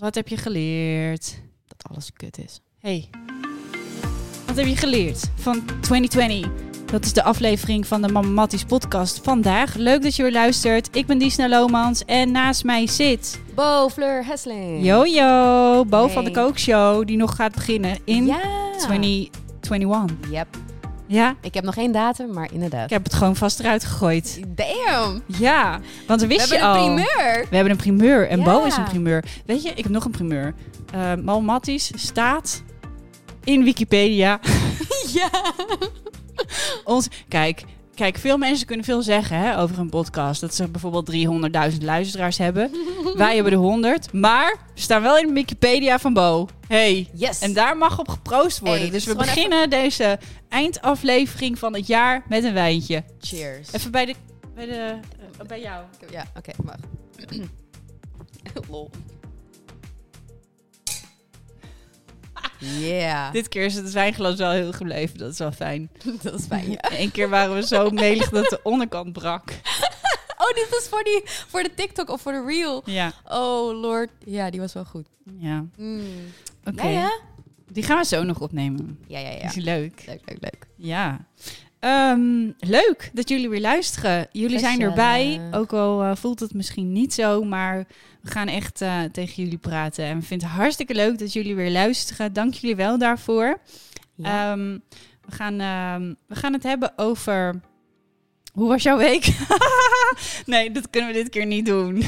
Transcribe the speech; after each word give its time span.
Wat 0.00 0.14
heb 0.14 0.28
je 0.28 0.36
geleerd? 0.36 1.40
Dat 1.66 1.90
alles 1.90 2.12
kut 2.12 2.38
is. 2.38 2.60
Hey, 2.78 3.08
wat 4.46 4.56
heb 4.56 4.66
je 4.66 4.76
geleerd 4.76 5.30
van 5.34 5.62
2020? 5.80 6.50
Dat 6.86 7.04
is 7.04 7.12
de 7.12 7.22
aflevering 7.22 7.86
van 7.86 8.02
de 8.02 8.08
Mama 8.12 8.28
Matties 8.28 8.64
podcast 8.64 9.20
vandaag. 9.22 9.74
Leuk 9.74 10.02
dat 10.02 10.16
je 10.16 10.22
weer 10.22 10.32
luistert. 10.32 10.96
Ik 10.96 11.06
ben 11.06 11.18
Diesna 11.18 11.48
Lomans 11.48 12.04
en 12.04 12.30
naast 12.30 12.64
mij 12.64 12.86
zit... 12.86 13.40
Bo 13.54 13.88
Fleur 13.88 14.26
Hesling. 14.26 14.84
Jojo, 14.84 15.84
Bo 15.84 16.08
van 16.08 16.24
de. 16.24 16.30
Kookshow, 16.30 17.06
die 17.06 17.16
nog 17.16 17.34
gaat 17.36 17.52
beginnen 17.54 17.98
in 18.04 18.26
Ja. 18.26 18.40
2021. 18.78 20.30
Yep. 20.30 20.46
Ja, 21.12 21.34
Ik 21.40 21.54
heb 21.54 21.64
nog 21.64 21.74
geen 21.74 21.92
datum, 21.92 22.32
maar 22.32 22.48
inderdaad. 22.52 22.84
ik 22.84 22.90
heb 22.90 23.04
het 23.04 23.14
gewoon 23.14 23.36
vast 23.36 23.60
eruit 23.60 23.84
gegooid. 23.84 24.40
Damn. 24.48 25.22
Ja, 25.26 25.80
want 26.06 26.20
we 26.20 26.26
We 26.26 26.34
wist 26.34 26.50
hebben 26.50 26.68
je 26.68 26.80
een 26.80 26.80
al. 26.80 26.94
primeur. 26.94 27.46
We 27.50 27.54
hebben 27.54 27.70
een 27.72 27.76
primeur 27.78 28.28
en 28.28 28.38
Ja. 28.38 28.44
Bo 28.44 28.64
is 28.64 28.76
een 28.76 28.84
primeur. 28.84 29.24
Weet 29.46 29.62
je, 29.62 29.68
ik 29.68 29.82
heb 29.82 29.92
nog 29.92 30.04
een 30.04 30.10
primeur. 30.10 30.54
Uh, 30.94 31.56
staat 31.96 32.62
in 33.44 33.64
Wikipedia. 33.64 34.40
ja. 35.18 35.30
Ons, 36.84 37.08
kijk, 37.28 37.64
kijk, 38.00 38.18
veel 38.18 38.38
mensen 38.38 38.66
kunnen 38.66 38.84
veel 38.84 39.02
zeggen 39.02 39.38
hè, 39.38 39.58
over 39.58 39.78
een 39.78 39.88
podcast. 39.88 40.40
Dat 40.40 40.54
ze 40.54 40.68
bijvoorbeeld 40.68 41.10
300.000 41.72 41.78
luisteraars 41.82 42.38
hebben. 42.38 42.70
Wij 43.16 43.34
hebben 43.34 43.52
de 43.52 43.58
100, 43.58 44.12
maar 44.12 44.56
we 44.74 44.80
staan 44.80 45.02
wel 45.02 45.18
in 45.18 45.26
de 45.26 45.32
Wikipedia 45.32 45.98
van 45.98 46.12
Bo. 46.12 46.48
Hey. 46.68 47.08
Yes. 47.12 47.40
En 47.40 47.52
daar 47.52 47.76
mag 47.76 47.98
op 47.98 48.08
geproost 48.08 48.58
worden. 48.58 48.80
Hey, 48.80 48.90
dus 48.90 49.04
we 49.04 49.14
beginnen 49.14 49.70
deze 49.70 50.18
eindaflevering 50.48 51.58
van 51.58 51.74
het 51.74 51.86
jaar 51.86 52.22
met 52.28 52.44
een 52.44 52.54
wijntje. 52.54 53.04
Cheers. 53.20 53.72
Even 53.72 53.90
bij 53.90 54.06
de, 54.06 54.14
bij 54.54 54.66
de, 54.66 54.98
eh, 55.38 55.46
bij 55.46 55.60
jou. 55.60 55.84
Ja, 56.10 56.24
oké, 56.36 56.52
mag. 56.62 56.76
Lol. 58.70 58.90
Yeah. 62.60 63.32
Dit 63.32 63.48
keer 63.48 63.64
is 63.64 63.74
het 63.74 63.92
wijnglas 63.92 64.36
wel 64.36 64.50
heel 64.50 64.72
gebleven. 64.72 65.18
Dat 65.18 65.32
is 65.32 65.38
wel 65.38 65.52
fijn. 65.52 65.90
Dat 66.22 66.34
is 66.38 66.46
fijn, 66.46 66.70
ja. 66.70 66.78
Eén 66.98 67.10
keer 67.10 67.28
waren 67.28 67.54
we 67.54 67.66
zo 67.66 67.90
melig 67.90 68.28
dat 68.30 68.48
de 68.48 68.60
onderkant 68.62 69.12
brak. 69.12 69.50
Oh, 70.42 70.54
dit 70.56 70.66
is 70.80 70.86
voor, 70.88 71.02
die, 71.04 71.22
voor 71.24 71.62
de 71.62 71.74
TikTok 71.74 72.10
of 72.10 72.20
voor 72.20 72.32
de 72.32 72.44
Reel. 72.46 72.82
Ja, 72.84 73.12
Oh, 73.28 73.80
lord. 73.80 74.10
Ja, 74.24 74.50
die 74.50 74.60
was 74.60 74.72
wel 74.72 74.84
goed. 74.84 75.06
ja. 75.38 75.64
Mm. 75.76 76.02
Oké. 76.64 76.82
Ja, 76.86 76.90
ja? 76.90 77.18
Die 77.68 77.82
gaan 77.82 77.98
we 77.98 78.04
zo 78.04 78.22
nog 78.22 78.40
opnemen. 78.40 78.98
Ja, 79.06 79.18
ja, 79.18 79.30
ja. 79.30 79.44
Is 79.44 79.54
leuk. 79.54 80.02
Leuk, 80.06 80.20
leuk, 80.26 80.38
leuk. 80.40 80.66
Ja. 80.76 81.26
Ehm, 81.80 82.50
leuk 82.58 83.10
dat 83.12 83.28
jullie 83.28 83.48
weer 83.48 83.60
luisteren. 83.60 84.28
Jullie 84.32 84.58
zijn 84.58 84.80
erbij. 84.80 85.40
Ook 85.50 85.72
al 85.72 86.02
eh, 86.02 86.16
voelt 86.16 86.40
het 86.40 86.54
misschien 86.54 86.92
niet 86.92 87.14
zo, 87.14 87.44
maar 87.44 87.86
we 88.20 88.30
gaan 88.30 88.48
echt 88.48 88.80
eh, 88.80 89.02
tegen 89.12 89.42
jullie 89.42 89.58
praten. 89.58 90.04
En 90.04 90.18
we 90.18 90.26
vinden 90.26 90.48
het 90.48 90.56
hartstikke 90.56 90.94
leuk 90.94 91.18
dat 91.18 91.32
jullie 91.32 91.54
weer 91.54 91.70
luisteren. 91.70 92.32
Dank 92.32 92.54
jullie 92.54 92.76
wel 92.76 92.98
daarvoor. 92.98 93.60
Ja. 94.14 94.52
Ehm, 94.52 94.78
we, 95.24 95.32
gaan, 95.32 95.60
ehm, 95.60 96.14
we 96.26 96.34
gaan 96.34 96.52
het 96.52 96.62
hebben 96.62 96.92
over. 96.96 97.60
Hoe 98.52 98.68
was 98.68 98.82
jouw 98.82 98.96
week? 98.96 99.36
nee, 100.46 100.70
dat 100.70 100.90
kunnen 100.90 101.10
we 101.10 101.16
dit 101.16 101.28
keer 101.28 101.46
niet 101.46 101.66
doen. 101.66 102.04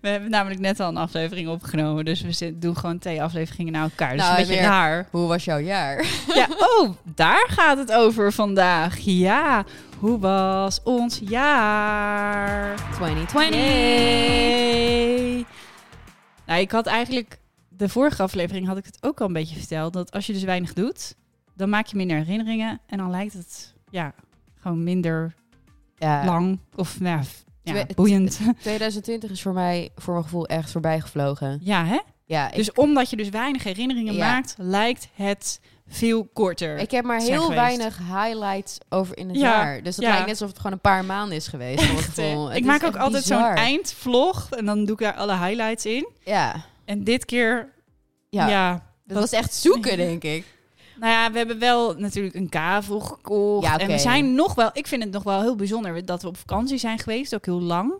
We 0.00 0.08
hebben 0.08 0.30
namelijk 0.30 0.60
net 0.60 0.80
al 0.80 0.88
een 0.88 0.96
aflevering 0.96 1.48
opgenomen. 1.48 2.04
Dus 2.04 2.20
we 2.20 2.58
doen 2.58 2.76
gewoon 2.76 2.98
twee 2.98 3.22
afleveringen 3.22 3.72
naar 3.72 3.82
elkaar. 3.82 4.10
Dus 4.10 4.20
Nou, 4.20 4.40
een 4.40 4.46
beetje 4.46 4.62
raar. 4.62 5.08
Hoe 5.10 5.28
was 5.28 5.44
jouw 5.44 5.58
jaar? 5.58 6.04
Ja, 6.34 6.48
oh, 6.58 6.90
daar 7.14 7.46
gaat 7.50 7.78
het 7.78 7.92
over 7.92 8.32
vandaag. 8.32 8.98
Ja, 8.98 9.64
hoe 9.98 10.18
was 10.18 10.80
ons 10.82 11.20
jaar? 11.24 12.76
2020. 12.92 13.60
Yay. 13.60 15.44
Nou, 16.46 16.60
ik 16.60 16.70
had 16.70 16.86
eigenlijk... 16.86 17.38
De 17.68 17.88
vorige 17.88 18.22
aflevering 18.22 18.66
had 18.66 18.76
ik 18.76 18.84
het 18.84 18.98
ook 19.00 19.20
al 19.20 19.26
een 19.26 19.32
beetje 19.32 19.58
verteld. 19.58 19.92
Dat 19.92 20.12
als 20.12 20.26
je 20.26 20.32
dus 20.32 20.42
weinig 20.42 20.72
doet, 20.72 21.14
dan 21.56 21.68
maak 21.68 21.86
je 21.86 21.96
minder 21.96 22.16
herinneringen. 22.16 22.80
En 22.86 22.98
dan 22.98 23.10
lijkt 23.10 23.32
het, 23.32 23.74
ja, 23.90 24.14
gewoon 24.60 24.84
minder 24.84 25.34
Ja, 25.96 26.24
lang. 26.24 26.58
Of, 26.76 27.00
nou, 27.00 27.22
ja, 27.62 27.86
boeiend. 27.94 28.40
2020 28.60 29.30
is 29.30 29.42
voor 29.42 29.52
mij, 29.52 29.90
voor 29.96 30.12
mijn 30.12 30.24
gevoel, 30.24 30.46
echt 30.46 30.70
voorbij 30.70 31.00
gevlogen. 31.00 31.58
Ja, 31.62 31.84
hè? 31.84 31.98
Ja, 32.24 32.50
ik, 32.50 32.56
Dus 32.56 32.72
omdat 32.72 33.10
je 33.10 33.16
dus 33.16 33.28
weinig 33.28 33.64
herinneringen 33.64 34.14
Ja. 34.14 34.32
maakt, 34.32 34.54
lijkt 34.58 35.08
het 35.14 35.60
veel 35.86 36.24
korter. 36.32 36.76
ik 36.78 36.90
heb 36.90 37.04
maar 37.04 37.20
heel 37.20 37.42
geweest. 37.42 37.60
weinig 37.60 37.98
highlights 37.98 38.78
over 38.88 39.16
in 39.18 39.28
het 39.28 39.36
Ja, 39.36 39.42
jaar. 39.42 39.82
Dus 39.82 39.96
ja. 39.96 40.02
lijkt 40.08 40.20
net 40.20 40.28
alsof 40.30 40.48
het 40.48 40.56
gewoon 40.56 40.72
een 40.72 40.80
paar 40.80 41.04
maanden 41.04 41.36
is 41.36 41.48
geweest. 41.48 41.82
Echt, 41.82 42.18
ik 42.56 42.64
maak 42.64 42.82
ook 42.84 42.96
altijd 42.96 43.24
zo'n 43.24 43.42
eindvlog 43.42 44.50
en 44.50 44.64
dan 44.64 44.84
doe 44.84 44.94
ik 44.94 45.00
daar 45.00 45.14
alle 45.14 45.36
highlights 45.36 45.86
in. 45.86 46.08
Ja, 46.24 46.64
En 46.84 47.04
dit 47.04 47.24
keer, 47.24 47.68
ja. 48.30 48.48
ja, 48.48 48.86
dat 49.04 49.18
was 49.18 49.32
echt 49.32 49.54
zoeken, 49.54 49.96
denk 49.96 50.22
ik. 50.22 50.44
Nou 51.00 51.12
ja, 51.12 51.30
we 51.30 51.38
hebben 51.38 51.58
wel 51.58 51.94
natuurlijk 51.94 52.34
een 52.34 52.48
kavel 52.48 53.00
gekocht. 53.00 53.66
Ja. 53.66 53.78
En 53.78 53.86
we 53.86 53.98
zijn 53.98 54.34
nog 54.34 54.54
wel, 54.54 54.70
ik 54.72 54.86
vind 54.86 55.02
het 55.02 55.12
nog 55.12 55.22
wel 55.22 55.40
heel 55.40 55.56
bijzonder 55.56 56.04
dat 56.06 56.22
we 56.22 56.28
op 56.28 56.36
vakantie 56.36 56.78
zijn 56.78 56.98
geweest, 56.98 57.34
ook 57.34 57.44
heel 57.44 57.60
lang. 57.60 57.92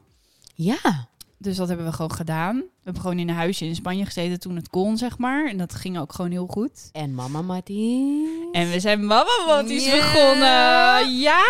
Ja. 0.54 1.08
Dus 1.38 1.56
dat 1.56 1.68
hebben 1.68 1.86
we 1.86 1.92
gewoon 1.92 2.12
gedaan. 2.12 2.56
We 2.56 2.64
hebben 2.82 3.02
gewoon 3.02 3.18
in 3.18 3.28
een 3.28 3.34
huisje 3.34 3.64
in 3.64 3.74
Spanje 3.74 4.04
gezeten 4.04 4.40
toen 4.40 4.56
het 4.56 4.68
kon, 4.68 4.96
zeg 4.96 5.18
maar. 5.18 5.46
En 5.48 5.56
dat 5.56 5.74
ging 5.74 5.98
ook 5.98 6.12
gewoon 6.12 6.30
heel 6.30 6.46
goed. 6.46 6.88
En 6.92 7.14
mama 7.14 7.42
Mattie. 7.42 8.48
En 8.52 8.70
we 8.70 8.80
zijn 8.80 9.06
Mama 9.06 9.44
Matties 9.46 9.90
begonnen. 9.90 11.18
Ja, 11.18 11.42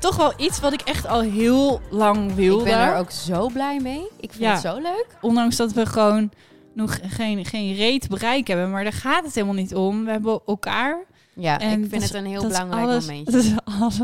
toch 0.00 0.16
wel 0.16 0.32
iets 0.36 0.60
wat 0.60 0.72
ik 0.72 0.80
echt 0.80 1.06
al 1.06 1.20
heel 1.20 1.80
lang 1.90 2.34
wilde. 2.34 2.64
Ik 2.64 2.70
ben 2.70 2.78
er 2.78 2.96
ook 2.96 3.10
zo 3.10 3.48
blij 3.48 3.80
mee. 3.80 4.06
Ik 4.20 4.30
vind 4.30 4.42
Ja. 4.44 4.52
het 4.52 4.60
zo 4.60 4.74
leuk. 4.76 5.06
Ondanks 5.20 5.56
dat 5.56 5.72
we 5.72 5.86
gewoon 5.86 6.30
nog 6.76 6.98
geen, 7.02 7.44
geen 7.44 7.74
reet 7.74 8.08
bereik 8.08 8.46
hebben. 8.46 8.70
Maar 8.70 8.82
daar 8.84 8.92
gaat 8.92 9.24
het 9.24 9.34
helemaal 9.34 9.54
niet 9.54 9.74
om. 9.74 10.04
We 10.04 10.10
hebben 10.10 10.40
elkaar. 10.46 11.04
Ja, 11.34 11.60
En 11.60 11.82
ik 11.82 11.90
vind 11.90 12.02
het 12.02 12.14
een 12.14 12.26
heel 12.26 12.42
belangrijk 12.42 12.82
alles, 12.82 13.06
momentje. 13.06 13.32
Dat 13.32 13.44
is 13.44 13.52
alles. 13.80 14.00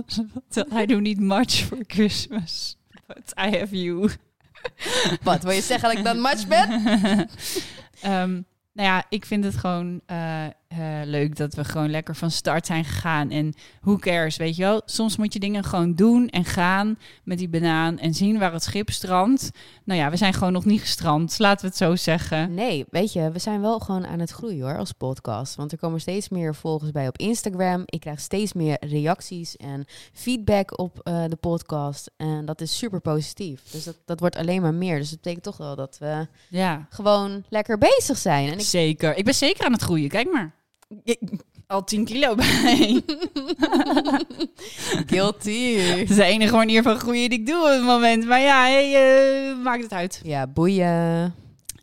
I 0.82 0.86
do 0.86 1.00
need 1.00 1.20
much 1.20 1.50
for 1.50 1.78
Christmas. 1.86 2.76
But 3.06 3.32
I 3.46 3.58
have 3.58 3.82
you. 3.82 4.10
Wat, 5.22 5.42
wil 5.42 5.52
je 5.52 5.60
zeggen 5.60 5.88
dat 5.88 5.98
ik 5.98 6.04
dan 6.04 6.20
match 6.20 6.46
ben? 6.46 6.68
Ehm, 8.00 8.40
nou 8.72 8.88
ja, 8.88 9.04
ik 9.08 9.26
vind 9.26 9.44
het 9.44 9.56
gewoon 9.56 10.00
eh, 10.06 10.46
eh, 10.78 11.00
leuk 11.04 11.36
dat 11.36 11.54
we 11.54 11.64
gewoon 11.64 11.90
lekker 11.90 12.16
van 12.16 12.30
start 12.30 12.66
zijn 12.66 12.84
gegaan. 12.84 13.30
En 13.30 13.54
who 13.80 13.96
cares, 13.96 14.36
weet 14.36 14.56
je 14.56 14.62
wel? 14.62 14.82
Soms 14.84 15.16
moet 15.16 15.32
je 15.32 15.38
dingen 15.38 15.64
gewoon 15.64 15.94
doen 15.94 16.28
en 16.28 16.44
gaan 16.44 16.98
met 17.24 17.38
die 17.38 17.48
banaan 17.48 17.98
en 17.98 18.14
zien 18.14 18.38
waar 18.38 18.52
het 18.52 18.62
schip 18.62 18.90
strandt. 18.90 19.50
Nou 19.84 20.00
ja, 20.00 20.10
we 20.10 20.16
zijn 20.16 20.32
gewoon 20.32 20.52
nog 20.52 20.64
niet 20.64 20.80
gestrand, 20.80 21.38
laten 21.38 21.60
we 21.60 21.66
het 21.66 21.76
zo 21.76 21.96
zeggen. 21.96 22.54
Nee, 22.54 22.84
weet 22.90 23.12
je, 23.12 23.30
we 23.30 23.38
zijn 23.38 23.60
wel 23.60 23.78
gewoon 23.78 24.06
aan 24.06 24.18
het 24.18 24.30
groeien 24.30 24.64
hoor, 24.64 24.78
als 24.78 24.92
podcast. 24.92 25.54
Want 25.54 25.72
er 25.72 25.78
komen 25.78 26.00
steeds 26.00 26.28
meer 26.28 26.54
volgers 26.54 26.90
bij 26.90 27.08
op 27.08 27.18
Instagram. 27.18 27.82
Ik 27.84 28.00
krijg 28.00 28.20
steeds 28.20 28.52
meer 28.52 28.76
reacties 28.80 29.56
en 29.56 29.84
feedback 30.12 30.78
op 30.78 31.00
eh, 31.02 31.24
de 31.28 31.36
podcast. 31.36 32.10
En 32.16 32.44
dat 32.44 32.60
is 32.60 32.78
super 32.78 33.00
positief. 33.00 33.62
Dus 33.70 33.84
dat, 33.84 33.96
dat 34.04 34.20
wordt 34.20 34.36
alleen 34.36 34.62
maar 34.62 34.74
meer. 34.74 34.98
Dus 34.98 35.10
dat 35.10 35.20
betekent 35.20 35.44
toch 35.44 35.56
wel 35.56 35.76
dat 35.76 35.98
we 35.98 36.26
Ja, 36.48 36.86
gewoon 36.88 37.44
lekker 37.48 37.78
bezig 37.78 38.18
zijn. 38.18 38.46
En 38.46 38.58
ik, 38.58 38.60
zeker. 38.60 39.16
Ik 39.16 39.24
ben 39.24 39.34
zeker 39.34 39.64
aan 39.64 39.72
het 39.72 39.82
groeien, 39.82 40.08
kijk 40.08 40.32
maar. 40.32 40.60
Al 41.66 41.84
10 41.84 42.04
kilo 42.04 42.34
bij. 42.42 43.02
Guilty. 45.06 45.74
Het 45.76 46.10
is 46.10 46.16
de 46.16 46.24
enige 46.24 46.54
manier 46.54 46.82
van 46.82 46.98
groeien 46.98 47.30
die 47.30 47.38
ik 47.38 47.46
doe 47.46 47.62
op 47.62 47.68
het 47.70 47.82
moment. 47.82 48.26
Maar 48.26 48.40
ja, 48.40 48.62
hey, 48.62 48.94
eh, 49.50 49.56
maakt 49.56 49.82
het 49.82 49.92
uit. 49.92 50.20
Ja, 50.24 50.46
boeien. 50.46 51.34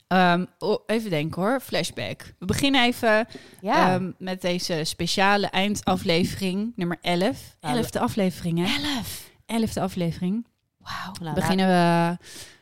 Ehm, 0.07 0.45
oh, 0.59 0.79
even 0.85 1.09
denken 1.09 1.41
hoor, 1.41 1.59
flashback. 1.59 2.33
We 2.39 2.45
beginnen 2.45 2.83
even 2.83 3.27
Ja. 3.61 3.93
ehm, 3.93 4.11
met 4.17 4.41
deze 4.41 4.81
speciale 4.83 5.47
eindaflevering, 5.47 6.71
nummer 6.75 6.97
11. 7.01 7.55
Nou, 7.61 7.77
Elfde 7.77 7.99
aflevering, 7.99 8.57
hè? 8.57 8.63
Elf. 8.95 9.29
Elfde 9.45 9.81
aflevering. 9.81 10.45
Wauw. 10.77 11.13
Nou, 11.21 11.35
beginnen 11.35 11.67
we 11.67 12.17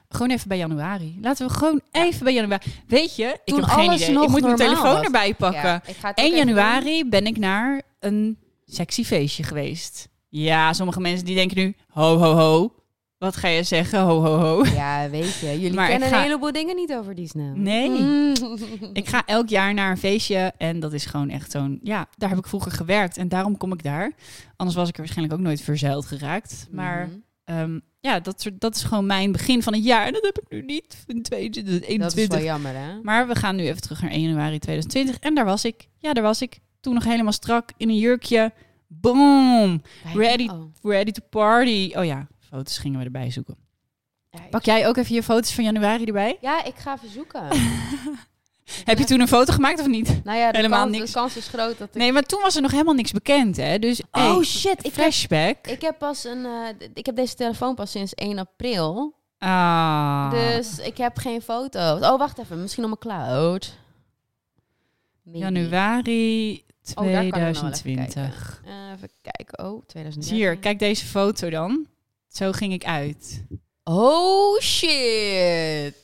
gewoon 0.09 0.29
even 0.31 0.47
bij 0.47 0.57
januari. 0.57 1.17
Laten 1.21 1.47
we 1.47 1.53
gewoon 1.53 1.81
even 1.91 2.23
bij 2.23 2.33
januari. 2.33 2.63
Weet 2.87 3.15
je, 3.15 3.39
ik 3.45 3.55
heb 3.55 3.63
geen 3.63 3.91
idee. 3.91 4.11
nog 4.11 4.23
Ik 4.23 4.29
moet 4.29 4.41
mijn 4.41 4.55
telefoon 4.55 4.93
was. 4.93 5.03
erbij 5.05 5.33
pakken. 5.33 5.61
ja, 5.61 5.81
ik 5.85 5.95
ga 5.95 6.07
het 6.07 6.19
ook 6.19 6.25
1 6.25 6.33
even 6.33 6.45
januari 6.47 7.05
ben 7.09 7.25
ik 7.25 7.37
naar 7.37 7.81
een 7.99 8.37
sexy 8.65 9.03
feestje 9.03 9.43
geweest. 9.43 10.07
Ja, 10.29 10.73
sommige 10.73 10.99
mensen 10.99 11.25
die 11.25 11.35
denken 11.35 11.57
nu, 11.57 11.75
ho, 11.89 12.17
ho, 12.17 12.33
ho. 12.35 12.71
Wat 13.17 13.35
ga 13.35 13.47
je 13.47 13.63
zeggen, 13.63 13.99
ho, 13.99 14.21
ho, 14.21 14.37
ho? 14.37 14.63
Ja, 14.65 15.09
weet 15.09 15.35
je. 15.39 15.45
Jullie 15.51 15.73
Maar 15.73 15.87
kennen 15.89 16.09
ga- 16.09 16.15
een 16.17 16.21
heleboel 16.23 16.51
dingen 16.51 16.75
niet 16.75 16.93
over 16.93 17.15
die 17.15 17.27
snel. 17.27 17.53
Nee. 17.55 17.89
Mm. 17.89 18.33
Ik 18.93 19.07
ga 19.07 19.23
elk 19.25 19.49
jaar 19.49 19.73
naar 19.73 19.91
een 19.91 19.97
feestje 19.97 20.53
en 20.57 20.79
dat 20.79 20.93
is 20.93 21.05
gewoon 21.05 21.29
echt 21.29 21.51
zo'n... 21.51 21.79
Ja, 21.83 22.07
daar 22.17 22.29
heb 22.29 22.37
ik 22.37 22.47
vroeger 22.47 22.71
gewerkt 22.71 23.17
en 23.17 23.27
daarom 23.27 23.57
kom 23.57 23.73
ik 23.73 23.83
daar. 23.83 24.11
Anders 24.55 24.77
was 24.77 24.87
ik 24.89 24.93
er 24.93 24.99
waarschijnlijk 25.01 25.39
ook 25.39 25.45
nooit 25.45 25.61
verzeild 25.61 26.05
geraakt. 26.05 26.67
Maar 26.71 27.05
Mhm. 27.07 27.17
Ehm, 27.47 27.79
ja, 27.99 28.19
dat, 28.19 28.41
soort- 28.41 28.59
dat 28.59 28.75
is 28.75 28.83
gewoon 28.83 29.05
mijn 29.05 29.31
begin 29.31 29.63
van 29.63 29.73
het 29.73 29.83
jaar. 29.83 30.05
En 30.05 30.13
dat 30.13 30.23
heb 30.23 30.37
ik 30.39 30.49
nu 30.49 30.61
niet 30.61 31.03
in 31.07 31.15
Dat 31.15 31.23
is 31.23 31.29
2021. 31.29 32.37
wel 32.37 32.45
jammer, 32.47 32.73
hè? 32.75 33.01
Maar 33.01 33.27
we 33.27 33.35
gaan 33.35 33.55
nu 33.55 33.63
even 33.67 33.81
terug 33.81 34.01
naar 34.01 34.11
1 34.11 34.21
januari 34.21 34.59
2020. 34.59 35.19
En 35.19 35.35
daar 35.35 35.45
was 35.45 35.65
ik. 35.65 35.87
Ja, 35.97 36.13
daar 36.13 36.23
was 36.23 36.41
ik. 36.41 36.59
Toen 36.79 36.93
nog 36.93 37.03
helemaal 37.03 37.31
strak 37.31 37.69
in 37.77 37.89
een 37.89 37.97
jurkje. 37.97 38.53
Boom! 38.87 39.81
Ready. 40.13 40.47
oh. 40.47 40.63
Ready 40.81 41.11
to 41.11 41.21
party. 41.29 41.91
Oh 41.95 42.05
ja, 42.05 42.27
foto's 42.39 42.77
gingen 42.77 42.99
we 42.99 43.05
erbij 43.05 43.31
zoeken. 43.31 43.55
Ja, 44.31 44.39
Pak 44.49 44.63
jij 44.65 44.87
ook 44.87 44.97
even 44.97 45.15
je 45.15 45.23
foto's 45.23 45.53
van 45.53 45.63
januari 45.63 46.03
erbij? 46.05 46.37
Ja, 46.41 46.63
ik 46.63 46.75
ga 46.75 46.95
even 46.95 47.09
zoeken. 47.11 47.47
Heb 48.83 48.97
je 48.97 49.05
toen 49.05 49.19
een 49.19 49.27
foto 49.27 49.53
gemaakt 49.53 49.79
of 49.79 49.87
niet? 49.87 50.23
Nou 50.23 50.37
ja, 50.37 50.51
de, 50.51 50.57
Helemaal 50.57 50.83
kans, 50.83 50.97
niks. 50.97 51.11
de 51.11 51.17
kans 51.19 51.37
is 51.37 51.47
groot 51.47 51.77
dat 51.77 51.87
ik... 51.87 51.93
Nee, 51.93 52.11
maar 52.11 52.23
toen 52.23 52.41
was 52.41 52.55
er 52.55 52.61
nog 52.61 52.71
helemaal 52.71 52.93
niks 52.93 53.11
bekend, 53.11 53.57
hè? 53.57 53.79
Dus 53.79 54.01
oh 54.11 54.35
hey, 54.35 54.43
shit, 54.43 54.77
ik 54.77 54.83
heb, 54.83 54.93
flashback. 54.93 55.67
ik 55.67 55.81
heb 55.81 55.97
pas 55.97 56.23
een... 56.23 56.45
eh, 56.45 56.87
ik 56.93 57.05
heb 57.05 57.15
deze 57.15 57.35
telefoon 57.35 57.75
pas 57.75 57.91
sinds 57.91 58.13
1 58.13 58.37
april. 58.39 59.15
Ah. 59.39 60.31
Dus 60.31 60.79
ik 60.79 60.97
heb 60.97 61.17
geen 61.17 61.41
foto's. 61.41 62.01
Oh, 62.01 62.17
wacht 62.17 62.37
even. 62.37 62.61
Misschien 62.61 62.83
op 62.83 62.89
mijn 62.89 63.19
cloud. 63.19 63.77
Maybe. 65.23 65.39
Januari 65.39 66.65
Oh, 66.95 67.03
daar 67.03 67.13
kan 67.13 67.25
ik 67.25 67.31
nog 67.33 67.41
wel 67.41 67.49
even 67.49 67.71
2020. 67.71 68.61
Eh, 68.65 68.71
even 68.95 69.09
kijken. 69.21 69.65
Oh, 69.65 69.85
2013. 69.85 70.35
Hier, 70.37 70.57
kijk 70.57 70.79
deze 70.79 71.05
foto 71.05 71.49
dan. 71.49 71.87
Zo 72.27 72.51
ging 72.51 72.73
ik 72.73 72.83
uit. 72.85 73.43
Oh 73.83 74.59
shit. 74.59 75.95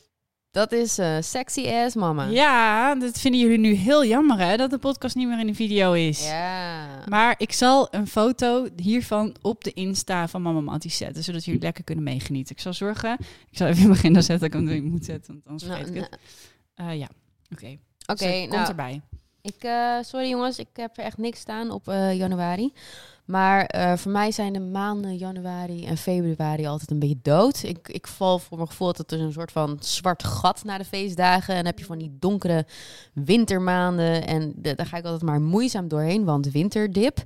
Dat 0.54 0.72
is 0.72 0.98
eh, 0.98 1.16
sexy 1.20 1.68
ass 1.68 1.94
mama. 1.94 2.24
Ja, 2.24 2.94
dat 2.94 3.18
vinden 3.20 3.40
jullie 3.40 3.58
nu 3.58 3.72
heel 3.72 4.04
jammer, 4.04 4.38
hè? 4.38 4.56
Dat 4.56 4.70
de 4.70 4.78
podcast 4.78 5.14
niet 5.14 5.28
meer 5.28 5.38
in 5.40 5.46
de 5.46 5.54
video 5.54 5.92
is. 5.92 6.26
Ja. 6.26 6.86
Maar 7.08 7.34
ik 7.38 7.52
zal 7.52 7.88
een 7.90 8.06
foto 8.06 8.66
hiervan 8.76 9.34
op 9.42 9.64
de 9.64 9.72
Insta 9.72 10.28
van 10.28 10.42
Mama 10.42 10.60
Mattie 10.60 10.90
zetten, 10.90 11.22
zodat 11.24 11.44
jullie 11.44 11.60
lekker 11.60 11.84
kunnen 11.84 12.04
meegenieten. 12.04 12.54
Ik 12.54 12.60
zal 12.62 12.72
zorgen. 12.72 13.16
Ik 13.50 13.56
zal 13.58 13.66
even 13.66 13.82
in 13.82 13.88
begin 13.88 14.12
dan 14.12 14.22
zetten 14.22 14.50
dat 14.50 14.60
ik 14.70 14.70
hem 14.72 14.82
moet 14.90 15.04
zetten, 15.04 15.32
want 15.32 15.46
anders 15.46 15.64
Nou, 15.64 15.76
vergeet 15.76 15.96
ik 15.96 16.00
het. 16.10 16.20
nou, 16.76 16.90
Eh, 16.90 16.98
ja, 16.98 17.08
oké. 17.52 17.76
Oké, 18.06 18.24
Dus 18.24 18.38
komt 18.40 18.50
nou, 18.50 18.68
erbij. 18.68 19.00
ik, 19.42 19.62
eh, 19.62 19.96
sorry 20.02 20.28
jongens, 20.28 20.58
ik 20.58 20.68
heb 20.72 20.98
er 20.98 21.04
echt 21.04 21.18
niks 21.18 21.40
staan 21.40 21.70
op 21.70 21.84
januari. 22.12 22.72
Maar 23.24 23.64
eh, 23.64 23.92
voor 23.96 24.12
mij 24.12 24.30
zijn 24.32 24.52
de 24.52 24.60
maanden 24.60 25.16
januari 25.16 25.84
en 25.86 25.96
februari 25.96 26.66
altijd 26.66 26.90
een 26.90 26.98
beetje 26.98 27.18
dood. 27.22 27.62
Ik, 27.62 27.88
ik 27.88 28.06
val 28.06 28.38
voor 28.38 28.56
mijn 28.56 28.68
gevoel 28.68 28.92
dat 28.92 29.10
er 29.10 29.20
een 29.20 29.32
soort 29.32 29.52
van 29.52 29.76
zwart 29.80 30.24
gat 30.24 30.64
na 30.64 30.78
de 30.78 30.84
feestdagen. 30.84 31.48
En 31.48 31.56
dan 31.56 31.66
heb 31.66 31.78
je 31.78 31.84
van 31.84 31.98
die 31.98 32.16
donkere 32.20 32.66
wintermaanden. 33.12 34.26
En 34.26 34.52
de- 34.56 34.74
daar 34.74 34.86
ga 34.86 34.96
ik 34.96 35.04
altijd 35.04 35.22
maar 35.22 35.40
moeizaam 35.40 35.88
doorheen, 35.88 36.24
want 36.24 36.50
winterdip. 36.50 37.18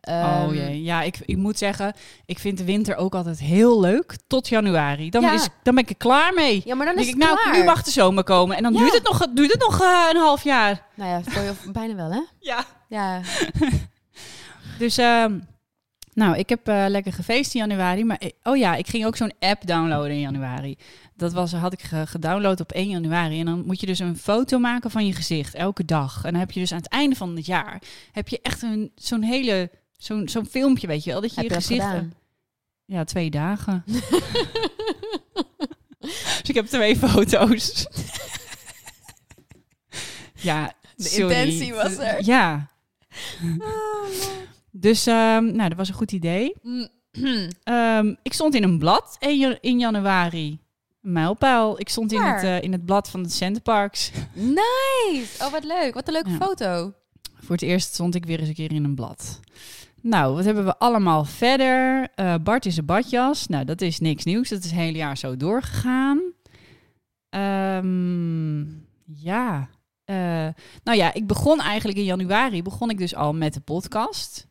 oh 0.00 0.14
Ehm, 0.14 0.54
jee, 0.54 0.82
ja, 0.82 1.02
ik, 1.02 1.18
ik 1.24 1.36
moet 1.36 1.58
zeggen, 1.58 1.92
ik 2.26 2.38
vind 2.38 2.58
de 2.58 2.64
winter 2.64 2.96
ook 2.96 3.14
altijd 3.14 3.38
heel 3.40 3.80
leuk 3.80 4.16
tot 4.26 4.48
januari. 4.48 5.10
Dan, 5.10 5.22
Ja. 5.22 5.32
is, 5.32 5.48
dan 5.62 5.74
ben 5.74 5.82
ik 5.84 5.90
er 5.90 5.96
klaar 5.96 6.34
mee. 6.34 6.62
Ja, 6.64 6.74
maar 6.74 6.86
dan 6.86 6.94
Dan 6.94 7.04
is 7.04 7.10
ik, 7.10 7.16
nou, 7.16 7.36
klaar. 7.38 7.58
nu 7.58 7.64
mag 7.64 7.82
de 7.82 7.90
zomer 7.90 8.24
komen. 8.24 8.56
En 8.56 8.62
dan 8.62 8.72
Ja. 8.72 8.78
duurt 8.78 8.92
het 8.94 9.02
nog, 9.02 9.26
duurt 9.34 9.52
het 9.52 9.60
nog 9.60 9.80
eh, 9.80 10.06
een 10.10 10.16
half 10.16 10.44
jaar. 10.44 10.82
Nou 10.94 11.10
ja, 11.10 11.22
voor 11.22 11.42
je 11.42 11.52
bijna 11.72 11.94
wel, 11.94 12.10
hè? 12.12 12.20
Ja. 12.50 12.64
Ja. 12.88 13.20
Dus, 14.78 14.98
ehm, 14.98 15.38
nou, 16.14 16.36
ik 16.36 16.48
heb 16.48 16.68
eh, 16.68 16.84
lekker 16.88 17.12
gefeest 17.12 17.54
in 17.54 17.60
januari. 17.60 18.04
Maar, 18.04 18.20
oh 18.42 18.56
ja, 18.56 18.74
ik 18.74 18.88
ging 18.88 19.06
ook 19.06 19.16
zo'n 19.16 19.32
app 19.38 19.66
downloaden 19.66 20.10
in 20.10 20.20
januari. 20.20 20.76
Dat 21.16 21.32
was, 21.32 21.52
had 21.52 21.72
ik 21.72 21.82
ge- 21.82 22.06
gedownload 22.06 22.60
op 22.60 22.72
1 22.72 22.88
januari. 22.88 23.40
En 23.40 23.46
dan 23.46 23.62
moet 23.66 23.80
je 23.80 23.86
dus 23.86 23.98
een 23.98 24.16
foto 24.18 24.58
maken 24.58 24.90
van 24.90 25.06
je 25.06 25.12
gezicht, 25.12 25.54
elke 25.54 25.84
dag. 25.84 26.24
En 26.24 26.30
dan 26.30 26.40
heb 26.40 26.50
je 26.50 26.60
dus 26.60 26.72
aan 26.72 26.78
het 26.78 26.88
einde 26.88 27.16
van 27.16 27.36
het 27.36 27.46
jaar... 27.46 27.82
heb 28.12 28.28
je 28.28 28.38
echt 28.42 28.62
een, 28.62 28.92
zo'n 28.94 29.22
hele... 29.22 29.70
Zo'n 29.96 30.28
zo'n 30.28 30.46
filmpje, 30.46 30.86
weet 30.86 31.04
je 31.04 31.10
wel, 31.10 31.20
dat 31.20 31.34
je 31.34 31.40
Heb 31.40 31.48
je 31.48 31.54
gezicht... 31.54 31.84
gedaan? 31.84 32.14
Ja, 32.84 33.04
twee 33.04 33.30
dagen. 33.30 33.84
dus 36.40 36.42
ik 36.48 36.54
heb 36.54 36.66
twee 36.66 36.96
foto's. 36.96 37.86
ja, 40.34 40.72
De 40.96 41.02
sorry. 41.04 41.22
intentie 41.34 41.74
was 41.74 41.96
er. 41.98 42.24
Ja. 42.24 42.70
Dus, 44.78 45.06
ehm, 45.06 45.44
nou, 45.44 45.68
dat 45.68 45.78
was 45.78 45.88
een 45.88 45.94
goed 45.94 46.12
idee. 46.12 46.54
Ehm, 47.62 48.14
ik 48.22 48.32
stond 48.32 48.54
in 48.54 48.62
een 48.62 48.78
blad 48.78 49.16
in, 49.18 49.38
ja- 49.38 49.58
in 49.60 49.78
januari. 49.78 50.58
Een 51.02 51.12
mijlpaal. 51.12 51.80
Ik 51.80 51.88
stond 51.88 52.12
in 52.12 52.20
het, 52.22 52.42
eh, 52.42 52.62
in 52.62 52.72
het 52.72 52.84
blad 52.84 53.10
van 53.10 53.22
de 53.22 53.28
Centerparks. 53.28 54.10
nice! 54.34 55.44
Oh, 55.44 55.50
wat 55.52 55.64
leuk. 55.64 55.94
Wat 55.94 56.06
een 56.06 56.12
leuke 56.12 56.30
Ja. 56.30 56.36
foto. 56.36 56.92
Voor 57.34 57.54
het 57.54 57.62
eerst 57.64 57.92
stond 57.94 58.14
ik 58.14 58.24
weer 58.26 58.38
eens 58.38 58.48
een 58.48 58.54
keer 58.54 58.72
in 58.72 58.84
een 58.84 58.94
blad. 58.94 59.40
Nou, 60.02 60.34
wat 60.34 60.44
hebben 60.44 60.64
we 60.64 60.78
allemaal 60.78 61.24
verder? 61.24 62.08
Eh, 62.14 62.34
Bart 62.42 62.66
is 62.66 62.76
een 62.76 62.84
badjas. 62.84 63.46
Nou, 63.46 63.64
dat 63.64 63.80
is 63.80 64.00
niks 64.00 64.24
nieuws. 64.24 64.48
Dat 64.48 64.58
is 64.58 64.64
het 64.64 64.74
hele 64.80 64.96
jaar 64.98 65.16
zo 65.18 65.36
doorgegaan. 65.36 66.20
Ehm, 67.28 68.60
ja. 69.04 69.68
Eh, 70.04 70.48
nou 70.84 70.96
ja, 70.98 71.14
ik 71.14 71.26
begon 71.26 71.60
eigenlijk 71.60 71.98
in 71.98 72.04
januari. 72.04 72.62
Begon 72.62 72.90
ik 72.90 72.98
dus 72.98 73.14
al 73.14 73.32
met 73.34 73.54
de 73.54 73.60
podcast. 73.60 74.45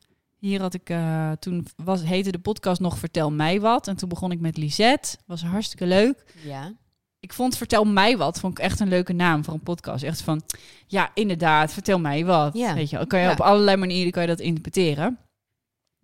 Hier 0.46 0.62
had 0.62 0.74
ik, 0.74 0.90
eh, 0.90 1.32
toen 1.32 1.66
was, 1.76 2.04
heette 2.04 2.32
de 2.32 2.40
podcast 2.40 2.82
nog 2.82 2.98
Vertel 2.98 3.32
mij 3.32 3.60
wat. 3.60 3.88
En 3.88 3.96
toen 3.96 4.10
begon 4.10 4.32
ik 4.32 4.40
met 4.40 4.58
Lisette. 4.58 5.18
Was 5.26 5.44
hartstikke 5.44 5.86
leuk. 5.86 6.24
Ja. 6.44 6.74
Ik 7.20 7.34
vond 7.34 7.58
Vertel 7.58 7.86
mij 7.86 8.18
wat, 8.18 8.40
vond 8.40 8.58
ik 8.58 8.64
echt 8.64 8.80
een 8.80 8.88
leuke 8.88 9.14
naam 9.14 9.44
voor 9.44 9.54
een 9.54 9.60
podcast. 9.60 10.04
Echt 10.04 10.22
van, 10.22 10.42
ja, 10.88 11.12
inderdaad, 11.14 11.74
vertel 11.74 12.00
mij 12.00 12.26
wat. 12.26 12.54
Ja. 12.54 12.74
Weet 12.74 12.90
je, 12.90 13.08
kan 13.08 13.20
je 13.20 13.26
Ja. 13.26 13.32
op 13.32 13.42
allerlei 13.42 13.78
manieren 13.78 14.12
kan 14.12 14.22
je 14.22 14.28
dat 14.28 14.40
interpreteren. 14.40 15.18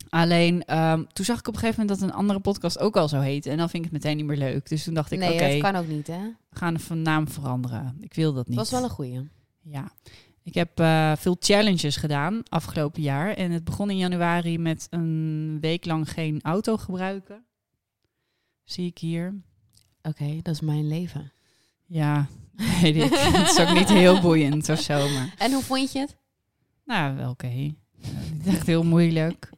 Alleen, 0.09 0.63
ehm, 0.65 1.03
toen 1.13 1.25
zag 1.25 1.39
ik 1.39 1.47
op 1.47 1.53
een 1.53 1.59
gegeven 1.59 1.81
moment 1.81 1.99
dat 1.99 2.09
een 2.09 2.15
andere 2.15 2.39
podcast 2.39 2.79
ook 2.79 2.97
al 2.97 3.07
zo 3.07 3.19
heette. 3.19 3.49
En 3.49 3.57
dan 3.57 3.69
vind 3.69 3.85
ik 3.85 3.91
het 3.91 4.01
meteen 4.03 4.17
niet 4.17 4.25
meer 4.25 4.37
leuk. 4.37 4.69
Dus 4.69 4.83
toen 4.83 4.93
dacht 4.93 5.11
ik, 5.11 5.19
nee, 5.19 5.33
oké, 5.33 5.49
dat 5.49 5.71
kan 5.71 5.75
ook 5.75 5.87
niet, 5.87 6.07
hè? 6.07 6.21
we 6.49 6.57
gaan 6.57 6.79
van 6.79 7.01
naam 7.01 7.27
veranderen. 7.27 7.97
Ik 7.99 8.13
wil 8.13 8.33
dat 8.33 8.47
niet. 8.47 8.57
was 8.57 8.71
wel 8.71 8.83
een 8.83 8.89
goeie. 8.89 9.29
Ja. 9.61 9.91
Ik 10.43 10.53
heb 10.53 10.79
eh, 10.79 11.15
veel 11.15 11.35
challenges 11.39 11.95
gedaan 11.95 12.41
afgelopen 12.49 13.01
jaar. 13.01 13.33
En 13.33 13.51
het 13.51 13.63
begon 13.63 13.89
in 13.89 13.97
januari 13.97 14.57
met 14.57 14.87
een 14.89 15.57
week 15.61 15.85
lang 15.85 16.09
geen 16.09 16.39
auto 16.41 16.77
gebruiken. 16.77 17.43
Zie 18.63 18.87
ik 18.87 18.97
hier. 18.97 19.41
Oké, 20.01 20.39
dat 20.41 20.53
is 20.53 20.61
mijn 20.61 20.87
leven. 20.87 21.31
Ja, 21.85 22.27
weet 22.81 22.95
ik. 22.95 23.13
het 23.13 23.49
is 23.49 23.59
ook 23.59 23.73
niet 23.73 23.89
heel 23.89 24.21
boeiend 24.21 24.69
of 24.69 24.79
zo, 24.79 25.09
maar... 25.09 25.33
En 25.37 25.51
hoe 25.51 25.63
vond 25.63 25.91
je 25.91 25.99
het? 25.99 26.17
Nou, 26.85 27.15
wel 27.15 27.29
oké. 27.29 27.47
Niet 27.47 28.47
echt 28.47 28.67
heel 28.67 28.83
moeilijk. 28.83 29.49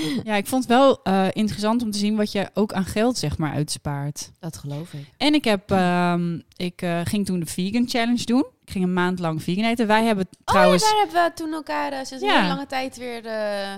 Ja, 0.24 0.34
ik 0.36 0.46
vond 0.46 0.62
het 0.62 0.72
wel 0.72 1.02
eh, 1.02 1.26
interessant 1.32 1.82
om 1.82 1.90
te 1.90 1.98
zien 1.98 2.16
wat 2.16 2.32
je 2.32 2.50
ook 2.54 2.72
aan 2.72 2.84
geld, 2.84 3.18
zeg 3.18 3.38
maar, 3.38 3.52
uitspaart. 3.52 4.30
Dat 4.40 4.56
geloof 4.56 4.92
ik. 4.92 5.06
En 5.16 5.34
ik 5.34 5.44
heb, 5.44 5.70
ehm, 5.70 6.40
ik 6.56 6.82
eh, 6.82 7.00
ging 7.04 7.26
toen 7.26 7.40
de 7.40 7.46
vegan 7.46 7.88
challenge 7.88 8.24
doen. 8.24 8.44
Ik 8.64 8.70
ging 8.70 8.84
een 8.84 8.92
maand 8.92 9.18
lang 9.18 9.42
vegan 9.42 9.64
eten. 9.64 9.86
Wij 9.86 10.04
hebben 10.04 10.28
trouwens, 10.44 10.82
Oh 10.82 10.88
ja, 10.88 10.94
daar 10.94 11.04
hebben 11.04 11.24
we 11.36 11.42
toen 11.42 11.52
elkaar 11.52 11.92
eh, 11.92 12.04
sinds 12.04 12.24
Ja. 12.24 12.42
een 12.42 12.48
lange 12.48 12.66
tijd 12.66 12.96
weer 12.96 13.22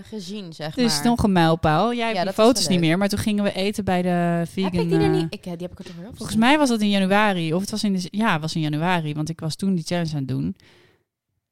gezien, 0.09 0.53
zeg 0.53 0.75
het 0.75 0.85
is 0.85 0.97
maar. 0.97 1.05
nog 1.07 1.23
een 1.23 1.33
mijlpaal. 1.33 1.95
Jij 1.95 2.15
Ja, 2.15 2.23
hebt 2.23 2.37
wel 2.37 2.47
foto's 2.47 2.69
niet 2.69 2.81
meer, 2.81 2.99
maar 2.99 3.09
toen 3.09 3.19
gingen 3.19 3.45
we 3.45 3.53
eten 3.53 3.85
bij 3.85 4.03
de 4.03 4.43
vegan. 4.51 4.73
Heb 4.73 4.83
ik 4.83 4.89
die 4.89 4.99
er 4.99 5.09
niet? 5.09 5.27
Ik, 5.35 5.43
die 5.43 5.53
heb 5.53 5.73
ik 5.73 5.79
er 5.79 5.85
toch 5.85 5.97
weer 5.97 6.09
op. 6.09 6.17
Volgens 6.17 6.39
mij 6.39 6.59
was 6.59 6.69
dat 6.69 6.81
in 6.81 6.91
januari, 6.91 7.55
of 7.55 7.61
het 7.61 7.71
was 7.71 7.85
in 7.85 7.93
de, 7.93 8.09
ja, 8.11 8.33
het 8.33 8.41
was 8.41 8.55
in 8.55 8.61
januari, 8.61 9.15
want 9.15 9.29
ik 9.29 9.41
was 9.41 9.57
toen 9.57 9.75
die 9.75 9.85
challenge 9.85 10.11
aan 10.13 10.19
het 10.19 10.29
doen. 10.29 10.57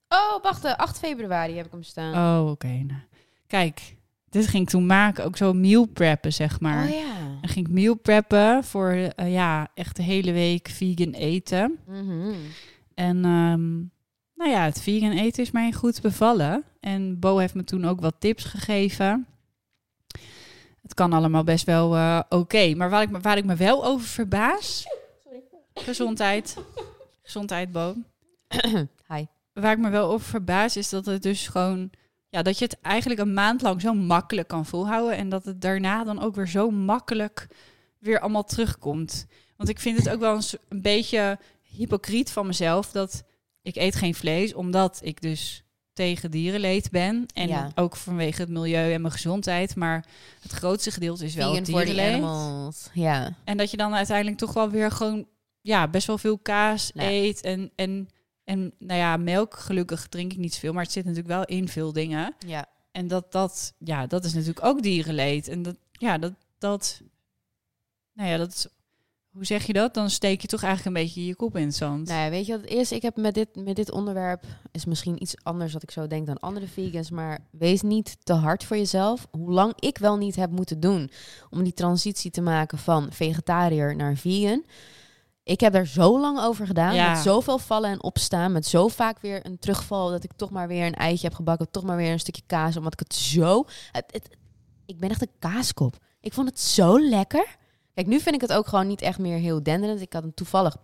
Oh, 0.09 0.43
wacht, 0.43 0.65
eh, 0.65 0.75
8 0.77 0.99
februari 0.99 1.57
heb 1.57 1.67
ik 1.67 1.73
hem 1.73 1.83
staan. 1.83 2.15
Oh, 2.45 2.51
oké. 2.51 2.67
nou. 2.67 3.01
Kijk, 3.47 3.97
dit 4.33 4.47
ging 4.47 4.63
ik 4.63 4.69
toen 4.69 4.87
maken, 4.87 5.25
ook 5.25 5.37
zo 5.37 5.53
meal 5.53 5.85
preppen, 5.87 6.33
zeg 6.33 6.61
maar. 6.61 6.85
Oh 6.85 6.91
ja. 6.95 7.19
Dan 7.41 7.51
ging 7.51 7.67
ik 7.67 7.73
meal 7.73 7.95
preppen 7.95 8.65
voor 8.65 8.91
eh, 8.91 9.33
ja, 9.33 9.69
echt 9.75 9.97
de 9.97 10.03
hele 10.03 10.33
week 10.33 10.69
vegan 10.69 11.13
eten. 11.13 11.79
Mhm. 11.87 12.33
En 12.95 13.17
ehm, 13.25 13.71
nou 14.35 14.51
ja, 14.51 14.65
het 14.65 14.83
vegan 14.83 15.11
eten 15.11 15.43
is 15.43 15.51
mij 15.51 15.73
goed 15.73 16.01
bevallen. 16.01 16.65
En 16.81 17.19
Bo 17.19 17.37
heeft 17.39 17.55
me 17.55 17.65
toen 17.65 17.85
ook 17.85 18.01
wat 18.01 18.15
tips 18.19 18.45
gegeven. 18.45 19.27
Het 20.83 20.95
kan 20.95 21.13
allemaal 21.13 21.45
best 21.45 21.67
wel 21.67 21.95
eh, 21.97 22.21
oké. 22.29 22.75
Maar 22.75 22.91
waar 22.91 23.03
ik, 23.03 23.11
me- 23.11 23.21
waar 23.21 23.37
ik 23.37 23.45
me 23.45 23.55
wel 23.57 23.85
over 23.85 24.07
verbaas... 24.07 24.87
Gezondheid. 25.75 26.57
Gezondheid, 27.23 27.73
Bo. 27.73 27.95
Hi. 29.09 29.25
Waar 29.53 29.73
ik 29.73 29.79
me 29.79 29.91
wel 29.91 30.11
over 30.11 30.27
verbaas 30.27 30.77
is 30.77 30.89
dat 30.89 31.07
het 31.07 31.23
dus 31.23 31.49
gewoon... 31.49 31.91
Ja, 32.33 32.43
dat 32.43 32.59
je 32.59 32.65
het 32.65 32.81
eigenlijk 32.81 33.21
een 33.21 33.33
maand 33.35 33.63
lang 33.63 33.81
zo 33.81 33.95
makkelijk 33.95 34.49
kan 34.49 34.67
volhouden. 34.67 35.17
En 35.17 35.29
dat 35.29 35.45
het 35.45 35.61
daarna 35.61 36.05
dan 36.05 36.21
ook 36.23 36.35
weer 36.35 36.49
zo 36.49 36.71
makkelijk 36.71 37.47
weer 37.99 38.21
allemaal 38.21 38.45
terugkomt. 38.45 39.27
Want 39.57 39.69
ik 39.69 39.79
vind 39.81 39.99
het 39.99 40.09
ook 40.09 40.21
wel 40.21 40.35
een, 40.35 40.43
s- 40.43 40.57
een 40.69 40.83
beetje 40.83 41.39
hypocriet 41.63 42.31
van 42.31 42.47
mezelf 42.47 42.91
dat 42.91 43.23
ik 43.63 43.77
eet 43.77 43.95
geen 43.95 44.15
vlees, 44.15 44.55
omdat 44.55 45.01
ik 45.03 45.21
dus 45.21 45.63
tegen 45.93 46.31
dierenleed 46.31 46.91
ben. 46.91 47.27
En 47.35 47.49
Ja. 47.49 47.71
ook 47.75 47.97
vanwege 47.97 48.41
het 48.41 48.51
milieu 48.51 48.93
en 48.93 49.01
mijn 49.01 49.13
gezondheid. 49.13 49.77
Maar 49.77 50.05
het 50.41 50.53
grootste 50.53 50.91
gedeelte 50.91 51.25
is 51.25 51.35
wel 51.35 51.53
dierenleed. 51.63 52.91
Ja. 52.93 53.35
En 53.45 53.57
dat 53.57 53.71
je 53.71 53.77
dan 53.77 53.95
uiteindelijk 53.95 54.39
toch 54.39 54.53
wel 54.53 54.71
weer 54.71 54.91
gewoon 54.91 55.27
ja, 55.61 55.89
best 55.89 56.07
wel 56.07 56.19
veel 56.19 56.39
kaas 56.39 56.91
Ja. 56.95 57.03
eet. 57.11 57.41
En, 57.41 57.71
en, 57.75 58.09
en 58.45 58.73
nou 58.79 58.99
ja, 58.99 59.17
melk 59.17 59.59
gelukkig 59.59 60.09
drink 60.09 60.33
ik 60.33 60.39
niet 60.39 60.55
zoveel. 60.55 60.73
Maar 60.73 60.83
het 60.83 60.93
zit 60.93 61.05
natuurlijk 61.05 61.35
wel 61.35 61.45
in 61.45 61.69
veel 61.69 61.93
dingen. 61.93 62.35
Ja. 62.47 62.67
En 62.93 63.07
dat, 63.09 63.33
dat, 63.33 63.75
ja, 63.79 64.07
dat 64.07 64.25
is 64.25 64.33
natuurlijk 64.33 64.67
ook 64.67 64.83
dierenleed. 64.83 65.49
En 65.49 65.63
dat, 65.63 65.77
ja, 65.93 66.19
dat, 66.19 66.33
dat, 66.59 67.03
nou 68.13 68.29
ja, 68.29 68.37
dat 68.37 68.49
is, 68.49 68.67
hoe 69.33 69.45
zeg 69.45 69.67
je 69.67 69.73
dat? 69.73 69.95
Dan 69.95 70.11
steek 70.11 70.41
je 70.41 70.49
toch 70.49 70.63
eigenlijk 70.63 70.97
een 70.97 71.03
beetje 71.03 71.27
je 71.27 71.35
kop 71.35 71.57
in 71.57 71.67
het 71.67 71.75
zand. 71.75 72.09
Nou 72.09 72.21
ja, 72.21 72.31
weet 72.31 72.47
je 72.47 72.53
wat 72.53 72.61
het 72.61 72.71
is? 72.71 72.93
Ik 72.93 73.03
heb 73.03 73.17
met 73.17 73.35
dit, 73.35 73.49
met 73.57 73.77
dit 73.77 73.91
onderwerp, 73.91 74.45
is 74.73 74.85
misschien 74.85 75.23
iets 75.23 75.35
anders 75.43 75.73
wat 75.73 75.83
ik 75.83 75.91
zo 75.91 76.07
denk 76.07 76.27
dan 76.27 76.39
andere 76.39 76.69
vegans, 76.69 77.11
maar 77.11 77.39
wees 77.51 77.83
niet 77.83 78.17
te 78.23 78.33
hard 78.33 78.65
voor 78.65 78.77
jezelf. 78.77 79.29
Hoe 79.31 79.53
lang 79.53 79.73
ik 79.81 79.99
wel 79.99 80.17
niet 80.17 80.37
heb 80.37 80.51
moeten 80.51 80.81
doen 80.81 81.11
om 81.51 81.63
die 81.63 81.75
transitie 81.75 82.31
te 82.31 82.41
maken 82.41 82.79
van 82.79 83.13
vegetariër 83.13 83.97
naar 83.97 84.17
vegan. 84.17 84.65
Ik 85.45 85.61
heb 85.61 85.73
daar 85.73 85.87
zo 85.87 86.21
lang 86.21 86.41
over 86.41 86.67
gedaan. 86.67 86.95
Ja. 86.95 87.11
Met 87.13 87.23
zoveel 87.23 87.59
vallen 87.59 87.91
en 87.91 88.03
opstaan. 88.03 88.53
Met 88.53 88.67
zo 88.67 88.89
vaak 88.89 89.21
weer 89.21 89.47
een 89.47 89.59
terugval. 89.59 90.11
Dat 90.11 90.25
ik 90.25 90.31
toch 90.37 90.51
maar 90.51 90.69
weer 90.69 90.87
een 90.87 90.95
eitje 90.95 91.27
heb 91.27 91.37
gebakken. 91.37 91.71
Toch 91.71 91.83
maar 91.83 91.97
weer 91.97 92.13
een 92.13 92.21
stukje 92.21 92.43
kaas. 92.47 92.77
Omdat 92.77 92.93
ik 92.93 92.99
het 92.99 93.15
zo... 93.15 93.65
Het, 93.93 94.05
het- 94.11 94.37
ik 94.87 94.99
ben 94.99 95.11
echt 95.11 95.23
een 95.23 95.31
kaaskop. 95.39 95.97
Ik 96.21 96.33
vond 96.33 96.49
het 96.49 96.61
zo 96.61 97.01
lekker. 97.01 97.57
Kijk, 97.95 98.07
nu 98.07 98.21
vind 98.21 98.35
ik 98.35 98.41
het 98.41 98.53
ook 98.53 98.67
gewoon 98.67 98.87
niet 98.87 99.01
echt 99.03 99.19
meer 99.19 99.39
heel 99.39 99.63
denderend. 99.63 100.01
Ik 100.01 100.13
had 100.13 100.23
hem 100.23 100.35
toevallig... 100.35 100.77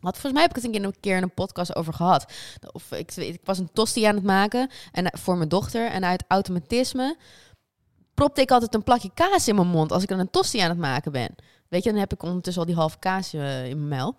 Had, 0.00 0.12
volgens 0.12 0.32
mij 0.32 0.42
heb 0.42 0.50
ik 0.50 0.56
het 0.56 0.64
een 0.64 0.72
keer- 0.72 0.84
een 0.84 1.00
keer 1.00 1.16
in 1.16 1.22
een 1.22 1.34
podcast 1.34 1.76
over 1.76 1.92
gehad. 1.92 2.32
Of 2.72 2.92
ik, 2.92 3.16
ik 3.16 3.40
was 3.44 3.58
een 3.58 3.70
tosti 3.72 4.04
aan 4.04 4.14
het 4.14 4.24
maken 4.24 4.70
en, 4.92 5.04
eh, 5.10 5.20
voor 5.20 5.36
mijn 5.36 5.48
dochter. 5.48 5.90
En 5.90 6.04
uit 6.04 6.24
automatisme 6.28 7.16
propte 8.14 8.40
ik 8.40 8.50
altijd 8.50 8.74
een 8.74 8.82
plakje 8.82 9.10
kaas 9.14 9.48
in 9.48 9.54
mijn 9.54 9.68
mond 9.68 9.92
als 9.92 10.02
ik 10.02 10.08
dan 10.08 10.18
een 10.18 10.30
tosti 10.30 10.58
aan 10.58 10.68
het 10.68 10.78
maken 10.78 11.12
ben. 11.12 11.34
Weet 11.72 11.84
je, 11.84 11.90
dan 11.90 11.98
heb 12.00 12.12
ik 12.12 12.22
ondertussen 12.22 12.62
al 12.62 12.68
die 12.68 12.76
halve 12.76 12.98
kaas 12.98 13.32
eh, 13.32 13.68
in 13.68 13.76
mijn 13.76 13.88
muil. 13.88 14.16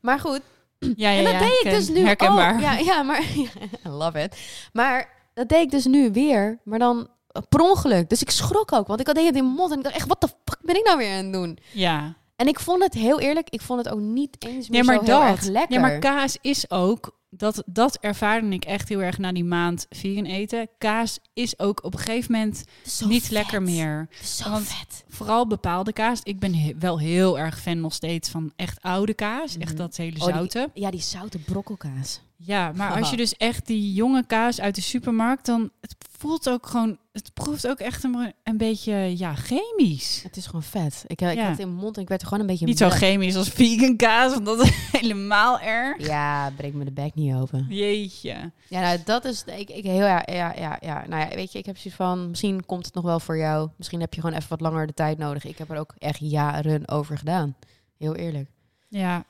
Maar 0.00 0.20
goed, 0.20 0.40
Ja, 0.96 1.10
ja, 1.10 1.18
en 1.18 1.24
dat 1.24 1.32
ja, 1.32 1.38
deed 1.38 1.60
ik 1.64 1.70
dus 1.70 1.88
nu 1.88 2.04
Herkenbaar. 2.04 2.54
ook. 2.54 2.60
Ja, 2.60 2.72
ja, 2.78 3.02
maar 3.02 3.22
I 3.86 3.88
love 3.88 4.22
it. 4.22 4.38
Maar 4.72 5.08
dat 5.34 5.48
deed 5.48 5.60
ik 5.62 5.70
dus 5.70 5.84
nu 5.84 6.10
weer, 6.12 6.58
maar 6.64 6.78
dan 6.78 7.08
eh, 7.28 7.42
per 7.48 7.60
ongeluk. 7.60 8.08
Dus 8.08 8.22
ik 8.22 8.30
schrok 8.30 8.72
ook, 8.72 8.86
want 8.86 9.00
ik 9.00 9.06
had 9.06 9.16
in 9.16 9.44
mond 9.44 9.70
en 9.72 9.78
ik 9.78 9.84
dacht 9.84 9.96
echt, 9.96 10.06
wat 10.08 10.20
de 10.20 10.28
fuck 10.28 10.58
ben 10.62 10.76
ik 10.76 10.84
nou 10.84 10.98
weer 10.98 11.10
aan 11.16 11.24
het 11.24 11.32
doen? 11.32 11.58
ja. 11.72 12.14
En 12.36 12.46
ik 12.46 12.60
vond 12.60 12.82
het 12.82 12.94
heel 12.94 13.20
eerlijk, 13.20 13.50
ik 13.50 13.60
vond 13.60 13.84
het 13.84 13.94
ook 13.94 14.00
niet 14.00 14.36
eens 14.38 14.68
meer 14.68 14.78
Ja, 14.80 14.84
maar 14.86 14.94
zo 14.96 15.02
heel 15.04 15.22
erg 15.22 15.40
dat. 15.40 15.48
lekker. 15.48 15.74
Ja, 15.74 15.80
maar 15.80 15.98
kaas 15.98 16.38
is 16.40 16.70
ook. 16.70 17.18
Dat, 17.36 17.62
dat 17.66 17.96
ervaarde 18.00 18.48
ik 18.48 18.64
echt 18.64 18.88
heel 18.88 19.00
erg 19.02 19.18
na 19.18 19.32
die 19.32 19.44
maand 19.44 19.86
vegan 19.90 20.24
eten. 20.24 20.68
Kaas 20.78 21.18
is 21.34 21.58
ook 21.58 21.84
op 21.84 21.92
een 21.92 21.98
gegeven 22.00 22.32
moment 22.32 22.64
niet 23.06 23.22
vet. 23.22 23.30
lekker 23.30 23.62
meer. 23.62 24.08
Want- 24.44 24.66
vet. 24.66 25.04
Vooral 25.08 25.46
bepaalde 25.46 25.92
kaas. 25.92 26.20
Ik 26.22 26.38
ben 26.38 26.54
he- 26.54 26.72
wel 26.78 26.98
heel 26.98 27.38
erg 27.38 27.60
fan 27.60 27.80
nog 27.80 27.92
steeds 27.94 28.28
van 28.28 28.52
echt 28.56 28.82
oude 28.82 29.14
kaas. 29.14 29.56
Echt 29.58 29.68
Mhm. 29.72 29.76
dat 29.80 29.96
hele 29.96 30.18
Oh, 30.20 30.24
die- 30.24 30.34
zoute. 30.34 30.70
Ja, 30.74 30.90
die 30.90 31.00
zoute 31.00 31.38
brokkelkaas. 31.38 32.20
Ja, 32.38 32.72
maar 32.74 32.92
als 32.98 33.10
je 33.10 33.16
dus 33.16 33.36
echt 33.36 33.66
die 33.66 33.92
jonge 33.92 34.26
kaas 34.26 34.60
uit 34.60 34.74
de 34.74 34.80
supermarkt, 34.80 35.46
dan 35.46 35.70
het 35.80 35.94
voelt 36.18 36.48
ook 36.50 36.66
gewoon, 36.66 36.98
het 37.12 37.34
proeft 37.34 37.68
ook 37.68 37.78
echt 37.78 38.04
een, 38.04 38.32
een 38.42 38.56
beetje 38.56 39.18
ja 39.18 39.34
chemisch. 39.34 40.20
Het 40.22 40.36
is 40.36 40.46
gewoon 40.46 40.62
vet. 40.62 41.04
Ik, 41.06 41.20
ik 41.20 41.34
Ja. 41.34 41.40
had 41.40 41.50
het 41.50 41.58
in 41.58 41.68
mijn 41.68 41.80
mond 41.80 41.96
en 41.96 42.02
ik 42.02 42.08
werd 42.08 42.20
er 42.20 42.26
gewoon 42.26 42.42
een 42.42 42.48
beetje... 42.50 42.66
Niet 42.66 42.78
zo 42.78 42.88
chemisch 42.88 43.36
als 43.36 43.48
vegan 43.48 43.96
kaas, 43.96 44.32
want 44.32 44.46
dat 44.46 44.60
is 44.62 44.70
helemaal 45.00 45.60
erg. 45.60 46.06
Ja, 46.06 46.50
breek 46.56 46.74
me 46.74 46.84
de 46.84 46.92
bek 46.92 47.14
niet 47.14 47.34
open. 47.34 47.66
Jeetje. 47.68 48.52
Ja, 48.68 48.80
nou, 48.80 48.98
dat 49.04 49.24
is... 49.24 49.44
Ik, 49.44 49.70
ik 49.70 49.84
heel, 49.84 49.94
ja, 50.06 50.22
ja, 50.26 50.54
ja, 50.58 50.78
ja. 50.80 51.04
Nou 51.08 51.28
ja, 51.30 51.34
weet 51.36 51.52
je, 51.52 51.58
ik 51.58 51.66
heb 51.66 51.76
zoiets 51.76 51.96
van... 51.96 52.28
Misschien 52.30 52.66
komt 52.66 52.84
het 52.86 52.94
nog 52.94 53.04
wel 53.04 53.20
voor 53.20 53.36
jou. 53.38 53.68
Misschien 53.76 54.00
heb 54.00 54.14
je 54.14 54.20
gewoon 54.20 54.36
even 54.36 54.48
wat 54.48 54.60
langer 54.60 54.86
de 54.86 54.94
tijd 54.94 55.18
nodig. 55.18 55.44
Ik 55.44 55.58
heb 55.58 55.70
er 55.70 55.78
ook 55.78 55.94
echt 55.98 56.18
jaren 56.20 56.88
over 56.88 57.18
gedaan. 57.18 57.56
Heel 57.98 58.14
eerlijk. 58.14 58.50
Ja. 58.88 59.24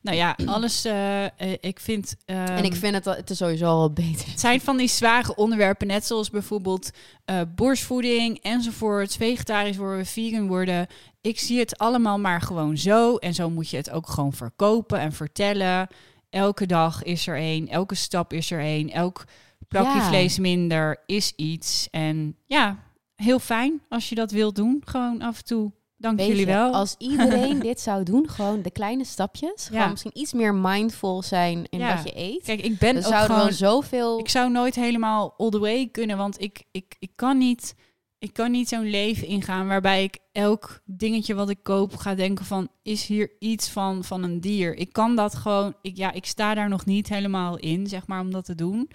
Nou 0.00 0.16
ja, 0.16 0.36
alles. 0.46 0.84
eh, 0.84 1.24
eh, 1.24 1.30
ik 1.60 1.80
vind. 1.80 2.16
en 2.24 2.46
ehm, 2.56 2.64
ik 2.64 2.74
vind 2.74 2.94
het, 2.94 3.04
het 3.04 3.30
is 3.30 3.36
sowieso 3.36 3.66
al 3.66 3.92
beter. 3.92 4.28
Het 4.30 4.40
zijn 4.40 4.60
van 4.60 4.76
die 4.76 4.88
zware 4.88 5.34
onderwerpen, 5.34 5.86
net 5.86 6.06
zoals 6.06 6.30
bijvoorbeeld 6.30 6.90
eh, 7.24 7.40
borstvoeding 7.54 8.38
enzovoort, 8.42 9.16
vegetarisch 9.16 9.76
worden, 9.76 10.06
vegan 10.06 10.46
worden. 10.48 10.86
Ik 11.20 11.38
zie 11.40 11.58
het 11.58 11.78
allemaal 11.78 12.18
maar 12.18 12.40
gewoon 12.40 12.76
zo. 12.78 13.16
En 13.16 13.34
zo 13.34 13.50
moet 13.50 13.68
je 13.70 13.76
het 13.76 13.90
ook 13.90 14.08
gewoon 14.08 14.32
verkopen 14.32 14.98
en 14.98 15.12
vertellen. 15.12 15.88
Elke 16.30 16.66
dag 16.66 17.02
is 17.02 17.26
er 17.26 17.36
één, 17.36 17.68
elke 17.68 17.94
stap 17.94 18.32
is 18.32 18.50
er 18.50 18.60
één, 18.60 18.90
elk 18.90 19.24
plakje 19.68 19.98
Ja. 19.98 20.08
vlees 20.08 20.38
minder 20.38 21.02
is 21.06 21.32
iets. 21.36 21.88
En 21.90 22.36
ja, 22.46 22.78
heel 23.16 23.38
fijn 23.38 23.80
als 23.88 24.08
je 24.08 24.14
dat 24.14 24.30
wilt 24.30 24.56
doen. 24.56 24.82
Gewoon 24.84 25.22
af 25.22 25.38
en 25.38 25.44
toe. 25.44 25.72
Dank 26.02 26.20
jullie 26.20 26.46
wel. 26.46 26.72
Als 26.72 26.94
iedereen 26.98 27.58
dit 27.68 27.80
zou 27.80 28.02
doen, 28.02 28.28
gewoon 28.28 28.62
de 28.62 28.70
kleine 28.70 29.04
stapjes. 29.04 29.68
Ja. 29.70 29.76
Gewoon 29.76 29.90
misschien 29.90 30.18
iets 30.18 30.32
meer 30.32 30.54
mindful 30.54 31.22
zijn 31.22 31.64
in 31.68 31.78
Ja. 31.78 31.94
wat 31.94 32.04
je 32.04 32.18
eet. 32.18 32.44
Kijk, 32.44 32.60
ik 32.60 32.78
ben 32.78 32.94
Dan 32.94 33.04
ook 33.04 33.10
zouden 33.10 33.36
gewoon 33.36 33.52
zoveel... 33.52 34.18
Ik 34.18 34.28
zou 34.28 34.50
nooit 34.50 34.74
helemaal 34.74 35.34
all 35.36 35.50
the 35.50 35.58
way 35.58 35.88
kunnen, 35.88 36.16
want 36.16 36.40
ik, 36.40 36.64
ik, 36.70 36.96
ik 36.98 37.10
kan 37.14 37.38
niet, 37.38 37.74
ik 38.18 38.32
kan 38.32 38.50
niet 38.50 38.68
zo'n 38.68 38.90
leven 38.90 39.26
ingaan 39.26 39.66
waarbij 39.66 40.02
ik 40.02 40.18
elk 40.32 40.80
dingetje 40.84 41.34
wat 41.34 41.50
ik 41.50 41.62
koop 41.62 41.96
ga 41.96 42.14
denken 42.14 42.44
van, 42.44 42.68
is 42.82 43.06
hier 43.06 43.30
iets 43.38 43.68
van, 43.68 44.04
van 44.04 44.22
een 44.22 44.40
dier? 44.40 44.74
Ik 44.76 44.92
kan 44.92 45.16
dat 45.16 45.34
gewoon, 45.34 45.74
ik, 45.82 45.96
ja, 45.96 46.12
ik 46.12 46.26
sta 46.26 46.54
daar 46.54 46.68
nog 46.68 46.84
niet 46.84 47.08
helemaal 47.08 47.58
in, 47.58 47.86
zeg 47.86 48.06
maar, 48.06 48.20
om 48.20 48.30
dat 48.30 48.44
te 48.44 48.54
doen. 48.54 48.90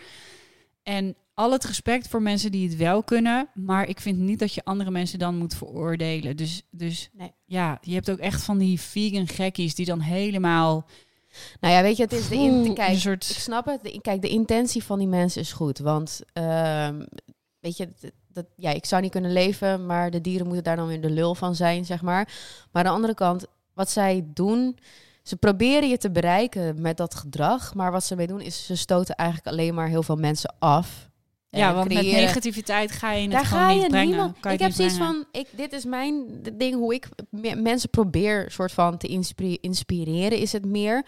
En 0.84 1.16
al 1.38 1.52
het 1.52 1.64
respect 1.66 2.08
voor 2.08 2.22
mensen 2.22 2.52
die 2.52 2.68
het 2.70 2.78
wel 2.78 3.04
kunnen, 3.04 3.50
maar 3.54 3.88
ik 3.88 4.00
vind 4.00 4.18
niet 4.18 4.40
dat 4.40 4.54
je 4.54 4.64
andere 4.64 4.92
mensen 4.92 5.20
dan 5.20 5.36
moet 5.38 5.56
veroordelen. 5.56 6.38
Dus, 6.38 6.62
dus 6.72 7.10
Nee. 7.14 7.32
ja, 7.46 7.78
je 7.82 7.94
hebt 7.94 8.10
ook 8.12 8.18
echt 8.18 8.44
van 8.44 8.58
die 8.58 8.80
vegan 8.82 9.28
gekkies 9.28 9.76
die 9.76 9.86
dan 9.86 10.00
helemaal... 10.00 10.86
Nou 11.60 11.74
ja, 11.74 11.82
weet 11.82 11.98
je, 11.98 12.04
het 12.04 12.12
is 12.12 12.28
de... 12.30 12.36
In, 12.36 12.74
kijk, 12.74 12.90
een 12.90 13.00
soort- 13.00 13.30
ik 13.30 13.36
snap 13.38 13.66
het. 13.66 13.84
De, 13.84 14.02
kijk, 14.02 14.22
de 14.22 14.28
intentie 14.30 14.84
van 14.84 15.00
die 15.00 15.08
mensen 15.08 15.42
is 15.42 15.52
goed. 15.54 15.80
Want, 15.80 16.22
ehm, 16.34 17.06
weet 17.60 17.78
je, 17.78 17.90
dat, 18.00 18.12
dat, 18.28 18.46
ja, 18.56 18.72
ik 18.72 18.86
zou 18.86 19.02
niet 19.02 19.12
kunnen 19.12 19.34
leven, 19.34 19.86
maar 19.86 20.12
de 20.12 20.22
dieren 20.22 20.46
moeten 20.46 20.64
daar 20.64 20.76
dan 20.76 20.88
weer 20.88 21.02
de 21.02 21.10
lul 21.10 21.36
van 21.36 21.56
zijn, 21.56 21.86
zeg 21.86 22.02
maar. 22.02 22.26
Maar 22.72 22.84
aan 22.84 22.90
de 22.90 22.96
andere 22.96 23.14
kant, 23.14 23.46
wat 23.74 23.90
zij 23.90 24.26
doen... 24.34 24.78
Ze 25.24 25.36
proberen 25.36 25.90
je 25.90 25.98
te 25.98 26.12
bereiken 26.12 26.82
met 26.82 26.98
dat 26.98 27.16
gedrag. 27.16 27.74
Maar 27.74 27.92
wat 27.92 28.04
ze 28.04 28.16
mee 28.16 28.28
doen, 28.28 28.42
is 28.42 28.66
ze 28.66 28.76
stoten 28.76 29.16
eigenlijk 29.16 29.50
alleen 29.50 29.74
maar 29.74 29.88
heel 29.88 30.04
veel 30.04 30.16
mensen 30.16 30.56
af. 30.60 31.10
Ja, 31.50 31.74
want 31.74 31.94
met 31.94 32.04
negativiteit 32.06 32.92
ga 32.92 33.12
je 33.12 33.22
het 33.22 33.32
daar 33.32 33.46
gewoon 33.46 33.64
ga 33.64 33.74
niet 33.74 33.82
je 33.82 33.88
brengen. 33.90 34.08
niemand. 34.08 34.40
Kan 34.40 34.52
je 34.52 34.58
ik 34.58 34.64
heb 34.64 34.78
niet 34.78 34.78
zoiets 34.78 34.98
van, 34.98 35.26
ik, 35.32 35.48
dit 35.56 35.74
is 35.74 35.86
mijn 35.86 36.26
ding 36.54 36.76
hoe 36.76 36.94
ik 36.94 37.08
me- 37.30 37.56
mensen 37.56 37.90
probeer 37.90 38.52
soort 38.52 38.72
van 38.72 38.98
te 38.98 39.08
inspire- 39.08 39.58
inspireren. 39.62 40.38
Is 40.38 40.52
het 40.52 40.66
meer, 40.66 41.06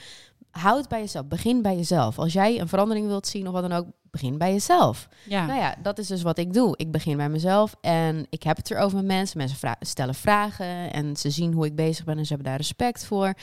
houd 0.52 0.88
bij 0.90 1.00
jezelf. 1.00 1.26
Begin 1.28 1.62
bij 1.62 1.76
jezelf. 1.76 2.20
Als 2.20 2.34
jij 2.34 2.60
een 2.60 2.68
verandering 2.68 3.08
wilt 3.08 3.28
zien 3.28 3.48
of 3.48 3.54
wat 3.54 3.70
dan 3.70 3.72
ook, 3.78 3.86
begin 4.12 4.38
bij 4.38 4.52
jezelf. 4.52 5.08
Ja. 5.26 5.46
Nou 5.46 5.60
ja, 5.60 5.76
dat 5.82 5.98
is 6.00 6.08
dus 6.08 6.22
wat 6.22 6.38
ik 6.38 6.54
doe. 6.54 6.78
Ik 6.78 6.92
begin 6.92 7.18
bij 7.18 7.30
mezelf 7.30 7.76
en 7.82 8.26
ik 8.30 8.44
heb 8.44 8.58
het 8.58 8.72
erover 8.72 8.98
met 8.98 9.06
mensen. 9.06 9.38
Mensen 9.38 9.58
vra- 9.58 9.76
stellen 9.80 10.16
vragen 10.16 10.94
en 10.94 11.18
ze 11.18 11.30
zien 11.30 11.54
hoe 11.54 11.66
ik 11.66 11.76
bezig 11.76 12.06
ben 12.06 12.18
en 12.18 12.26
ze 12.26 12.34
hebben 12.34 12.48
daar 12.52 12.58
respect 12.60 13.06
voor. 13.06 13.34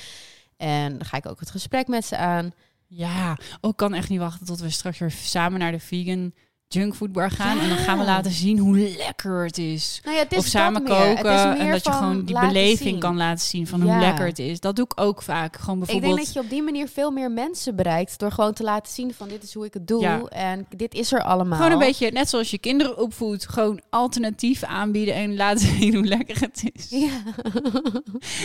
En 0.56 0.92
dan 0.92 1.04
ga 1.04 1.16
ik 1.16 1.26
ook 1.26 1.40
het 1.40 1.50
gesprek 1.50 1.86
met 1.88 2.04
ze 2.04 2.16
aan. 2.16 2.52
Ja, 2.86 3.38
ook 3.60 3.76
kan 3.76 3.94
echt 3.94 4.08
niet 4.08 4.18
wachten 4.18 4.46
tot 4.46 4.60
we 4.60 4.70
straks 4.70 4.98
weer 4.98 5.10
samen 5.10 5.58
naar 5.58 5.72
de 5.72 5.80
vegan 5.80 6.32
junkfoodbar 6.68 7.30
gaan. 7.30 7.58
En 7.58 7.68
dan 7.68 7.78
gaan 7.78 7.98
we 7.98 8.04
laten 8.04 8.30
zien 8.30 8.58
hoe 8.58 8.78
lekker 8.96 9.44
het 9.44 9.58
is. 9.58 10.00
Nou 10.04 10.16
ja, 10.16 10.22
het 10.22 10.32
is 10.32 10.38
of 10.38 10.46
samen 10.46 10.84
koken. 10.84 11.58
En 11.58 11.70
dat 11.70 11.84
je 11.84 11.92
gewoon 11.92 12.24
die 12.24 12.38
beleving 12.40 12.78
zien. 12.78 12.98
kan 12.98 13.16
laten 13.16 13.44
zien 13.46 13.66
van 13.66 13.82
hoe 13.82 13.98
lekker 13.98 14.26
het 14.26 14.38
is. 14.38 14.60
Dat 14.60 14.76
doe 14.76 14.84
ik 14.84 15.00
ook 15.00 15.22
vaak. 15.22 15.56
Gewoon 15.56 15.78
Ik 15.80 15.84
bijvoorbeeld. 15.84 16.14
denk 16.14 16.26
dat 16.26 16.34
je 16.34 16.40
op 16.40 16.50
die 16.50 16.62
manier 16.62 16.88
veel 16.88 17.10
meer 17.10 17.30
mensen 17.30 17.76
bereikt 17.76 18.18
door 18.18 18.32
gewoon 18.32 18.52
te 18.52 18.62
laten 18.62 18.92
zien 18.92 19.14
van 19.14 19.28
dit 19.28 19.42
is 19.42 19.54
hoe 19.54 19.64
ik 19.64 19.74
het 19.74 19.88
doe 19.88 20.28
en 20.30 20.66
dit 20.76 20.94
is 20.94 21.12
er 21.12 21.22
allemaal. 21.22 21.56
Gewoon 21.58 21.72
een 21.72 21.78
beetje, 21.86 22.10
net 22.10 22.28
zoals 22.28 22.50
je 22.50 22.58
kinderen 22.58 22.98
opvoedt, 22.98 23.48
gewoon 23.48 23.80
alternatief 23.90 24.62
aanbieden 24.62 25.14
en 25.14 25.36
laten 25.36 25.66
zien 25.78 25.94
hoe 25.94 26.04
lekker 26.06 26.40
het 26.40 26.70
is. 26.72 26.90
Ja. 26.90 27.22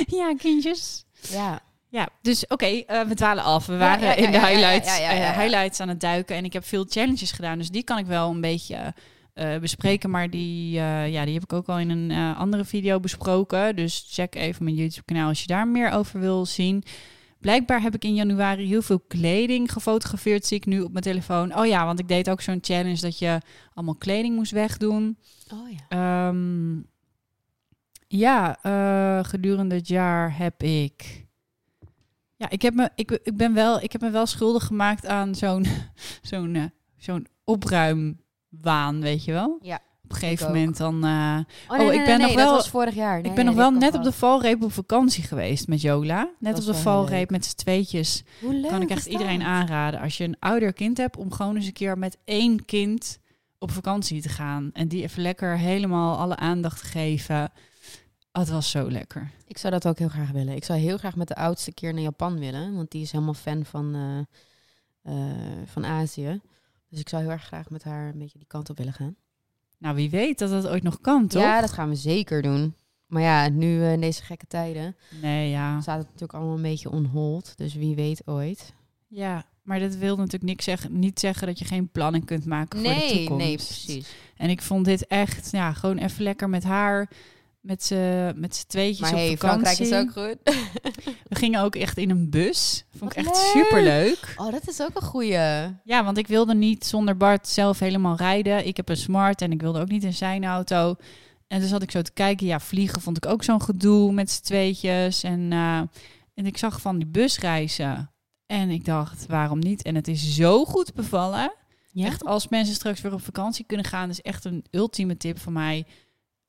Ja, 0.07 0.35
kindjes. 0.35 1.05
ja. 1.29 1.61
Ja, 1.91 2.09
dus 2.21 2.47
oké, 2.47 2.65
eh, 2.65 3.01
we 3.01 3.15
dwalen 3.15 3.43
af. 3.43 3.65
We 3.65 3.77
waren 3.77 4.03
ja, 4.03 4.09
ja, 4.09 4.15
in 4.15 4.31
de 4.31 4.39
highlights, 4.39 4.99
eh, 4.99 5.37
highlights 5.39 5.79
aan 5.79 5.87
het 5.87 5.99
duiken. 5.99 6.35
En 6.35 6.45
ik 6.45 6.53
heb 6.53 6.65
veel 6.65 6.85
challenges 6.89 7.31
gedaan, 7.31 7.57
dus 7.57 7.69
die 7.69 7.83
kan 7.83 7.97
ik 7.97 8.05
wel 8.05 8.29
een 8.29 8.41
beetje 8.41 8.93
eh, 9.33 9.57
bespreken. 9.57 10.09
Maar 10.09 10.29
die, 10.29 10.71
ja, 10.71 11.25
die 11.25 11.33
heb 11.33 11.43
ik 11.43 11.53
ook 11.53 11.67
al 11.67 11.79
in 11.79 11.89
een 11.89 12.35
andere 12.35 12.65
video 12.65 12.99
besproken. 12.99 13.75
Dus 13.75 14.05
check 14.09 14.35
even 14.35 14.63
mijn 14.63 14.75
YouTube 14.75 15.05
kanaal 15.05 15.27
als 15.27 15.41
je 15.41 15.47
daar 15.47 15.67
meer 15.67 15.91
over 15.91 16.19
wil 16.19 16.45
zien. 16.45 16.83
Blijkbaar 17.39 17.81
heb 17.81 17.95
ik 17.95 18.03
in 18.03 18.15
januari 18.15 18.67
heel 18.67 18.81
veel 18.81 18.99
kleding 19.07 19.71
gefotografeerd, 19.71 20.45
zie 20.45 20.57
ik 20.57 20.65
nu 20.65 20.81
op 20.81 20.91
mijn 20.91 21.03
telefoon. 21.03 21.57
Oh 21.57 21.65
ja, 21.65 21.85
want 21.85 21.99
ik 21.99 22.07
deed 22.07 22.29
ook 22.29 22.41
zo'n 22.41 22.59
challenge 22.61 23.01
dat 23.01 23.19
je 23.19 23.39
allemaal 23.73 23.95
kleding 23.95 24.35
moest 24.35 24.51
wegdoen. 24.51 25.17
Oh 25.53 25.71
ja. 25.71 26.27
Ehm, 26.29 26.79
ja, 28.07 28.57
gedurende 29.23 29.75
het 29.75 29.87
jaar 29.87 30.37
heb 30.37 30.63
ik. 30.63 31.29
Ja, 32.41 32.49
ik 32.49 32.61
heb 32.61 32.73
me, 32.73 32.89
ik, 32.95 33.11
ik 33.23 33.37
ben 33.37 33.53
wel, 33.53 33.81
ik 33.81 33.91
heb 33.91 34.01
me 34.01 34.09
wel 34.09 34.25
schuldig 34.25 34.63
gemaakt 34.65 35.05
aan 35.05 35.35
zo'n, 35.35 35.65
zo'n, 36.31 36.55
eh, 36.55 36.63
zo'n 36.97 37.27
opruimwaan, 37.43 39.01
weet 39.01 39.25
je 39.25 39.31
wel. 39.31 39.57
Ja, 39.61 39.79
Op 40.03 40.11
een 40.11 40.15
gegeven 40.17 40.47
ook. 40.47 40.53
moment 40.53 40.77
dan. 40.77 41.05
eh, 41.05 41.37
Oh, 41.67 41.77
nee, 41.77 41.87
ik 41.87 41.95
nee, 41.95 42.05
ben 42.05 42.17
nee, 42.17 42.27
nog 42.27 42.27
dat 42.35 42.35
wel- 42.45 42.51
was 42.53 42.69
vorig 42.69 42.95
jaar. 42.95 43.19
Ik 43.25 43.33
ben 43.33 43.45
nog 43.45 43.55
wel 43.55 43.71
net 43.71 43.95
op 43.95 44.03
de 44.03 44.11
valreep 44.11 44.63
op 44.63 44.71
vakantie 44.73 45.23
geweest 45.23 45.67
met 45.67 45.81
Jola. 45.81 46.29
Net 46.39 46.59
op 46.59 46.65
de 46.65 46.73
valreep 46.73 47.29
met 47.29 47.45
z'n 47.45 47.55
tweetjes. 47.55 48.23
Hoe 48.41 48.53
leuk 48.53 48.69
kan 48.69 48.81
ik 48.81 48.89
echt 48.89 49.05
iedereen 49.05 49.39
dat? 49.39 49.47
aanraden. 49.47 49.99
Als 49.99 50.17
je 50.17 50.23
een 50.23 50.35
ouder 50.39 50.73
kind 50.73 50.97
hebt, 50.97 51.17
om 51.17 51.31
gewoon 51.31 51.55
eens 51.55 51.65
een 51.67 51.73
keer 51.73 51.97
met 51.97 52.17
één 52.25 52.65
kind 52.65 53.19
op 53.59 53.71
vakantie 53.71 54.21
te 54.21 54.29
gaan. 54.29 54.69
En 54.73 54.87
die 54.87 55.03
even 55.03 55.21
lekker 55.21 55.57
helemaal 55.57 56.17
alle 56.17 56.35
aandacht 56.35 56.79
te 56.79 56.85
geven. 56.85 57.51
Oh, 58.33 58.41
het 58.41 58.49
was 58.49 58.69
zo 58.69 58.91
lekker. 58.91 59.31
Ik 59.47 59.57
zou 59.57 59.73
dat 59.73 59.87
ook 59.87 59.97
heel 59.97 60.07
graag 60.09 60.31
willen. 60.31 60.55
Ik 60.55 60.63
zou 60.63 60.79
heel 60.79 60.97
graag 60.97 61.15
met 61.15 61.27
de 61.27 61.35
oudste 61.35 61.73
keer 61.73 61.93
naar 61.93 62.01
Japan 62.03 62.39
willen, 62.39 62.75
want 62.75 62.91
die 62.91 63.01
is 63.01 63.11
helemaal 63.11 63.33
fan 63.33 63.65
van, 63.65 63.95
eh, 63.95 64.19
eh, 65.29 65.37
van 65.65 65.85
Azië. 65.85 66.39
Dus 66.89 66.99
ik 66.99 67.09
zou 67.09 67.21
heel 67.21 67.31
erg 67.31 67.43
graag 67.43 67.69
met 67.69 67.83
haar 67.83 68.09
een 68.09 68.17
beetje 68.17 68.37
die 68.37 68.47
kant 68.47 68.69
op 68.69 68.77
willen 68.77 68.93
gaan. 68.93 69.15
Nou, 69.77 69.95
wie 69.95 70.09
weet 70.09 70.39
dat 70.39 70.49
dat 70.49 70.67
ooit 70.67 70.83
nog 70.83 71.01
kan, 71.01 71.27
toch? 71.27 71.41
Ja, 71.41 71.61
dat 71.61 71.71
gaan 71.71 71.89
we 71.89 71.95
zeker 71.95 72.41
doen. 72.41 72.75
Maar 73.07 73.21
ja, 73.21 73.49
nu 73.49 73.81
eh, 73.81 73.93
in 73.93 74.01
deze 74.01 74.23
gekke 74.23 74.47
tijden 74.47 74.95
Nee, 75.21 75.49
ja. 75.49 75.81
staat 75.81 75.97
het 75.97 76.05
natuurlijk 76.05 76.33
allemaal 76.33 76.55
een 76.55 76.61
beetje 76.61 76.89
on 76.89 77.05
hold. 77.05 77.53
Dus 77.57 77.73
wie 77.73 77.95
weet 77.95 78.21
ooit. 78.27 78.73
Ja, 79.07 79.45
maar 79.61 79.79
dat 79.79 79.95
wil 79.95 80.15
natuurlijk 80.15 80.43
niks 80.43 80.63
zeggen, 80.65 80.99
niet 80.99 81.19
zeggen 81.19 81.47
dat 81.47 81.59
je 81.59 81.65
geen 81.65 81.89
plannen 81.89 82.25
kunt 82.25 82.45
maken 82.45 82.79
voor 82.79 82.87
de 82.89 82.95
Nee, 82.95 83.17
toekomst. 83.17 83.45
nee, 83.45 83.55
precies. 83.55 84.15
En 84.37 84.49
ik 84.49 84.61
vond 84.61 84.85
dit 84.85 85.07
echt, 85.07 85.51
ja, 85.51 85.73
gewoon 85.73 85.97
even 85.97 86.23
lekker 86.23 86.49
met 86.49 86.63
haar, 86.63 87.09
met 87.61 87.83
z'n 87.83 88.33
met 88.35 88.55
z'n 88.55 88.67
tweetjes 88.67 88.99
Maar 88.99 89.11
op 89.11 89.17
hey, 89.17 89.37
vakantie. 89.37 89.85
Frankrijk 89.85 90.07
is 90.09 90.17
ook 90.17 90.25
goed. 90.25 90.55
We 91.29 91.35
gingen 91.35 91.61
ook 91.61 91.75
echt 91.75 91.97
in 91.97 92.09
een 92.09 92.29
bus. 92.29 92.85
Vond 92.97 93.11
ik 93.11 93.17
echt 93.17 93.53
leuk. 93.53 93.65
super 93.65 93.83
leuk. 93.83 94.33
Oh, 94.35 94.51
dat 94.51 94.67
is 94.67 94.81
ook 94.81 94.95
een 94.95 95.07
goeie. 95.07 95.37
Ja, 95.83 96.03
want 96.03 96.17
ik 96.17 96.27
wilde 96.27 96.53
niet 96.53 96.85
zonder 96.85 97.17
Bart 97.17 97.47
zelf 97.47 97.79
helemaal 97.79 98.15
rijden. 98.15 98.67
Ik 98.67 98.77
heb 98.77 98.89
een 98.89 98.97
smart 98.97 99.41
en 99.41 99.51
ik 99.51 99.61
wilde 99.61 99.79
ook 99.79 99.89
niet 99.89 100.03
in 100.03 100.13
zijn 100.13 100.45
auto. 100.45 100.95
En 101.47 101.59
dus 101.59 101.71
had 101.71 101.81
ik 101.81 101.91
zo 101.91 102.01
te 102.01 102.13
kijken. 102.13 102.47
Ja, 102.47 102.59
vliegen 102.59 103.01
vond 103.01 103.17
ik 103.17 103.25
ook 103.25 103.43
zo'n 103.43 103.61
gedoe 103.61 104.11
met 104.11 104.31
z'n 104.31 104.43
tweetjes. 104.43 105.23
En, 105.23 105.51
eh, 105.51 105.77
en 106.33 106.45
ik 106.45 106.57
zag 106.57 106.81
van 106.81 106.97
die 106.97 107.07
busreizen. 107.07 108.11
En 108.45 108.69
ik 108.69 108.85
dacht, 108.85 109.25
waarom 109.25 109.59
niet? 109.59 109.81
En 109.81 109.95
het 109.95 110.07
is 110.07 110.35
zo 110.35 110.65
goed 110.65 110.93
bevallen. 110.93 111.53
Ja? 111.91 112.05
Echt, 112.05 112.25
als 112.25 112.47
mensen 112.47 112.75
straks 112.75 113.01
weer 113.01 113.13
op 113.13 113.23
vakantie 113.23 113.65
kunnen 113.65 113.85
gaan, 113.85 114.09
is 114.09 114.21
echt 114.21 114.45
een 114.45 114.65
ultieme 114.71 115.17
tip 115.17 115.39
van 115.39 115.53
mij. 115.53 115.85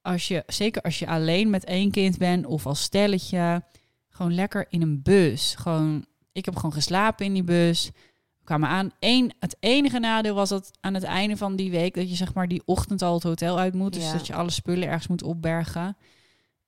Als 0.03 0.29
je, 0.29 0.43
zeker 0.47 0.83
als 0.83 0.99
je 0.99 1.07
alleen 1.07 1.51
met 1.51 1.65
één 1.65 1.91
kind 1.91 2.19
bent 2.19 2.47
of 2.47 2.67
als 2.67 2.83
stelletje, 2.83 3.63
gewoon 4.09 4.35
lekker 4.35 4.67
in 4.69 4.83
een 4.83 5.03
bus. 5.03 5.55
Gewoon, 5.59 6.05
ik 6.33 6.45
heb 6.45 6.57
gewoon 6.57 6.73
geslapen 6.73 7.27
in 7.27 7.33
die 7.33 7.45
bus. 7.45 7.91
We 8.39 8.45
kwamen 8.45 8.69
aan. 8.69 8.91
Eén, 8.99 9.33
het 9.39 9.57
enige 9.61 9.99
nadeel 9.99 10.35
was 10.35 10.49
dat 10.49 10.71
aan 10.81 10.95
het 10.95 11.03
einde 11.03 11.37
van 11.37 11.57
die 11.57 11.71
week 11.71 11.95
dat 11.95 12.09
je 12.11 12.17
zeg 12.17 12.35
maar 12.35 12.49
die 12.49 12.63
ochtend 12.65 13.03
al 13.03 13.15
het 13.15 13.23
hotel 13.23 13.59
uit 13.59 13.75
moet. 13.75 13.93
Dus 13.93 14.05
Ja. 14.05 14.13
dat 14.13 14.27
je 14.27 14.35
alle 14.35 14.51
spullen 14.51 14.89
ergens 14.89 15.07
moet 15.09 15.23
opbergen. 15.23 15.97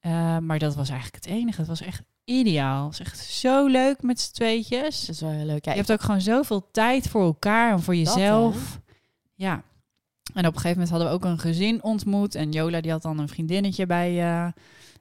Eh, 0.01 0.39
maar 0.39 0.59
dat 0.59 0.75
was 0.75 0.89
eigenlijk 0.89 1.25
het 1.25 1.35
enige. 1.35 1.59
Het 1.59 1.69
was 1.69 1.81
echt 1.81 2.03
ideaal. 2.25 2.89
Het 2.89 2.99
was 2.99 3.07
echt 3.07 3.19
zo 3.19 3.67
leuk 3.67 4.03
met 4.03 4.21
z'n 4.21 4.33
tweetjes. 4.33 5.01
Dat 5.01 5.15
is 5.15 5.21
wel 5.21 5.31
heel 5.31 5.45
leuk. 5.47 5.65
Ja, 5.65 5.71
Je 5.71 5.77
hebt 5.77 5.93
ook 5.93 6.01
gewoon 6.01 6.21
zoveel 6.21 6.71
tijd 6.71 7.09
voor 7.09 7.23
elkaar 7.23 7.73
en 7.73 7.83
voor 7.83 7.97
jezelf. 7.97 8.81
ja. 9.35 9.63
En 10.33 10.47
op 10.47 10.55
een 10.55 10.61
gegeven 10.61 10.71
moment 10.71 10.91
hadden 10.91 11.09
we 11.09 11.15
ook 11.15 11.25
een 11.25 11.39
gezin 11.39 11.83
ontmoet. 11.83 12.35
En 12.35 12.51
Jola 12.51 12.81
die 12.81 12.91
had 12.91 13.03
dan 13.03 13.19
een 13.19 13.29
vriendinnetje 13.29 13.87
bij. 13.87 14.09
eh, 14.11 14.53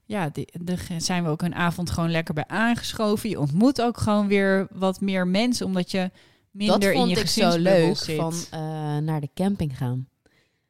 ja, 0.06 0.32
daar 0.62 0.88
zijn 0.98 1.24
we 1.24 1.30
ook 1.30 1.42
een 1.42 1.56
avond 1.56 1.90
gewoon 1.90 2.12
lekker 2.12 2.34
bij 2.34 2.48
aangeschoven. 2.48 3.30
Je 3.30 3.40
ontmoet 3.40 3.82
ook 3.82 3.98
gewoon 3.98 4.28
weer 4.28 4.68
wat 4.72 5.02
meer 5.02 5.28
mensen, 5.28 5.66
omdat 5.66 5.92
je 5.92 6.12
minder 6.52 6.80
dat 6.80 6.90
in 6.90 6.98
vond 6.98 7.10
je 7.10 7.20
ik 7.20 7.28
zo 7.28 7.58
leuk 7.58 7.98
zit. 7.98 8.16
van 8.16 8.34
eh, 8.52 8.60
naar 8.98 9.22
de 9.22 9.30
camping 9.34 9.78
gaan. 9.78 10.08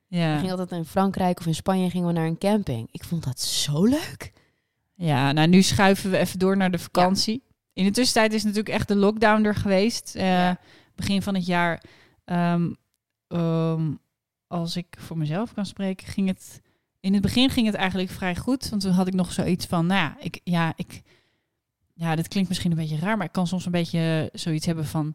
We 0.07 0.17
ja. 0.17 0.35
gingen 0.37 0.51
altijd 0.51 0.71
in 0.71 0.85
Frankrijk 0.85 1.39
of 1.39 1.45
in 1.45 1.55
Spanje 1.55 1.89
gingen 1.89 2.07
we 2.07 2.13
naar 2.13 2.25
een 2.25 2.37
camping. 2.37 2.87
Ik 2.91 3.03
vond 3.03 3.23
dat 3.23 3.39
zo 3.39 3.83
leuk. 3.85 4.31
ja, 4.95 5.31
nou 5.31 5.47
nu 5.47 5.61
schuiven 5.61 6.11
we 6.11 6.17
even 6.17 6.39
door 6.39 6.57
naar 6.57 6.71
de 6.71 6.79
vakantie. 6.79 7.43
In 7.73 7.83
de 7.85 7.91
tussentijd 7.91 8.33
is 8.33 8.43
natuurlijk 8.43 8.75
echt 8.75 8.87
de 8.87 8.95
lockdown 8.95 9.43
er 9.43 9.55
geweest. 9.55 10.15
Eh, 10.15 10.23
Ja. 10.25 10.59
Begin 10.95 11.21
van 11.21 11.35
het 11.35 11.45
jaar. 11.45 11.83
Ehm, 12.25 12.71
ehm, 13.27 13.91
als 14.53 14.75
ik 14.75 14.95
voor 14.97 15.17
mezelf 15.17 15.53
kan 15.53 15.65
spreken, 15.65 16.07
ging 16.07 16.27
het. 16.27 16.61
In 16.99 17.13
het 17.13 17.21
begin 17.21 17.49
ging 17.49 17.65
het 17.65 17.75
eigenlijk 17.75 18.09
vrij 18.09 18.35
goed. 18.35 18.69
Want 18.69 18.81
toen 18.81 18.91
had 18.91 19.07
ik 19.07 19.13
nog 19.13 19.31
zoiets 19.31 19.65
van, 19.65 19.85
nou 19.85 19.99
ja, 19.99 20.15
ik, 20.19 20.39
ja, 20.43 20.73
ik, 20.75 21.01
ja, 21.93 22.15
dit 22.15 22.27
klinkt 22.27 22.49
misschien 22.49 22.71
een 22.71 22.77
beetje 22.77 22.99
raar, 22.99 23.17
maar 23.17 23.25
ik 23.25 23.31
kan 23.31 23.47
soms 23.47 23.65
een 23.65 23.71
beetje 23.71 24.29
zoiets 24.33 24.65
hebben 24.65 24.85
van, 24.85 25.13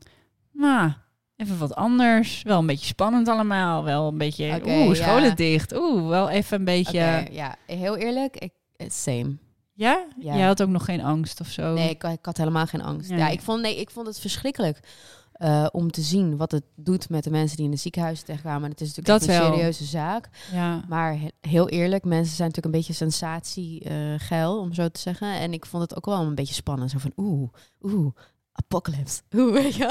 nou, 0.53 0.93
even 1.37 1.59
wat 1.59 1.75
anders. 1.75 2.43
Wel 2.43 2.59
een 2.59 2.67
beetje 2.67 2.87
spannend 2.87 3.29
allemaal. 3.29 3.85
Wel 3.85 4.09
een 4.09 4.19
beetje, 4.19 4.55
Oké, 4.55 4.71
oeh, 4.71 4.95
scholen 4.95 5.29
ja. 5.29 5.35
dicht. 5.35 5.77
Oeh, 5.77 6.09
wel 6.09 6.29
even 6.29 6.59
een 6.59 6.65
beetje. 6.65 7.27
Ja, 7.31 7.57
heel 7.67 7.97
eerlijk, 7.97 8.37
ik, 8.37 8.53
eh, 8.77 8.91
same. 8.91 9.37
Ja? 9.73 10.07
Ja. 10.19 10.37
Jij 10.37 10.47
had 10.47 10.63
ook 10.63 10.69
nog 10.69 10.85
geen 10.85 11.03
angst 11.03 11.41
of 11.41 11.49
zo? 11.49 11.75
Nee, 11.75 11.91
ik, 11.91 12.03
ik 12.03 12.25
had 12.25 12.37
helemaal 12.37 12.67
geen 12.67 12.83
angst. 12.83 13.11
Nee. 13.11 13.19
Ja, 13.19 13.29
ik 13.29 13.41
vond, 13.41 13.63
nee, 13.63 13.81
ik 13.81 13.91
vond 13.91 14.07
het 14.07 14.21
verschrikkelijk 14.21 14.81
eh, 15.39 15.67
om 15.73 15.91
te 15.91 16.01
zien 16.03 16.37
wat 16.37 16.51
het 16.53 16.65
doet 16.77 17.09
met 17.09 17.25
de 17.25 17.31
mensen 17.31 17.57
die 17.57 17.65
in 17.65 17.71
de 17.71 17.77
ziekenhuizen 17.77 18.25
terechtkwamen. 18.25 18.71
Het 18.71 18.81
is 18.81 18.95
natuurlijk 18.95 19.19
Dat 19.27 19.29
een 19.37 19.41
wel. 19.43 19.53
serieuze 19.53 19.85
zaak. 19.85 20.29
Ja. 20.53 20.85
Maar 20.89 21.19
he- 21.21 21.29
heel 21.41 21.69
eerlijk, 21.69 22.05
mensen 22.05 22.37
zijn 22.37 22.49
natuurlijk 22.49 22.75
een 22.75 22.81
beetje 22.81 22.93
sensatiegeil, 23.73 24.59
om 24.61 24.73
zo 24.75 24.89
te 24.89 25.01
zeggen. 25.01 25.33
En 25.35 25.53
ik 25.53 25.67
vond 25.67 25.83
het 25.83 25.97
ook 25.97 26.07
wel 26.07 26.21
een 26.21 26.35
beetje 26.35 26.55
spannend. 26.55 26.91
Zo 26.91 26.99
van, 26.99 27.13
oeh, 27.17 27.49
oeh, 27.83 28.13
apocalypse. 28.59 29.21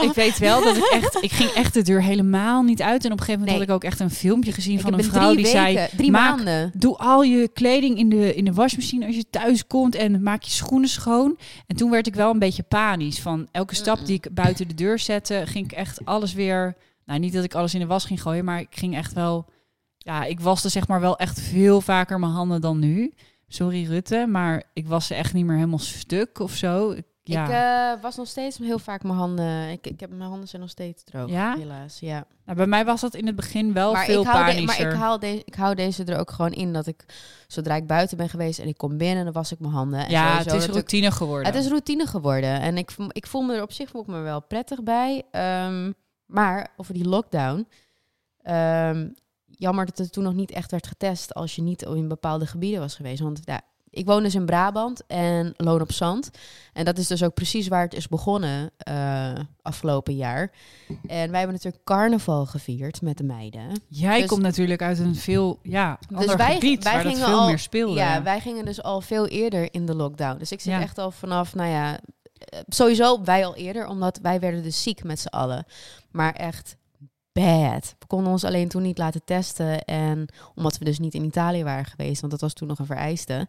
Ik 0.01 0.11
weet 0.15 0.37
wel 0.37 0.63
dat 0.63 0.77
ik 0.77 0.83
echt, 0.83 1.17
ik 1.23 1.31
ging 1.31 1.49
echt 1.49 1.73
de 1.73 1.81
deur 1.81 2.01
helemaal 2.03 2.63
niet 2.63 2.81
uit. 2.81 3.05
En 3.05 3.11
op 3.11 3.19
een 3.19 3.25
gegeven 3.25 3.39
moment 3.39 3.49
Nee. 3.49 3.67
had 3.67 3.67
ik 3.67 3.73
ook 3.85 3.91
echt 3.91 3.99
een 3.99 4.09
filmpje 4.17 4.51
gezien 4.51 4.75
Ik 4.75 4.81
van 4.81 4.93
een 4.93 5.03
vrouw 5.03 5.31
drie 5.33 5.43
die 5.43 5.53
weken, 5.53 5.73
zei: 5.73 5.87
drie 5.97 6.11
maak- 6.11 6.35
maanden. 6.35 6.71
Doe 6.75 6.97
al 6.97 7.23
je 7.23 7.47
kleding 7.47 7.97
in 7.97 8.09
de, 8.09 8.35
in 8.35 8.45
de 8.45 8.53
wasmachine 8.53 9.05
als 9.05 9.15
je 9.15 9.29
thuis 9.29 9.67
komt 9.67 9.95
en 9.95 10.23
maak 10.23 10.43
je 10.43 10.51
schoenen 10.51 10.89
schoon. 10.89 11.37
En 11.67 11.75
toen 11.75 11.91
werd 11.91 12.07
ik 12.07 12.15
wel 12.15 12.31
een 12.31 12.39
beetje 12.39 12.63
panisch. 12.63 13.19
Van 13.19 13.47
elke 13.51 13.75
stap 13.75 14.05
die 14.05 14.15
ik 14.15 14.27
buiten 14.33 14.67
de 14.67 14.73
deur 14.73 14.99
zette, 14.99 15.43
ging 15.45 15.65
ik 15.65 15.71
echt 15.71 16.05
alles 16.05 16.33
weer. 16.33 16.75
Nou, 17.05 17.19
niet 17.19 17.33
dat 17.33 17.43
ik 17.43 17.55
alles 17.55 17.73
in 17.73 17.79
de 17.79 17.85
was 17.85 18.05
ging 18.05 18.21
gooien, 18.21 18.45
maar 18.45 18.59
ik 18.59 18.67
ging 18.75 18.95
echt 18.95 19.13
wel. 19.13 19.45
Ja, 19.97 20.23
ik 20.23 20.39
waste 20.39 20.69
zeg 20.69 20.87
maar 20.87 20.99
wel 20.99 21.17
echt 21.17 21.39
veel 21.41 21.81
vaker 21.81 22.19
mijn 22.19 22.31
handen 22.31 22.61
dan 22.61 22.79
nu. 22.79 23.13
Sorry 23.47 23.85
Rutte, 23.85 24.25
maar 24.29 24.63
ik 24.73 24.87
was 24.87 25.07
ze 25.07 25.15
echt 25.15 25.33
niet 25.33 25.45
meer 25.45 25.55
helemaal 25.55 25.79
stuk 25.79 26.39
of 26.39 26.55
zo. 26.55 26.91
Ik- 26.91 27.05
Ja. 27.27 27.45
Ik 27.45 27.95
eh, 27.97 28.01
was 28.01 28.15
nog 28.15 28.27
steeds 28.27 28.57
heel 28.57 28.79
vaak 28.79 29.03
mijn 29.03 29.15
handen. 29.17 29.69
Ik, 29.69 29.87
ik 29.87 29.99
heb 29.99 30.09
mijn 30.09 30.29
handen 30.29 30.47
zijn 30.47 30.61
nog 30.61 30.71
steeds 30.71 31.03
droog. 31.03 31.29
Ja? 31.29 31.55
Helaas. 31.57 31.99
Ja. 31.99 32.25
Nou, 32.45 32.57
bij 32.57 32.67
mij 32.67 32.85
was 32.85 33.01
dat 33.01 33.15
in 33.15 33.25
het 33.25 33.35
begin 33.35 33.73
wel 33.73 33.91
maar, 33.93 34.05
veel 34.05 34.21
ik 34.21 34.27
hou 34.27 34.55
de- 34.55 34.61
maar 34.61 34.79
ik, 34.79 34.91
haal 34.93 35.19
deze, 35.19 35.41
ik 35.45 35.55
hou 35.55 35.75
deze 35.75 36.03
er 36.03 36.19
ook 36.19 36.31
gewoon 36.31 36.51
in 36.51 36.73
dat 36.73 36.87
ik 36.87 37.05
zodra 37.47 37.75
ik 37.75 37.87
buiten 37.87 38.17
ben 38.17 38.29
geweest 38.29 38.59
en 38.59 38.67
ik 38.67 38.77
kom 38.77 38.97
binnen, 38.97 39.23
dan 39.23 39.33
was 39.33 39.51
ik 39.51 39.59
mijn 39.59 39.73
handen. 39.73 39.99
En 40.05 40.09
ja, 40.11 40.27
sowieso 40.29 40.49
het 40.55 40.61
is 40.63 40.67
routine 40.69 41.11
geworden. 41.11 41.45
Het 41.53 41.63
is 41.63 41.67
routine 41.69 42.05
geworden. 42.05 42.61
En 42.61 42.77
ik, 42.77 42.91
voel- 42.91 43.09
ik 43.11 43.27
voel 43.27 43.41
me 43.41 43.55
er 43.55 43.61
op 43.61 43.71
zich 43.71 43.89
voel 43.89 44.01
ik 44.01 44.07
me 44.07 44.19
wel 44.19 44.41
prettig 44.41 44.83
bij. 44.83 45.23
Ehm, 45.31 45.91
maar 46.25 46.67
over 46.77 46.93
die 46.93 47.07
lockdown. 47.07 47.67
ehm, 48.41 49.09
jammer 49.45 49.85
dat 49.85 49.97
het 49.97 50.11
toen 50.11 50.23
nog 50.23 50.33
niet 50.33 50.51
echt 50.51 50.71
werd 50.71 50.87
getest 50.87 51.33
als 51.33 51.55
je 51.55 51.61
niet 51.61 51.81
in 51.81 52.07
bepaalde 52.07 52.45
gebieden 52.45 52.79
was 52.79 52.95
geweest. 52.95 53.21
Want 53.21 53.39
ja, 53.43 53.61
ik 53.97 54.05
woon 54.05 54.23
dus 54.23 54.35
in 54.35 54.45
Brabant 54.45 55.03
en 55.07 55.53
Loon 55.57 55.81
op 55.81 55.91
Zand. 55.91 56.29
En 56.73 56.85
dat 56.85 56.97
is 56.97 57.07
dus 57.07 57.23
ook 57.23 57.33
precies 57.33 57.67
waar 57.67 57.83
het 57.83 57.93
is 57.93 58.07
begonnen 58.07 58.71
eh, 58.77 59.31
afgelopen 59.61 60.15
jaar. 60.15 60.51
En 60.87 61.29
wij 61.31 61.37
hebben 61.39 61.51
natuurlijk 61.55 61.83
carnaval 61.83 62.45
gevierd 62.45 63.01
met 63.01 63.17
de 63.17 63.23
meiden. 63.23 63.81
Jij 63.87 64.19
Dus- 64.19 64.27
komt 64.29 64.41
natuurlijk 64.41 64.81
uit 64.81 64.99
een 64.99 65.15
veel 65.15 65.59
ja, 65.63 65.99
ander 66.09 66.27
Dus 66.27 66.35
wij- 66.35 66.53
gebied 66.53 66.83
wij 66.83 66.93
waar 66.93 67.03
dat 67.03 67.11
gingen 67.11 67.27
veel 67.27 67.37
al- 67.39 67.47
meer 67.47 67.59
speelde. 67.59 67.95
Ja, 67.99 68.23
wij 68.23 68.39
gingen 68.39 68.65
dus 68.65 68.83
al 68.83 69.01
veel 69.01 69.27
eerder 69.27 69.67
in 69.73 69.85
de 69.85 69.95
lockdown. 69.95 70.37
Dus 70.37 70.51
ik 70.51 70.59
zit 70.61 70.73
Ja. 70.73 70.81
echt 70.81 70.97
al 70.97 71.11
vanaf, 71.11 71.55
nou 71.55 71.69
ja, 71.69 71.99
eh, 72.33 72.59
sowieso 72.67 73.23
wij 73.23 73.45
al 73.45 73.55
eerder, 73.55 73.87
omdat 73.87 74.19
wij 74.21 74.39
werden 74.39 74.63
dus 74.63 74.83
ziek 74.83 75.03
met 75.03 75.19
z'n 75.19 75.27
allen. 75.27 75.65
Maar 76.11 76.33
echt 76.33 76.75
bad. 77.41 77.95
We 77.99 78.05
konden 78.07 78.31
ons 78.31 78.43
alleen 78.43 78.67
toen 78.67 78.81
niet 78.81 78.97
laten 78.97 79.21
testen. 79.25 79.83
En 79.85 80.25
omdat 80.55 80.77
we 80.77 80.85
dus 80.85 80.99
niet 80.99 81.13
in 81.13 81.23
Italië 81.23 81.63
waren 81.63 81.85
geweest, 81.85 82.19
want 82.19 82.31
dat 82.31 82.41
was 82.41 82.53
toen 82.53 82.67
nog 82.67 82.79
een 82.79 82.85
vereiste. 82.85 83.47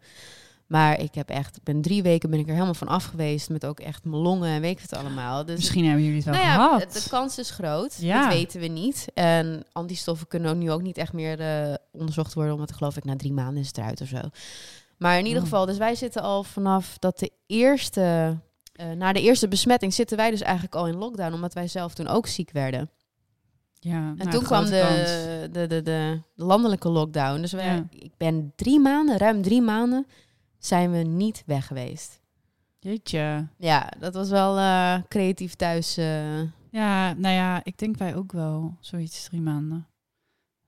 Maar 0.66 1.00
ik 1.00 1.14
heb 1.14 1.28
echt, 1.28 1.58
ben 1.62 1.80
drie 1.82 2.02
weken 2.02 2.30
ben 2.30 2.38
ik 2.38 2.46
er 2.46 2.52
helemaal 2.52 2.74
van 2.74 2.88
af 2.88 3.04
geweest. 3.04 3.50
Met 3.50 3.66
ook 3.66 3.80
echt 3.80 4.04
mijn 4.04 4.22
longen 4.22 4.48
en 4.50 4.60
weet 4.60 4.76
ik 4.76 4.80
het 4.82 4.92
allemaal. 4.94 5.44
Dus 5.44 5.56
Misschien 5.56 5.84
hebben 5.84 6.02
jullie 6.02 6.16
het 6.16 6.24
wel 6.24 6.34
nou 6.34 6.46
ja, 6.46 6.54
gehad. 6.54 6.92
de 6.92 7.06
kans 7.10 7.38
is 7.38 7.50
groot. 7.50 7.96
Ja. 8.00 8.22
Dat 8.22 8.32
weten 8.32 8.60
we 8.60 8.66
niet. 8.66 9.06
En 9.14 9.64
antistoffen 9.72 10.26
kunnen 10.26 10.50
ook 10.50 10.56
nu 10.56 10.70
ook 10.70 10.82
niet 10.82 10.98
echt 10.98 11.12
meer 11.12 11.40
eh, 11.40 11.74
onderzocht 11.92 12.34
worden. 12.34 12.52
Omdat 12.54 12.72
geloof 12.72 12.96
ik 12.96 13.04
na 13.04 13.16
drie 13.16 13.32
maanden 13.32 13.60
is 13.62 13.66
het 13.66 13.78
eruit 13.78 14.00
of 14.00 14.08
zo. 14.08 14.20
Maar 14.98 15.18
in 15.18 15.24
ieder 15.26 15.38
Oh. 15.42 15.48
geval, 15.48 15.66
dus 15.66 15.78
wij 15.78 15.94
zitten 15.94 16.22
al 16.22 16.42
vanaf 16.44 16.98
dat 16.98 17.18
de 17.18 17.30
eerste... 17.46 18.36
eh, 18.72 18.90
na 18.90 19.12
de 19.12 19.20
eerste 19.22 19.48
besmetting 19.48 19.94
zitten 19.94 20.16
wij 20.16 20.30
dus 20.30 20.40
eigenlijk 20.42 20.74
al 20.74 20.86
in 20.86 20.96
lockdown. 20.96 21.32
Omdat 21.34 21.54
wij 21.54 21.68
zelf 21.68 21.94
toen 21.94 22.08
ook 22.08 22.26
ziek 22.26 22.50
werden. 22.50 22.90
Ja, 23.80 23.96
En 24.08 24.16
nou, 24.16 24.30
toen 24.30 24.42
kwam 24.44 24.64
de, 24.64 24.70
de, 24.70 25.48
de, 25.52 25.66
de, 25.66 25.82
de 25.82 26.20
landelijke 26.34 26.88
lockdown. 26.88 27.40
Dus 27.40 27.50
Ja. 27.50 27.86
ik 27.90 28.12
ben 28.16 28.52
drie 28.56 28.80
maanden, 28.80 29.16
ruim 29.16 29.42
drie 29.42 29.62
maanden, 29.62 30.06
zijn 30.58 30.90
we 30.90 30.98
niet 30.98 31.42
weg 31.46 31.66
geweest. 31.66 32.20
Jeetje. 32.78 33.46
Ja, 33.56 33.88
dat 33.98 34.14
was 34.14 34.28
wel 34.30 34.58
eh, 34.58 34.94
creatief 35.08 35.54
thuis... 35.54 35.96
eh, 35.96 36.40
Ja, 36.70 37.12
nou 37.12 37.34
ja, 37.34 37.60
ik 37.64 37.78
denk 37.78 37.96
wij 37.96 38.16
ook 38.16 38.32
wel 38.32 38.76
zoiets 38.80 39.24
drie 39.24 39.40
maanden. 39.40 39.86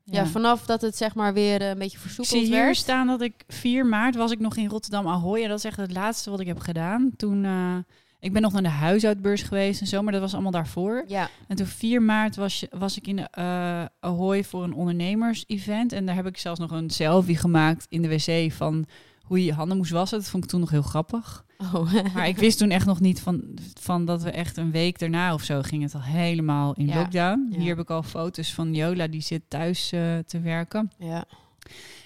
Ja, 0.04 0.26
vanaf 0.26 0.66
dat 0.66 0.80
het 0.80 0.96
zeg 0.96 1.14
maar 1.14 1.32
weer 1.32 1.60
eh, 1.60 1.68
een 1.68 1.78
beetje 1.78 1.96
Ik 1.96 2.02
versoepeld 2.02 2.38
zie 2.38 2.46
hier 2.54 2.64
werd. 2.64 2.76
staan 2.76 3.06
dat 3.06 3.20
ik 3.20 3.44
4 3.48 3.86
maart 3.86 4.14
was 4.14 4.30
ik 4.30 4.38
nog 4.40 4.56
in 4.56 4.68
Rotterdam 4.68 5.08
Ahoy. 5.08 5.42
En 5.42 5.48
dat 5.48 5.58
is 5.58 5.64
echt 5.64 5.76
het 5.76 5.92
laatste 5.92 6.30
wat 6.30 6.40
ik 6.40 6.46
heb 6.46 6.58
gedaan. 6.58 7.10
Toen, 7.16 7.44
ik 8.20 8.32
ben 8.32 8.42
nog 8.42 8.52
naar 8.52 8.62
de 8.62 8.68
huisuitbeurs 8.68 9.42
geweest 9.42 9.80
en 9.80 9.86
zo, 9.86 10.02
maar 10.02 10.12
dat 10.12 10.20
was 10.20 10.32
allemaal 10.32 10.50
daarvoor. 10.50 11.04
Ja, 11.06 11.28
En 11.48 11.56
toen 11.56 11.66
4 11.66 12.02
maart 12.02 12.36
was, 12.36 12.60
je- 12.60 12.68
was 12.70 12.96
ik 12.96 13.06
in 13.06 13.26
eh 13.28 13.84
Ahoy 14.00 14.44
voor 14.44 14.64
een 14.64 14.74
ondernemers-event. 14.74 15.92
En 15.92 16.06
daar 16.06 16.14
heb 16.14 16.26
ik 16.26 16.38
zelfs 16.38 16.60
nog 16.60 16.70
een 16.70 16.90
selfie 16.90 17.36
gemaakt 17.36 17.86
in 17.88 18.02
de 18.02 18.08
wc 18.08 18.52
van 18.52 18.86
hoe 19.22 19.38
je 19.38 19.44
je 19.44 19.52
handen 19.52 19.76
moest 19.76 19.90
wassen. 19.90 20.18
Dat 20.18 20.28
vond 20.28 20.44
ik 20.44 20.50
toen 20.50 20.60
nog 20.60 20.70
heel 20.70 20.82
grappig. 20.82 21.44
oh. 21.74 21.92
Maar 22.14 22.28
ik 22.28 22.36
wist 22.36 22.58
toen 22.58 22.70
echt 22.70 22.86
nog 22.86 23.00
niet 23.00 23.20
van, 23.20 23.42
van 23.80 24.04
dat 24.04 24.22
we 24.22 24.30
echt 24.30 24.56
een 24.56 24.70
week 24.70 24.98
daarna 24.98 25.34
of 25.34 25.42
zo 25.42 25.62
ging 25.62 25.82
het 25.82 25.94
al 25.94 26.02
helemaal 26.02 26.74
in 26.74 26.86
Ja. 26.86 26.94
lockdown. 26.94 27.48
Ja. 27.50 27.58
Hier 27.58 27.68
heb 27.68 27.78
ik 27.78 27.90
al 27.90 28.02
foto's 28.02 28.54
van 28.54 28.74
Jola, 28.74 29.06
die 29.06 29.20
zit 29.20 29.42
thuis 29.48 29.92
eh, 29.92 30.18
te 30.18 30.40
werken. 30.40 30.90
ja. 30.98 31.24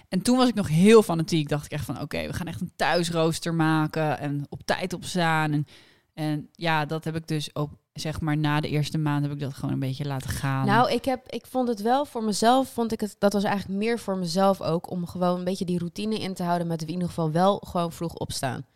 En 0.09 0.22
toen 0.22 0.37
was 0.37 0.48
ik 0.48 0.55
nog 0.55 0.68
heel 0.68 1.03
fanatiek. 1.03 1.48
Dacht 1.48 1.64
ik 1.64 1.70
echt 1.70 1.85
van, 1.85 2.00
oké, 2.00 2.27
we 2.27 2.33
gaan 2.33 2.46
echt 2.46 2.61
een 2.61 2.72
thuisrooster 2.77 3.55
maken 3.55 4.18
en 4.18 4.46
op 4.48 4.62
tijd 4.64 4.92
opstaan. 4.92 5.53
En, 5.53 5.66
en 6.14 6.48
ja, 6.53 6.85
dat 6.85 7.05
heb 7.05 7.16
ik 7.16 7.29
dus 7.29 7.53
op, 7.53 7.70
zeg 7.92 8.20
maar, 8.20 8.37
na 8.37 8.61
de 8.61 8.68
eerste 8.68 8.98
maand 8.98 9.22
heb 9.22 9.33
ik 9.33 9.40
dat 9.40 9.55
gewoon 9.55 9.72
een 9.72 9.81
beetje 9.81 10.05
laten 10.05 10.31
gaan. 10.31 10.66
Nou, 10.66 10.92
ik, 10.92 11.05
heb, 11.05 11.29
ik 11.29 11.46
vond 11.46 11.68
het 11.68 11.83
wel 11.83 12.05
voor 12.05 12.24
mezelf, 12.24 12.68
vond 12.68 12.92
ik 12.92 13.00
het, 13.00 13.16
dat 13.18 13.33
was 13.33 13.44
eigenlijk 13.44 13.79
meer 13.79 13.98
voor 13.98 14.16
mezelf 14.16 14.61
ook, 14.61 14.90
om 14.90 15.07
gewoon 15.07 15.38
een 15.38 15.44
beetje 15.44 15.64
die 15.64 15.79
routine 15.79 16.18
in 16.18 16.35
te 16.35 16.42
houden 16.42 16.66
met 16.66 16.83
in 16.83 16.90
ieder 16.90 17.09
geval 17.09 17.31
wel 17.31 17.62
gewoon 17.66 17.92
vroeg 17.92 18.14
opstaan. 18.14 18.66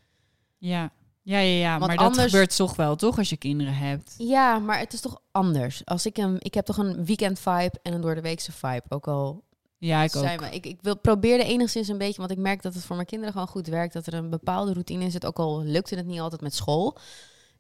ja, 0.59 0.90
ja, 1.22 1.38
ja, 1.38 1.59
ja. 1.59 1.79
Want 1.79 1.96
maar 1.96 2.09
dat 2.09 2.18
gebeurt 2.18 2.57
toch 2.57 2.77
wel, 2.77 2.96
toch, 2.96 3.18
als 3.18 3.29
je 3.29 3.37
kinderen 3.37 3.74
hebt. 3.74 4.14
Ja, 4.18 4.59
maar 4.59 4.79
het 4.79 4.92
is 4.92 5.01
toch 5.01 5.20
anders. 5.31 5.85
Als 5.85 6.07
ik 6.07 6.16
een, 6.16 6.37
ik 6.38 6.55
heb 6.55 6.64
toch 6.64 6.77
een 6.77 7.05
weekend 7.05 7.38
vibe 7.38 7.79
en 7.83 7.92
een 7.92 8.01
door 8.01 8.14
de 8.14 8.20
weekse 8.20 8.53
vibe. 8.53 8.83
Ook 8.88 9.09
al 9.09 9.44
Ja, 9.78 10.02
ik 10.02 10.16
ook. 10.16 10.24
ik, 10.42 10.66
ik 10.66 10.78
wil 10.82 10.98
probeerde 10.98 11.44
enigszins 11.44 11.88
een 11.88 11.98
beetje, 11.98 12.18
want 12.18 12.30
ik 12.30 12.38
merk 12.38 12.62
dat 12.62 12.74
het 12.74 12.84
voor 12.84 12.96
mijn 12.96 13.08
kinderen 13.08 13.32
gewoon 13.32 13.48
goed 13.48 13.66
werkt, 13.66 13.92
dat 13.92 14.06
er 14.06 14.14
een 14.14 14.30
bepaalde 14.30 14.72
routine 14.72 15.04
in 15.04 15.10
zit. 15.10 15.26
Ook 15.26 15.38
al 15.38 15.62
lukte 15.62 15.94
het 15.94 16.06
niet 16.06 16.20
altijd 16.20 16.40
met 16.40 16.54
school. 16.54 16.98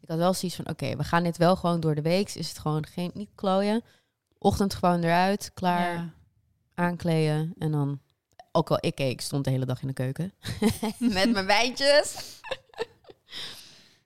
Ik 0.00 0.08
had 0.08 0.18
wel 0.18 0.34
zoiets 0.34 0.56
van, 0.56 0.68
oké, 0.68 0.96
we 0.96 1.04
gaan 1.04 1.22
dit 1.22 1.36
wel 1.36 1.56
gewoon 1.56 1.80
door 1.80 1.94
de 1.94 2.02
week. 2.02 2.30
Is 2.34 2.48
het 2.48 2.58
gewoon 2.58 2.86
geen 2.86 3.10
niet 3.14 3.30
klooien. 3.34 3.82
Ochtend 4.38 4.74
gewoon 4.74 5.02
eruit, 5.02 5.50
klaar, 5.54 5.92
Ja. 5.94 6.12
aankleden 6.74 7.54
en 7.58 7.70
dan. 7.70 8.00
Ook 8.52 8.70
al 8.70 8.78
ik, 8.80 9.00
ik 9.00 9.20
stond 9.20 9.44
de 9.44 9.50
hele 9.50 9.64
dag 9.66 9.80
in 9.80 9.86
de 9.86 9.92
keuken 9.94 10.32
met 10.98 11.32
mijn 11.32 11.46
wijntjes. 11.46 12.40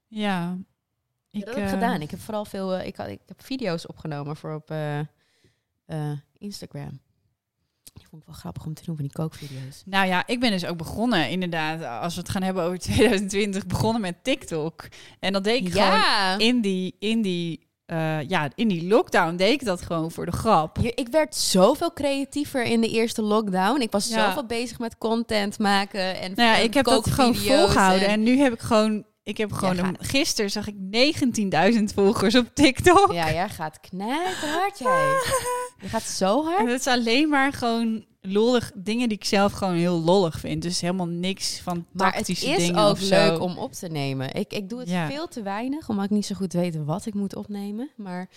Ja. 0.06 0.58
Ik, 1.30 1.44
dat 1.44 1.54
heb 1.54 1.64
ik 1.64 1.70
eh, 1.70 1.74
gedaan. 1.74 2.00
Ik 2.00 2.10
heb 2.10 2.20
vooral 2.20 2.44
veel. 2.44 2.74
eh, 2.74 2.86
ik, 2.86 2.96
had, 2.96 3.08
ik 3.08 3.20
heb 3.26 3.42
video's 3.44 3.88
opgenomen 3.88 4.36
voor 4.36 4.54
op 4.54 4.70
eh, 4.70 5.00
Instagram. 6.38 7.00
Die 7.92 8.06
vond 8.10 8.22
ik 8.22 8.28
wel 8.28 8.36
grappig 8.38 8.64
om 8.66 8.74
te 8.74 8.84
doen 8.84 8.94
van 8.96 9.04
die 9.04 9.12
kookvideo's. 9.14 9.82
Nou 9.84 10.06
ja, 10.06 10.26
ik 10.26 10.40
ben 10.40 10.50
dus 10.50 10.66
ook 10.66 10.76
begonnen, 10.76 11.30
inderdaad, 11.30 12.02
als 12.02 12.14
we 12.14 12.20
het 12.20 12.30
gaan 12.30 12.42
hebben 12.42 12.62
over 12.64 12.78
2020, 12.88 13.66
begonnen 13.66 14.00
met 14.00 14.24
TikTok. 14.24 14.88
En 15.20 15.32
dat 15.32 15.44
deed 15.44 15.66
ik 15.66 15.72
gewoon 15.72 15.86
Ja. 15.86 16.38
in 16.38 16.60
die, 16.60 16.96
in 16.98 17.22
die, 17.22 17.66
eh, 17.86 18.28
ja, 18.28 18.50
in 18.54 18.68
die 18.68 18.86
lockdown 18.86 19.36
deed 19.36 19.52
ik 19.60 19.64
dat 19.64 19.82
gewoon 19.82 20.10
voor 20.10 20.26
de 20.26 20.32
grap. 20.32 20.78
Ik 20.78 21.08
werd 21.10 21.34
zoveel 21.36 21.92
creatiever 21.92 22.64
in 22.64 22.80
de 22.80 22.88
eerste 22.88 23.22
lockdown. 23.22 23.80
Ik 23.80 23.90
was 23.90 24.08
Ja. 24.08 24.26
zoveel 24.26 24.46
bezig 24.46 24.78
met 24.78 24.98
content 24.98 25.58
maken 25.58 26.20
en 26.20 26.32
Nou 26.34 26.48
ja, 26.48 26.56
ik 26.56 26.74
heb 26.74 26.84
dat 26.84 27.10
gewoon 27.10 27.34
volgehouden. 27.34 28.06
en- 28.08 28.12
En 28.12 28.22
nu 28.22 28.38
heb 28.38 28.52
ik 28.52 28.60
gewoon, 28.60 29.04
ik 29.22 29.36
heb 29.36 29.52
gewoon, 29.52 29.78
een, 29.78 29.96
gisteren 29.98 30.50
zag 30.50 30.66
ik 30.68 30.74
19.000 31.78 31.82
volgers 31.94 32.34
op 32.34 32.50
TikTok. 32.54 33.12
Ja, 33.12 33.32
jij 33.32 33.48
gaat 33.48 33.80
knijterhard, 33.80 34.78
jij. 34.78 35.08
Je 35.82 35.88
gaat 35.88 36.02
zo 36.02 36.38
En 36.40 36.44
hard. 36.52 36.68
het 36.70 36.80
is 36.80 36.86
alleen 36.86 37.28
maar 37.28 37.52
gewoon 37.52 38.04
lollig, 38.20 38.70
dingen 38.74 39.08
die 39.08 39.18
ik 39.18 39.24
zelf 39.24 39.52
gewoon 39.52 39.74
heel 39.74 40.00
lollig 40.00 40.38
vind. 40.40 40.62
Dus 40.62 40.80
helemaal 40.80 41.06
niks 41.06 41.58
van 41.60 41.86
Maar 41.92 42.06
het 42.06 42.14
tactische 42.14 42.46
is 42.50 42.56
dingen 42.66 42.82
ook 42.84 43.00
leuk 43.00 43.40
om 43.40 43.58
op 43.58 43.72
te 43.72 43.88
nemen. 43.88 44.34
Ik, 44.34 44.52
ik 44.52 44.68
doe 44.68 44.78
het 44.80 44.88
Ja. 44.88 45.06
veel 45.08 45.28
te 45.28 45.42
weinig, 45.42 45.88
omdat 45.88 46.04
ik 46.04 46.10
niet 46.10 46.26
zo 46.26 46.34
goed 46.34 46.52
weet 46.52 46.84
wat 46.84 47.06
ik 47.06 47.14
moet 47.14 47.36
opnemen. 47.36 47.90
Maar 47.96 48.28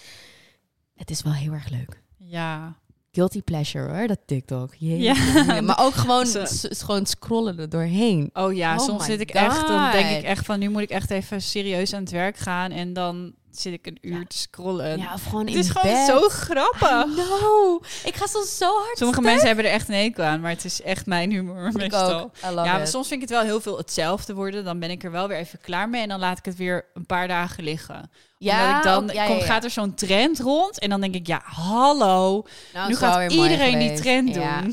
het 0.96 1.10
is 1.10 1.22
wel 1.22 1.34
heel 1.34 1.52
erg 1.54 1.70
leuk. 1.70 2.02
Ja, 2.18 2.76
Guilty 3.16 3.42
pleasure 3.42 3.98
hoor, 3.98 4.08
dat 4.08 4.20
TikTok. 4.26 4.74
Jeetje. 4.78 5.14
Ja. 5.46 5.62
Maar 5.62 5.80
ook 5.80 5.94
gewoon, 6.06 6.26
gewoon 6.60 7.06
scrollen 7.06 7.60
er 7.60 7.70
doorheen. 7.70 8.30
Oh 8.34 8.54
ja, 8.54 8.76
Oh 8.76 8.84
soms 8.86 9.06
zit 9.06 9.20
ik 9.20 9.30
echt, 9.30 9.68
dan 9.68 9.92
denk 9.92 10.18
ik 10.18 10.24
echt 10.24 10.46
van 10.46 10.60
nu 10.60 10.70
moet 10.70 10.82
ik 10.82 10.90
echt 10.90 11.12
even 11.12 11.42
serieus 11.42 11.94
aan 11.94 12.02
het 12.02 12.12
werk 12.12 12.38
gaan 12.38 12.72
en 12.72 12.94
dan 12.94 13.34
zit 13.60 13.74
ik 13.74 13.88
een 13.88 13.98
uur 14.02 14.20
Ja. 14.20 14.26
te 14.28 14.38
scrollen. 14.38 14.98
Ja, 14.98 15.14
of 15.14 15.24
gewoon 15.24 15.46
het 15.46 15.54
in 15.54 15.60
is 15.60 15.70
gewoon 15.70 16.06
zo 16.06 16.28
grappig. 16.30 17.06
No, 17.16 17.76
ik 18.06 18.16
ga 18.16 18.26
soms 18.28 18.58
zo 18.58 18.66
hard 18.66 18.98
Sommige 18.98 19.20
stuk. 19.20 19.30
mensen 19.32 19.48
hebben 19.48 19.66
er 19.66 19.72
echt 19.72 19.90
een 19.90 19.96
hekel 19.96 20.24
aan, 20.24 20.40
maar 20.42 20.52
het 20.52 20.66
is 20.66 20.82
echt 20.82 21.06
mijn 21.06 21.32
humor 21.32 21.68
Ik 21.68 21.74
meestal. 21.78 22.20
ook. 22.20 22.36
Ja, 22.42 22.52
maar 22.54 22.88
soms 22.88 23.08
vind 23.08 23.22
ik 23.22 23.28
het 23.30 23.38
wel 23.38 23.48
heel 23.48 23.62
veel 23.62 23.78
hetzelfde 23.78 24.34
worden. 24.34 24.64
Dan 24.64 24.80
ben 24.80 24.90
ik 24.92 25.04
er 25.04 25.12
wel 25.12 25.28
weer 25.28 25.38
even 25.38 25.60
klaar 25.62 25.90
mee 25.90 26.02
en 26.02 26.10
dan 26.10 26.20
laat 26.20 26.38
ik 26.38 26.46
het 26.46 26.56
weer 26.56 26.86
een 26.94 27.06
paar 27.06 27.28
dagen 27.28 27.64
liggen. 27.64 28.10
ja, 28.38 28.62
Omdat 28.66 28.78
ik 28.78 28.84
dan 28.84 29.04
ook- 29.04 29.12
ja, 29.16 29.22
ja, 29.24 29.28
kom- 29.30 29.38
ja. 29.40 29.46
gaat 29.46 29.64
er 29.64 29.70
zo'n 29.70 29.94
trend 29.94 30.40
rond 30.40 30.80
en 30.80 30.90
dan 30.90 31.02
denk 31.02 31.16
ik 31.16 31.28
ja, 31.28 31.42
hallo, 31.44 32.46
Nou, 32.74 32.88
nu 32.90 32.96
gaat 32.96 33.32
iedereen 33.32 33.80
die 33.80 33.94
trend 33.94 34.34
doen. 34.34 34.44
Ja, 34.44 34.64
Ja. 34.64 34.72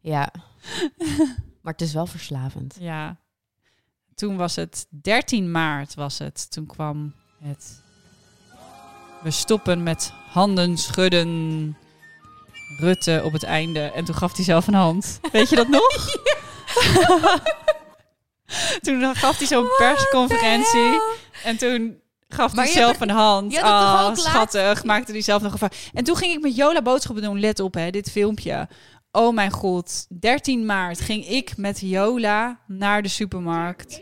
ja. 0.14 0.32
maar 1.62 1.72
het 1.72 1.80
is 1.82 1.92
wel 1.92 2.06
verslavend. 2.06 2.76
Toen 4.14 4.36
was 4.36 4.56
het 4.56 4.86
13 4.88 5.50
maart 5.50 5.94
was 5.94 6.18
het. 6.18 6.50
Toen 6.50 6.66
kwam 6.66 7.14
het. 7.42 7.82
We 9.24 9.30
stoppen 9.30 9.82
met 9.82 10.12
handen 10.30 10.78
schudden. 10.78 11.76
Rutte 12.78 13.20
op 13.24 13.32
het 13.32 13.42
einde. 13.42 13.80
En 13.80 14.04
toen 14.04 14.14
gaf 14.14 14.36
hij 14.36 14.44
zelf 14.44 14.66
een 14.66 14.74
hand. 14.74 15.18
Weet 15.32 15.48
je 15.48 15.56
dat 15.56 15.68
nog? 15.68 16.06
toen 18.82 19.14
gaf 19.14 19.38
hij 19.38 19.46
zo'n 19.46 19.68
persconferentie. 19.76 21.00
En 21.44 21.56
toen 21.56 22.00
gaf 22.28 22.52
hij 22.52 22.66
zelf 22.66 23.00
een 23.00 23.10
hand. 23.10 23.54
toch 23.54 23.62
Ah, 23.62 24.14
schattig. 24.14 24.84
Maakte 24.84 25.12
hij 25.12 25.20
zelf 25.20 25.42
nog 25.42 25.52
een 25.52 25.58
fout. 25.58 25.76
En 25.92 26.04
toen 26.04 26.16
ging 26.16 26.32
ik 26.32 26.40
met 26.40 26.56
Jola 26.56 26.82
boodschappen 26.82 27.24
doen. 27.24 27.40
Let 27.40 27.60
op, 27.60 27.74
hè, 27.74 27.90
dit 27.90 28.10
filmpje. 28.10 28.68
Oh 29.12 29.34
mijn 29.34 29.50
god. 29.50 30.06
13 30.08 30.66
maart 30.66 31.00
ging 31.00 31.28
ik 31.28 31.56
met 31.56 31.80
Jola 31.80 32.60
naar 32.66 33.02
de 33.02 33.08
supermarkt. 33.08 34.00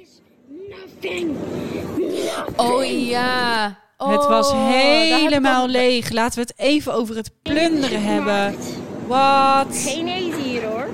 Oh 2.56 2.84
ja. 2.84 3.80
Het 4.10 4.26
was 4.26 4.50
Oh, 4.50 4.68
helemaal 4.70 5.68
leeg. 5.68 6.10
Laten 6.10 6.34
we 6.34 6.40
het 6.40 6.58
even 6.58 6.94
over 6.94 7.16
het 7.16 7.30
plunderen 7.42 8.02
hebben. 8.02 8.56
Wat? 9.06 9.66
Geen 9.76 10.08
eten 10.08 10.42
hier 10.42 10.64
hoor. 10.64 10.88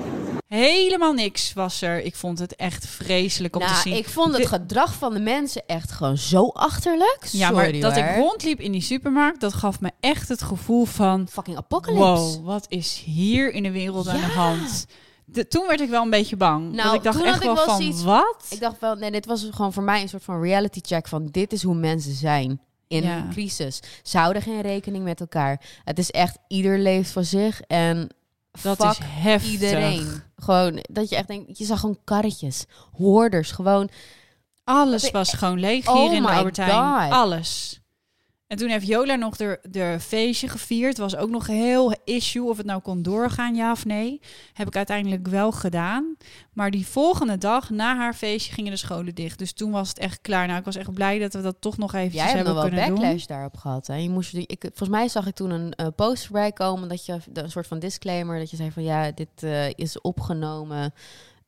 Helemaal 0.49 1.13
niks 1.13 1.53
was 1.53 1.83
er. 1.83 2.01
Ik 2.03 2.15
vond 2.17 2.39
het 2.39 2.57
echt 2.57 2.87
vreselijk 2.87 3.55
om 3.57 3.61
te 3.63 3.67
Nou, 3.69 3.81
zien. 3.83 3.97
ik 3.97 4.09
vond 4.09 4.33
het 4.33 4.43
De- 4.43 4.49
gedrag 4.49 4.95
van 4.95 5.15
de 5.15 5.21
mensen 5.21 5.63
echt 5.67 5.91
gewoon 5.93 6.17
zo 6.19 6.49
achterlijk. 6.49 7.19
ja, 7.31 7.51
maar 7.51 7.65
Sorry, 7.65 7.81
dat 7.81 7.95
hoor. 7.95 8.05
ik 8.05 8.17
rondliep 8.17 8.61
in 8.61 8.73
die 8.73 8.81
supermarkt, 8.81 9.41
dat 9.41 9.55
gaf 9.55 9.81
me 9.81 9.91
echt 10.01 10.29
het 10.29 10.43
gevoel 10.43 10.85
van... 10.85 11.29
Fucking 11.31 11.57
apocalypse. 11.57 12.03
Wow, 12.03 12.45
wat 12.47 12.67
is 12.69 13.03
hier 13.05 13.53
in 13.53 13.63
de 13.63 13.71
wereld 13.71 14.09
aan 14.09 14.21
de 14.21 14.27
hand? 14.27 14.87
De, 15.25 15.49
toen 15.49 15.67
werd 15.67 15.81
ik 15.81 15.89
wel 15.89 16.03
een 16.03 16.11
beetje 16.11 16.37
bang. 16.37 16.63
Nou, 16.73 16.83
want 16.83 16.95
ik 16.95 17.03
dacht 17.03 17.17
toen 17.19 17.27
echt 17.27 17.35
had 17.35 17.43
ik 17.43 17.49
wel, 17.49 17.57
wel 17.57 17.65
van, 17.75 17.83
zoiets- 17.83 18.03
wat? 18.05 18.45
Ik 18.51 18.61
dacht 18.61 18.81
wel, 18.81 18.95
nee, 18.95 19.11
dit 19.11 19.27
was 19.27 19.49
gewoon 19.51 19.73
voor 19.73 19.83
mij 19.83 20.03
een 20.03 20.09
soort 20.09 20.25
van 20.25 20.41
reality 20.43 20.81
check 20.83 21.09
van 21.09 21.27
dit 21.31 21.53
is 21.53 21.63
hoe 21.63 21.75
mensen 21.75 22.15
zijn 22.15 22.61
in 22.89 23.03
Ja. 23.03 23.17
een 23.17 23.31
crisis. 23.31 23.81
Ze 24.03 24.19
houden 24.19 24.43
geen 24.43 24.61
rekening 24.61 25.05
met 25.05 25.21
elkaar. 25.21 25.61
Het 25.85 25.99
is 25.99 26.11
echt 26.11 26.39
ieder 26.49 26.79
leeft 26.79 27.11
voor 27.11 27.25
zich 27.25 27.61
en 27.61 28.09
dat 28.63 28.77
fuck 28.77 28.91
is 28.91 28.99
heftig. 29.03 29.51
iedereen. 29.51 30.23
Gewoon 30.37 30.85
dat 30.91 31.09
je 31.09 31.17
echt 31.17 31.29
denkt, 31.29 31.59
je 31.59 31.65
zag 31.65 31.81
gewoon 31.81 31.99
karretjes, 32.05 32.65
hoorders, 32.93 33.51
gewoon. 33.51 33.89
Alles 34.65 35.05
ik- 35.05 35.13
was 35.13 35.33
gewoon 35.33 35.59
leeg 35.61 35.89
Oh 35.89 35.95
hier 35.95 36.13
in 36.15 36.23
de 36.23 36.29
Albert. 36.29 36.59
Alles. 36.59 37.81
En 38.49 38.57
toen 38.57 38.69
heeft 38.69 38.87
Jola 38.87 39.15
nog 39.15 39.37
de, 39.37 39.59
de 39.71 39.97
feestje 40.01 40.49
gevierd. 40.49 40.99
Was 40.99 41.17
ook 41.17 41.31
nog 41.31 41.49
een 41.49 41.55
heel 41.55 41.95
issue 42.05 42.49
of 42.49 42.57
het 42.57 42.67
nou 42.67 42.81
kon 42.81 43.03
doorgaan, 43.03 43.55
ja 43.55 43.71
of 43.71 43.85
nee. 43.85 44.21
Heb 44.53 44.67
ik 44.67 44.77
uiteindelijk 44.77 45.29
wel 45.29 45.53
gedaan. 45.53 46.17
Maar 46.53 46.71
die 46.71 46.87
volgende 46.87 47.39
dag, 47.39 47.71
na 47.71 47.97
haar 47.97 48.15
feestje, 48.15 48.53
gingen 48.53 48.71
de 48.71 48.77
scholen 48.77 49.15
dicht. 49.15 49.39
Dus 49.39 49.53
toen 49.53 49.71
was 49.71 49.89
het 49.89 49.99
echt 49.99 50.21
klaar. 50.21 50.47
Nou, 50.47 50.59
ik 50.59 50.65
was 50.65 50.77
echt 50.77 50.93
blij 50.93 51.19
dat 51.19 51.33
we 51.33 51.41
dat 51.41 51.57
toch 51.61 51.77
nog 51.77 51.95
eventjes 51.95 52.23
Jij 52.23 52.33
hebt 52.33 52.45
nog 52.45 52.55
hebben 52.55 52.71
wel 52.73 52.81
kunnen 52.81 53.01
backlash 53.01 53.27
doen. 53.27 53.37
daarop 53.37 53.57
gehad. 53.57 53.87
Hè? 53.87 53.95
Je 53.95 54.11
moest, 54.11 54.35
ik, 54.35 54.61
volgens 54.61 54.89
mij 54.89 55.09
zag 55.09 55.27
ik 55.27 55.35
toen 55.35 55.51
een 55.51 55.73
eh, 55.73 55.87
post 55.97 56.25
voorbij 56.25 56.53
komen 56.53 56.89
dat 56.89 57.07
je 57.07 57.19
een 57.33 57.51
soort 57.51 57.67
van 57.67 57.79
disclaimer 57.79 58.39
dat 58.39 58.51
je 58.51 58.57
zei 58.57 58.71
van 58.71 58.83
ja, 58.83 59.11
dit 59.11 59.43
eh, 59.43 59.69
is 59.69 60.01
opgenomen 60.01 60.93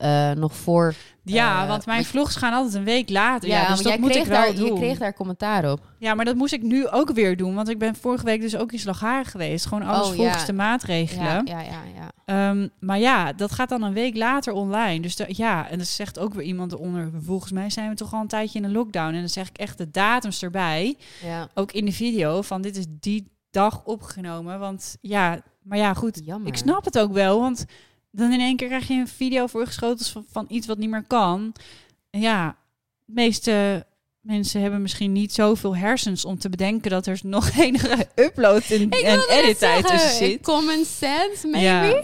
eh, 0.01 0.31
nog 0.31 0.57
voor. 0.57 0.95
Ja, 1.25 1.63
Eh, 1.63 1.69
want 1.69 1.87
mijn 1.87 2.05
vlogs 2.05 2.37
gaan 2.37 2.53
altijd 2.53 2.75
een 2.75 2.85
week 2.85 3.11
later. 3.11 3.49
Ja, 3.49 3.61
Ja, 3.61 3.69
dus 3.69 3.77
dat 3.77 3.87
jij 3.93 3.99
moet 4.01 4.15
ik 4.17 4.25
wel 4.25 4.41
daar, 4.43 4.55
doen. 4.55 4.67
je 4.67 4.81
kreeg 4.81 4.99
daar 4.99 5.15
commentaar 5.15 5.71
op. 5.73 5.81
Ja, 5.99 6.15
maar 6.15 6.25
dat 6.25 6.35
moest 6.35 6.53
ik 6.53 6.63
nu 6.63 6.89
ook 6.89 7.13
weer 7.13 7.37
doen. 7.37 7.55
Want 7.55 7.69
ik 7.69 7.79
ben 7.79 7.95
vorige 7.95 8.25
week 8.25 8.41
dus 8.41 8.57
ook 8.57 8.73
in 8.73 8.79
Slagharen 8.79 9.25
geweest. 9.25 9.67
Gewoon 9.67 9.89
alles 9.89 10.09
Oh, 10.09 10.15
volgens 10.15 10.41
ja. 10.41 10.47
de 10.47 10.53
maatregelen. 10.53 11.25
Ja, 11.25 11.43
ja, 11.45 11.61
ja, 11.61 11.81
ja. 11.95 12.11
Ehm, 12.25 12.69
maar 12.81 12.99
ja, 12.99 13.33
dat 13.33 13.53
gaat 13.53 13.69
dan 13.69 13.83
een 13.83 13.93
week 13.93 14.17
later 14.17 14.53
online. 14.53 15.01
Dus 15.01 15.17
de- 15.17 15.25
ja, 15.29 15.69
en 15.69 15.77
dan 15.77 15.87
zegt 15.87 16.19
ook 16.19 16.35
weer 16.35 16.45
iemand 16.45 16.73
eronder... 16.73 17.11
volgens 17.23 17.53
mij 17.53 17.71
zijn 17.71 17.89
we 17.89 17.95
toch 17.95 18.13
al 18.15 18.21
een 18.21 18.27
tijdje 18.27 18.59
in 18.59 18.65
een 18.65 18.73
lockdown. 18.73 19.13
En 19.15 19.19
dan 19.21 19.29
zeg 19.29 19.49
ik 19.49 19.59
echt 19.59 19.79
de 19.79 19.91
datums 19.91 20.43
erbij. 20.43 20.97
ja. 21.25 21.49
Ook 21.55 21.73
in 21.73 21.85
de 21.85 21.93
video 21.93 22.43
van 22.43 22.63
dit 22.63 22.77
is 22.77 22.85
die 22.89 23.33
dag 23.51 23.85
opgenomen. 23.85 24.59
Want 24.59 24.97
ja, 25.01 25.41
maar 25.63 25.79
ja, 25.79 25.95
goed. 25.95 26.21
Jammer. 26.25 26.49
Ik 26.49 26.57
snap 26.57 26.85
het 26.85 26.99
ook 26.99 27.13
wel, 27.13 27.41
want 27.41 27.65
dan 28.11 28.33
in 28.33 28.41
één 28.41 28.57
keer 28.57 28.69
krijg 28.69 28.89
je 28.89 28.95
een 28.95 29.09
video 29.09 29.47
voorgeschoten 29.47 30.07
van, 30.07 30.25
van 30.31 30.45
iets 30.49 30.67
wat 30.67 30.79
niet 30.79 30.91
meer 30.91 31.05
kan. 31.05 31.53
En 32.11 32.21
ja, 32.21 32.57
de 33.05 33.13
meeste 33.13 33.87
mensen 34.21 34.61
hebben 34.61 34.83
misschien 34.83 35.13
niet 35.13 35.33
zoveel 35.33 35.77
hersens 35.77 36.25
om 36.25 36.39
te 36.39 36.49
bedenken 36.49 36.91
dat 36.91 37.07
er 37.07 37.21
nog 37.23 37.57
enige 37.59 38.09
upload 38.15 38.63
en, 38.63 38.91
en 38.91 39.21
edit 39.29 39.59
tijd 39.59 39.87
tussen 39.87 40.11
zit. 40.11 40.43
Common 40.43 40.85
sense, 40.85 41.47
maybe? 41.49 41.61
Ja, 41.67 42.03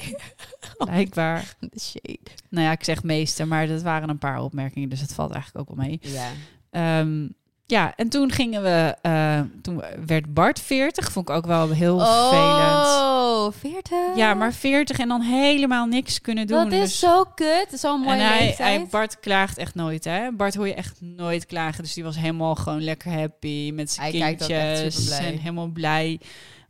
blijkbaar. 0.84 1.56
Shade. 1.80 2.18
Nou 2.50 2.64
ja, 2.66 2.72
ik 2.72 2.84
zeg 2.84 3.02
meeste, 3.02 3.44
maar 3.44 3.66
dat 3.66 3.82
waren 3.82 4.08
een 4.08 4.18
paar 4.18 4.42
opmerkingen, 4.42 4.88
dus 4.88 5.00
het 5.00 5.14
valt 5.14 5.32
eigenlijk 5.32 5.70
ook 5.70 5.76
wel 5.76 5.86
mee. 5.86 6.00
Ja. 6.02 6.30
Ehm, 6.70 7.28
ja, 7.66 7.92
en 7.96 8.08
toen 8.08 8.30
gingen 8.30 8.62
we, 8.62 8.94
eh, 9.02 9.40
toen 9.62 9.82
werd 10.06 10.34
Bart 10.34 10.60
40, 10.60 11.12
vond 11.12 11.28
ik 11.28 11.34
ook 11.34 11.46
wel 11.46 11.70
heel 11.70 11.98
vervelend. 11.98 12.86
Oh, 12.86 13.52
40. 13.58 14.16
Ja, 14.16 14.34
maar 14.34 14.52
40 14.52 14.98
en 14.98 15.08
dan 15.08 15.20
helemaal 15.20 15.86
niks 15.86 16.20
kunnen 16.20 16.46
doen. 16.46 16.64
dat 16.64 16.72
is 16.72 16.78
Dus- 16.80 16.98
zo 16.98 17.24
kut. 17.34 17.66
Zo'n 17.72 18.00
mooie 18.00 18.16
en 18.20 18.26
hij, 18.26 18.38
leeftijd. 18.40 18.76
hij, 18.78 18.86
Bart 18.90 19.20
klaagt 19.20 19.58
echt 19.58 19.74
nooit, 19.74 20.04
hè? 20.04 20.32
Bart 20.32 20.54
hoor 20.54 20.66
je 20.66 20.74
echt 20.74 21.00
nooit 21.00 21.46
klagen. 21.46 21.82
Dus 21.82 21.94
die 21.94 22.04
was 22.04 22.16
helemaal 22.16 22.54
gewoon 22.54 22.82
lekker 22.84 23.12
happy 23.12 23.70
met 23.74 23.90
zijn 23.90 24.16
Hij 24.16 24.34
kindjes 24.34 25.10
en 25.10 25.38
helemaal 25.38 25.66
blij. 25.68 26.20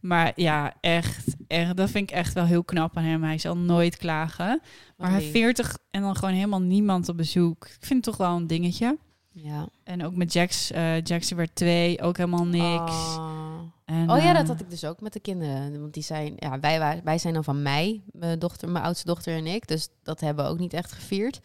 Maar 0.00 0.32
ja, 0.34 0.72
echt, 0.80 1.24
echt, 1.48 1.76
dat 1.76 1.90
vind 1.90 2.10
ik 2.10 2.16
echt 2.16 2.32
wel 2.34 2.44
heel 2.44 2.64
knap 2.64 2.96
aan 2.96 3.04
hem. 3.04 3.22
Hij 3.24 3.38
zal 3.38 3.56
nooit 3.56 3.96
klagen. 3.96 4.60
Maar 4.96 5.10
hij 5.10 5.20
lief. 5.20 5.30
40 5.30 5.78
en 5.90 6.00
dan 6.02 6.16
gewoon 6.16 6.34
helemaal 6.34 6.60
niemand 6.60 7.08
op 7.08 7.16
bezoek. 7.16 7.64
Ik 7.64 7.76
vind 7.86 8.04
het 8.06 8.14
toch 8.16 8.26
wel 8.26 8.36
een 8.36 8.46
dingetje. 8.46 8.96
Ja. 9.42 9.68
En 9.84 10.04
ook 10.04 10.14
met 10.14 10.32
Jax, 10.32 10.70
eh 10.70 11.00
Jax 11.02 11.30
werd 11.30 11.54
twee, 11.54 12.02
ook 12.02 12.16
helemaal 12.16 12.46
niks. 12.46 12.92
Oh. 13.16 13.58
En, 13.84 14.10
Oh 14.10 14.18
ja, 14.18 14.32
dat 14.32 14.42
eh, 14.42 14.48
had 14.48 14.60
ik 14.60 14.70
dus 14.70 14.84
ook 14.84 15.00
met 15.00 15.12
de 15.12 15.20
kinderen. 15.20 15.80
Want 15.80 15.94
die 15.94 16.02
zijn, 16.02 16.32
ja, 16.36 16.60
wij, 16.60 17.00
wij 17.04 17.18
zijn 17.18 17.34
dan 17.34 17.44
van 17.44 17.62
mei, 17.62 18.02
mijn 18.12 18.38
dochter, 18.38 18.68
mijn 18.68 18.84
oudste 18.84 19.06
dochter 19.06 19.36
en 19.36 19.46
ik. 19.46 19.68
Dus 19.68 19.88
dat 20.02 20.20
hebben 20.20 20.44
we 20.44 20.50
ook 20.50 20.58
niet 20.58 20.72
echt 20.72 20.92
gevierd. 20.92 21.40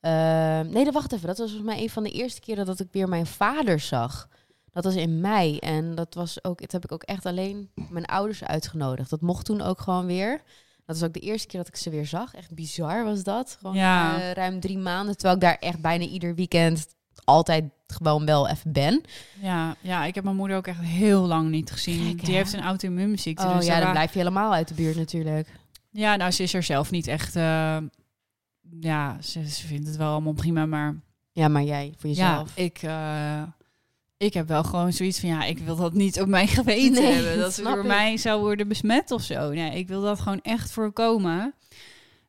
Ehm, 0.00 0.68
nee, 0.70 0.84
dan 0.84 0.92
wacht 0.92 1.12
even. 1.12 1.26
Dat 1.26 1.38
was 1.38 1.50
volgens 1.50 1.70
mij 1.74 1.82
een 1.82 1.90
van 1.90 2.02
de 2.02 2.10
eerste 2.10 2.40
keren 2.40 2.66
dat 2.66 2.80
ik 2.80 2.88
weer 2.92 3.08
mijn 3.08 3.26
vader 3.26 3.80
zag. 3.80 4.28
Dat 4.72 4.84
was 4.84 4.94
in 4.94 5.20
mei. 5.20 5.58
En 5.58 5.94
dat 5.94 6.14
was 6.14 6.44
ook, 6.44 6.60
het 6.60 6.72
heb 6.72 6.84
ik 6.84 6.92
ook 6.92 7.02
echt 7.02 7.26
alleen 7.26 7.70
mijn 7.90 8.04
ouders 8.06 8.44
uitgenodigd. 8.44 9.10
Dat 9.10 9.20
mocht 9.20 9.44
toen 9.44 9.60
ook 9.60 9.80
gewoon 9.80 10.06
weer. 10.06 10.42
Dat 10.84 10.98
was 10.98 11.08
ook 11.08 11.14
de 11.14 11.20
eerste 11.20 11.46
keer 11.46 11.58
dat 11.60 11.68
ik 11.68 11.76
ze 11.76 11.90
weer 11.90 12.06
zag. 12.06 12.34
Echt 12.34 12.54
bizar 12.54 13.04
was 13.04 13.22
dat. 13.22 13.56
Gewoon 13.60 13.76
Ja. 13.76 14.20
eh, 14.20 14.32
ruim 14.32 14.60
drie 14.60 14.78
maanden. 14.78 15.14
Terwijl 15.14 15.34
ik 15.34 15.40
daar 15.40 15.56
echt 15.60 15.80
bijna 15.80 16.04
ieder 16.04 16.34
weekend 16.34 16.86
altijd 17.28 17.64
gewoon 17.86 18.24
wel 18.26 18.48
even 18.48 18.72
ben. 18.72 19.00
Ja, 19.40 19.76
ja, 19.80 20.04
ik 20.04 20.14
heb 20.14 20.24
mijn 20.24 20.36
moeder 20.36 20.56
ook 20.56 20.66
echt 20.66 20.80
heel 20.80 21.26
lang 21.26 21.50
niet 21.50 21.70
gezien. 21.70 22.16
Die 22.16 22.34
heeft 22.34 22.52
een 22.52 22.62
auto-immuunziekte. 22.62 23.46
Oh 23.46 23.56
dus 23.56 23.66
ja, 23.66 23.72
daar 23.72 23.80
dan 23.82 23.90
blijf 23.90 24.12
je 24.12 24.18
helemaal 24.18 24.52
uit 24.52 24.68
de 24.68 24.74
buurt 24.74 24.96
natuurlijk. 24.96 25.48
Ja, 25.90 26.16
nou, 26.16 26.30
ze 26.30 26.42
is 26.42 26.54
er 26.54 26.62
zelf 26.62 26.90
niet 26.90 27.06
echt... 27.06 27.36
eh, 27.36 27.76
ja, 28.80 29.16
ze, 29.22 29.48
ze 29.48 29.66
vindt 29.66 29.86
het 29.86 29.96
wel 29.96 30.12
allemaal 30.12 30.32
prima, 30.32 30.66
maar... 30.66 30.96
Ja, 31.32 31.48
maar 31.48 31.62
jij, 31.62 31.94
voor 31.96 32.08
jezelf. 32.08 32.52
Ja, 32.56 32.62
ik, 32.62 32.78
eh, 32.82 33.42
ik 34.16 34.34
heb 34.34 34.48
wel 34.48 34.64
gewoon 34.64 34.92
zoiets 34.92 35.20
van... 35.20 35.28
Ja, 35.28 35.44
ik 35.44 35.58
wil 35.58 35.76
dat 35.76 35.92
niet 35.92 36.20
op 36.20 36.28
mijn 36.28 36.48
geweten 36.58 37.02
Nee, 37.02 37.12
hebben. 37.12 37.38
dat 37.38 37.54
ze 37.54 37.62
door 37.62 37.78
ik. 37.78 37.84
mij 37.84 38.16
zou 38.16 38.40
worden 38.40 38.68
besmet 38.68 39.10
of 39.10 39.22
zo. 39.22 39.50
Nee, 39.52 39.78
ik 39.78 39.88
wil 39.88 40.02
dat 40.02 40.20
gewoon 40.20 40.40
echt 40.42 40.70
voorkomen. 40.70 41.54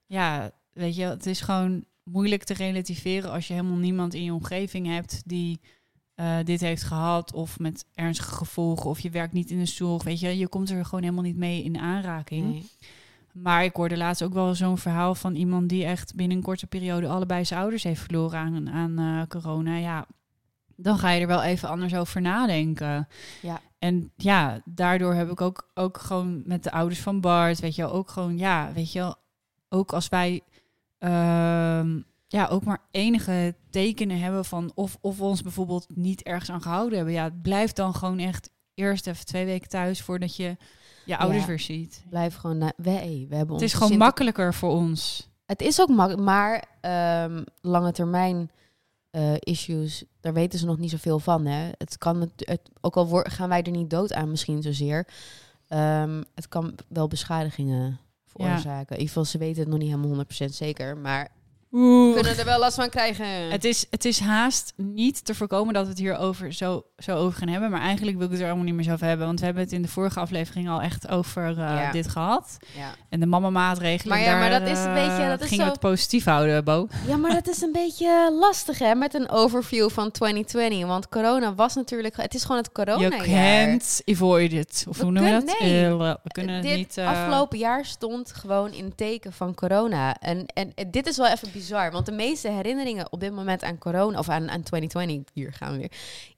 Ja, 0.06 0.52
weet 0.74 0.96
je, 0.96 1.04
het 1.06 1.26
is 1.26 1.42
gewoon 1.42 1.84
moeilijk 2.12 2.44
te 2.44 2.54
relativeren... 2.54 3.32
als 3.32 3.48
je 3.48 3.54
helemaal 3.54 3.78
niemand 3.78 4.14
in 4.14 4.24
je 4.24 4.34
omgeving 4.34 4.88
hebt 4.88 5.22
die... 5.26 5.60
eh, 6.16 6.38
dit 6.44 6.62
heeft 6.62 6.84
gehad 6.84 7.34
of 7.34 7.60
met 7.60 7.86
ernstige 7.94 8.36
gevolgen 8.36 8.90
of 8.90 9.00
je 9.00 9.10
werkt 9.10 9.34
niet 9.34 9.50
in 9.52 9.60
de 9.60 9.66
zorg, 9.66 10.04
weet 10.04 10.20
je, 10.20 10.38
je 10.38 10.48
komt 10.48 10.70
er 10.70 10.86
gewoon 10.86 11.04
helemaal 11.04 11.24
niet 11.24 11.38
mee 11.38 11.64
in 11.64 11.78
aanraking. 11.78 12.52
Nee. 12.52 12.70
Maar 13.34 13.64
ik 13.64 13.76
hoorde 13.76 13.98
laatst 13.98 14.24
ook 14.24 14.34
wel 14.34 14.56
zo'n 14.56 14.78
verhaal 14.78 15.16
van 15.16 15.36
iemand 15.36 15.70
die 15.70 15.86
echt 15.86 16.16
binnen 16.16 16.38
een 16.38 16.44
korte 16.44 16.68
periode 16.68 17.08
allebei 17.08 17.46
zijn 17.46 17.60
ouders 17.60 17.84
heeft 17.84 18.02
verloren 18.02 18.40
aan, 18.40 18.70
aan 18.70 19.00
eh, 19.00 19.28
corona. 19.28 19.78
Ja, 19.78 20.06
dan 20.76 20.98
ga 20.98 21.10
je 21.10 21.22
er 21.22 21.28
wel 21.28 21.44
even 21.44 21.70
anders 21.70 21.96
over 21.96 22.22
nadenken. 22.22 23.08
Ja. 23.42 23.62
En 23.80 24.12
ja, 24.16 24.62
daardoor 24.66 25.14
heb 25.14 25.32
ik 25.32 25.42
ook, 25.42 25.70
ook 25.74 25.98
gewoon 25.98 26.42
met 26.46 26.64
de 26.64 26.72
ouders 26.72 27.00
van 27.00 27.22
Bart, 27.22 27.60
weet 27.60 27.76
je 27.76 27.82
wel, 27.82 27.92
ook 27.92 28.10
gewoon, 28.10 28.38
ja, 28.38 28.72
weet 28.74 28.92
je 28.92 29.00
wel, 29.00 29.16
ook 29.70 29.94
als 29.94 30.10
wij 30.10 30.42
ehm, 31.00 32.00
ja, 32.28 32.48
ook 32.48 32.64
maar 32.64 32.82
enige 32.92 33.56
tekenen 33.70 34.20
hebben 34.20 34.46
van 34.46 34.72
of, 34.76 34.98
of 35.02 35.18
we 35.18 35.24
ons 35.24 35.42
bijvoorbeeld 35.42 35.86
niet 35.96 36.24
ergens 36.24 36.50
aan 36.52 36.62
gehouden 36.62 36.96
hebben. 36.98 37.14
Ja, 37.16 37.30
blijf 37.42 37.74
dan 37.74 37.94
gewoon 37.96 38.20
echt 38.20 38.50
eerst 38.74 39.08
even 39.08 39.26
twee 39.26 39.46
weken 39.46 39.70
thuis 39.70 40.02
voordat 40.02 40.36
je 40.36 40.58
je 41.06 41.18
ouders 41.18 41.42
Ja. 41.42 41.48
weer 41.48 41.60
ziet. 41.60 42.04
Blijf 42.10 42.36
gewoon... 42.36 42.58
Na 42.58 42.72
wij, 42.78 43.26
we 43.30 43.36
hebben 43.36 43.56
Het 43.56 43.64
is 43.64 43.74
gewoon 43.74 43.98
makkelijker 43.98 44.54
voor 44.54 44.70
ons. 44.72 45.30
Het 45.46 45.62
is 45.62 45.82
ook 45.82 45.90
makkelijk, 45.90 46.24
maar 46.24 46.64
ehm, 46.82 47.44
lange 47.62 47.92
termijn 47.92 48.52
eh, 49.10 49.34
issues, 49.40 50.04
daar 50.20 50.34
weten 50.34 50.60
ze 50.60 50.66
nog 50.66 50.78
niet 50.78 50.90
zoveel 50.90 51.20
van. 51.20 51.46
Hè? 51.46 51.70
Het 51.78 51.98
kan 51.98 52.22
het, 52.22 52.32
het- 52.36 52.70
ook 52.82 52.96
al 52.98 53.08
gaan 53.24 53.50
wij 53.50 53.62
er 53.64 53.72
niet 53.72 53.90
dood 53.90 54.14
aan 54.14 54.30
misschien 54.30 54.62
zozeer. 54.62 55.08
ehm, 55.68 56.24
het 56.36 56.48
kan 56.48 56.76
wel 56.88 57.08
beschadigingen 57.08 58.00
veroorzaken. 58.30 58.96
In 58.96 59.02
ieder 59.02 59.08
geval, 59.08 59.26
ze 59.26 59.38
weten 59.38 59.60
het 59.60 59.70
nog 59.70 59.80
niet 59.80 59.92
helemaal 59.92 60.26
100% 60.26 60.28
zeker, 60.54 60.98
maar 60.98 61.30
we 61.70 62.12
kunnen 62.14 62.38
er 62.38 62.46
wel 62.46 62.60
last 62.60 62.76
van 62.76 62.90
krijgen. 62.90 63.26
Het 63.52 63.64
is, 63.66 63.86
het 63.90 64.06
is 64.06 64.20
haast 64.20 64.74
niet 64.76 65.26
te 65.26 65.36
voorkomen 65.36 65.74
dat 65.74 65.84
we 65.84 65.90
het 65.90 66.00
hier 66.00 66.18
over 66.18 66.54
zo, 66.54 66.84
zo 66.98 67.16
over 67.18 67.40
gaan 67.40 67.48
hebben. 67.48 67.70
Maar 67.70 67.82
eigenlijk 67.82 68.18
wil 68.18 68.26
ik 68.26 68.32
het 68.32 68.42
er 68.42 68.48
allemaal 68.48 68.66
niet 68.66 68.74
meer 68.74 68.84
zo 68.84 68.92
over 68.94 69.06
hebben. 69.08 69.26
Want 69.26 69.40
we 69.40 69.46
hebben 69.46 69.64
het 69.64 69.72
in 69.72 69.82
de 69.82 69.88
vorige 69.88 70.20
aflevering 70.20 70.70
al 70.70 70.82
echt 70.82 71.10
over 71.10 71.48
eh, 71.50 71.56
Ja. 71.56 71.92
dit 71.92 72.08
gehad. 72.08 72.58
ja. 72.78 72.90
En 73.10 73.20
de 73.20 73.26
mama-maatregelen. 73.26 74.16
Maar 74.18 74.26
ja, 74.26 74.40
maar 74.40 74.50
daar, 74.50 74.60
dat 74.60 74.70
is 74.70 74.80
een 74.80 74.96
eh, 74.96 75.08
beetje- 75.08 75.28
dat 75.30 75.42
is 75.42 75.48
gingen 75.48 75.64
we 75.66 75.72
zo- 75.72 75.72
het 75.72 75.80
positief 75.80 76.26
houden, 76.26 76.64
Bo. 76.64 76.88
ja, 77.08 77.18
maar 77.18 77.34
dat 77.34 77.48
is 77.48 77.62
een 77.62 77.72
beetje 77.72 78.32
lastig 78.40 78.80
hè, 78.80 78.96
met 78.96 79.14
een 79.14 79.30
overview 79.30 79.90
van 79.90 80.12
2020. 80.12 80.86
Want 80.88 81.10
corona 81.10 81.56
was 81.56 81.76
natuurlijk, 81.76 82.18
het 82.18 82.34
is 82.34 82.42
gewoon 82.42 82.58
het 82.58 82.72
corona 82.72 83.16
Je 83.16 83.22
can't 83.24 84.02
avoid 84.06 84.52
it. 84.54 84.86
Of 84.90 84.98
We 84.98 85.04
hoe 85.04 85.12
noem 85.12 85.26
je 85.26 85.32
dat? 85.32 85.60
nee. 85.60 85.86
Eh, 85.86 85.98
we 85.98 86.18
kunnen 86.32 86.62
dit 86.62 86.76
niet... 86.78 86.98
eh, 86.98 87.08
afgelopen 87.08 87.58
jaar 87.58 87.86
stond 87.86 88.32
gewoon 88.34 88.72
in 88.74 88.96
teken 88.96 89.34
van 89.34 89.56
corona. 89.56 90.16
En, 90.20 90.46
en, 90.54 90.72
en 90.76 90.92
dit 90.92 91.08
is 91.08 91.18
wel 91.18 91.28
even 91.28 91.52
bizar, 91.60 91.92
want 91.92 92.06
de 92.06 92.12
meeste 92.12 92.50
herinneringen 92.50 93.12
op 93.12 93.20
dit 93.20 93.34
moment 93.34 93.64
aan 93.64 93.78
corona, 93.78 94.20
of 94.20 94.30
aan, 94.30 94.50
aan 94.50 94.64
2020, 94.64 95.34
hier 95.34 95.54
gaan 95.54 95.72
we 95.72 95.78
weer, 95.78 95.92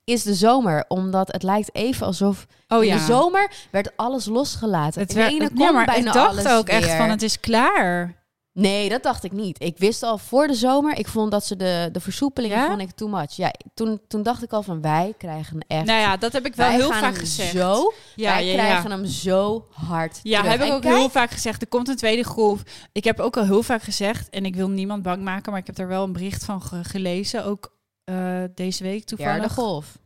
is 0.03 0.23
de 0.23 0.33
zomer. 0.33 0.85
Omdat 0.87 1.31
het 1.31 1.43
lijkt 1.43 1.75
even 1.75 2.05
alsof 2.05 2.45
oh 2.67 2.81
in 2.83 2.87
ja. 2.89 2.95
de 2.95 3.03
zomer 3.03 3.51
werd 3.71 3.91
alles 3.97 4.25
losgelaten. 4.25 5.01
Het 5.01 5.13
werd, 5.13 5.37
het- 5.37 5.51
ja, 5.55 5.71
maar 5.71 5.85
bijna 5.85 6.07
ik 6.07 6.13
dacht 6.13 6.47
ook 6.47 6.67
echt 6.67 6.91
van 6.95 7.09
het 7.09 7.21
is 7.21 7.39
klaar. 7.39 8.13
Nee, 8.53 8.89
dat 8.89 9.03
dacht 9.03 9.23
ik 9.23 9.31
niet. 9.31 9.63
Ik 9.63 9.77
wist 9.77 10.03
al 10.03 10.17
voor 10.17 10.47
de 10.47 10.53
zomer, 10.53 10.97
ik 10.97 11.07
vond 11.07 11.31
dat 11.31 11.45
ze 11.45 11.55
de, 11.55 11.89
de 11.91 11.99
versoepelingen 11.99 12.57
Ja? 12.57 12.67
vond 12.67 12.81
ik 12.81 12.91
too 12.91 13.07
much. 13.09 13.35
Ja, 13.35 13.53
toen, 13.73 14.01
toen 14.07 14.23
dacht 14.23 14.43
ik 14.43 14.53
al 14.53 14.63
van 14.63 14.81
wij 14.81 15.13
krijgen 15.17 15.65
echt... 15.67 15.85
Nou 15.85 15.99
ja, 15.99 16.17
dat 16.17 16.31
heb 16.33 16.45
ik 16.45 16.55
wel 16.55 16.67
wij 16.67 16.75
heel 16.75 16.91
vaak 16.91 17.15
gezegd. 17.17 17.51
Zo, 17.51 17.91
ja, 18.15 18.33
wij 18.33 18.45
ja, 18.45 18.53
krijgen 18.53 18.91
hem 18.91 19.05
zo 19.05 19.67
hard 19.71 20.19
Ja, 20.23 20.37
terug. 20.41 20.51
heb 20.57 20.61
ik 20.61 20.67
En 20.69 20.75
ook 20.75 20.81
kijk, 20.81 20.95
heel 20.95 21.09
vaak 21.09 21.31
gezegd. 21.31 21.61
Er 21.61 21.67
komt 21.67 21.87
een 21.87 21.95
tweede 21.95 22.23
golf. 22.23 22.63
Ik 22.91 23.03
heb 23.03 23.19
ook 23.19 23.37
al 23.37 23.43
heel 23.45 23.63
vaak 23.63 23.81
gezegd, 23.83 24.29
en 24.29 24.45
ik 24.45 24.55
wil 24.55 24.69
niemand 24.69 25.03
bang 25.03 25.21
maken, 25.23 25.51
maar 25.51 25.61
ik 25.61 25.67
heb 25.67 25.75
daar 25.75 25.87
wel 25.87 26.03
een 26.03 26.13
bericht 26.13 26.45
van 26.45 26.61
ge- 26.61 26.83
gelezen, 26.83 27.45
ook 27.45 27.77
eh, 28.03 28.43
deze 28.55 28.83
week 28.83 29.05
toevallig. 29.05 29.33
Derde 29.39 29.53
golf. 29.53 29.97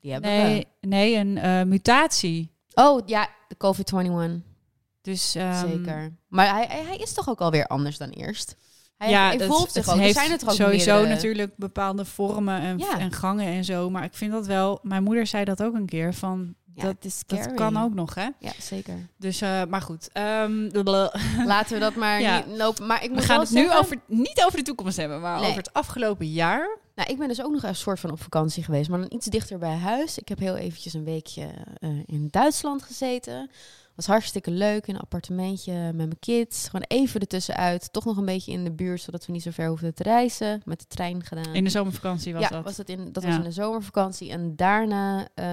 Die 0.00 0.12
hebben 0.12 0.30
we. 0.30 0.36
Nee, 0.42 0.66
nee, 0.80 1.14
een 1.16 1.38
eh, 1.38 1.62
mutatie. 1.62 2.54
Oh 2.74 3.00
ja, 3.06 3.28
de 3.48 3.56
COVID-21. 3.56 4.45
Dus 5.06 5.34
ehm, 5.34 5.68
Zeker. 5.68 6.16
Maar 6.28 6.54
hij, 6.54 6.66
hij, 6.68 6.82
hij 6.84 6.96
is 6.96 7.12
toch 7.12 7.28
ook 7.28 7.40
alweer 7.40 7.66
anders 7.66 7.98
dan 7.98 8.08
eerst? 8.10 8.56
Hij 8.96 9.10
ja, 9.10 9.30
het- 9.30 9.40
evolveert 9.40 9.72
zich 9.72 9.84
het 9.84 9.94
ook. 9.94 9.98
Er 10.00 10.04
heeft 10.06 10.18
zijn 10.18 10.38
toch 10.38 10.48
ook 10.50 10.54
sowieso 10.54 10.92
meerdere- 10.94 11.14
natuurlijk 11.14 11.52
bepaalde 11.56 12.04
vormen 12.04 12.60
en, 12.60 12.78
Ja. 12.78 12.98
en 12.98 13.12
gangen 13.12 13.46
en 13.46 13.64
zo. 13.64 13.90
Maar 13.90 14.04
ik 14.04 14.14
vind 14.14 14.32
dat 14.32 14.46
wel. 14.46 14.78
Mijn 14.82 15.02
moeder 15.02 15.26
zei 15.26 15.44
dat 15.44 15.62
ook 15.62 15.74
een 15.74 15.86
keer 15.86 16.14
van. 16.14 16.54
Ja, 16.74 16.82
dat, 16.82 16.92
het 16.94 17.04
is 17.04 17.22
dat 17.26 17.54
kan 17.54 17.76
ook 17.76 17.94
nog, 17.94 18.14
hè? 18.14 18.28
Ja, 18.38 18.52
zeker. 18.60 19.08
Dus, 19.18 19.40
eh, 19.40 19.62
maar 19.64 19.80
goed. 19.82 20.08
ehm. 20.12 20.68
Laten 21.46 21.72
we 21.74 21.78
dat 21.78 21.94
maar 21.94 22.20
Ja. 22.20 22.36
niet 22.46 22.56
lopen. 22.56 22.86
Maar 22.86 23.02
ik 23.04 23.10
moet 23.10 23.18
we 23.18 23.24
gaan 23.24 23.40
het 23.40 23.50
nu 23.50 23.72
over, 23.72 23.96
niet 24.06 24.42
over 24.46 24.58
de 24.58 24.64
toekomst 24.64 24.96
hebben, 24.96 25.20
maar 25.20 25.36
Nee. 25.40 25.44
over 25.44 25.58
het 25.62 25.72
afgelopen 25.72 26.26
jaar. 26.32 26.78
Nou, 26.94 27.10
ik 27.10 27.18
ben 27.18 27.28
dus 27.28 27.42
ook 27.42 27.52
nog 27.52 27.62
een 27.62 27.76
soort 27.76 28.00
van 28.00 28.10
op 28.10 28.22
vakantie 28.22 28.64
geweest, 28.64 28.88
maar 28.88 28.98
dan 29.00 29.12
iets 29.12 29.26
dichter 29.26 29.58
bij 29.58 29.76
huis. 29.76 30.18
Ik 30.18 30.28
heb 30.28 30.38
heel 30.38 30.56
eventjes 30.56 30.94
een 30.94 31.04
weekje 31.04 31.46
eh, 31.78 31.90
in 32.06 32.28
Duitsland 32.30 32.82
gezeten. 32.82 33.50
Was 33.96 34.06
hartstikke 34.06 34.50
leuk 34.50 34.86
in 34.86 34.94
een 34.94 35.00
appartementje 35.00 35.72
met 35.72 35.94
mijn 35.94 36.18
kids. 36.18 36.64
Gewoon 36.68 36.84
even 36.88 37.20
ertussenuit. 37.20 37.92
Toch 37.92 38.04
nog 38.04 38.16
een 38.16 38.24
beetje 38.24 38.52
in 38.52 38.64
de 38.64 38.72
buurt, 38.72 39.00
zodat 39.00 39.26
we 39.26 39.32
niet 39.32 39.42
zo 39.42 39.50
ver 39.50 39.68
hoefden 39.68 39.94
te 39.94 40.02
reizen. 40.02 40.62
Met 40.64 40.78
de 40.80 40.86
trein 40.88 41.24
gedaan. 41.24 41.54
In 41.54 41.64
de 41.64 41.70
zomervakantie 41.70 42.32
was 42.32 42.42
ja, 42.42 42.48
dat. 42.48 42.64
Was 42.64 42.76
dat, 42.76 42.88
in, 42.88 43.12
dat 43.12 43.22
Ja. 43.22 43.28
was 43.28 43.38
in 43.38 43.44
de 43.44 43.50
zomervakantie. 43.52 44.30
En 44.30 44.56
daarna 44.56 45.28
eh, 45.34 45.46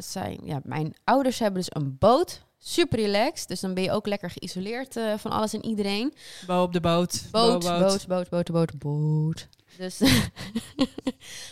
zijn... 0.00 0.40
Ja, 0.44 0.60
mijn 0.64 0.94
ouders 1.04 1.38
hebben 1.38 1.60
dus 1.60 1.82
een 1.82 1.96
boot. 1.98 2.42
Super 2.58 2.98
relaxed. 2.98 3.48
Dus 3.48 3.60
dan 3.60 3.74
ben 3.74 3.82
je 3.82 3.92
ook 3.92 4.06
lekker 4.06 4.30
geïsoleerd 4.30 4.96
eh, 4.96 5.12
van 5.16 5.30
alles 5.30 5.54
en 5.54 5.64
iedereen. 5.64 6.14
Bo 6.46 6.62
op 6.62 6.72
de 6.72 6.80
boot. 6.80 7.28
Boot, 7.30 7.62
Bo, 7.62 7.78
boot, 7.78 8.06
boot, 8.06 8.28
boot, 8.28 8.50
boot, 8.50 8.78
boot. 8.78 9.48
Dus... 9.78 9.98
maar 10.78 10.86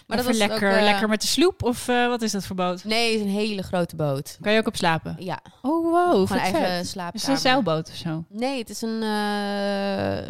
Maar 0.07 0.23
was 0.25 0.37
lekker, 0.37 0.71
ook, 0.71 0.77
eh, 0.77 0.83
lekker 0.83 1.09
met 1.09 1.21
de 1.21 1.27
sloep? 1.27 1.63
Of 1.63 1.89
eh, 1.89 2.07
wat 2.09 2.23
is 2.23 2.33
dat 2.33 2.47
voor 2.47 2.57
boot? 2.57 2.85
Nee, 2.85 3.11
het 3.13 3.21
is 3.21 3.27
een 3.27 3.33
hele 3.33 3.63
grote 3.63 3.97
boot. 3.97 4.39
Kan 4.41 4.53
je 4.53 4.59
ook 4.59 4.67
op 4.67 4.77
slapen? 4.77 5.17
Ja, 5.19 5.41
Oh, 5.63 5.91
wow. 5.93 6.27
vet 6.27 6.39
eigen 6.39 6.87
slaapkamer. 6.87 7.15
Is 7.15 7.23
het 7.23 7.31
een 7.31 7.39
zeilboot 7.41 7.89
of 7.89 7.95
zo? 7.95 8.25
Nee, 8.29 8.59
het 8.59 8.71
is 8.71 8.83
een... 8.83 9.03
eh, 9.03 10.29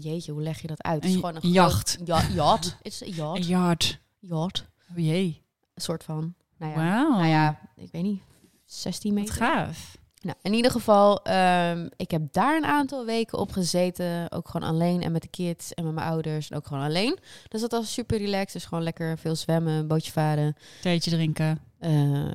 jeetje, 0.00 0.32
hoe 0.32 0.42
leg 0.42 0.60
je 0.60 0.66
dat 0.66 0.82
uit? 0.82 0.94
Het 0.94 1.04
is 1.04 1.10
Een 1.10 1.16
gewoon 1.20 1.36
een 1.42 1.50
jacht. 1.50 1.98
Ja, 2.04 2.22
yacht. 2.34 2.64
Het 2.82 2.92
is 2.92 3.00
een 3.00 3.12
yacht. 3.14 3.36
Een 3.38 3.46
yard. 3.46 4.00
Yacht. 4.20 4.64
Oh 4.90 4.96
jee. 5.04 5.42
Een 5.74 5.82
soort 5.82 6.04
van. 6.04 6.34
Nou 6.58 6.72
ja, 6.72 6.78
Wauw. 6.78 7.10
nou 7.10 7.26
ja, 7.26 7.58
ik 7.76 7.88
weet 7.92 8.02
niet. 8.02 8.22
16 8.64 9.10
Wat 9.14 9.20
meter. 9.20 9.34
gaaf. 9.34 9.96
Nou, 10.24 10.36
in 10.42 10.52
ieder 10.54 10.70
geval, 10.70 11.22
ehm, 11.22 11.88
ik 11.96 12.10
heb 12.10 12.22
daar 12.32 12.56
een 12.56 12.64
aantal 12.64 13.04
weken 13.04 13.38
op 13.38 13.52
gezeten. 13.52 14.30
Ook 14.32 14.48
gewoon 14.48 14.68
alleen 14.68 15.02
en 15.02 15.12
met 15.12 15.22
de 15.22 15.28
kids 15.28 15.74
en 15.74 15.84
met 15.84 15.94
mijn 15.94 16.06
ouders. 16.06 16.50
En 16.50 16.56
ook 16.56 16.66
gewoon 16.66 16.82
alleen. 16.84 17.18
Dus 17.48 17.60
dat 17.60 17.70
was 17.70 17.92
super 17.92 18.18
relaxed. 18.18 18.52
Dus 18.52 18.64
gewoon 18.64 18.84
lekker 18.84 19.18
veel 19.18 19.36
zwemmen, 19.36 19.86
bootje 19.88 20.12
varen. 20.12 20.56
Theetje 20.80 21.10
drinken. 21.10 21.58
eh 21.78 21.90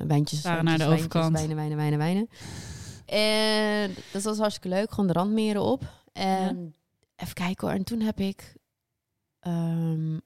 wijntjes, 0.06 0.40
Varen 0.40 0.64
naar 0.64 0.78
de 0.78 0.84
overkant. 0.84 1.32
Wijnen, 1.36 1.56
wijnen, 1.56 1.76
wijnen, 1.76 1.98
wijnen. 1.98 2.28
En 3.06 3.94
dat 4.12 4.22
was 4.22 4.38
hartstikke 4.38 4.68
leuk. 4.76 4.90
Gewoon 4.90 5.06
de 5.06 5.12
randmeren 5.12 5.62
op. 5.62 5.82
En 6.12 6.74
even 7.16 7.34
kijken 7.34 7.66
hoor. 7.68 7.76
En 7.76 7.84
toen 7.84 8.00
heb 8.00 8.20
ik... 8.20 8.54
ehm, 9.40 10.18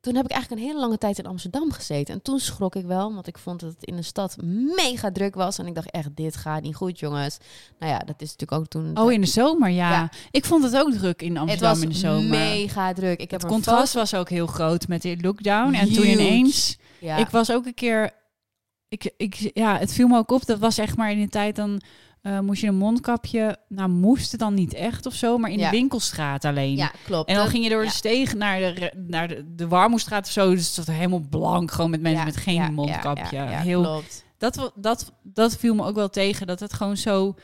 toen 0.00 0.14
heb 0.14 0.24
ik 0.24 0.30
eigenlijk 0.30 0.62
een 0.62 0.68
hele 0.68 0.80
lange 0.80 0.98
tijd 0.98 1.18
in 1.18 1.26
Amsterdam 1.26 1.72
gezeten. 1.72 2.14
En 2.14 2.22
toen 2.22 2.38
schrok 2.38 2.74
ik 2.74 2.84
wel, 2.84 3.14
want 3.14 3.26
ik 3.26 3.38
vond 3.38 3.60
dat 3.60 3.70
het 3.70 3.84
in 3.84 3.96
de 3.96 4.02
stad 4.02 4.36
mega 4.76 5.12
druk 5.12 5.34
was. 5.34 5.58
En 5.58 5.66
ik 5.66 5.74
dacht 5.74 5.90
echt, 5.90 6.16
dit 6.16 6.36
gaat 6.36 6.62
niet 6.62 6.74
goed, 6.74 6.98
jongens. 6.98 7.38
Nou 7.78 7.92
ja, 7.92 7.98
dat 7.98 8.22
is 8.22 8.30
natuurlijk 8.30 8.60
ook 8.60 8.66
toen... 8.66 8.98
Oh, 8.98 9.12
in 9.12 9.20
de 9.20 9.26
zomer, 9.26 9.70
ja. 9.70 9.90
Ja. 9.90 10.10
Ik 10.30 10.44
vond 10.44 10.64
het 10.64 10.76
ook 10.76 10.92
druk 10.92 11.22
in 11.22 11.30
het 11.30 11.38
Amsterdam 11.38 11.68
was 11.70 11.82
in 11.82 11.88
de 11.88 11.94
zomer. 11.94 12.28
mega 12.28 12.92
druk. 12.92 13.20
Ik 13.20 13.30
heb 13.30 13.40
het 13.40 13.50
contrast 13.50 13.94
was 13.94 14.14
ook 14.14 14.28
heel 14.28 14.46
groot 14.46 14.88
met 14.88 15.02
de 15.02 15.16
lockdown. 15.20 15.74
En 15.74 15.92
toen 15.92 16.06
ineens... 16.06 16.78
Ja. 17.00 17.16
Ik 17.16 17.28
was 17.28 17.52
ook 17.52 17.66
een 17.66 17.74
keer... 17.74 18.10
Ik, 18.88 19.12
ik, 19.16 19.50
ja, 19.54 19.78
het 19.78 19.92
viel 19.92 20.08
me 20.08 20.16
ook 20.16 20.30
op. 20.30 20.46
Dat 20.46 20.58
was 20.58 20.78
echt 20.78 20.96
maar 20.96 21.10
in 21.10 21.20
de 21.20 21.28
tijd 21.28 21.56
dan... 21.56 21.80
eh, 22.28 22.40
moest 22.40 22.60
je 22.60 22.66
een 22.66 22.74
mondkapje... 22.76 23.56
Nou, 23.68 23.88
moest 23.88 24.30
het 24.30 24.40
dan 24.40 24.54
niet 24.54 24.74
echt 24.74 25.06
of 25.06 25.14
zo, 25.14 25.38
maar 25.38 25.50
in 25.50 25.58
Ja. 25.58 25.70
de 25.70 25.76
winkelstraat 25.76 26.44
alleen. 26.44 26.76
ja, 26.76 26.92
klopt. 27.04 27.28
En 27.28 27.34
dan 27.34 27.42
Dat- 27.44 27.52
ging 27.52 27.64
je 27.64 27.70
door 27.70 27.82
de 27.82 27.90
steeg 27.90 28.34
naar 28.34 28.58
de, 28.60 28.92
naar 29.06 29.28
de, 29.28 29.54
de 29.54 29.68
Warmoestraat 29.68 30.26
of 30.26 30.32
zo. 30.32 30.50
Dus 30.54 30.76
het 30.76 30.86
was 30.86 30.96
helemaal 30.96 31.22
blank, 31.30 31.70
gewoon 31.70 31.90
met 31.90 32.00
mensen 32.00 32.20
Ja, 32.26 32.26
met 32.32 32.36
geen 32.36 32.74
mondkapje. 32.74 33.36
Ja, 33.36 33.44
ja, 33.44 33.50
ja, 33.50 33.58
Heel, 33.60 33.82
klopt. 33.82 34.24
dat, 34.38 34.72
dat, 34.74 35.12
dat 35.22 35.56
viel 35.56 35.74
me 35.74 35.84
ook 35.84 35.94
wel 35.94 36.08
tegen, 36.10 36.46
dat 36.46 36.60
het 36.60 36.72
gewoon 36.72 36.96
zo 36.96 37.34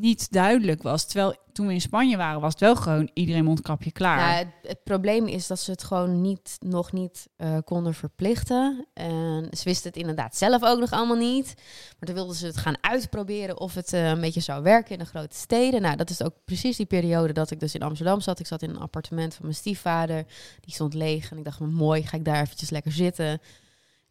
niet 0.00 0.32
duidelijk 0.32 0.82
was. 0.82 1.06
Terwijl 1.06 1.36
toen 1.52 1.66
we 1.66 1.72
in 1.72 1.80
Spanje 1.80 2.16
waren, 2.16 2.40
was 2.40 2.52
het 2.52 2.60
wel 2.60 2.76
gewoon 2.76 3.10
iedereen 3.14 3.44
mondkapje 3.44 3.92
klaar. 3.92 4.18
Ja, 4.18 4.36
het, 4.36 4.48
het 4.62 4.84
probleem 4.84 5.26
is 5.26 5.46
dat 5.46 5.58
ze 5.58 5.70
het 5.70 5.84
gewoon 5.84 6.20
niet, 6.20 6.56
nog 6.60 6.92
niet 6.92 7.28
eh, 7.36 7.56
konden 7.64 7.94
verplichten. 7.94 8.86
En 8.94 9.48
ze 9.50 9.64
wisten 9.64 9.88
het 9.88 9.98
inderdaad 9.98 10.36
zelf 10.36 10.64
ook 10.64 10.78
nog 10.78 10.90
allemaal 10.90 11.16
niet. 11.16 11.54
Maar 11.56 12.06
toen 12.08 12.14
wilden 12.14 12.36
ze 12.36 12.46
het 12.46 12.56
gaan 12.56 12.76
uitproberen 12.80 13.60
of 13.60 13.74
het 13.74 13.92
eh, 13.92 14.08
een 14.08 14.20
beetje 14.20 14.40
zou 14.40 14.62
werken 14.62 14.92
in 14.92 14.98
de 14.98 15.04
grote 15.04 15.36
steden. 15.36 15.82
Nou, 15.82 15.96
dat 15.96 16.10
is 16.10 16.22
ook 16.22 16.34
precies 16.44 16.76
die 16.76 16.86
periode 16.86 17.32
dat 17.32 17.50
ik 17.50 17.60
dus 17.60 17.74
in 17.74 17.82
Amsterdam 17.82 18.20
zat. 18.20 18.40
Ik 18.40 18.46
zat 18.46 18.62
in 18.62 18.70
een 18.70 18.80
appartement 18.80 19.34
van 19.34 19.44
mijn 19.44 19.56
stiefvader. 19.56 20.24
Die 20.60 20.74
stond 20.74 20.94
leeg. 20.94 21.30
En 21.30 21.38
ik 21.38 21.44
dacht, 21.44 21.60
mooi, 21.60 22.02
ga 22.02 22.16
ik 22.16 22.24
daar 22.24 22.40
eventjes 22.40 22.70
lekker 22.70 22.92
zitten. 22.92 23.40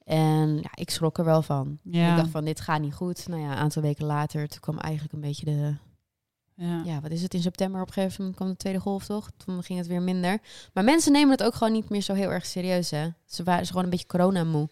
En 0.08 0.58
ja, 0.58 0.70
ik 0.74 0.90
schrok 0.90 1.18
er 1.18 1.26
wel 1.26 1.42
van. 1.42 1.80
Ja. 1.84 2.10
Ik 2.10 2.18
dacht 2.18 2.30
van, 2.30 2.46
dit 2.46 2.62
gaat 2.62 2.82
niet 2.82 2.94
goed. 2.94 3.28
Nou 3.28 3.42
ja, 3.42 3.52
een 3.52 3.58
aantal 3.58 3.82
weken 3.82 4.06
later, 4.06 4.48
toen 4.48 4.60
kwam 4.60 4.78
eigenlijk 4.78 5.14
een 5.14 5.22
beetje 5.22 5.46
de, 5.46 5.76
ja. 6.54 6.82
ja, 6.86 7.02
wat 7.02 7.12
is 7.12 7.22
het 7.22 7.34
in 7.34 7.42
september 7.42 7.82
op 7.82 7.88
een 7.88 7.94
gegeven 7.94 8.18
moment 8.18 8.36
kwam 8.36 8.50
de 8.50 8.58
tweede 8.58 8.80
golf 8.80 9.06
toch? 9.06 9.30
Toen 9.38 9.64
ging 9.64 9.80
het 9.80 9.88
weer 9.88 10.02
minder. 10.02 10.40
Maar 10.74 10.84
mensen 10.84 11.12
nemen 11.12 11.32
het 11.32 11.44
ook 11.44 11.54
gewoon 11.56 11.74
niet 11.74 11.90
meer 11.90 12.02
zo 12.02 12.14
heel 12.14 12.32
erg 12.32 12.46
serieus, 12.46 12.92
hè? 12.92 13.08
Ze 13.26 13.44
waren 13.44 13.66
ze 13.66 13.70
gewoon 13.70 13.84
een 13.84 13.90
beetje 13.90 14.08
coronamoe. 14.08 14.70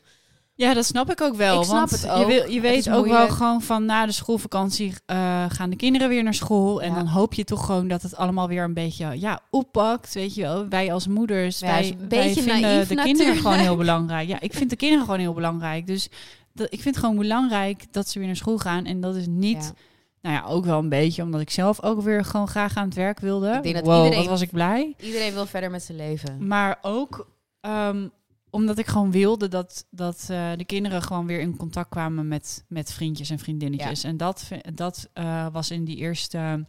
Ja, 0.58 0.74
dat 0.74 0.86
snap 0.86 1.12
ik 1.12 1.22
ook 1.22 1.36
wel. 1.36 1.60
Ik 1.60 1.66
snap 1.66 1.78
want 1.78 1.92
het 1.92 2.02
Je, 2.02 2.10
ook. 2.10 2.28
wil, 2.28 2.48
je 2.50 2.54
Het 2.54 2.62
weet 2.62 2.90
ook 2.90 3.08
wel 3.08 3.30
gewoon 3.30 3.62
van 3.62 3.86
na 3.86 4.06
de 4.06 4.12
schoolvakantie 4.12 4.94
eh, 5.06 5.46
gaan 5.50 5.70
de 5.70 5.76
kinderen 5.76 6.10
weer 6.10 6.24
naar 6.24 6.34
school. 6.34 6.82
En 6.82 6.90
Ja. 6.90 6.96
dan 6.96 7.08
hoop 7.08 7.34
je 7.34 7.44
toch 7.44 7.66
gewoon 7.66 7.88
dat 7.88 8.02
het 8.02 8.16
allemaal 8.16 8.48
weer 8.48 8.64
een 8.64 8.74
beetje 8.74 9.20
ja, 9.20 9.40
oppakt. 9.50 10.14
Weet 10.14 10.36
je 10.36 10.42
wel, 10.42 10.68
wij 10.68 10.94
als 10.94 11.08
moeders, 11.08 11.60
wij, 11.60 11.96
een 12.10 12.34
vinden 12.34 12.62
naïef 12.62 12.88
de 12.88 12.96
kinderen 12.96 13.06
natuurlijk. 13.06 13.38
gewoon 13.40 13.58
heel 13.58 13.76
belangrijk. 13.86 14.28
Ja, 14.28 14.40
ik 14.40 14.54
vind 14.54 14.70
de 14.70 14.76
kinderen 14.76 15.06
gewoon 15.06 15.20
heel 15.20 15.34
belangrijk. 15.34 15.88
Dus 15.88 16.10
dat, 16.54 16.68
ik 16.74 16.82
vind 16.82 16.96
het 16.96 17.04
gewoon 17.04 17.20
belangrijk 17.20 17.84
dat 17.94 18.10
ze 18.10 18.18
weer 18.18 18.28
naar 18.28 18.36
school 18.38 18.58
gaan. 18.58 18.86
En 18.86 19.02
dat 19.02 19.16
is 19.16 19.26
niet, 19.28 19.74
Ja. 19.76 20.32
nou 20.32 20.36
ja, 20.36 20.54
ook 20.54 20.66
wel 20.66 20.80
een 20.80 20.90
beetje 20.90 21.24
omdat 21.24 21.42
ik 21.42 21.50
zelf 21.50 21.84
ook 21.84 22.02
weer 22.02 22.26
gewoon 22.26 22.48
graag 22.48 22.76
aan 22.76 22.86
het 22.86 22.96
werk 22.96 23.20
wilde. 23.20 23.52
Ik 23.52 23.64
denk 23.64 23.76
dat 23.76 23.86
wow, 23.86 23.96
iedereen- 24.04 24.20
wat 24.20 24.28
was 24.32 24.42
ik 24.42 24.52
blij. 24.52 24.94
Iedereen 25.00 25.34
wil 25.34 25.46
verder 25.46 25.72
met 25.72 25.84
zijn 25.84 25.98
leven. 25.98 26.48
Maar 26.48 26.78
ook 26.82 27.28
ehm, 27.62 28.08
omdat 28.56 28.78
ik 28.78 28.88
gewoon 28.88 29.12
wilde 29.12 29.48
dat, 29.48 29.86
dat 29.90 30.28
eh, 30.30 30.52
de 30.58 30.66
kinderen 30.66 31.02
gewoon 31.02 31.26
weer 31.26 31.40
in 31.40 31.58
contact 31.58 31.90
kwamen 31.90 32.28
met, 32.28 32.64
met 32.68 32.94
vriendjes 32.94 33.30
en 33.30 33.40
vriendinnetjes. 33.40 34.04
En 34.04 34.18
dat, 34.18 34.48
dat 34.74 35.10
eh, 35.14 35.48
was 35.52 35.72
in 35.72 35.86
die 35.86 35.96
eerste. 35.98 36.66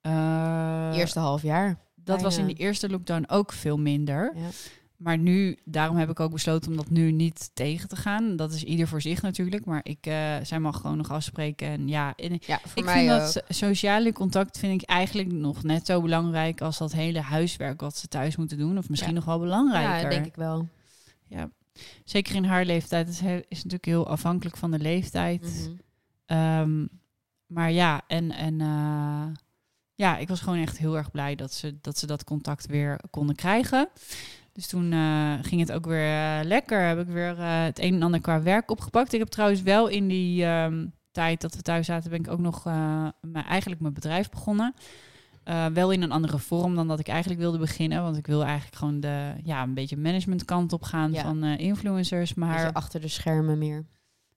eh, 0.00 0.90
Eerste 0.94 1.18
half 1.18 1.42
jaar. 1.42 1.78
dat 1.94 2.22
was 2.22 2.36
in 2.38 2.46
die 2.46 2.56
eerste 2.56 2.88
lockdown 2.88 3.24
ook 3.28 3.52
veel 3.52 3.78
minder. 3.78 4.32
Ja. 4.36 4.48
Maar 5.02 5.18
nu, 5.18 5.56
daarom 5.64 5.96
heb 5.96 6.10
ik 6.10 6.20
ook 6.20 6.32
besloten 6.32 6.70
om 6.70 6.76
dat 6.76 6.90
nu 6.90 7.12
niet 7.12 7.50
tegen 7.54 7.88
te 7.88 7.96
gaan. 7.96 8.36
Dat 8.36 8.52
is 8.52 8.64
ieder 8.64 8.88
voor 8.88 9.00
zich 9.00 9.22
natuurlijk. 9.22 9.64
Maar 9.64 9.80
ik, 9.82 10.06
eh 10.06 10.36
zij 10.42 10.58
mag 10.60 10.80
gewoon 10.80 10.96
nog 10.96 11.10
afspreken. 11.10 11.68
En 11.68 11.88
ja, 11.88 12.14
en 12.16 12.38
Ja, 12.46 12.58
voor 12.64 12.78
ik 12.78 12.84
mij 12.84 12.94
vind 12.98 13.10
ook. 13.12 13.18
dat 13.18 13.30
so- 13.32 13.40
sociale 13.48 14.12
contact 14.12 14.58
vind 14.58 14.82
ik 14.82 14.88
eigenlijk 14.88 15.32
nog 15.32 15.62
net 15.62 15.86
zo 15.86 16.00
belangrijk 16.02 16.60
als 16.60 16.78
dat 16.78 16.92
hele 16.92 17.20
huiswerk 17.20 17.80
wat 17.80 17.96
ze 17.96 18.08
thuis 18.08 18.36
moeten 18.36 18.58
doen. 18.58 18.78
Of 18.78 18.88
misschien 18.88 19.10
Ja. 19.10 19.16
nog 19.16 19.24
wel 19.24 19.38
belangrijker. 19.38 20.02
Ja, 20.02 20.08
denk 20.08 20.26
ik 20.26 20.36
wel. 20.36 20.68
Ja. 21.28 21.50
Zeker 22.04 22.34
in 22.34 22.44
haar 22.44 22.64
leeftijd. 22.64 23.06
Het 23.06 23.14
is, 23.14 23.42
is 23.48 23.56
natuurlijk 23.56 23.84
heel 23.84 24.06
afhankelijk 24.08 24.56
van 24.56 24.70
de 24.70 24.78
leeftijd. 24.78 25.42
Mhm. 25.68 25.76
Ehm, 26.26 26.86
maar 27.46 27.70
ja, 27.72 28.02
en, 28.06 28.30
en 28.30 28.60
eh, 28.60 29.26
ja, 29.94 30.16
ik 30.18 30.28
was 30.28 30.40
gewoon 30.40 30.58
echt 30.58 30.78
heel 30.78 30.96
erg 30.96 31.10
blij 31.10 31.34
dat 31.34 31.52
ze 31.52 31.78
dat, 31.80 31.98
ze 31.98 32.06
dat 32.06 32.24
contact 32.24 32.66
weer 32.66 33.00
konden 33.10 33.34
krijgen. 33.36 33.88
Dus 34.52 34.66
toen 34.66 34.92
eh, 34.92 35.34
ging 35.42 35.60
het 35.60 35.72
ook 35.72 35.86
weer 35.86 36.38
eh, 36.38 36.44
lekker. 36.44 36.86
Heb 36.86 36.98
ik 36.98 37.06
weer 37.06 37.38
eh, 37.38 37.62
het 37.62 37.78
een 37.78 37.94
en 37.94 38.02
ander 38.02 38.20
qua 38.20 38.42
werk 38.42 38.70
opgepakt. 38.70 39.12
Ik 39.12 39.18
heb 39.18 39.28
trouwens 39.28 39.62
wel 39.62 39.88
in 39.88 40.08
die 40.08 40.44
ehm, 40.44 40.86
tijd 41.10 41.40
dat 41.40 41.54
we 41.54 41.62
thuis 41.62 41.86
zaten, 41.86 42.10
ben 42.10 42.18
ik 42.18 42.30
ook 42.30 42.38
nog 42.38 42.64
mijn, 42.64 43.44
eigenlijk 43.48 43.80
mijn 43.80 43.94
bedrijf 43.94 44.30
begonnen. 44.30 44.74
Wel 45.72 45.90
in 45.90 46.02
een 46.02 46.12
andere 46.12 46.38
vorm 46.38 46.74
dan 46.74 46.88
dat 46.88 46.98
ik 46.98 47.08
eigenlijk 47.08 47.40
wilde 47.40 47.58
beginnen. 47.58 48.02
Want 48.02 48.16
ik 48.16 48.26
wil 48.26 48.44
eigenlijk 48.44 48.76
gewoon 48.76 49.00
de, 49.00 49.32
ja, 49.42 49.62
een 49.62 49.74
beetje 49.74 49.96
managementkant 49.96 50.72
op 50.72 50.82
gaan 50.82 51.12
Ja. 51.12 51.22
van 51.22 51.44
influencers. 51.44 52.34
Maar 52.34 52.72
achter 52.72 53.00
de 53.00 53.08
schermen 53.08 53.58
meer. 53.58 53.84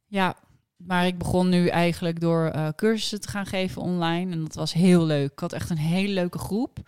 ja, 0.07 0.35
maar 0.77 1.05
ik 1.05 1.17
begon 1.17 1.49
nu 1.49 1.67
eigenlijk 1.67 2.19
door 2.19 2.73
cursussen 2.75 3.21
te 3.21 3.27
gaan 3.27 3.45
geven 3.45 3.81
online. 3.81 4.31
En 4.31 4.39
dat 4.39 4.55
was 4.55 4.73
heel 4.73 5.05
leuk. 5.05 5.31
Ik 5.31 5.39
had 5.39 5.53
echt 5.53 5.69
een 5.69 5.77
hele 5.77 6.13
leuke 6.13 6.37
groep. 6.39 6.79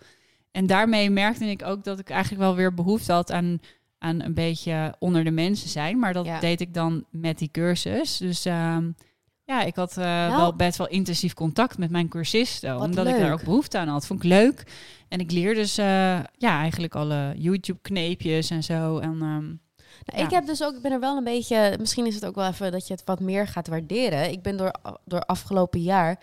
En 0.58 0.66
daarmee 0.66 1.10
merkte 1.10 1.44
ik 1.50 1.62
ook 1.64 1.84
dat 1.84 1.98
ik 1.98 2.10
eigenlijk 2.10 2.42
wel 2.42 2.54
weer 2.54 2.74
behoefte 2.74 3.12
had 3.12 3.32
aan, 3.32 3.60
aan 3.98 4.22
een 4.22 4.34
beetje 4.34 4.94
onder 4.98 5.24
de 5.24 5.30
mensen 5.30 5.68
zijn. 5.68 5.98
Maar 5.98 6.12
dat 6.12 6.26
Ja. 6.26 6.40
deed 6.40 6.60
ik 6.60 6.74
dan 6.74 7.04
met 7.10 7.38
die 7.38 7.50
cursus. 7.50 8.16
Dus 8.16 8.44
ehm, 8.44 8.90
ja, 9.44 9.62
ik 9.62 9.76
had 9.76 9.96
eh, 9.96 10.04
Nou. 10.04 10.36
wel 10.36 10.56
best 10.56 10.78
wel 10.78 10.88
intensief 10.88 11.34
contact 11.34 11.78
met 11.78 11.90
mijn 11.90 12.08
cursisten. 12.08 12.74
Wat 12.74 12.82
Omdat 12.82 13.06
ik 13.06 13.18
daar 13.18 13.32
ook 13.32 13.44
behoefte 13.44 13.78
aan 13.78 13.88
had. 13.88 14.06
Vond 14.06 14.22
ik 14.22 14.28
leuk. 14.28 14.62
En 15.08 15.20
ik 15.20 15.30
leerde 15.32 15.60
dus 15.60 15.78
eh, 15.78 15.86
ja, 16.36 16.60
eigenlijk 16.60 16.94
alle 16.94 17.34
YouTube-kneepjes 17.36 18.50
en 18.50 18.62
zo. 18.62 18.98
En 18.98 19.12
ehm, 19.22 19.54
Nou, 20.04 20.24
Ik 20.24 20.30
heb 20.30 20.46
dus 20.46 20.62
ook, 20.64 20.74
ik 20.76 20.82
ben 20.82 20.92
er 20.92 21.00
wel 21.00 21.16
een 21.16 21.24
beetje, 21.24 21.76
misschien 21.80 22.06
is 22.06 22.14
het 22.14 22.26
ook 22.26 22.34
wel 22.34 22.48
even 22.48 22.72
dat 22.72 22.86
je 22.86 22.92
het 22.94 23.04
wat 23.04 23.20
meer 23.20 23.46
gaat 23.46 23.68
waarderen. 23.68 24.30
Ik 24.30 24.42
ben 24.42 24.56
door, 24.56 24.72
door 25.04 25.20
afgelopen 25.20 25.80
jaar, 25.80 26.20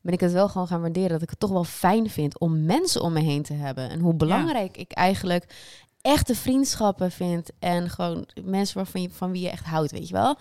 ben 0.00 0.12
ik 0.12 0.20
het 0.20 0.32
wel 0.32 0.48
gewoon 0.48 0.66
gaan 0.66 0.80
waarderen 0.80 1.10
dat 1.10 1.22
ik 1.22 1.30
het 1.30 1.40
toch 1.40 1.50
wel 1.50 1.64
fijn 1.64 2.10
vind 2.10 2.38
om 2.38 2.64
mensen 2.64 3.02
om 3.02 3.12
me 3.12 3.20
heen 3.20 3.42
te 3.42 3.52
hebben. 3.52 3.90
En 3.90 4.00
hoe 4.00 4.14
belangrijk 4.14 4.76
ik 4.76 4.92
eigenlijk 4.92 5.54
echte 6.00 6.34
vriendschappen 6.34 7.10
vind 7.10 7.50
en 7.58 7.90
gewoon 7.90 8.28
mensen 8.44 8.76
waarvan 8.76 9.02
je, 9.02 9.10
van 9.10 9.30
wie 9.30 9.42
je 9.42 9.50
echt 9.50 9.64
houdt, 9.64 9.90
weet 9.92 10.08
je 10.08 10.14
wel. 10.14 10.36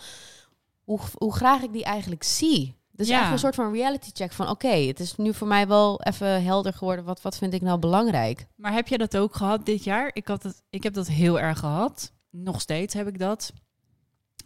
Hoe, 0.83 0.99
hoe 1.17 1.33
graag 1.33 1.61
ik 1.61 1.73
die 1.73 1.83
eigenlijk 1.83 2.23
zie. 2.23 2.75
Dus 2.91 3.07
Ja. 3.07 3.13
eigenlijk 3.13 3.43
een 3.43 3.53
soort 3.53 3.67
van 3.67 3.73
reality 3.79 4.09
check 4.13 4.31
van 4.31 4.49
oké, 4.49 4.67
het 4.67 4.99
is 4.99 5.15
nu 5.15 5.33
voor 5.33 5.47
mij 5.47 5.67
wel 5.67 6.01
even 6.01 6.43
helder 6.43 6.73
geworden. 6.73 7.05
Wat, 7.05 7.21
wat 7.21 7.37
vind 7.37 7.53
ik 7.53 7.61
nou 7.61 7.79
belangrijk? 7.79 8.47
Maar 8.55 8.73
heb 8.73 8.87
je 8.87 8.97
dat 8.97 9.17
ook 9.17 9.35
gehad 9.35 9.65
dit 9.65 9.83
jaar? 9.83 10.09
Ik, 10.13 10.27
had 10.27 10.43
het, 10.43 10.61
ik 10.69 10.83
heb 10.83 10.93
dat 10.93 11.07
heel 11.07 11.39
erg 11.39 11.59
gehad. 11.59 12.11
Nog 12.29 12.61
steeds 12.61 12.93
heb 12.93 13.07
ik 13.07 13.19
dat. 13.19 13.51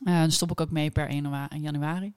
Eh 0.03 0.19
dan 0.19 0.31
stop 0.31 0.51
ik 0.51 0.61
ook 0.61 0.71
mee 0.71 0.91
per 0.91 1.07
1 1.07 1.15
janua- 1.23 1.47
januari. 1.57 2.13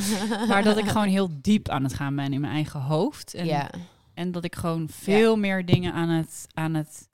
maar 0.48 0.62
dat 0.62 0.76
ik 0.78 0.88
gewoon 0.88 1.08
heel 1.08 1.28
diep 1.40 1.68
aan 1.68 1.82
het 1.82 1.94
gaan 1.94 2.16
ben 2.16 2.32
in 2.32 2.40
mijn 2.40 2.52
eigen 2.52 2.80
hoofd. 2.80 3.34
En, 3.34 3.46
ja. 3.46 3.70
en 4.14 4.32
dat 4.32 4.44
ik 4.44 4.54
gewoon 4.56 4.88
veel 4.88 5.36
meer 5.36 5.64
dingen 5.66 5.92
aan 5.92 6.08
het... 6.08 6.46
Aan 6.54 6.74
het 6.74 7.08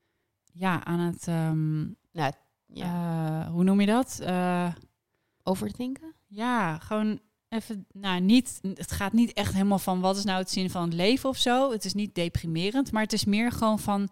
ja, 0.52 0.84
aan 0.84 0.98
het... 0.98 1.28
ehm, 1.28 1.80
Nou, 2.12 2.32
ja. 2.66 3.42
eh, 3.44 3.50
hoe 3.50 3.64
noem 3.64 3.80
je 3.80 3.86
dat? 3.86 4.20
Eh, 4.22 4.68
Overdenken? 5.42 6.14
ja, 6.26 6.78
gewoon 6.78 7.20
even... 7.48 7.86
Nou, 7.92 8.20
niet, 8.20 8.60
het 8.74 8.92
gaat 8.92 9.12
niet 9.12 9.32
echt 9.32 9.52
helemaal 9.52 9.78
van... 9.78 10.00
Wat 10.00 10.16
is 10.16 10.24
nou 10.24 10.38
het 10.38 10.50
zin 10.50 10.70
van 10.70 10.82
het 10.82 10.92
leven 10.92 11.28
of 11.28 11.36
zo? 11.36 11.70
Het 11.72 11.84
is 11.84 11.94
niet 11.94 12.14
deprimerend. 12.14 12.92
Maar 12.92 13.02
het 13.02 13.12
is 13.12 13.24
meer 13.24 13.52
gewoon 13.52 13.78
van... 13.78 14.08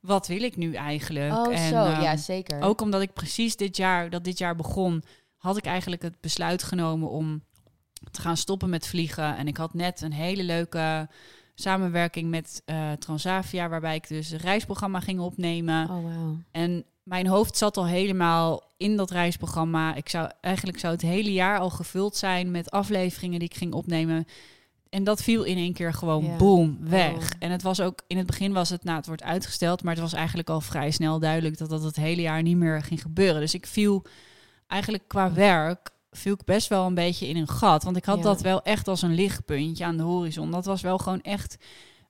Wat 0.00 0.26
wil 0.26 0.42
ik 0.42 0.56
nu 0.56 0.74
eigenlijk? 0.74 1.32
Oh, 1.32 1.54
En, 1.54 1.68
zo. 1.68 1.84
ehm, 1.84 2.00
ja, 2.02 2.16
zeker. 2.16 2.60
Ook 2.62 2.80
omdat 2.80 3.00
ik 3.02 3.12
precies 3.12 3.56
dit 3.56 3.76
jaar, 3.76 4.10
dat 4.10 4.24
dit 4.24 4.38
jaar 4.38 4.56
begon, 4.56 5.02
had 5.40 5.56
ik 5.56 5.64
eigenlijk 5.64 6.02
het 6.02 6.20
besluit 6.20 6.62
genomen 6.62 7.10
om 7.10 7.42
te 8.10 8.20
gaan 8.20 8.36
stoppen 8.36 8.70
met 8.70 8.86
vliegen. 8.86 9.36
En 9.36 9.46
ik 9.46 9.56
had 9.56 9.74
net 9.74 10.00
een 10.00 10.12
hele 10.12 10.42
leuke 10.42 11.08
samenwerking 11.54 12.30
met 12.30 12.62
eh, 12.64 12.92
Transavia, 12.92 13.68
waarbij 13.68 13.94
ik 13.94 14.08
dus 14.08 14.30
een 14.30 14.38
reisprogramma 14.38 15.00
ging 15.00 15.20
opnemen. 15.20 15.82
Oh, 15.90 16.02
wauw. 16.02 16.36
En 16.50 16.84
mijn 17.02 17.26
hoofd 17.26 17.56
zat 17.56 17.76
al 17.76 17.86
helemaal 17.86 18.62
in 18.76 18.96
dat 18.96 19.10
reisprogramma. 19.10 19.94
Ik 19.94 20.08
zou 20.08 20.30
eigenlijk 20.40 20.78
zou 20.78 20.92
het 20.92 21.02
hele 21.02 21.32
jaar 21.32 21.58
al 21.58 21.70
gevuld 21.70 22.16
zijn 22.16 22.50
met 22.50 22.70
afleveringen 22.70 23.38
die 23.38 23.48
ik 23.48 23.56
ging 23.56 23.72
opnemen. 23.72 24.26
En 24.88 25.04
dat 25.04 25.22
viel 25.22 25.42
in 25.42 25.56
één 25.56 25.72
keer 25.72 25.92
gewoon 25.92 26.36
boom 26.38 26.78
weg. 26.80 27.14
Oh. 27.14 27.28
En 27.38 27.50
het 27.50 27.62
was 27.62 27.80
ook 27.80 28.02
in 28.06 28.16
het 28.16 28.26
begin 28.26 28.52
was 28.52 28.70
het, 28.70 28.84
nou, 28.84 28.96
het 28.96 29.06
wordt 29.06 29.22
uitgesteld, 29.22 29.82
maar 29.82 29.92
het 29.94 30.02
was 30.02 30.12
eigenlijk 30.12 30.50
al 30.50 30.60
vrij 30.60 30.90
snel 30.90 31.18
duidelijk 31.18 31.58
dat 31.58 31.68
dat 31.68 31.82
het 31.82 31.96
hele 31.96 32.22
jaar 32.22 32.42
niet 32.42 32.56
meer 32.56 32.82
ging 32.82 33.02
gebeuren. 33.02 33.40
Dus 33.40 33.54
ik 33.54 33.66
viel 33.66 34.04
eigenlijk 34.70 35.08
qua 35.08 35.32
werk 35.32 35.90
viel 36.10 36.32
ik 36.34 36.44
best 36.44 36.68
wel 36.68 36.86
een 36.86 36.94
beetje 36.94 37.28
in 37.28 37.36
een 37.36 37.48
gat. 37.48 37.82
Want 37.82 37.96
ik 37.96 38.04
had 38.04 38.16
Ja. 38.16 38.22
dat 38.22 38.40
wel 38.40 38.62
echt 38.62 38.88
als 38.88 39.02
een 39.02 39.14
lichtpuntje 39.14 39.84
aan 39.84 39.96
de 39.96 40.02
horizon. 40.02 40.50
Dat 40.50 40.64
was 40.64 40.80
wel 40.80 40.98
gewoon 40.98 41.20
echt 41.22 41.56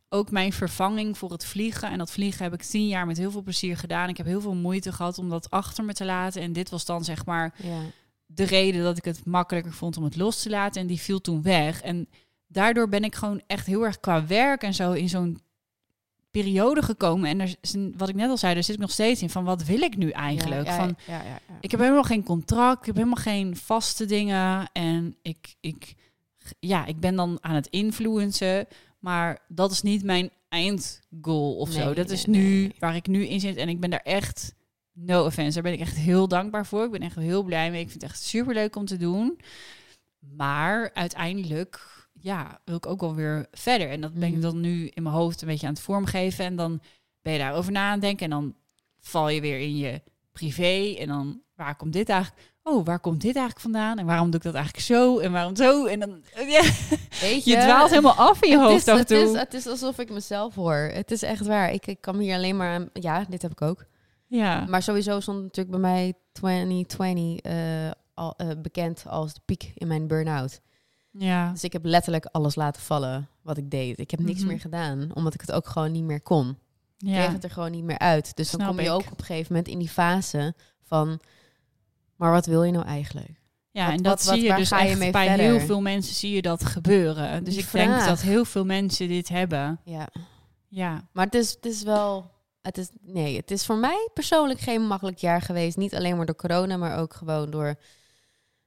ook 0.08 0.30
mijn 0.30 0.52
vervanging 0.52 1.18
voor 1.18 1.30
het 1.30 1.44
vliegen. 1.44 1.90
En 1.90 1.98
dat 1.98 2.10
vliegen 2.10 2.42
heb 2.44 2.52
ik 2.52 2.62
tien 2.62 2.86
jaar 2.88 3.06
met 3.06 3.18
heel 3.18 3.30
veel 3.30 3.42
plezier 3.42 3.76
gedaan. 3.76 4.08
Ik 4.08 4.16
heb 4.16 4.26
heel 4.26 4.40
veel 4.40 4.54
moeite 4.54 4.92
gehad 4.92 5.18
om 5.18 5.28
dat 5.28 5.50
achter 5.50 5.84
me 5.84 5.92
te 5.92 6.04
laten. 6.04 6.42
En 6.42 6.52
dit 6.52 6.70
was 6.70 6.84
dan 6.84 7.04
zeg 7.04 7.24
maar 7.26 7.54
Ja. 7.62 7.80
de 8.26 8.44
reden 8.44 8.82
dat 8.82 8.96
ik 8.96 9.04
het 9.04 9.24
makkelijker 9.24 9.72
vond 9.72 9.96
om 9.96 10.04
het 10.04 10.16
los 10.16 10.42
te 10.42 10.50
laten. 10.50 10.80
En 10.80 10.86
die 10.86 11.00
viel 11.00 11.20
toen 11.20 11.42
weg. 11.42 11.82
En 11.82 12.08
daardoor 12.46 12.88
ben 12.88 13.04
ik 13.04 13.14
gewoon 13.14 13.42
echt 13.46 13.66
heel 13.66 13.84
erg 13.84 14.00
qua 14.00 14.26
werk 14.26 14.62
en 14.62 14.74
zo 14.74 14.92
in 14.92 15.08
zo'n 15.08 15.40
periode 16.30 16.82
gekomen. 16.82 17.28
En 17.30 17.40
er, 17.40 17.54
is 17.60 17.72
een- 17.74 17.94
wat 17.96 18.08
ik 18.08 18.14
net 18.14 18.30
al 18.30 18.36
zei, 18.36 18.54
daar 18.54 18.62
zit 18.64 18.74
ik 18.74 18.80
nog 18.80 18.90
steeds 18.90 19.22
in. 19.22 19.30
Van 19.30 19.44
wat 19.44 19.64
wil 19.64 19.80
ik 19.80 19.96
nu 19.96 20.10
eigenlijk? 20.10 20.66
Ja, 20.66 20.72
ja, 20.72 20.78
van, 20.78 20.96
ja, 21.06 21.22
ja, 21.22 21.28
ja. 21.28 21.40
ik 21.60 21.70
heb 21.70 21.80
helemaal 21.80 22.02
geen 22.02 22.22
contract, 22.22 22.80
ik 22.80 22.86
heb 22.86 22.94
helemaal 22.94 23.22
geen 23.22 23.56
vaste 23.56 24.04
dingen. 24.04 24.68
En 24.72 25.16
ik, 25.22 25.54
ik, 25.60 25.94
ja, 26.60 26.86
ik 26.86 27.00
ben 27.00 27.16
dan 27.16 27.38
aan 27.40 27.54
het 27.54 27.66
influencen. 27.66 28.66
Maar 28.98 29.38
dat 29.48 29.70
is 29.70 29.82
niet 29.82 30.02
mijn 30.04 30.30
eindgoal 30.48 31.54
of 31.56 31.70
zo. 31.70 31.84
Nee, 31.84 31.94
Dat 31.94 32.10
is 32.10 32.24
nu 32.26 32.38
nee. 32.42 32.74
waar 32.78 32.96
ik 32.96 33.06
nu 33.06 33.26
in 33.26 33.40
zit. 33.40 33.56
En 33.56 33.68
ik 33.68 33.80
ben 33.80 33.90
daar 33.90 34.00
echt, 34.04 34.54
no 34.92 35.24
offense, 35.24 35.52
daar 35.54 35.62
ben 35.62 35.72
ik 35.72 35.80
echt 35.80 35.96
heel 35.96 36.28
dankbaar 36.28 36.66
voor. 36.66 36.84
Ik 36.84 36.90
ben 36.90 37.00
echt 37.02 37.16
heel 37.16 37.42
blij 37.42 37.70
mee. 37.70 37.80
Ik 37.82 37.88
vind 37.90 38.02
het 38.02 38.10
echt 38.10 38.22
super 38.22 38.54
leuk 38.54 38.76
om 38.76 38.84
te 38.84 38.96
doen. 38.96 39.38
Maar 40.36 40.90
uiteindelijk, 40.94 41.99
ja, 42.20 42.60
wil 42.64 42.76
ik 42.76 42.86
ook 42.86 43.00
wel 43.00 43.14
weer 43.14 43.46
verder. 43.52 43.90
En 43.90 44.00
dat 44.00 44.14
ben 44.14 44.22
ik 44.28 44.32
Mhm. 44.32 44.40
dan 44.42 44.60
nu 44.60 44.86
in 44.94 45.02
mijn 45.02 45.14
hoofd 45.14 45.42
een 45.42 45.48
beetje 45.48 45.66
aan 45.66 45.72
het 45.72 45.82
vormgeven. 45.82 46.44
En 46.44 46.56
dan 46.56 46.80
ben 47.22 47.32
je 47.32 47.38
daarover 47.38 47.72
na 47.72 47.86
aan 47.86 47.92
het 47.92 48.00
denken. 48.00 48.24
En 48.24 48.30
dan 48.30 48.54
val 49.00 49.28
je 49.28 49.40
weer 49.40 49.58
in 49.58 49.76
je 49.76 50.02
privé. 50.32 50.94
En 50.98 51.08
dan, 51.08 51.40
waar 51.54 51.76
komt 51.76 51.92
dit 51.92 52.08
eigenlijk? 52.08 52.48
Oh, 52.62 52.84
waar 52.84 53.00
komt 53.00 53.20
dit 53.20 53.36
eigenlijk 53.36 53.60
vandaan? 53.60 53.98
En 53.98 54.06
waarom 54.06 54.26
doe 54.30 54.34
ik 54.40 54.42
dat 54.42 54.54
eigenlijk 54.54 54.84
zo? 54.86 55.18
En 55.18 55.32
waarom 55.32 55.56
zo? 55.56 55.86
En 55.86 56.00
dan, 56.00 56.22
ja, 56.46 56.62
Weet 57.20 57.44
je 57.44 57.56
dwaalt 57.56 57.90
helemaal 57.90 58.12
af 58.14 58.42
in 58.42 58.50
je 58.50 58.58
hoofd 58.58 58.76
is, 58.76 58.88
af 58.88 58.92
en 58.92 58.98
het, 58.98 59.08
toe. 59.08 59.18
is, 59.18 59.32
het 59.32 59.54
is 59.54 59.66
alsof 59.66 59.98
ik 59.98 60.10
mezelf 60.10 60.54
hoor. 60.54 60.74
Het 60.92 61.10
is 61.10 61.22
echt 61.22 61.46
waar. 61.46 61.72
Ik, 61.72 61.86
ik 61.86 62.00
kan 62.00 62.18
hier 62.18 62.34
alleen 62.34 62.56
maar 62.56 62.74
aan... 62.74 62.88
Ja, 62.92 63.24
dit 63.28 63.42
heb 63.42 63.50
ik 63.50 63.62
ook. 63.62 63.84
ja. 64.26 64.64
Maar 64.68 64.82
sowieso 64.82 65.20
stond 65.20 65.42
natuurlijk 65.42 65.70
bij 65.80 65.90
mij 65.90 66.14
2020 66.32 67.36
eh, 67.40 67.90
al, 68.14 68.34
eh, 68.36 68.48
bekend 68.58 69.04
als 69.06 69.34
de 69.34 69.40
piek 69.44 69.72
in 69.74 69.86
mijn 69.86 70.06
burn-out. 70.06 70.60
Ja. 71.10 71.50
Dus 71.50 71.64
ik 71.64 71.72
heb 71.72 71.84
letterlijk 71.84 72.26
alles 72.26 72.54
laten 72.54 72.82
vallen 72.82 73.28
wat 73.42 73.56
ik 73.56 73.70
deed. 73.70 73.98
Ik 73.98 74.10
heb 74.10 74.20
niks 74.20 74.38
Mhm. 74.38 74.48
meer 74.48 74.60
gedaan, 74.60 75.10
omdat 75.14 75.34
ik 75.34 75.40
het 75.40 75.52
ook 75.52 75.66
gewoon 75.66 75.92
niet 75.92 76.04
meer 76.04 76.20
kon. 76.20 76.48
Ik 76.98 77.06
kreeg 77.12 77.32
het 77.32 77.44
er 77.44 77.50
gewoon 77.50 77.70
niet 77.70 77.84
meer 77.84 77.98
uit. 77.98 78.36
Dus 78.36 78.50
dan 78.50 78.66
kom 78.66 78.76
je 78.80 78.86
ik. 78.86 78.90
ook 78.92 79.10
op 79.12 79.18
een 79.18 79.24
gegeven 79.24 79.46
moment 79.52 79.68
in 79.72 79.78
die 79.78 79.88
fase 79.88 80.54
van... 80.82 81.20
Maar 82.16 82.30
wat 82.32 82.46
wil 82.46 82.62
je 82.62 82.72
nou 82.72 82.84
eigenlijk? 82.86 83.40
ja, 83.70 83.84
wat- 83.86 83.94
en 83.96 84.02
dat 84.02 84.12
wat- 84.18 84.24
wat- 84.24 84.34
zie 84.34 84.44
je 84.46 84.54
dus 84.54 84.68
je 84.68 84.74
echt 84.76 84.98
bij 84.98 85.12
verder? 85.12 85.46
heel 85.46 85.60
veel 85.60 85.80
mensen 85.80 86.14
zie 86.14 86.30
je 86.34 86.42
dat 86.42 86.64
gebeuren. 86.64 87.44
Dus 87.44 87.54
Die 87.54 87.62
ik 87.62 87.70
denk 87.72 88.04
dat 88.04 88.20
heel 88.20 88.44
veel 88.44 88.64
mensen 88.64 89.08
dit 89.08 89.28
hebben. 89.28 89.80
Ja. 89.84 90.08
Ja, 90.68 91.08
Maar 91.12 91.24
het 91.24 91.34
is, 91.34 91.50
het 91.50 91.66
is 91.66 91.82
wel... 91.82 92.30
Het 92.62 92.78
is, 92.78 92.88
nee, 93.00 93.36
het 93.36 93.50
is 93.50 93.64
voor 93.66 93.76
mij 93.76 94.08
persoonlijk 94.14 94.60
geen 94.60 94.86
makkelijk 94.86 95.18
jaar 95.18 95.42
geweest. 95.42 95.76
Niet 95.76 95.94
alleen 95.94 96.16
maar 96.16 96.26
door 96.26 96.36
corona, 96.36 96.76
maar 96.76 96.98
ook 96.98 97.14
gewoon 97.14 97.50
door... 97.50 97.74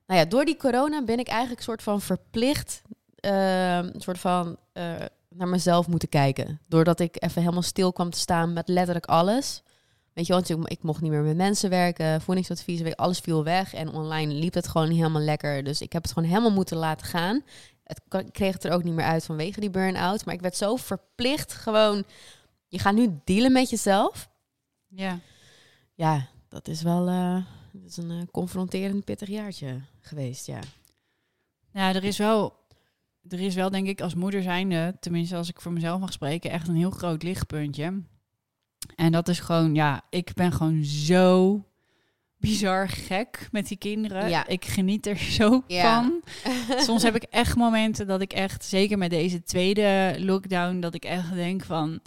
Nou 0.07 0.19
ja, 0.19 0.25
door 0.25 0.45
die 0.45 0.57
corona 0.57 1.03
ben 1.03 1.19
ik 1.19 1.27
eigenlijk 1.27 1.61
soort 1.61 1.83
van 1.83 2.01
verplicht... 2.01 2.81
een 3.15 4.01
soort 4.01 4.19
van 4.19 4.57
eh, 4.73 4.93
naar 5.29 5.47
mezelf 5.47 5.87
moeten 5.87 6.09
kijken. 6.09 6.59
Doordat 6.67 6.99
ik 6.99 7.23
even 7.23 7.41
helemaal 7.41 7.61
stil 7.61 7.93
kwam 7.93 8.09
te 8.09 8.19
staan 8.19 8.53
met 8.53 8.67
letterlijk 8.67 9.05
alles. 9.05 9.63
Weet 10.13 10.27
je, 10.27 10.33
want 10.33 10.49
ik, 10.49 10.57
ik 10.67 10.83
mocht 10.83 11.01
niet 11.01 11.11
meer 11.11 11.21
met 11.21 11.35
mensen 11.35 11.69
werken. 11.69 12.21
Voedingsadvies, 12.21 12.95
alles 12.95 13.19
viel 13.19 13.43
weg. 13.43 13.73
En 13.73 13.93
online 13.93 14.33
liep 14.33 14.53
het 14.53 14.67
gewoon 14.67 14.89
niet 14.89 14.97
helemaal 14.97 15.21
lekker. 15.21 15.63
Dus 15.63 15.81
ik 15.81 15.93
heb 15.93 16.03
het 16.03 16.11
gewoon 16.11 16.29
helemaal 16.29 16.51
moeten 16.51 16.77
laten 16.77 17.07
gaan. 17.07 17.41
Het, 17.83 18.01
kreeg 18.31 18.53
het 18.53 18.63
er 18.63 18.71
ook 18.71 18.83
niet 18.83 18.93
meer 18.93 19.05
uit 19.05 19.25
vanwege 19.25 19.59
die 19.59 19.69
burn-out. 19.69 20.25
Maar 20.25 20.33
ik 20.33 20.41
werd 20.41 20.55
zo 20.55 20.75
verplicht 20.75 21.53
gewoon... 21.53 22.03
Je 22.67 22.79
gaat 22.79 22.93
nu 22.93 23.19
dealen 23.23 23.51
met 23.51 23.69
jezelf. 23.69 24.29
ja. 24.87 25.19
Ja, 25.95 26.27
dat 26.49 26.67
is 26.67 26.81
wel 26.81 27.07
eh, 27.07 27.37
dat 27.73 27.89
is 27.89 27.97
een 27.97 28.11
eh, 28.11 28.27
confronterend 28.31 29.03
pittig 29.05 29.27
jaartje 29.29 29.79
geweest, 29.99 30.45
ja. 30.47 30.59
Ja, 31.73 31.93
er 31.95 32.03
is 32.03 32.17
wel, 32.17 32.53
er 33.29 33.39
is 33.39 33.55
wel 33.55 33.69
denk 33.69 33.87
ik 33.87 34.01
als 34.01 34.15
moeder 34.15 34.41
zijnde, 34.41 34.95
tenminste 34.99 35.35
als 35.35 35.49
ik 35.49 35.61
voor 35.61 35.71
mezelf 35.71 35.99
mag 35.99 36.13
spreken, 36.13 36.51
echt 36.51 36.67
een 36.67 36.75
heel 36.75 36.91
groot 36.91 37.23
lichtpuntje. 37.23 38.01
En 38.95 39.11
dat 39.11 39.27
is 39.27 39.39
gewoon, 39.39 39.75
ja, 39.75 40.01
ik 40.09 40.33
ben 40.33 40.51
gewoon 40.51 40.83
zo 40.83 41.63
bizar 42.37 42.89
gek 42.89 43.47
met 43.51 43.67
die 43.67 43.77
kinderen. 43.77 44.29
Ja. 44.29 44.47
Ik 44.47 44.65
geniet 44.65 45.05
er 45.07 45.17
zo 45.17 45.63
Ja. 45.67 46.01
van. 46.03 46.21
Soms 46.85 47.03
heb 47.03 47.15
ik 47.15 47.23
echt 47.23 47.55
momenten 47.55 48.07
dat 48.07 48.21
ik 48.21 48.33
echt, 48.33 48.65
zeker 48.65 48.97
met 48.97 49.09
deze 49.09 49.43
tweede 49.43 50.15
lockdown, 50.19 50.79
dat 50.79 50.93
ik 50.93 51.05
echt 51.05 51.33
denk 51.33 51.63
van, 51.63 51.99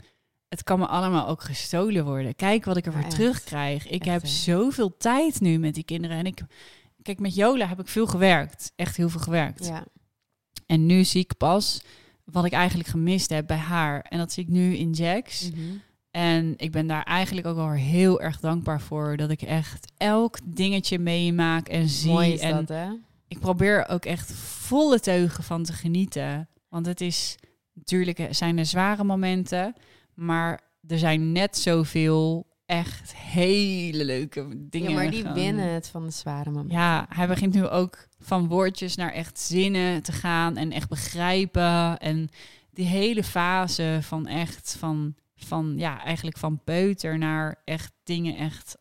het 0.57 0.65
kan 0.65 0.79
me 0.79 0.87
allemaal 0.87 1.29
ook 1.29 1.43
gestolen 1.43 2.05
worden. 2.05 2.35
Kijk 2.35 2.65
wat 2.65 2.77
ik 2.77 2.87
ervoor 2.87 3.01
echt. 3.03 3.11
terugkrijg. 3.11 3.87
Ik 3.87 4.01
Echt, 4.01 4.11
heb 4.11 4.23
hè? 4.23 4.29
zoveel 4.29 4.97
tijd 4.97 5.41
nu 5.41 5.59
met 5.59 5.75
die 5.75 5.85
kinderen. 5.85 6.17
En 6.17 6.27
ik, 6.27 6.41
kijk, 7.03 7.19
met 7.19 7.35
Jola 7.35 7.67
heb 7.67 7.81
ik 7.81 7.89
veel 7.89 8.07
gewerkt. 8.07 8.73
Echt 8.77 8.97
heel 8.97 9.09
veel 9.09 9.21
gewerkt. 9.21 9.67
Ja, 9.67 9.85
En 10.67 10.87
nu 10.87 11.05
zie 11.05 11.21
ik 11.21 11.37
pas 11.37 11.83
wat 12.25 12.45
ik 12.45 12.53
eigenlijk 12.53 12.89
gemist 12.89 13.31
heb 13.31 13.47
bij 13.47 13.57
haar. 13.57 14.01
En 14.01 14.19
dat 14.19 14.33
zie 14.33 14.43
ik 14.43 14.49
nu 14.51 14.77
in 14.77 14.91
Jax. 14.91 15.51
Mhm. 15.51 15.61
En 16.11 16.55
ik 16.57 16.73
ben 16.73 16.87
daar 16.87 17.03
eigenlijk 17.03 17.47
ook 17.47 17.57
wel 17.57 17.71
heel 17.71 18.21
erg 18.21 18.41
dankbaar 18.41 18.81
voor. 18.81 19.17
Dat 19.17 19.31
ik 19.31 19.43
echt 19.43 19.93
elk 19.97 20.39
dingetje 20.45 20.99
meemaak 20.99 21.69
en 21.69 21.89
zie. 21.89 22.13
mooi 22.13 22.37
en 22.37 22.57
dat, 22.57 22.69
hè? 22.69 22.89
ik 23.29 23.39
probeer 23.39 23.79
er 23.79 23.89
ook 23.89 24.05
echt 24.05 24.33
volle 24.33 25.01
teugen 25.01 25.45
van 25.45 25.63
te 25.63 25.73
genieten. 25.73 26.49
Want 26.69 26.87
het 26.87 27.01
is 27.01 27.37
natuurlijk 27.75 28.19
eh, 28.19 28.27
zijn 28.31 28.59
er 28.59 28.67
zware 28.67 29.05
momenten, 29.05 29.75
maar 30.17 30.61
er 30.87 30.99
zijn 30.99 31.33
net 31.33 31.57
zoveel 31.57 32.47
echt 32.67 33.15
hele 33.15 34.05
leuke 34.05 34.69
dingen. 34.69 34.91
Ja, 34.91 34.97
maar 34.97 35.11
die 35.11 35.29
winnen 35.29 35.69
het 35.69 35.89
van 35.89 36.05
de 36.05 36.11
zware 36.11 36.51
moment. 36.51 36.73
Ja, 36.73 37.07
hij 37.09 37.27
begint 37.27 37.55
nu 37.55 37.67
ook 37.67 38.09
van 38.19 38.49
woordjes 38.49 38.97
naar 38.97 39.13
echt 39.13 39.39
zinnen 39.39 40.03
te 40.03 40.13
gaan 40.13 40.57
en 40.57 40.73
echt 40.73 40.89
begrijpen. 40.89 41.99
En 41.99 42.29
die 42.71 42.87
hele 42.87 43.25
fase 43.25 43.99
van 44.03 44.27
echt 44.27 44.77
van, 44.79 45.15
van 45.37 45.75
ja, 45.77 46.05
eigenlijk 46.05 46.39
van 46.39 46.61
peuter 46.65 47.19
naar 47.19 47.63
echt 47.65 47.93
dingen 48.05 48.37
echt 48.37 48.79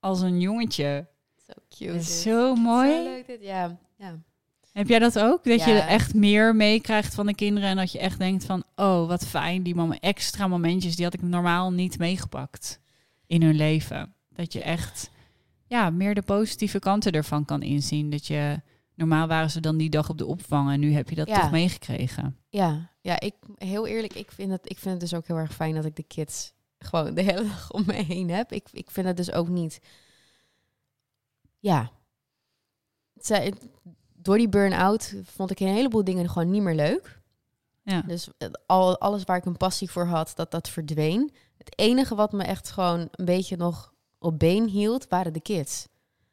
als 0.00 0.20
een 0.20 0.40
jongetje. 0.40 1.06
Zo 1.36 1.52
cute. 1.68 1.94
Is 1.94 2.22
zo 2.22 2.54
mooi. 2.54 2.90
Zo 2.90 3.02
leuk 3.02 3.26
dit, 3.26 3.42
ja. 3.42 3.78
ja. 3.96 4.22
Heb 4.72 4.88
jij 4.88 4.98
dat 4.98 5.18
ook? 5.18 5.44
Dat 5.44 5.64
je 5.64 5.72
echt 5.72 6.14
meer 6.14 6.56
meekrijgt 6.56 7.14
van 7.14 7.26
de 7.26 7.34
kinderen 7.34 7.68
en 7.68 7.76
dat 7.76 7.92
je 7.92 7.98
echt 7.98 8.18
denkt 8.18 8.44
van, 8.44 8.64
oh, 8.76 9.06
wat 9.08 9.26
fijn, 9.26 9.62
die 9.62 9.98
extra 10.00 10.46
momentjes, 10.46 10.96
die 10.96 11.04
had 11.04 11.14
ik 11.14 11.22
normaal 11.22 11.72
niet 11.72 11.98
meegepakt 11.98 12.80
in 13.26 13.42
hun 13.42 13.54
leven. 13.54 14.14
Dat 14.28 14.52
je 14.52 14.62
echt, 14.62 15.10
ja, 15.66 15.90
meer 15.90 16.14
de 16.14 16.22
positieve 16.22 16.78
kanten 16.78 17.12
ervan 17.12 17.44
kan 17.44 17.62
inzien. 17.62 18.10
Dat 18.10 18.26
je, 18.26 18.60
normaal 18.94 19.26
waren 19.26 19.50
ze 19.50 19.60
dan 19.60 19.76
die 19.76 19.90
dag 19.90 20.08
op 20.08 20.18
de 20.18 20.26
opvang 20.26 20.70
en 20.70 20.80
nu 20.80 20.92
heb 20.92 21.08
je 21.08 21.14
dat 21.14 21.28
Ja. 21.28 21.40
toch 21.40 21.50
meegekregen. 21.50 22.36
Ja, 22.48 22.90
ja 23.00 23.20
ik, 23.20 23.34
heel 23.56 23.86
eerlijk, 23.86 24.14
ik 24.14 24.32
vind, 24.32 24.50
het, 24.50 24.70
ik 24.70 24.78
vind 24.78 24.90
het 24.90 25.00
dus 25.00 25.14
ook 25.14 25.26
heel 25.26 25.36
erg 25.36 25.54
fijn 25.54 25.74
dat 25.74 25.84
ik 25.84 25.96
de 25.96 26.02
kids 26.02 26.52
gewoon 26.78 27.14
de 27.14 27.22
hele 27.22 27.42
dag 27.42 27.70
om 27.72 27.82
me 27.86 27.92
heen 27.92 28.30
heb. 28.30 28.52
Ik, 28.52 28.68
ik 28.72 28.90
vind 28.90 29.06
het 29.06 29.16
dus 29.16 29.32
ook 29.32 29.48
niet... 29.48 29.80
Ja. 31.58 31.90
Zij, 33.14 33.52
door 34.22 34.36
die 34.38 34.48
burn-out 34.48 35.14
vond 35.24 35.50
ik 35.50 35.60
een 35.60 35.66
heleboel 35.74 36.04
dingen 36.04 36.28
gewoon 36.30 36.50
niet 36.50 36.62
meer 36.62 36.74
leuk. 36.74 37.20
Ja, 37.82 38.02
Dus 38.06 38.28
het- 38.38 38.60
al, 38.66 38.98
alles 38.98 39.24
waar 39.24 39.36
ik 39.36 39.44
een 39.44 39.56
passie 39.56 39.90
voor 39.90 40.06
had, 40.06 40.32
dat 40.34 40.50
dat 40.50 40.68
verdween. 40.68 41.32
Het 41.58 41.78
enige 41.78 42.14
wat 42.14 42.32
me 42.32 42.42
echt 42.44 42.70
gewoon 42.70 43.08
een 43.12 43.24
beetje 43.24 43.56
nog 43.56 43.92
op 44.18 44.38
been 44.38 44.68
hield, 44.68 45.08
waren 45.08 45.32
de 45.32 45.40
kids. 45.40 45.88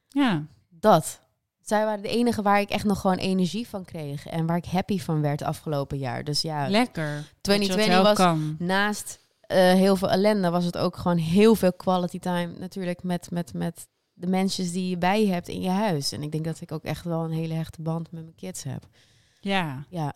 ja, 0.08 0.44
Dat. 0.70 1.20
Zij 1.62 1.86
waren 1.86 2.02
de 2.02 2.10
enige 2.10 2.42
waar 2.42 2.60
ik 2.60 2.70
echt 2.70 2.84
nog 2.86 3.00
gewoon 3.02 3.18
energie 3.18 3.68
van 3.68 3.86
kreeg. 3.86 4.26
En 4.28 4.46
waar 4.46 4.58
ik 4.58 4.66
happy 4.66 5.00
van 5.00 5.22
werd 5.22 5.42
afgelopen 5.42 5.98
jaar. 5.98 6.24
Dus 6.24 6.42
ja, 6.42 6.70
lekker. 6.70 7.16
Dat 7.16 7.16
je 7.16 7.22
dat 7.22 7.42
2020 7.42 7.94
wel 7.96 8.04
was 8.04 8.16
kan. 8.18 8.56
naast 8.60 9.20
eh, 9.42 9.58
heel 9.58 9.96
veel 9.96 10.10
ellende, 10.10 10.50
was 10.50 10.66
het 10.66 10.78
ook 10.78 10.96
gewoon 10.98 11.18
heel 11.18 11.56
veel 11.56 11.74
quality 11.74 12.20
time. 12.20 12.54
Natuurlijk 12.60 13.04
met, 13.04 13.32
met, 13.32 13.54
met 13.54 13.88
de 14.20 14.28
mensen 14.28 14.72
die 14.72 14.90
je 14.90 14.98
bij 14.98 15.26
je 15.26 15.32
hebt 15.32 15.48
in 15.48 15.62
je 15.62 15.70
huis. 15.70 16.12
En 16.12 16.24
ik 16.24 16.32
denk 16.32 16.44
dat 16.44 16.62
ik 16.62 16.72
ook 16.72 16.84
echt 16.84 17.04
wel 17.06 17.24
een 17.24 17.32
hele 17.32 17.54
hechte 17.54 17.82
band 17.82 18.12
met 18.12 18.22
mijn 18.24 18.36
kids 18.36 18.64
heb. 18.64 18.88
Ja, 19.40 19.86
Ja, 19.90 20.14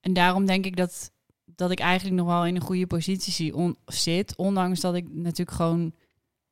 en 0.00 0.12
daarom 0.12 0.46
denk 0.46 0.64
ik 0.64 0.76
dat, 0.76 1.10
dat 1.44 1.70
ik 1.70 1.78
eigenlijk 1.80 2.16
nog 2.16 2.26
wel 2.26 2.46
in 2.46 2.54
een 2.54 2.60
goede 2.62 2.86
positie 2.86 3.32
zie, 3.32 3.54
on- 3.56 3.76
zit. 3.86 4.36
Ondanks 4.36 4.80
dat 4.80 4.94
ik 4.94 5.12
natuurlijk 5.12 5.56
gewoon, 5.56 5.92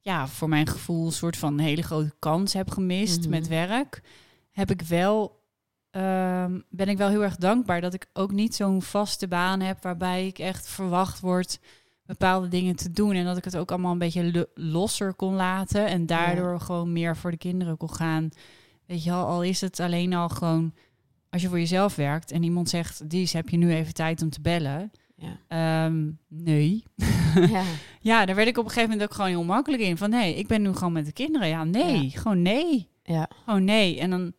ja, 0.00 0.26
voor 0.28 0.48
mijn 0.48 0.66
gevoel 0.66 1.06
een 1.06 1.12
soort 1.12 1.36
van 1.36 1.58
hele 1.58 1.82
grote 1.82 2.14
kans 2.18 2.52
heb 2.52 2.70
gemist 2.70 3.20
Mhm. 3.20 3.28
met 3.30 3.48
werk. 3.48 4.02
Heb 4.50 4.70
ik 4.70 4.82
wel, 4.82 5.40
ehm, 5.90 6.60
ben 6.70 6.88
ik 6.88 6.96
wel 6.96 7.08
heel 7.08 7.22
erg 7.22 7.36
dankbaar 7.36 7.80
dat 7.80 7.94
ik 7.94 8.06
ook 8.12 8.32
niet 8.32 8.54
zo'n 8.54 8.82
vaste 8.82 9.28
baan 9.28 9.60
heb 9.60 9.82
waarbij 9.82 10.26
ik 10.26 10.38
echt 10.38 10.68
verwacht 10.68 11.20
word 11.20 11.58
bepaalde 12.06 12.48
dingen 12.48 12.76
te 12.76 12.90
doen. 12.90 13.12
En 13.14 13.24
dat 13.24 13.36
ik 13.36 13.44
het 13.44 13.56
ook 13.56 13.70
allemaal 13.70 13.92
een 13.92 13.98
beetje 13.98 14.32
lo- 14.32 14.44
losser 14.54 15.14
kon 15.14 15.34
laten. 15.34 15.86
En 15.86 16.06
daardoor 16.06 16.60
gewoon 16.60 16.92
meer 16.92 17.16
voor 17.16 17.30
de 17.30 17.36
kinderen 17.36 17.76
kon 17.76 17.94
gaan. 17.94 18.28
Weet 18.86 19.04
je 19.04 19.10
wel, 19.10 19.26
al 19.26 19.42
is 19.42 19.60
het 19.60 19.80
alleen 19.80 20.14
al 20.14 20.28
gewoon 20.28 20.74
als 21.30 21.42
je 21.42 21.48
voor 21.48 21.58
jezelf 21.58 21.94
werkt 21.96 22.30
en 22.30 22.42
iemand 22.42 22.68
zegt, 22.68 23.10
Dies, 23.10 23.32
heb 23.32 23.48
je 23.48 23.56
nu 23.56 23.72
even 23.74 23.94
tijd 23.94 24.22
om 24.22 24.30
te 24.30 24.40
bellen? 24.40 24.90
Ja. 25.16 25.38
Ehm, 25.48 26.10
nee. 26.28 26.84
ja. 27.50 27.62
Ja, 28.00 28.24
daar 28.26 28.34
werd 28.36 28.48
ik 28.48 28.58
op 28.58 28.64
een 28.64 28.70
gegeven 28.70 28.90
moment 28.90 29.08
ook 29.08 29.14
gewoon 29.14 29.30
heel 29.30 29.44
makkelijk 29.44 29.82
in. 29.82 29.96
Van 29.96 30.10
nee, 30.10 30.34
ik 30.34 30.46
ben 30.46 30.62
nu 30.62 30.72
gewoon 30.74 30.92
met 30.92 31.06
de 31.06 31.12
kinderen. 31.12 31.48
Ja, 31.48 31.64
nee, 31.64 32.10
gewoon 32.10 32.42
nee. 32.42 32.88
Ja. 33.02 33.28
Gewoon 33.44 33.64
nee. 33.64 34.00
En 34.00 34.10
dan, 34.10 34.32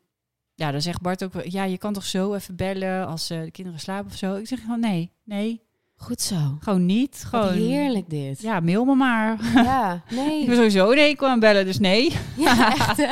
ja, 0.55 0.71
dan 0.71 0.81
zegt 0.81 1.01
Bart 1.01 1.23
ook, 1.23 1.43
ja, 1.43 1.63
je 1.63 1.77
kan 1.77 1.93
toch 1.93 2.05
zo 2.05 2.33
even 2.33 2.55
bellen 2.55 3.07
als 3.07 3.29
eh, 3.29 3.41
de 3.41 3.51
kinderen 3.51 3.79
slapen 3.79 4.11
of 4.11 4.17
zo. 4.17 4.35
Ik 4.35 4.47
zeg 4.47 4.61
gewoon 4.61 4.79
nee, 4.79 5.11
nee, 5.23 5.61
Goed 5.99 6.21
zo. 6.21 6.57
gewoon 6.59 6.85
niet. 6.85 7.27
Wat 7.31 7.41
Gewoon, 7.43 7.57
heerlijk 7.57 8.09
dit. 8.09 8.41
ja, 8.41 8.59
mail 8.59 8.85
me 8.85 8.95
maar. 8.95 9.37
Ja, 9.53 10.03
nee. 10.09 10.39
Ik 10.41 10.47
ben 10.47 10.55
sowieso 10.55 10.93
nee 10.93 11.15
kwam 11.15 11.39
bellen, 11.39 11.65
dus 11.65 11.79
nee. 11.79 12.11
Ja, 12.37 12.73
echt. 12.73 13.07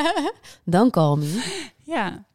Dan 0.64 0.90
call 0.90 1.18
me. 1.18 1.44
Ja. 1.84 2.26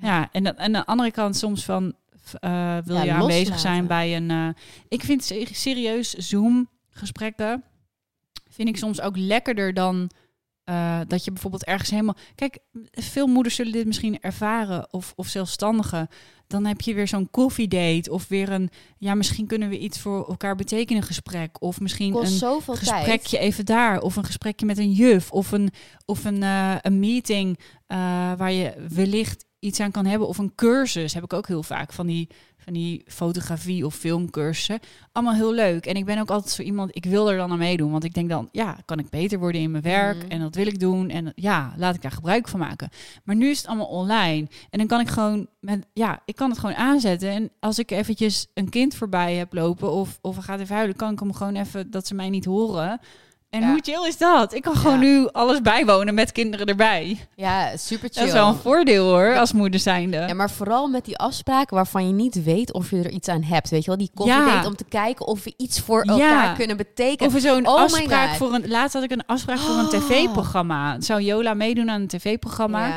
Ja, 0.00 0.28
en, 0.32 0.44
dan- 0.44 0.56
en 0.56 0.64
aan 0.64 0.72
de 0.72 0.86
andere 0.86 1.10
kant 1.10 1.36
soms 1.36 1.64
van, 1.64 1.94
eh, 2.40 2.76
wil 2.84 2.96
Ja, 2.96 3.02
je 3.02 3.12
aanwezig 3.12 3.38
loslaten. 3.38 3.58
zijn 3.60 3.86
bij 3.86 4.16
een... 4.16 4.30
eh, 4.30 4.48
ik 4.88 5.02
vind 5.02 5.24
se- 5.24 5.48
serieus 5.52 6.10
Zoom-gesprekken, 6.14 7.64
vind 8.48 8.68
ik 8.68 8.76
soms 8.76 9.00
ook 9.00 9.16
lekkerder 9.16 9.74
dan 9.74 10.10
eh, 10.64 11.00
dat 11.06 11.24
je 11.24 11.32
bijvoorbeeld 11.32 11.64
ergens 11.64 11.90
helemaal... 11.90 12.16
Kijk, 12.34 12.58
veel 12.90 13.26
moeders 13.26 13.54
zullen 13.54 13.72
dit 13.72 13.86
misschien 13.86 14.20
ervaren, 14.20 14.92
of, 14.92 15.12
of 15.16 15.26
zelfstandigen. 15.26 16.08
Dan 16.46 16.64
heb 16.66 16.80
je 16.80 16.94
weer 16.94 17.08
zo'n 17.08 17.30
koffiedate, 17.30 18.10
of 18.10 18.28
weer 18.28 18.50
een... 18.50 18.70
Ja, 18.98 19.14
misschien 19.14 19.46
kunnen 19.46 19.68
we 19.68 19.78
iets 19.78 20.00
voor 20.00 20.28
elkaar 20.28 20.56
betekenen 20.56 21.02
gesprek. 21.02 21.62
Of 21.62 21.80
misschien 21.80 22.12
Kost 22.12 22.42
een 22.42 22.60
tijd. 22.64 22.78
gesprekje 22.78 23.38
even 23.38 23.64
daar. 23.64 24.00
Of 24.00 24.16
een 24.16 24.24
gesprekje 24.24 24.66
met 24.66 24.78
een 24.78 24.92
juf. 24.92 25.30
Of 25.30 25.52
een, 25.52 25.70
of 26.04 26.24
een, 26.24 26.42
eh, 26.42 26.74
een 26.80 26.98
meeting 26.98 27.58
eh, 27.86 27.98
waar 28.36 28.52
je 28.52 28.74
wellicht 28.94 29.44
iets 29.58 29.80
aan 29.80 29.90
kan 29.90 30.06
hebben. 30.06 30.28
Of 30.28 30.38
een 30.38 30.54
cursus 30.54 31.14
heb 31.14 31.24
ik 31.24 31.32
ook 31.32 31.46
heel 31.46 31.62
vaak 31.62 31.92
van 31.92 32.06
die, 32.06 32.28
van 32.64 32.72
die 32.72 33.02
fotografie 33.06 33.86
of 33.86 33.94
filmcursussen. 33.94 34.78
Allemaal 35.12 35.34
heel 35.34 35.52
leuk. 35.52 35.86
En 35.86 35.94
ik 35.94 36.04
ben 36.04 36.18
ook 36.18 36.30
altijd 36.30 36.52
zo 36.54 36.62
iemand, 36.62 36.96
ik 36.96 37.04
wil 37.04 37.30
er 37.30 37.36
dan 37.36 37.50
aan 37.50 37.58
meedoen. 37.58 37.90
Want 37.90 38.04
ik 38.04 38.14
denk 38.14 38.28
dan, 38.28 38.48
ja, 38.52 38.76
kan 38.84 38.98
ik 38.98 39.10
beter 39.10 39.38
worden 39.38 39.60
in 39.60 39.70
mijn 39.70 39.82
werk. 39.82 40.16
Mhm. 40.16 40.30
En 40.30 40.40
dat 40.40 40.54
wil 40.54 40.66
ik 40.66 40.80
doen. 40.80 41.10
En 41.10 41.32
ja, 41.34 41.74
laat 41.76 41.94
ik 41.94 42.02
daar 42.02 42.10
gebruik 42.10 42.48
van 42.48 42.60
maken. 42.60 42.88
Maar 43.24 43.36
nu 43.36 43.48
is 43.48 43.58
het 43.58 43.66
allemaal 43.66 43.86
online. 43.86 44.48
En 44.70 44.78
dan 44.78 44.86
kan 44.86 45.00
ik 45.00 45.08
gewoon 45.08 45.46
met, 45.60 45.86
ja, 45.92 46.22
ik 46.24 46.36
kan 46.36 46.50
het 46.50 46.58
gewoon 46.58 46.76
aanzetten. 46.76 47.30
En 47.30 47.50
als 47.60 47.78
ik 47.78 47.90
eventjes 47.90 48.46
een 48.54 48.68
kind 48.68 48.94
voorbij 48.94 49.34
heb 49.34 49.52
lopen 49.52 49.92
of, 49.92 50.18
of 50.20 50.36
gaat 50.36 50.60
even 50.60 50.74
huilen, 50.74 50.96
kan 50.96 51.12
ik 51.12 51.20
hem 51.20 51.32
gewoon 51.32 51.56
even 51.56 51.90
dat 51.90 52.06
ze 52.06 52.14
mij 52.14 52.30
niet 52.30 52.44
horen. 52.44 53.00
En 53.52 53.60
Ja. 53.60 53.66
hoe 53.70 53.78
chill 53.82 54.06
is 54.06 54.16
dat? 54.18 54.54
Ik 54.54 54.62
kan 54.62 54.76
gewoon 54.76 55.00
Ja. 55.00 55.06
nu 55.06 55.28
alles 55.32 55.60
bijwonen 55.60 56.14
met 56.14 56.32
kinderen 56.32 56.66
erbij. 56.66 57.18
Ja, 57.34 57.76
super 57.76 58.08
chill. 58.08 58.18
Dat 58.22 58.26
is 58.26 58.32
wel 58.32 58.48
een 58.48 58.54
voordeel 58.54 59.04
hoor, 59.08 59.38
als 59.38 59.52
moeder 59.52 59.80
zijnde. 59.80 60.16
Ja, 60.16 60.34
maar 60.34 60.50
vooral 60.50 60.88
met 60.88 61.04
die 61.04 61.16
afspraken 61.18 61.74
waarvan 61.76 62.06
je 62.06 62.12
niet 62.12 62.44
weet 62.44 62.72
of 62.72 62.90
je 62.90 62.96
er 62.96 63.10
iets 63.10 63.28
aan 63.28 63.42
hebt. 63.42 63.70
Weet 63.70 63.80
je 63.80 63.86
wel, 63.86 63.98
die 63.98 64.10
koffie 64.14 64.34
Ja. 64.34 64.66
om 64.66 64.76
te 64.76 64.84
kijken 64.88 65.26
of 65.26 65.44
we 65.44 65.54
iets 65.56 65.80
voor 65.80 66.02
elkaar 66.02 66.54
kunnen 66.56 66.76
betekenen. 66.76 67.34
Of 67.34 67.40
zo'n 67.40 67.66
Oh 67.66 67.80
afspraak 67.80 68.34
voor 68.34 68.52
een. 68.52 68.68
Laatst 68.68 68.94
had 68.94 69.02
ik 69.02 69.10
een 69.10 69.26
afspraak 69.26 69.58
voor 69.58 69.74
een 69.74 69.84
Oh. 69.84 69.90
tv-programma. 69.90 71.00
Zou 71.00 71.20
Jola 71.22 71.54
meedoen 71.54 71.90
aan 71.90 72.00
een 72.00 72.06
tv-programma? 72.08 72.90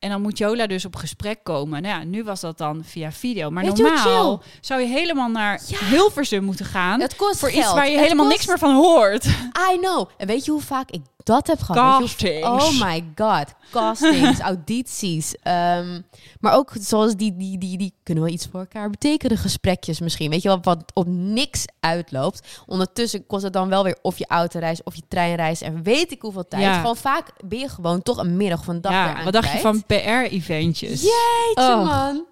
En 0.00 0.10
dan 0.10 0.22
moet 0.22 0.38
Jola 0.38 0.66
dus 0.66 0.84
op 0.84 0.96
gesprek 0.96 1.38
komen. 1.42 1.82
Nou 1.82 1.98
ja, 1.98 2.04
nu 2.04 2.24
was 2.24 2.40
dat 2.40 2.58
dan 2.58 2.82
via 2.84 3.12
video. 3.12 3.50
Maar 3.50 3.64
Weet 3.64 3.76
je 3.76 3.82
hoe 3.82 3.92
normaal 3.92 4.42
zou 4.60 4.80
je 4.80 4.86
helemaal 4.86 5.28
naar 5.28 5.60
Ja. 5.66 5.78
Hilversum 5.84 6.44
moeten 6.44 6.64
gaan. 6.66 7.00
Het 7.00 7.16
kost 7.16 7.38
voor 7.38 7.48
geld. 7.50 7.62
iets 7.64 7.72
waar 7.72 7.84
je 7.88 7.92
Het 7.92 8.00
helemaal 8.02 8.24
kost- 8.24 8.36
niks 8.36 8.48
meer 8.48 8.58
van 8.58 8.74
hoort. 8.74 9.24
I 9.72 9.78
know. 9.80 10.08
En 10.16 10.26
weet 10.26 10.44
je 10.44 10.50
hoe 10.50 10.60
vaak 10.60 10.90
ik 10.90 11.00
dat 11.30 11.46
heb 11.46 11.60
gehad? 11.60 12.00
Castings. 12.00 12.46
Oh 12.46 12.80
my 12.80 13.04
god. 13.14 13.44
Castings, 13.70 14.38
audities. 14.50 15.34
ehm, 15.42 16.00
maar 16.40 16.54
ook 16.54 16.72
zoals 16.80 17.14
die, 17.16 17.36
die, 17.36 17.58
die, 17.58 17.78
die 17.78 17.92
kunnen 18.02 18.24
wel 18.24 18.32
iets 18.32 18.46
voor 18.50 18.60
elkaar 18.60 18.90
betekenen. 18.90 19.38
Gesprekjes 19.38 20.00
misschien. 20.00 20.30
Weet 20.30 20.42
je 20.42 20.48
wel, 20.48 20.58
wat 20.62 20.84
op 20.94 21.06
niks 21.08 21.64
uitloopt. 21.80 22.62
Ondertussen 22.66 23.26
kost 23.26 23.42
het 23.42 23.52
dan 23.52 23.68
wel 23.68 23.84
weer 23.84 23.98
of 24.02 24.18
je 24.18 24.26
autoreis 24.28 24.82
of 24.82 24.94
je 24.94 25.02
treinreis. 25.08 25.60
En 25.60 25.82
weet 25.82 26.10
ik 26.12 26.22
hoeveel 26.22 26.48
tijd. 26.48 26.62
Ja. 26.62 26.80
Gewoon 26.80 26.96
vaak 26.96 27.32
ben 27.44 27.58
je 27.58 27.68
gewoon 27.68 28.02
toch 28.02 28.16
een 28.18 28.36
middag 28.36 28.66
een 28.66 28.80
dag 28.80 28.92
ja, 28.92 29.24
wat 29.24 29.32
dacht 29.32 29.52
je 29.52 29.58
van 29.58 29.84
PR-eventjes? 29.86 31.00
Jeetje 31.02 31.72
Oh. 31.72 31.84
man. 31.84 32.24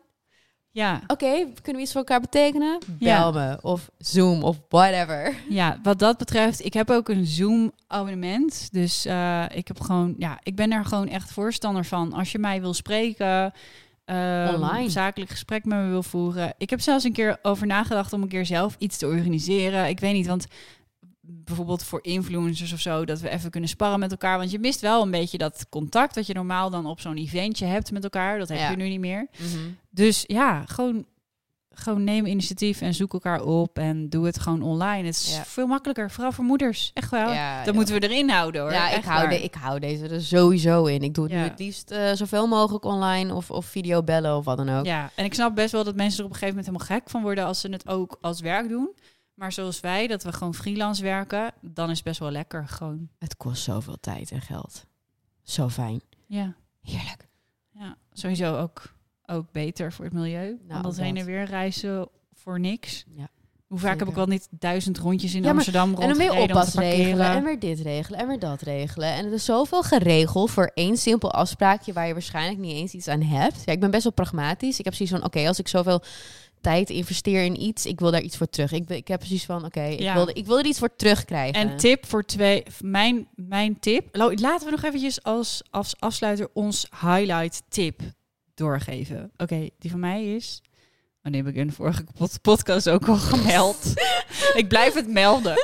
Ja, 0.71 1.01
Oké, 1.07 1.27
kunnen 1.63 1.75
we 1.75 1.81
iets 1.81 1.91
voor 1.93 2.01
elkaar 2.01 2.21
betekenen? 2.21 2.79
Ja. 2.99 3.31
Bel 3.31 3.33
me. 3.43 3.59
Of 3.63 3.91
Zoom 3.99 4.43
of 4.43 4.57
whatever. 4.69 5.35
ja, 5.49 5.79
wat 5.83 5.99
dat 5.99 6.19
betreft, 6.19 6.65
ik 6.65 6.75
heb 6.75 6.91
ook 6.91 7.09
een 7.09 7.27
Zoom-abonnement. 7.27 8.69
Dus 8.73 9.05
eh, 9.05 9.45
ik 9.55 9.69
heb 9.69 9.81
gewoon, 9.81 10.15
ja, 10.19 10.39
ik 10.43 10.57
ben 10.57 10.73
er 10.73 10.85
gewoon 10.85 11.09
echt 11.09 11.33
voorstander 11.33 11.85
van. 11.85 12.13
Als 12.13 12.33
je 12.33 12.39
mij 12.39 12.61
wil 12.61 12.75
spreken, 12.75 13.53
ehm, 14.05 14.55
Online. 14.55 14.91
zakelijk 14.91 15.31
gesprek 15.31 15.65
met 15.65 15.79
me 15.79 15.89
wil 15.89 16.03
voeren. 16.03 16.55
Ik 16.59 16.71
heb 16.71 16.81
zelfs 16.81 17.05
een 17.05 17.13
keer 17.13 17.39
over 17.43 17.67
nagedacht 17.67 18.13
om 18.13 18.23
een 18.23 18.29
keer 18.29 18.47
zelf 18.47 18.77
iets 18.79 18.99
te 18.99 19.07
organiseren. 19.07 19.89
Ik 19.89 20.01
weet 20.01 20.13
niet, 20.15 20.27
want 20.27 20.47
bijvoorbeeld 21.31 21.83
voor 21.83 21.99
influencers 22.03 22.73
of 22.73 22.81
zo, 22.81 23.05
dat 23.05 23.21
we 23.21 23.29
even 23.29 23.51
kunnen 23.51 23.69
sparren 23.69 23.99
met 23.99 24.11
elkaar. 24.11 24.39
Want 24.39 24.51
je 24.51 24.59
mist 24.59 24.81
wel 24.81 25.03
een 25.03 25.11
beetje 25.11 25.39
dat 25.39 25.67
contact 25.69 26.15
dat 26.15 26.27
je 26.27 26.35
normaal 26.35 26.71
dan 26.71 26.87
op 26.87 27.01
zo'n 27.01 27.17
eventje 27.17 27.67
hebt 27.67 27.91
met 27.93 28.05
elkaar. 28.05 28.39
Dat 28.39 28.49
heb 28.49 28.59
Ja. 28.59 28.71
je 28.71 28.77
nu 28.77 28.89
niet 28.89 29.01
meer. 29.01 29.27
Dus 29.91 30.25
ja, 30.27 30.65
gewoon, 30.67 31.07
gewoon 31.71 32.05
neem 32.05 32.27
initiatief 32.27 32.81
en 32.81 32.95
zoek 32.95 33.13
elkaar 33.13 33.43
op 33.43 33.79
en 33.79 34.09
doe 34.09 34.27
het 34.27 34.41
gewoon 34.41 34.63
online. 34.63 35.07
Het 35.07 35.17
is 35.17 35.35
Ja. 35.37 35.45
veel 35.45 35.67
makkelijker, 35.67 36.11
vooral 36.11 36.33
voor 36.33 36.45
moeders. 36.45 36.91
Echt 36.95 37.11
wel. 37.11 37.33
Ja, 37.33 37.65
dat 37.65 37.75
moeten 37.75 38.01
we 38.01 38.09
erin 38.09 38.31
houden 38.31 38.61
hoor. 38.61 38.73
Ja, 38.73 38.91
ik 38.91 39.05
hou, 39.05 39.29
de, 39.29 39.43
ik 39.43 39.55
hou 39.55 39.79
deze 39.81 40.09
er 40.09 40.23
sowieso 40.23 40.85
in. 40.85 41.03
Ik 41.03 41.15
doe 41.15 41.25
het 41.25 41.33
nu 41.33 41.39
het 41.41 41.59
liefst 41.59 41.91
eh, 41.91 42.13
zoveel 42.13 42.47
mogelijk 42.47 42.85
online 42.85 43.35
of, 43.35 43.51
of 43.51 43.67
video 43.67 44.03
bellen 44.03 44.37
of 44.37 44.45
wat 44.45 44.57
dan 44.57 44.69
ook. 44.69 44.85
Ja, 44.85 45.11
en 45.15 45.25
ik 45.25 45.35
snap 45.35 45.55
best 45.55 45.73
wel 45.73 45.85
dat 45.85 45.95
mensen 45.97 46.19
er 46.19 46.25
op 46.25 46.31
een 46.31 46.39
gegeven 46.39 46.57
moment 46.63 46.75
helemaal 46.79 47.01
gek 47.01 47.11
van 47.11 47.23
worden 47.23 47.45
als 47.45 47.61
ze 47.61 47.69
het 47.69 47.89
ook 47.89 48.19
als 48.21 48.41
werk 48.41 48.69
doen. 48.69 48.91
Maar 49.39 49.53
zoals 49.53 49.81
wij, 49.81 50.07
dat 50.07 50.23
we 50.23 50.33
gewoon 50.33 50.55
freelance 50.55 51.03
werken, 51.03 51.53
dan 51.61 51.91
is 51.91 51.97
het 51.97 52.05
best 52.07 52.19
wel 52.21 52.31
lekker 52.31 52.69
gewoon. 52.69 53.09
Het 53.19 53.37
kost 53.37 53.63
zoveel 53.63 53.97
tijd 54.01 54.31
en 54.31 54.41
geld. 54.41 54.87
Zo 55.43 55.69
fijn. 55.69 56.01
Ja, 56.27 56.55
Heerlijk. 56.83 57.29
ja 57.71 57.97
sowieso 58.13 58.57
ook, 58.57 58.95
ook 59.27 59.53
beter 59.53 59.93
voor 59.93 60.05
het 60.05 60.15
milieu. 60.15 60.47
Nou, 60.49 60.83
Want 60.83 60.83
dat 60.85 60.97
heen 60.97 61.17
en 61.17 61.25
weer 61.25 61.45
reizen 61.45 62.09
voor 62.33 62.61
niks. 62.61 63.05
Ja. 63.09 63.29
Hoe 63.67 63.79
vaak 63.79 63.99
heb 63.99 64.09
ik 64.09 64.15
wel 64.15 64.27
niet 64.27 64.49
duizend 64.51 64.99
rondjes 64.99 65.35
in 65.35 65.39
Ja, 65.41 65.47
maar- 65.47 65.55
Amsterdam 65.55 65.95
En 65.95 66.09
dan 66.09 66.19
weer 66.19 66.33
oppas 66.37 66.75
regelen 66.75 67.27
en 67.27 67.45
weer 67.45 67.59
dit 67.59 67.81
regelen 67.81 68.21
en 68.21 68.27
weer 68.29 68.39
dat 68.39 68.61
regelen. 68.61 69.13
En 69.13 69.25
er 69.27 69.33
is 69.33 69.45
zoveel 69.45 69.83
geregeld 69.83 70.51
voor 70.51 70.71
één 70.75 70.97
simpel 70.97 71.33
afspraakje 71.33 71.93
waar 71.93 72.07
je 72.07 72.13
waarschijnlijk 72.13 72.59
niet 72.59 72.73
eens 72.75 72.93
iets 72.93 73.09
aan 73.09 73.23
hebt. 73.23 73.63
Ja, 73.65 73.73
ik 73.73 73.81
ben 73.81 73.91
best 73.91 74.03
wel 74.03 74.13
pragmatisch. 74.13 74.79
Ik 74.79 74.85
heb 74.85 74.95
zoiets 74.95 75.15
van, 75.15 75.25
oké, 75.25 75.47
als 75.49 75.59
ik 75.59 75.69
zoveel 75.69 76.03
tijd 76.61 76.91
investeer 76.91 77.45
in 77.45 77.63
iets, 77.63 77.87
ik 77.87 78.01
wil 78.01 78.11
daar 78.11 78.21
iets 78.23 78.37
voor 78.37 78.49
terug. 78.49 78.73
Ik, 78.73 78.91
ik 78.91 79.09
heb 79.09 79.19
precies 79.19 79.45
van, 79.45 79.65
oké, 79.65 79.83
ik, 79.85 80.01
Ja. 80.01 80.15
wil, 80.15 80.29
ik 80.33 80.47
wil 80.47 80.59
er 80.59 80.65
iets 80.67 80.79
voor 80.79 80.97
terugkrijgen. 80.97 81.55
En 81.71 81.77
tip 81.77 82.07
voor 82.07 82.25
twee, 82.25 82.63
mijn, 82.81 83.29
mijn 83.35 83.79
tip. 83.81 84.17
Laten 84.17 84.65
we 84.65 84.71
nog 84.71 84.83
eventjes 84.85 85.23
als, 85.23 85.63
als 85.71 85.95
afsluiter 85.99 86.49
ons 86.53 86.87
highlight 87.01 87.63
tip 87.69 88.01
doorgeven. 88.55 89.31
Oké, 89.37 89.69
die 89.79 89.91
van 89.91 90.01
mij 90.01 90.35
is. 90.35 90.63
Oh 91.23 91.33
nee, 91.33 91.43
heb 91.43 91.51
ik 91.51 91.57
in 91.57 91.67
de 91.67 91.73
vorige 91.73 92.05
pod- 92.15 92.41
podcast 92.43 92.89
ook 92.89 93.09
al 93.09 93.17
gemeld. 93.17 93.93
ik 94.61 94.69
blijf 94.69 94.95
het 94.95 95.09
melden. 95.09 95.55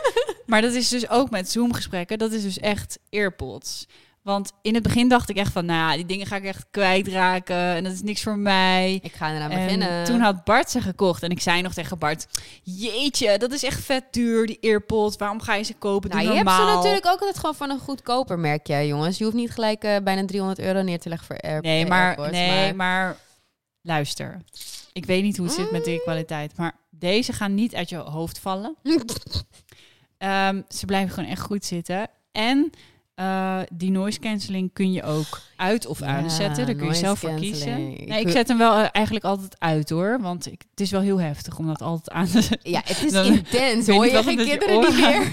Maar 0.46 0.62
dat 0.62 0.72
is 0.72 0.88
dus 0.88 1.08
ook 1.08 1.30
met 1.30 1.50
Zoom 1.50 1.72
gesprekken. 1.72 2.18
Dat 2.18 2.32
is 2.32 2.42
dus 2.42 2.58
echt 2.58 2.98
earpods. 3.10 3.86
Want 4.24 4.52
in 4.62 4.74
het 4.74 4.82
begin 4.82 5.08
dacht 5.08 5.28
ik 5.28 5.36
echt 5.36 5.52
van, 5.52 5.64
nou, 5.64 5.96
die 5.96 6.06
dingen 6.06 6.26
ga 6.26 6.36
ik 6.36 6.44
echt 6.44 6.66
kwijtraken. 6.70 7.56
En 7.56 7.84
dat 7.84 7.92
is 7.92 8.02
niks 8.02 8.22
voor 8.22 8.38
mij. 8.38 8.98
ik 9.02 9.12
ga 9.12 9.34
eraan 9.34 9.50
En 9.50 9.64
beginnen. 9.64 10.04
toen 10.04 10.20
had 10.20 10.44
Bart 10.44 10.70
ze 10.70 10.80
gekocht. 10.80 11.22
En 11.22 11.30
ik 11.30 11.40
zei 11.40 11.62
nog 11.62 11.74
tegen 11.74 11.98
Bart: 11.98 12.26
Jeetje, 12.62 13.38
dat 13.38 13.52
is 13.52 13.62
echt 13.62 13.80
vet 13.84 14.04
duur, 14.10 14.46
die 14.46 14.58
AirPods. 14.60 15.16
Waarom 15.16 15.40
ga 15.40 15.54
je 15.54 15.62
ze 15.64 15.74
kopen? 15.74 16.10
Nou, 16.10 16.22
je 16.22 16.32
hebt 16.32 16.50
ze 16.50 16.56
natuurlijk 16.74 17.06
ook 17.06 17.12
altijd 17.20 17.38
gewoon 17.38 17.54
van 17.54 17.70
een 17.70 17.78
goedkoper 17.78 18.38
merkje, 18.38 18.86
jongens. 18.86 19.18
Je 19.18 19.24
hoeft 19.24 19.36
niet 19.36 19.50
gelijk 19.50 19.84
eh, 19.84 19.96
bijna 20.04 20.24
300 20.24 20.60
euro 20.60 20.82
neer 20.82 20.98
te 21.00 21.08
leggen 21.08 21.26
voor 21.26 21.38
Air 21.38 21.60
Nee, 21.62 21.86
maar, 21.86 22.06
AirPods, 22.06 22.30
nee, 22.30 22.74
maar... 22.74 23.16
luister. 23.82 24.40
Ik 24.92 25.04
weet 25.06 25.22
niet 25.22 25.36
hoe 25.36 25.46
het 25.46 25.54
zit 25.54 25.70
met 25.70 25.80
Mm. 25.80 25.86
die 25.92 26.02
kwaliteit. 26.02 26.56
Maar 26.56 26.72
deze 26.90 27.32
gaan 27.32 27.54
niet 27.54 27.74
uit 27.74 27.88
je 27.88 27.96
hoofd 27.96 28.38
vallen. 28.38 28.76
Ehm, 30.18 30.60
ze 30.68 30.86
blijven 30.86 31.14
gewoon 31.14 31.30
echt 31.30 31.40
goed 31.40 31.64
zitten. 31.64 32.08
En 32.32 32.70
eh, 33.14 33.58
die 33.72 33.90
noise 33.90 34.18
cancelling 34.18 34.70
kun 34.72 34.92
je 34.92 35.02
ook 35.02 35.40
uit 35.56 35.86
of 35.86 35.98
Ja, 36.00 36.06
aanzetten. 36.06 36.66
Daar 36.66 36.74
kun 36.74 36.86
je 36.86 36.94
zelf 36.94 37.18
voor 37.18 37.34
kiezen. 37.34 37.76
Nee, 38.06 38.20
ik 38.20 38.30
zet 38.30 38.48
hem 38.48 38.58
wel 38.58 38.72
eh, 38.78 38.88
eigenlijk 38.92 39.24
altijd 39.24 39.56
uit 39.58 39.90
hoor. 39.90 40.18
Want 40.20 40.46
ik, 40.46 40.62
het 40.70 40.80
is 40.80 40.90
wel 40.90 41.00
heel 41.00 41.20
heftig 41.20 41.58
om 41.58 41.66
dat 41.66 41.82
altijd 41.82 42.10
aan 42.10 42.26
te 42.26 42.42
zetten. 42.42 42.70
Ja, 42.70 42.80
het 42.84 43.02
is 43.04 43.12
Dan- 43.22 43.24
intens. 43.26 43.86
Hoor 43.88 44.06
je 44.06 44.22
geen 44.22 44.36
kinderen 44.36 44.80
niet 44.80 44.96
meer? 45.00 45.32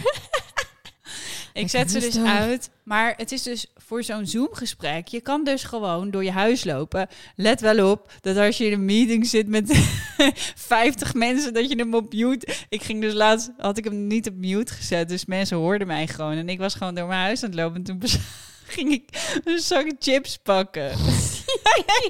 Ik 1.54 1.70
zet 1.70 1.92
ze 1.92 2.00
dus 2.00 2.18
uit. 2.18 2.70
Maar 2.84 3.14
het 3.18 3.32
is 3.32 3.44
dus 3.44 3.66
voor 3.76 4.04
zo'n 4.04 4.28
Zoom-gesprek. 4.28 5.08
Je 5.08 5.22
kan 5.22 5.44
dus 5.44 5.64
gewoon 5.64 6.12
door 6.12 6.24
je 6.24 6.32
huis 6.32 6.64
lopen. 6.64 7.08
Let 7.36 7.62
wel 7.62 7.92
op 7.92 8.12
dat 8.22 8.38
als 8.38 8.58
je 8.58 8.66
in 8.66 8.72
een 8.72 8.86
meeting 8.86 9.28
zit 9.28 9.48
met 9.48 9.78
50 10.56 11.14
mensen, 11.14 11.54
dat 11.54 11.70
je 11.70 11.76
hem 11.76 11.94
op 11.94 12.14
mute. 12.14 12.54
Ik 12.70 12.84
ging 12.84 13.02
dus 13.02 13.14
laatst, 13.14 13.50
had 13.58 13.78
ik 13.78 13.84
hem 13.84 14.08
niet 14.08 14.28
op 14.28 14.36
mute 14.36 14.74
gezet. 14.74 15.10
Dus 15.10 15.26
mensen 15.26 15.58
hoorden 15.58 15.88
mij 15.88 16.08
gewoon. 16.08 16.38
En 16.38 16.50
ik 16.50 16.60
was 16.60 16.74
gewoon 16.74 16.96
door 16.96 17.08
mijn 17.08 17.22
huis 17.22 17.44
aan 17.44 17.50
het 17.50 17.60
lopen. 17.60 17.76
En 17.76 17.84
toen 17.84 18.02
ging 18.76 18.92
ik 18.92 19.40
een 19.44 19.60
zak 19.60 19.92
chips 20.00 20.38
pakken. 20.38 20.98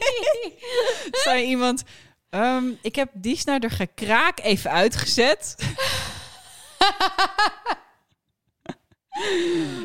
zei 1.24 1.44
iemand... 1.46 1.84
ehm, 2.30 2.64
ik 2.82 2.96
heb 2.96 3.10
die 3.14 3.38
snijder 3.38 3.72
gekraak 3.72 4.40
even 4.40 4.72
uitgezet. 4.72 5.56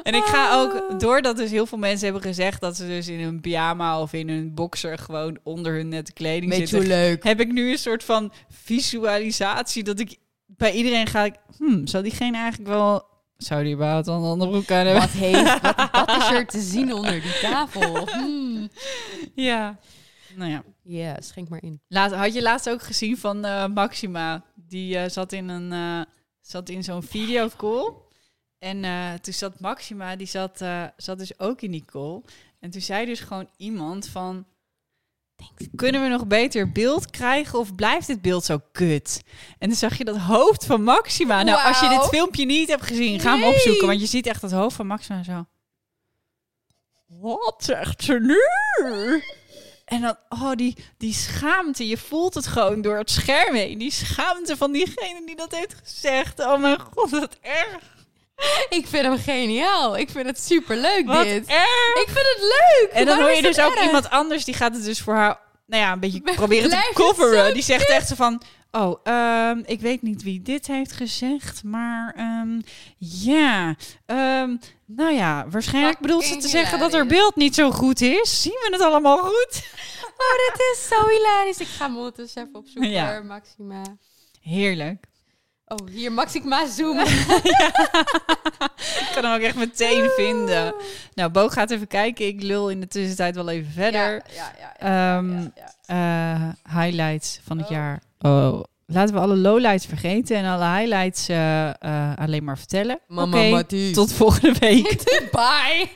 En 0.02 0.14
ik 0.14 0.24
ga 0.24 0.60
ook, 0.60 1.00
doordat 1.00 1.36
dus 1.36 1.50
heel 1.50 1.66
veel 1.66 1.78
mensen 1.78 2.04
hebben 2.04 2.22
gezegd... 2.22 2.60
dat 2.60 2.76
ze 2.76 2.86
dus 2.86 3.08
in 3.08 3.20
een 3.20 3.40
pyjama 3.40 4.00
of 4.00 4.12
in 4.12 4.28
een 4.28 4.54
boxer... 4.54 4.98
gewoon 4.98 5.38
onder 5.42 5.72
hun 5.72 5.88
nette 5.88 6.12
kleding 6.12 6.50
Weet 6.50 6.60
je 6.60 6.66
zitten... 6.66 6.88
leuk? 6.88 7.24
heb 7.24 7.40
ik 7.40 7.52
nu 7.52 7.70
een 7.70 7.78
soort 7.78 8.04
van 8.04 8.32
visualisatie... 8.48 9.84
dat 9.84 9.98
ik 10.00 10.16
bij 10.46 10.72
iedereen 10.72 11.06
ga... 11.06 11.24
Ik, 11.24 11.34
hmm, 11.56 11.86
zou 11.86 12.02
diegene 12.02 12.36
eigenlijk 12.36 12.70
wel... 12.70 13.04
Zou 13.36 13.64
die 13.64 13.74
überhaupt 13.74 14.06
een 14.06 14.14
andere 14.14 14.50
broek 14.50 14.70
aan 14.70 14.86
hebben? 14.86 15.02
Wat, 15.02 15.10
heeft, 15.10 15.60
wat, 15.60 15.88
wat 15.92 16.22
is 16.22 16.30
er 16.30 16.46
te 16.46 16.60
zien 16.60 16.94
onder 16.94 17.20
die 17.22 17.38
tafel? 17.40 18.08
Hmm. 18.08 18.68
Ja. 19.34 19.78
Nou 20.34 20.50
ja. 20.50 20.62
Ja, 20.82 21.20
schenk 21.20 21.48
maar 21.48 21.62
in. 21.62 21.80
Laat, 21.88 22.12
had 22.12 22.34
je 22.34 22.42
laatst 22.42 22.68
ook 22.68 22.82
gezien 22.82 23.16
van 23.16 23.44
eh, 23.44 23.66
Maxima? 23.66 24.44
Die 24.54 24.98
eh, 24.98 25.10
zat 25.10 25.32
in, 25.32 25.48
een, 25.48 25.72
eh, 25.72 26.12
zat 26.40 26.68
in 26.68 26.84
zo'n 26.84 27.02
videocall. 27.02 27.92
En 28.58 28.84
eh, 28.84 29.12
toen 29.12 29.32
zat 29.32 29.60
Maxima, 29.60 30.16
die 30.16 30.26
zat, 30.26 30.60
eh, 30.60 30.84
zat 30.96 31.18
dus 31.18 31.38
ook 31.38 31.60
in 31.60 31.70
die 31.70 31.84
call. 31.84 32.22
En 32.60 32.70
toen 32.70 32.80
zei 32.80 33.06
dus 33.06 33.20
gewoon 33.20 33.48
iemand 33.56 34.08
van... 34.08 34.46
Kunnen 35.74 36.02
we 36.02 36.08
nog 36.08 36.26
beter 36.26 36.72
beeld 36.72 37.10
krijgen 37.10 37.58
of 37.58 37.74
blijft 37.74 38.06
dit 38.06 38.22
beeld 38.22 38.44
zo 38.44 38.60
kut? 38.72 39.22
En 39.58 39.68
dan 39.68 39.78
zag 39.78 39.98
je 39.98 40.04
dat 40.04 40.16
hoofd 40.16 40.64
van 40.64 40.82
Maxima. 40.82 41.42
Nou, 41.42 41.66
als 41.66 41.80
je 41.80 41.88
dit 41.88 42.08
filmpje 42.08 42.44
niet 42.44 42.68
hebt 42.68 42.86
gezien, 42.86 43.20
ga 43.20 43.38
hem 43.38 43.44
opzoeken. 43.44 43.86
Want 43.86 44.00
je 44.00 44.06
ziet 44.06 44.26
echt 44.26 44.42
het 44.42 44.52
hoofd 44.52 44.76
van 44.76 44.86
Maxima 44.86 45.22
zo. 45.22 45.46
Wat 47.06 47.56
zegt 47.58 48.04
ze 48.04 48.20
nu? 48.20 48.40
En 49.84 50.00
dan, 50.00 50.16
oh, 50.28 50.52
die, 50.52 50.76
die 50.96 51.12
schaamte. 51.12 51.88
Je 51.88 51.96
voelt 51.96 52.34
het 52.34 52.46
gewoon 52.46 52.82
door 52.82 52.96
het 52.98 53.10
scherm 53.10 53.54
heen. 53.54 53.78
Die 53.78 53.90
schaamte 53.90 54.56
van 54.56 54.72
diegene 54.72 55.22
die 55.26 55.36
dat 55.36 55.54
heeft 55.54 55.74
gezegd. 55.74 56.40
Oh 56.40 56.60
mijn 56.60 56.80
god, 56.80 57.10
wat 57.10 57.38
erg. 57.40 57.95
Ik 58.78 58.86
vind 58.86 59.04
hem 59.04 59.18
geniaal. 59.18 59.96
Ik 59.96 60.10
vind 60.10 60.26
het 60.26 60.40
superleuk 60.40 61.06
Wat 61.06 61.24
dit. 61.24 61.46
erg. 61.46 61.94
Ik 61.94 62.06
vind 62.06 62.26
het 62.36 62.40
leuk. 62.40 62.88
En 62.92 63.06
dan 63.06 63.20
hoor 63.20 63.30
je 63.30 63.42
dus 63.42 63.60
ook 63.60 63.74
erg? 63.74 63.84
iemand 63.84 64.10
anders, 64.10 64.44
die 64.44 64.54
gaat 64.54 64.74
het 64.74 64.84
dus 64.84 65.00
voor 65.00 65.14
haar, 65.14 65.38
nou 65.66 65.82
ja, 65.82 65.92
een 65.92 66.00
beetje 66.00 66.20
proberen 66.34 66.70
te 66.70 66.90
coveren. 66.94 67.54
Die 67.54 67.62
zegt 67.62 67.88
echt 67.88 68.08
zo 68.08 68.14
van, 68.14 68.42
oh, 68.70 69.00
ehm, 69.02 69.62
ik 69.64 69.80
weet 69.80 70.02
niet 70.02 70.22
wie 70.22 70.42
dit 70.42 70.66
heeft 70.66 70.92
gezegd, 70.92 71.64
maar 71.64 72.14
ehm, 72.16 72.60
ja, 72.98 73.74
ehm, 74.06 74.56
nou 74.86 75.12
ja, 75.12 75.46
waarschijnlijk 75.48 75.98
bedoelt 75.98 76.24
ze 76.24 76.36
te 76.36 76.48
zeggen 76.48 76.78
dat 76.78 76.92
haar 76.92 77.06
beeld 77.06 77.36
niet 77.36 77.54
zo 77.54 77.70
goed 77.70 78.00
is. 78.00 78.42
Zien 78.42 78.58
we 78.62 78.68
het 78.72 78.80
allemaal 78.80 79.18
goed? 79.18 79.62
Oh, 80.16 80.52
dit 80.52 80.60
is 80.72 80.88
zo 80.88 81.08
hilarisch. 81.08 81.58
Ik 81.58 81.66
ga 81.66 81.86
hem 81.86 81.96
ondertussen 81.96 82.42
even 82.42 82.54
opzoeken. 82.54 82.90
Ja. 82.90 83.20
Maxima. 83.20 83.82
Heerlijk. 84.40 85.04
Oh, 85.68 85.88
hier 85.90 86.12
Maxima 86.12 86.66
zoomen. 86.66 87.06
Ik 89.06 89.10
kan 89.14 89.24
hem 89.24 89.34
ook 89.34 89.40
echt 89.40 89.56
meteen 89.56 90.10
vinden. 90.16 90.74
Nou, 91.14 91.30
Bo 91.30 91.48
gaat 91.48 91.70
even 91.70 91.86
kijken. 91.86 92.26
Ik 92.26 92.42
lul 92.42 92.68
in 92.70 92.80
de 92.80 92.88
tussentijd 92.88 93.34
wel 93.34 93.48
even 93.48 93.72
verder. 93.72 94.22
Ja, 94.34 94.52
ja, 94.58 94.76
Ehm. 95.18 95.48
Eh, 95.86 96.48
highlights 96.80 97.40
van 97.44 97.56
het 97.58 97.66
Oh. 97.66 97.72
jaar. 97.72 98.02
Oh, 98.18 98.62
laten 98.86 99.14
we 99.14 99.20
alle 99.20 99.36
lowlights 99.36 99.86
vergeten 99.86 100.36
en 100.36 100.44
alle 100.44 100.78
highlights 100.78 101.28
eh, 101.28 101.68
eh, 101.68 102.16
alleen 102.16 102.44
maar 102.44 102.58
vertellen. 102.58 102.98
Mama 103.08 103.42
Mathieu. 103.50 103.92
tot 103.92 104.12
volgende 104.12 104.58
week. 104.58 104.94
Bye. 105.32 105.88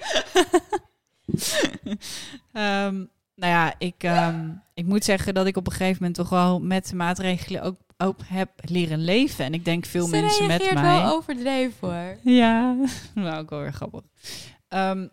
Ehm, 2.52 2.94
nou 3.34 3.52
ja, 3.52 3.74
ik, 3.78 3.94
ehm, 4.02 4.48
ik 4.74 4.84
moet 4.86 5.04
zeggen 5.04 5.34
dat 5.34 5.46
ik 5.46 5.56
op 5.56 5.66
een 5.66 5.72
gegeven 5.72 5.96
moment 5.98 6.14
toch 6.14 6.28
wel 6.28 6.60
met 6.60 6.88
de 6.88 6.96
maatregelen 6.96 7.62
ook, 7.62 7.76
ook 8.00 8.20
heb 8.24 8.50
leren 8.64 9.04
leven. 9.04 9.44
En 9.44 9.54
ik 9.54 9.64
denk 9.64 9.84
veel 9.84 10.04
Ze 10.04 10.10
mensen 10.10 10.46
met 10.46 10.58
reageert 10.60 10.82
mij. 10.82 11.00
wel 11.00 11.14
overdreven 11.14 11.88
hoor. 11.88 12.16
Ja, 12.22 12.76
nou 13.14 13.40
ook 13.40 13.50
wel 13.50 13.60
weer 13.60 13.72
grappig. 13.72 14.02
Ehm, 14.68 15.06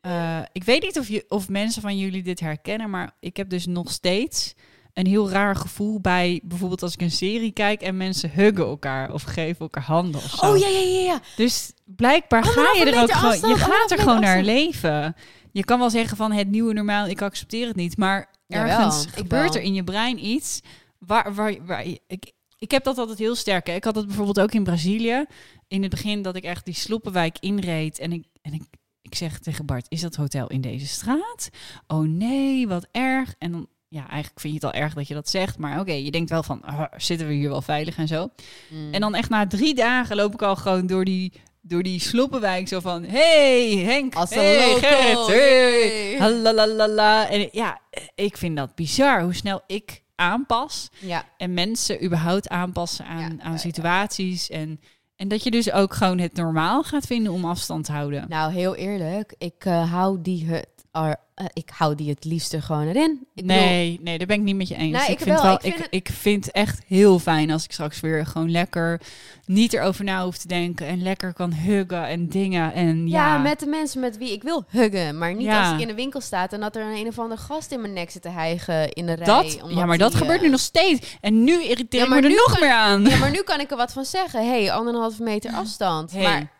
eh, 0.00 0.38
ik 0.52 0.64
weet 0.64 0.82
niet 0.82 0.98
of, 0.98 1.08
je, 1.08 1.24
of 1.28 1.48
mensen 1.48 1.82
van 1.82 1.98
jullie 1.98 2.22
dit 2.22 2.40
herkennen, 2.40 2.90
maar 2.90 3.16
ik 3.20 3.36
heb 3.36 3.48
dus 3.48 3.66
nog 3.66 3.90
steeds 3.90 4.54
een 4.92 5.06
heel 5.06 5.30
raar 5.30 5.56
gevoel 5.56 6.00
bij 6.00 6.40
bijvoorbeeld 6.42 6.82
als 6.82 6.92
ik 6.92 7.00
een 7.00 7.10
serie 7.10 7.52
kijk 7.52 7.80
en 7.82 7.96
mensen 7.96 8.30
huggen 8.30 8.64
elkaar 8.64 9.12
of 9.12 9.22
geven 9.22 9.60
elkaar 9.60 9.82
handen 9.82 10.20
of 10.20 10.30
zo. 10.30 10.46
Oh 10.46 10.58
ja, 10.58 10.68
ja, 10.68 10.78
ja, 10.78 11.00
ja. 11.00 11.20
Dus 11.36 11.72
blijkbaar 11.84 12.42
Anderhalve 12.42 12.78
ga 12.78 12.84
je 12.84 12.90
er 12.90 13.02
ook 13.02 13.12
gewoon, 13.12 13.32
je 13.32 13.40
gaat 13.40 13.50
anderhalve 13.50 13.94
er 13.94 13.98
gewoon 13.98 14.20
naar 14.20 14.42
leven. 14.42 15.16
Je 15.52 15.64
kan 15.64 15.78
wel 15.78 15.90
zeggen 15.90 16.16
van 16.16 16.32
het 16.32 16.48
nieuwe 16.48 16.72
normaal, 16.72 17.06
ik 17.06 17.22
accepteer 17.22 17.66
het 17.66 17.76
niet, 17.76 17.96
maar 17.96 18.30
ergens 18.48 19.06
gebeurt 19.10 19.54
er 19.54 19.62
in 19.62 19.74
je 19.74 19.84
brein 19.84 20.24
iets 20.26 20.60
waar, 21.06 21.34
waar, 21.34 21.66
waar 21.66 21.84
ik, 22.06 22.32
ik 22.62 22.70
heb 22.70 22.84
dat 22.84 22.98
altijd 22.98 23.18
heel 23.18 23.34
sterk. 23.34 23.66
Hè. 23.66 23.74
Ik 23.74 23.84
had 23.84 23.94
dat 23.94 24.06
bijvoorbeeld 24.06 24.40
ook 24.40 24.52
in 24.52 24.64
Brazilië. 24.64 25.24
In 25.68 25.82
het 25.82 25.90
begin 25.90 26.22
dat 26.22 26.36
ik 26.36 26.44
echt 26.44 26.64
die 26.64 26.74
sloppenwijk 26.74 27.36
inreed 27.40 27.98
en 27.98 28.12
ik, 28.12 28.24
en 28.42 28.52
ik, 28.52 28.62
ik 29.02 29.14
zeg 29.14 29.38
tegen 29.38 29.66
Bart, 29.66 29.86
is 29.88 30.00
dat 30.00 30.14
hotel 30.14 30.46
in 30.46 30.60
deze 30.60 30.86
straat? 30.86 31.50
Oh 31.86 32.08
nee, 32.08 32.68
wat 32.68 32.86
erg. 32.90 33.34
En 33.38 33.52
dan, 33.52 33.68
ja, 33.88 34.08
eigenlijk 34.08 34.40
vind 34.40 34.54
je 34.54 34.66
het 34.66 34.74
al 34.74 34.80
erg 34.82 34.94
dat 34.94 35.08
je 35.08 35.14
dat 35.14 35.28
zegt, 35.28 35.58
maar 35.58 35.80
oké, 35.80 35.92
je 35.92 36.10
denkt 36.10 36.30
wel 36.30 36.42
van, 36.42 36.62
ah, 36.62 36.92
zitten 36.96 37.26
we 37.26 37.34
hier 37.34 37.48
wel 37.48 37.62
veilig 37.62 37.96
en 37.96 38.08
zo. 38.08 38.28
Mm. 38.68 38.94
En 38.94 39.00
dan 39.00 39.14
echt 39.14 39.30
na 39.30 39.46
drie 39.46 39.74
dagen 39.74 40.16
loop 40.16 40.32
ik 40.32 40.42
al 40.42 40.56
gewoon 40.56 40.86
door 40.86 41.04
die, 41.04 41.32
door 41.60 41.82
die 41.82 42.00
sloppenwijk 42.00 42.68
zo 42.68 42.80
van... 42.80 43.04
Hey 43.04 43.76
Henk, 43.76 44.14
Als 44.14 44.34
hey 44.34 44.74
Gerrit, 44.78 45.26
hey, 45.26 46.16
halalalala. 46.18 47.28
En 47.28 47.48
ja, 47.52 47.80
ik 48.14 48.36
vind 48.36 48.56
dat 48.56 48.74
bizar 48.74 49.22
hoe 49.22 49.34
snel 49.34 49.62
ik 49.66 50.01
aanpas. 50.14 50.88
Ja, 51.00 51.24
En 51.36 51.54
mensen 51.54 52.04
überhaupt 52.04 52.48
aanpassen 52.48 53.06
aan, 53.06 53.36
Ja, 53.36 53.44
aan 53.44 53.58
situaties. 53.58 54.50
En, 54.50 54.80
en 55.16 55.28
dat 55.28 55.42
je 55.44 55.50
dus 55.50 55.72
ook 55.72 55.94
gewoon 55.94 56.18
het 56.18 56.34
normaal 56.34 56.82
gaat 56.82 57.06
vinden 57.06 57.32
om 57.32 57.44
afstand 57.44 57.84
te 57.84 57.92
houden. 57.92 58.24
nou 58.28 58.52
heel 58.52 58.74
eerlijk. 58.74 59.34
Ik 59.38 59.64
eh, 59.64 59.92
hou 59.92 60.22
die 60.22 60.46
er- 60.92 61.16
eh, 61.34 61.46
ik 61.52 61.70
hou 61.74 61.94
die 61.94 62.10
het 62.10 62.24
liefst 62.24 62.52
er 62.52 62.62
gewoon 62.62 62.86
erin. 62.88 63.26
Ik 63.34 63.46
bedoel, 63.46 63.62
nee, 63.62 64.00
nee, 64.02 64.18
daar 64.18 64.26
ben 64.26 64.36
ik 64.36 64.42
niet 64.42 64.56
met 64.56 64.68
je 64.68 64.74
eens. 64.76 64.92
Nee, 64.98 65.02
ik, 65.02 65.08
ik 65.08 65.18
vind 65.20 65.34
wel. 65.34 65.42
wel, 65.42 65.54
Ik 65.54 65.60
vind 65.60 65.74
ik, 65.76 65.82
het- 65.82 65.94
ik 65.94 66.08
vind 66.12 66.50
echt 66.50 66.80
heel 66.86 67.18
fijn 67.18 67.50
als 67.50 67.64
ik 67.64 67.72
straks 67.72 68.00
weer 68.00 68.26
gewoon 68.26 68.50
lekker 68.50 69.00
niet 69.46 69.72
erover 69.72 70.04
na 70.04 70.24
hoef 70.24 70.36
te 70.38 70.48
denken 70.48 70.86
en 70.86 71.02
lekker 71.02 71.32
kan 71.32 71.52
huggen 71.52 72.06
en 72.06 72.28
dingen 72.28 72.72
en 72.72 73.08
ja, 73.08 73.26
Ja, 73.34 73.38
met 73.38 73.60
de 73.60 73.66
mensen 73.66 74.00
met 74.00 74.18
wie 74.18 74.32
ik 74.32 74.42
wil 74.42 74.64
huggen. 74.68 75.18
Maar 75.18 75.34
niet 75.34 75.42
Ja. 75.46 75.62
als 75.64 75.74
ik 75.74 75.80
in 75.80 75.88
de 75.88 75.94
winkel 75.94 76.20
sta 76.20 76.48
en 76.50 76.60
dat 76.60 76.76
er 76.76 76.82
een, 76.82 76.96
een 76.96 77.06
of 77.06 77.18
ander 77.18 77.38
gast 77.38 77.72
in 77.72 77.80
mijn 77.80 77.92
nek 77.92 78.10
zit 78.10 78.22
te 78.22 78.28
hijgen 78.28 78.92
in 78.92 79.06
de 79.06 79.12
rij. 79.14 79.26
dat, 79.26 79.60
ja, 79.68 79.86
maar 79.86 79.98
dat 79.98 80.10
die, 80.10 80.20
gebeurt 80.20 80.38
eh, 80.38 80.44
nu 80.44 80.50
nog 80.50 80.60
steeds 80.60 81.16
en 81.20 81.44
nu 81.44 81.62
irriteer 81.64 82.00
Ja, 82.00 82.04
ik 82.16 82.22
me 82.22 82.28
er 82.28 82.34
nog 82.34 82.50
kan- 82.52 82.60
meer 82.60 82.72
aan. 82.72 83.04
Ja, 83.04 83.16
maar 83.18 83.30
nu 83.30 83.42
kan 83.42 83.60
ik 83.60 83.70
er 83.70 83.76
wat 83.76 83.92
van 83.92 84.04
zeggen. 84.04 84.46
hey, 84.48 84.72
anderhalve 84.72 85.22
meter 85.22 85.52
afstand. 85.52 86.12
Hey. 86.12 86.22
Maar 86.22 86.50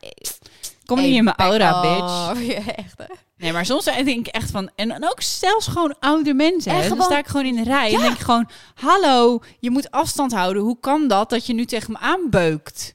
Kom 0.94 1.02
niet 1.02 1.16
in 1.16 1.24
mijn 1.24 1.36
aura, 1.36 1.80
bitch. 1.80 2.40
Ja, 2.52 2.74
echt 2.74 2.98
hè? 2.98 3.14
Nee, 3.36 3.52
maar 3.52 3.66
soms 3.66 3.84
denk 3.84 4.08
ik 4.08 4.26
echt 4.26 4.50
van... 4.50 4.70
En 4.74 4.88
dan 4.88 5.04
ook 5.04 5.20
zelfs 5.20 5.66
gewoon 5.66 5.98
oude 5.98 6.34
mensen. 6.34 6.72
En 6.72 6.80
hè. 6.80 6.88
Dan 6.88 7.02
sta 7.02 7.18
ik 7.18 7.26
gewoon 7.26 7.46
in 7.46 7.54
de 7.54 7.62
rij 7.62 7.94
en 7.94 8.00
denk 8.00 8.14
ik 8.14 8.20
gewoon... 8.20 8.48
Hallo, 8.74 9.40
je 9.60 9.70
moet 9.70 9.90
afstand 9.90 10.32
houden. 10.32 10.62
Hoe 10.62 10.80
kan 10.80 11.08
dat 11.08 11.30
dat 11.30 11.46
je 11.46 11.52
nu 11.52 11.64
tegen 11.64 11.92
me 11.92 11.98
aanbeukt? 11.98 12.94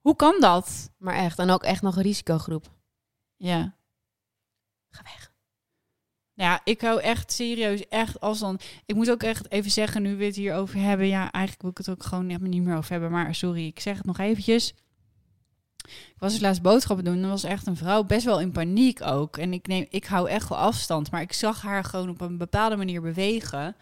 Hoe 0.00 0.16
kan 0.16 0.36
dat? 0.40 0.90
Maar 0.98 1.14
echt. 1.14 1.38
En 1.38 1.50
ook 1.50 1.62
echt 1.62 1.82
nog 1.82 1.96
een 1.96 2.02
risicogroep. 2.02 2.66
Ja. 3.36 3.76
Ga 4.90 5.02
weg. 5.02 5.32
Ja, 6.34 6.60
ik 6.64 6.80
hou 6.80 7.00
echt 7.00 7.32
serieus 7.32 7.88
echt 7.88 8.20
afstand. 8.20 8.64
Ik 8.86 8.94
moet 8.94 9.10
ook 9.10 9.22
echt 9.22 9.50
even 9.50 9.70
zeggen, 9.70 10.02
nu 10.02 10.16
we 10.16 10.24
het 10.24 10.36
hierover 10.36 10.78
hebben... 10.78 11.06
Ja, 11.06 11.30
eigenlijk 11.30 11.62
wil 11.62 11.70
ik 11.70 11.78
het 11.78 11.90
ook 11.90 12.04
gewoon 12.04 12.26
niet 12.26 12.62
meer 12.62 12.76
over 12.76 12.90
hebben. 12.90 13.10
Maar 13.10 13.34
sorry, 13.34 13.66
ik 13.66 13.80
zeg 13.80 13.96
het 13.96 14.06
nog 14.06 14.18
eventjes. 14.18 14.74
Ik 15.86 16.16
was 16.18 16.32
dus 16.32 16.40
laatst 16.40 16.62
boodschappen 16.62 17.04
doen. 17.04 17.16
En 17.16 17.22
er 17.22 17.28
was 17.28 17.44
echt 17.44 17.66
een 17.66 17.76
vrouw 17.76 18.04
best 18.04 18.24
wel 18.24 18.40
in 18.40 18.52
paniek 18.52 19.02
ook. 19.02 19.36
En 19.36 19.52
ik, 19.52 19.66
neem, 19.66 19.86
ik 19.90 20.04
hou 20.04 20.28
echt 20.28 20.48
wel 20.48 20.58
afstand. 20.58 21.10
Maar 21.10 21.20
ik 21.20 21.32
zag 21.32 21.62
haar 21.62 21.84
gewoon 21.84 22.08
op 22.08 22.20
een 22.20 22.38
bepaalde 22.38 22.76
manier 22.76 23.00
bewegen. 23.00 23.76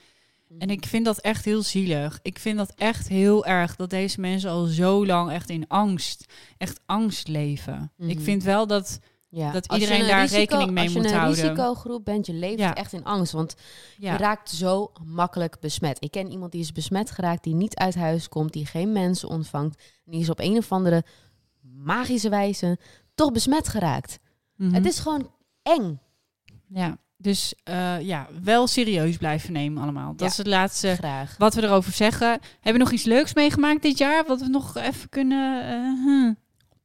En 0.59 0.70
ik 0.70 0.86
vind 0.86 1.05
dat 1.05 1.18
echt 1.18 1.44
heel 1.44 1.62
zielig. 1.62 2.18
Ik 2.22 2.38
vind 2.38 2.57
dat 2.59 2.72
echt 2.76 3.09
heel 3.09 3.47
erg 3.47 3.76
dat 3.76 3.90
deze 3.90 4.20
mensen 4.20 4.51
al 4.51 4.64
zo 4.64 5.07
lang 5.07 5.30
echt 5.30 5.51
in 5.51 5.64
angst, 5.68 6.24
echt 6.59 6.80
angst 6.86 7.28
leven. 7.28 7.92
Mhm. 7.97 8.11
Ik 8.11 8.20
vind 8.20 8.42
wel 8.42 8.66
dat, 8.66 8.99
Ja. 9.28 9.53
Dat 9.53 9.72
iedereen 9.72 10.01
een 10.01 10.07
daar 10.07 10.20
risico- 10.20 10.38
rekening 10.38 10.70
mee 10.70 10.84
als 10.84 10.92
je 10.92 10.99
moet 10.99 11.11
een 11.11 11.16
houden. 11.16 11.40
risicogroep 11.42 12.05
bent, 12.05 12.26
je 12.26 12.32
leeft 12.32 12.59
Ja. 12.59 12.74
echt 12.74 12.92
in 12.92 13.05
angst. 13.05 13.32
Want 13.32 13.55
ja, 13.99 14.12
je 14.12 14.18
raakt 14.18 14.51
zo 14.51 14.92
makkelijk 15.05 15.61
besmet. 15.61 15.97
Ik 16.05 16.11
ken 16.11 16.30
iemand 16.30 16.53
die 16.53 16.61
is 16.61 16.72
besmet 16.72 17.11
geraakt, 17.11 17.44
die 17.44 17.55
niet 17.55 17.76
uit 17.76 17.94
huis 17.94 18.28
komt, 18.28 18.53
die 18.53 18.66
geen 18.66 18.92
mensen 18.92 19.28
ontvangt. 19.28 19.76
En 20.05 20.12
die 20.12 20.20
is 20.20 20.30
op 20.30 20.38
een 20.40 20.57
of 20.57 20.72
andere 20.72 21.05
magische 21.83 22.29
wijze 22.29 22.79
toch 23.14 23.33
besmet 23.33 23.68
geraakt. 23.68 24.18
mhm. 24.57 24.74
Het 24.74 24.87
is 24.87 24.99
gewoon 24.99 25.31
eng. 25.62 26.01
ja. 26.68 26.97
Dus 27.18 27.55
eh, 27.64 28.01
ja, 28.01 28.27
wel 28.43 28.66
serieus 28.66 29.16
blijven 29.16 29.53
nemen 29.53 29.83
allemaal. 29.83 30.11
Dat 30.11 30.20
Ja. 30.20 30.27
is 30.27 30.37
het 30.37 30.47
laatste 30.47 30.95
Graag. 30.95 31.35
wat 31.39 31.55
we 31.55 31.62
erover 31.62 31.93
zeggen. 31.93 32.29
Hebben 32.29 32.72
we 32.72 32.79
nog 32.79 32.91
iets 32.91 33.05
leuks 33.05 33.35
meegemaakt 33.35 33.83
dit 33.83 33.99
jaar? 33.99 34.24
Wat 34.27 34.41
we 34.41 34.49
nog 34.49 34.77
even 34.77 35.09
kunnen... 35.09 35.62
eh, 35.62 36.05
huh, 36.05 36.35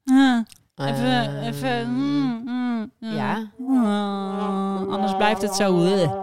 huh. 0.04 0.40
Even, 0.88 1.42
even... 1.42 1.70
Ehm, 1.70 1.86
hmm, 1.86 2.42
hmm, 2.46 2.92
hmm. 3.00 3.16
ja. 3.16 3.52
Oh, 3.60 4.94
anders 4.94 5.16
blijft 5.16 5.42
het 5.42 5.56
zo... 5.56 5.84
uh. 5.86 6.14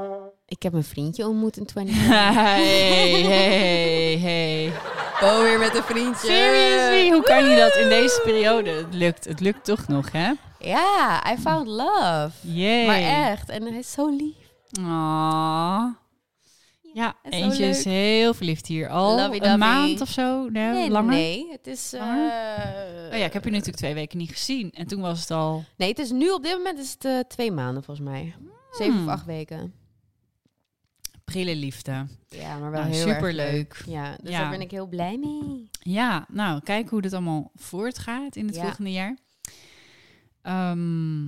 Ik 0.47 0.63
heb 0.63 0.73
een 0.73 0.85
vriendje 0.85 1.27
ontmoet 1.29 1.57
in 1.57 1.67
20. 1.73 2.07
Hey, 2.07 3.23
hey, 3.23 4.19
hey. 4.19 4.73
Oh, 5.23 5.39
weer 5.43 5.59
met 5.59 5.75
een 5.77 5.83
vriendje. 5.83 6.27
Seriously, 6.29 7.11
hoe 7.13 7.23
kan 7.23 7.45
je 7.49 7.57
dat 7.57 7.77
in 7.77 7.89
deze 7.89 8.21
periode? 8.25 8.71
Het 8.71 8.95
lukt, 8.95 9.25
het 9.25 9.41
lukt 9.41 9.65
toch 9.65 9.87
nog, 9.89 10.13
hè? 10.13 10.33
Ja, 10.59 11.33
I 11.33 11.37
found 11.37 11.67
love. 11.67 12.31
Yay. 12.41 12.87
Maar 12.87 13.31
echt, 13.31 13.49
en 13.49 13.63
hij 13.63 13.79
is 13.79 13.93
zo 13.93 14.09
lief. 14.09 14.37
Aww. 14.81 15.95
Ja, 16.93 17.15
eentje 17.23 17.65
is 17.67 17.85
heel 17.85 18.35
verliefd 18.35 18.67
hier. 18.67 18.89
Al 18.89 19.19
een 19.19 19.59
maand 19.59 20.01
of 20.01 20.09
zo? 20.09 20.49
Nee, 20.49 20.73
Nee, 20.73 20.91
langer? 20.91 21.11
nee, 21.13 21.49
het 21.51 21.67
is... 21.67 21.95
Langer? 21.99 22.33
Oh 23.13 23.19
ja, 23.19 23.25
ik 23.25 23.33
heb 23.33 23.45
je 23.45 23.51
natuurlijk 23.51 23.77
twee 23.77 23.95
weken 23.95 24.19
niet 24.19 24.31
gezien. 24.31 24.71
En 24.75 24.87
toen 24.87 25.01
was 25.01 25.21
het 25.21 25.31
al... 25.31 25.65
Nee, 25.77 25.89
het 25.89 25.99
is 25.99 26.11
nu 26.11 26.31
op 26.31 26.43
dit 26.43 26.53
moment 26.57 26.79
is 26.79 26.93
het 26.93 27.05
eh, 27.05 27.19
twee 27.29 27.53
maanden 27.53 27.83
volgens 27.83 28.09
mij. 28.09 28.35
Zeven 28.71 28.95
Hmm. 28.95 29.07
of 29.07 29.13
acht 29.13 29.25
weken. 29.25 29.75
Prille 31.33 31.57
liefde. 31.57 32.07
Ja, 32.29 32.59
maar 32.59 32.71
wel 32.71 32.81
Nou, 32.81 32.93
heel 32.95 33.07
erg 33.07 33.15
superleuk. 33.17 33.83
Ja, 33.87 34.17
dus 34.23 34.31
Ja. 34.31 34.41
daar 34.41 34.51
ben 34.51 34.61
ik 34.61 34.71
heel 34.71 34.87
blij 34.87 35.17
mee. 35.19 35.69
Ja, 35.81 36.27
nou, 36.29 36.61
kijk 36.63 36.89
hoe 36.89 37.03
dit 37.03 37.13
allemaal 37.13 37.51
voortgaat 37.55 38.37
in 38.37 38.47
het 38.47 38.55
Ja. 38.55 38.63
volgende 38.63 38.93
jaar. 38.93 39.17
Ehm, 40.43 41.27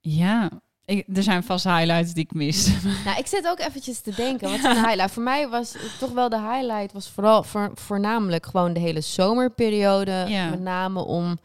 ja, 0.00 0.50
ik, 0.84 1.04
er 1.16 1.22
zijn 1.22 1.42
vast 1.44 1.64
highlights 1.64 2.12
die 2.12 2.24
ik 2.24 2.34
mis. 2.34 2.66
Nou, 3.04 3.18
ik 3.18 3.26
zit 3.26 3.46
ook 3.48 3.58
eventjes 3.58 4.00
te 4.00 4.14
denken. 4.14 4.48
Wat 4.50 4.58
is 4.58 4.64
een 4.64 4.84
highlight? 4.86 5.10
voor 5.10 5.22
mij 5.22 5.48
was 5.48 5.74
toch 5.98 6.10
wel 6.12 6.28
de 6.28 6.40
highlight 6.40 6.92
was 6.92 7.08
vooral 7.10 7.42
voor, 7.42 7.70
voornamelijk 7.74 8.46
gewoon 8.46 8.72
de 8.72 8.80
hele 8.80 9.00
zomerperiode. 9.00 10.24
Ja. 10.28 10.50
Met 10.50 10.60
name 10.60 11.00
om 11.04 11.38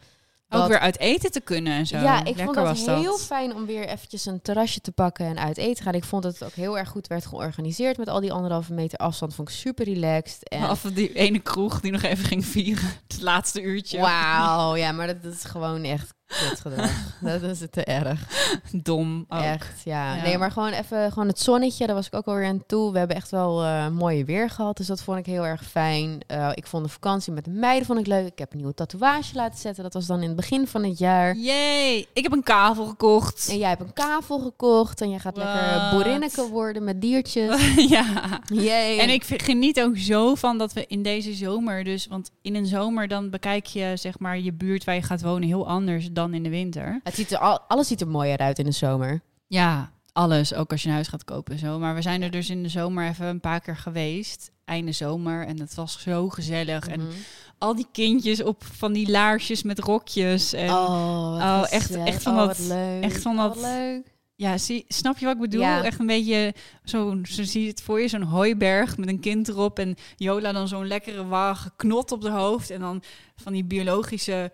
Ook 0.50 0.68
weer 0.68 0.78
uit 0.78 0.98
eten 0.98 1.30
te 1.30 1.40
kunnen 1.40 1.72
en 1.72 1.86
zo. 1.86 1.96
Ja, 1.98 2.18
ik 2.18 2.24
Lekker 2.24 2.44
vond 2.44 2.56
was 2.56 2.84
dat. 2.84 2.98
heel 3.00 3.18
fijn 3.18 3.54
om 3.54 3.66
weer 3.66 3.88
eventjes 3.88 4.26
een 4.26 4.42
terrasje 4.42 4.80
te 4.80 4.92
pakken 4.92 5.26
en 5.26 5.38
uit 5.38 5.56
eten 5.56 5.74
te 5.74 5.82
gaan. 5.82 5.94
Ik 5.94 6.04
vond 6.04 6.22
dat 6.22 6.32
het 6.32 6.44
ook 6.44 6.54
heel 6.54 6.78
erg 6.78 6.88
goed 6.88 7.06
werd 7.06 7.26
georganiseerd 7.26 7.96
met 7.96 8.08
al 8.08 8.20
die 8.20 8.32
anderhalve 8.32 8.72
meter 8.72 8.98
afstand. 8.98 9.34
Vond 9.34 9.48
ik 9.48 9.54
super 9.54 9.84
relaxed. 9.84 10.48
En 10.48 10.62
Af 10.62 10.80
van 10.80 10.92
die 10.92 11.12
ene 11.12 11.38
kroeg 11.38 11.80
die 11.80 11.92
nog 11.92 12.02
even 12.02 12.24
ging 12.24 12.46
vieren. 12.46 12.88
Het 13.08 13.20
laatste 13.22 13.62
uurtje. 13.62 14.00
Wauw, 14.00 14.76
ja, 14.76 14.92
maar 14.92 15.06
dat, 15.06 15.22
dat 15.22 15.32
is 15.32 15.44
gewoon 15.44 15.84
echt 15.84 16.14
kutgedrag. 16.38 16.90
dat 17.20 17.42
is 17.42 17.60
het 17.60 17.72
te 17.72 17.84
erg. 17.84 18.20
Dom 18.82 19.24
ook. 19.28 19.40
Echt, 19.42 19.80
ja. 19.84 20.14
Ja. 20.14 20.22
Nee, 20.22 20.38
maar 20.38 20.50
gewoon 20.50 20.72
even 20.72 21.12
gewoon 21.12 21.28
het 21.28 21.40
zonnetje, 21.40 21.86
daar 21.86 21.94
was 21.94 22.06
ik 22.06 22.14
ook 22.14 22.26
alweer 22.26 22.46
aan 22.46 22.62
toe. 22.66 22.92
We 22.92 22.98
hebben 22.98 23.16
echt 23.16 23.30
wel 23.30 23.64
eh 23.64 23.88
mooie 23.88 24.24
weer 24.24 24.50
gehad, 24.50 24.76
dus 24.76 24.86
dat 24.86 25.02
vond 25.02 25.18
ik 25.18 25.26
heel 25.26 25.46
erg 25.46 25.64
fijn. 25.64 26.20
Eh, 26.26 26.50
ik 26.54 26.66
vond 26.66 26.84
de 26.84 26.90
vakantie 26.90 27.32
met 27.32 27.44
de 27.44 27.50
meiden 27.50 27.86
vond 27.86 27.98
ik 27.98 28.06
leuk. 28.06 28.26
Ik 28.26 28.38
heb 28.38 28.50
een 28.52 28.58
nieuwe 28.58 28.74
tatoeage 28.74 29.34
laten 29.34 29.58
zetten. 29.58 29.82
Dat 29.82 29.94
was 29.94 30.06
dan 30.06 30.20
in 30.20 30.26
het 30.26 30.36
begin 30.36 30.66
van 30.66 30.84
het 30.84 30.98
jaar. 30.98 31.36
Yay, 31.36 32.06
ik 32.12 32.22
heb 32.22 32.32
een 32.32 32.42
kavel 32.42 32.86
gekocht. 32.86 33.48
En 33.50 33.58
jij 33.58 33.68
hebt 33.68 33.80
een 33.80 33.92
kavel 33.92 34.38
gekocht 34.38 35.00
en 35.00 35.10
je 35.10 35.18
gaat 35.18 35.36
lekker 35.36 35.80
Wat? 35.80 35.90
boerinneke 35.90 36.48
worden 36.48 36.84
met 36.84 37.00
diertjes. 37.00 37.74
ja. 37.94 38.40
Jee. 38.44 39.00
En 39.00 39.10
ik 39.10 39.24
geniet 39.24 39.80
ook 39.80 39.96
zo 39.96 40.34
van 40.34 40.58
dat 40.58 40.72
we 40.72 40.84
in 40.86 41.02
deze 41.02 41.34
zomer 41.34 41.84
dus... 41.84 42.06
Want 42.06 42.30
in 42.42 42.54
een 42.54 42.66
zomer 42.66 43.08
dan 43.08 43.30
bekijk 43.30 43.66
je 43.66 43.92
zeg 43.94 44.18
maar 44.18 44.38
je 44.38 44.52
buurt 44.52 44.84
waar 44.84 44.94
je 44.94 45.02
gaat 45.02 45.22
wonen 45.22 45.48
heel 45.48 45.68
anders 45.68 46.08
dan 46.12 46.19
in 46.28 46.42
de 46.42 46.48
winter. 46.48 47.00
Het 47.04 47.14
ziet 47.14 47.30
er 47.32 47.38
al, 47.38 47.60
alles 47.60 47.86
ziet 47.88 48.00
er 48.00 48.08
mooier 48.08 48.38
uit 48.38 48.58
in 48.58 48.64
de 48.64 48.70
zomer. 48.72 49.20
Ja, 49.46 49.90
alles. 50.12 50.54
Ook 50.54 50.70
als 50.70 50.82
je 50.82 50.88
een 50.88 50.94
huis 50.94 51.08
gaat 51.08 51.24
kopen 51.24 51.52
en 51.52 51.58
zo. 51.58 51.78
Maar 51.78 51.94
we 51.94 52.02
zijn 52.02 52.22
er 52.22 52.30
dus 52.30 52.50
in 52.50 52.62
de 52.62 52.68
zomer 52.68 53.08
even 53.08 53.26
een 53.26 53.40
paar 53.40 53.60
keer 53.60 53.76
geweest. 53.76 54.50
Einde 54.64 54.92
zomer. 54.92 55.46
En 55.46 55.60
het 55.60 55.74
was 55.74 56.00
zo 56.02 56.28
gezellig. 56.28 56.86
En 56.88 57.00
Mhm. 57.00 57.10
al 57.58 57.74
die 57.74 57.86
kindjes 57.92 58.42
op 58.42 58.64
van 58.64 58.92
die 58.92 59.10
laarsjes 59.10 59.62
met 59.62 59.78
rokjes. 59.78 60.52
En 60.52 60.70
oh, 60.70 61.34
oh, 61.40 61.64
echt- 61.70 61.94
echt 61.94 62.22
van 62.22 62.32
Oh, 62.40 62.46
dat- 62.46 62.58
leuk. 62.58 63.02
echt 63.02 63.22
van 63.22 63.38
Oh, 63.38 63.44
dat- 63.44 63.56
leuk. 63.60 64.18
Ja, 64.34 64.58
zie, 64.58 64.84
snap 64.88 65.18
je 65.18 65.24
wat 65.24 65.34
ik 65.34 65.40
bedoel? 65.40 65.60
Ja. 65.60 65.84
Echt 65.84 65.98
een 66.00 66.06
beetje 66.06 66.54
zo, 66.84 67.18
zo 67.22 67.42
zie 67.42 67.62
je 67.62 67.68
het 67.68 67.82
voor 67.82 68.00
je, 68.00 68.08
zo'n 68.08 68.22
hooiberg 68.22 68.96
met 68.96 69.08
een 69.08 69.20
kind 69.20 69.48
erop 69.48 69.78
en 69.78 69.94
Jola 70.16 70.52
dan 70.52 70.68
zo'n 70.68 70.86
lekkere 70.86 71.26
warge 71.26 71.70
knot 71.76 72.12
op 72.12 72.20
de 72.20 72.30
hoofd 72.30 72.70
en 72.70 72.80
dan 72.80 73.02
van 73.36 73.52
die 73.52 73.64
biologische 73.64 74.52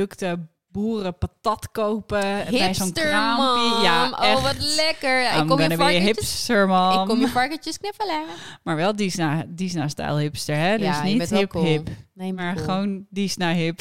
zelfgeplukte 0.00 0.48
boeren 0.68 1.18
patat 1.18 1.70
kopen 1.70 2.20
bij 2.20 2.44
zo'n 2.74 2.86
Hipster, 2.86 2.92
kraampje. 3.08 3.82
Ja, 3.82 4.18
echt. 4.18 4.36
Oh, 4.36 4.42
wat 4.42 4.56
lekker. 4.76 5.20
Ja, 5.22 5.30
ik 5.42 5.48
kom 5.48 5.60
je 5.60 5.76
varkentjes, 5.76 6.04
hipster, 6.04 6.66
man. 6.68 7.00
ik 7.02 7.08
kom 7.08 7.20
je 7.20 7.28
varkentjes 7.28 7.78
knuffelen. 7.78 8.24
Maar 8.62 8.76
wel 8.76 8.96
Disna, 8.96 9.44
Disna-stijl 9.48 10.18
hipster, 10.18 10.56
hè? 10.56 10.76
Dus 10.76 10.86
Ja, 10.86 11.02
niet 11.02 11.30
hip 11.30 11.50
cool. 11.50 11.64
hip, 11.64 11.88
Nee, 12.14 12.32
maar 12.32 12.54
cool. 12.54 12.64
gewoon 12.64 13.06
Disna-hip. 13.10 13.80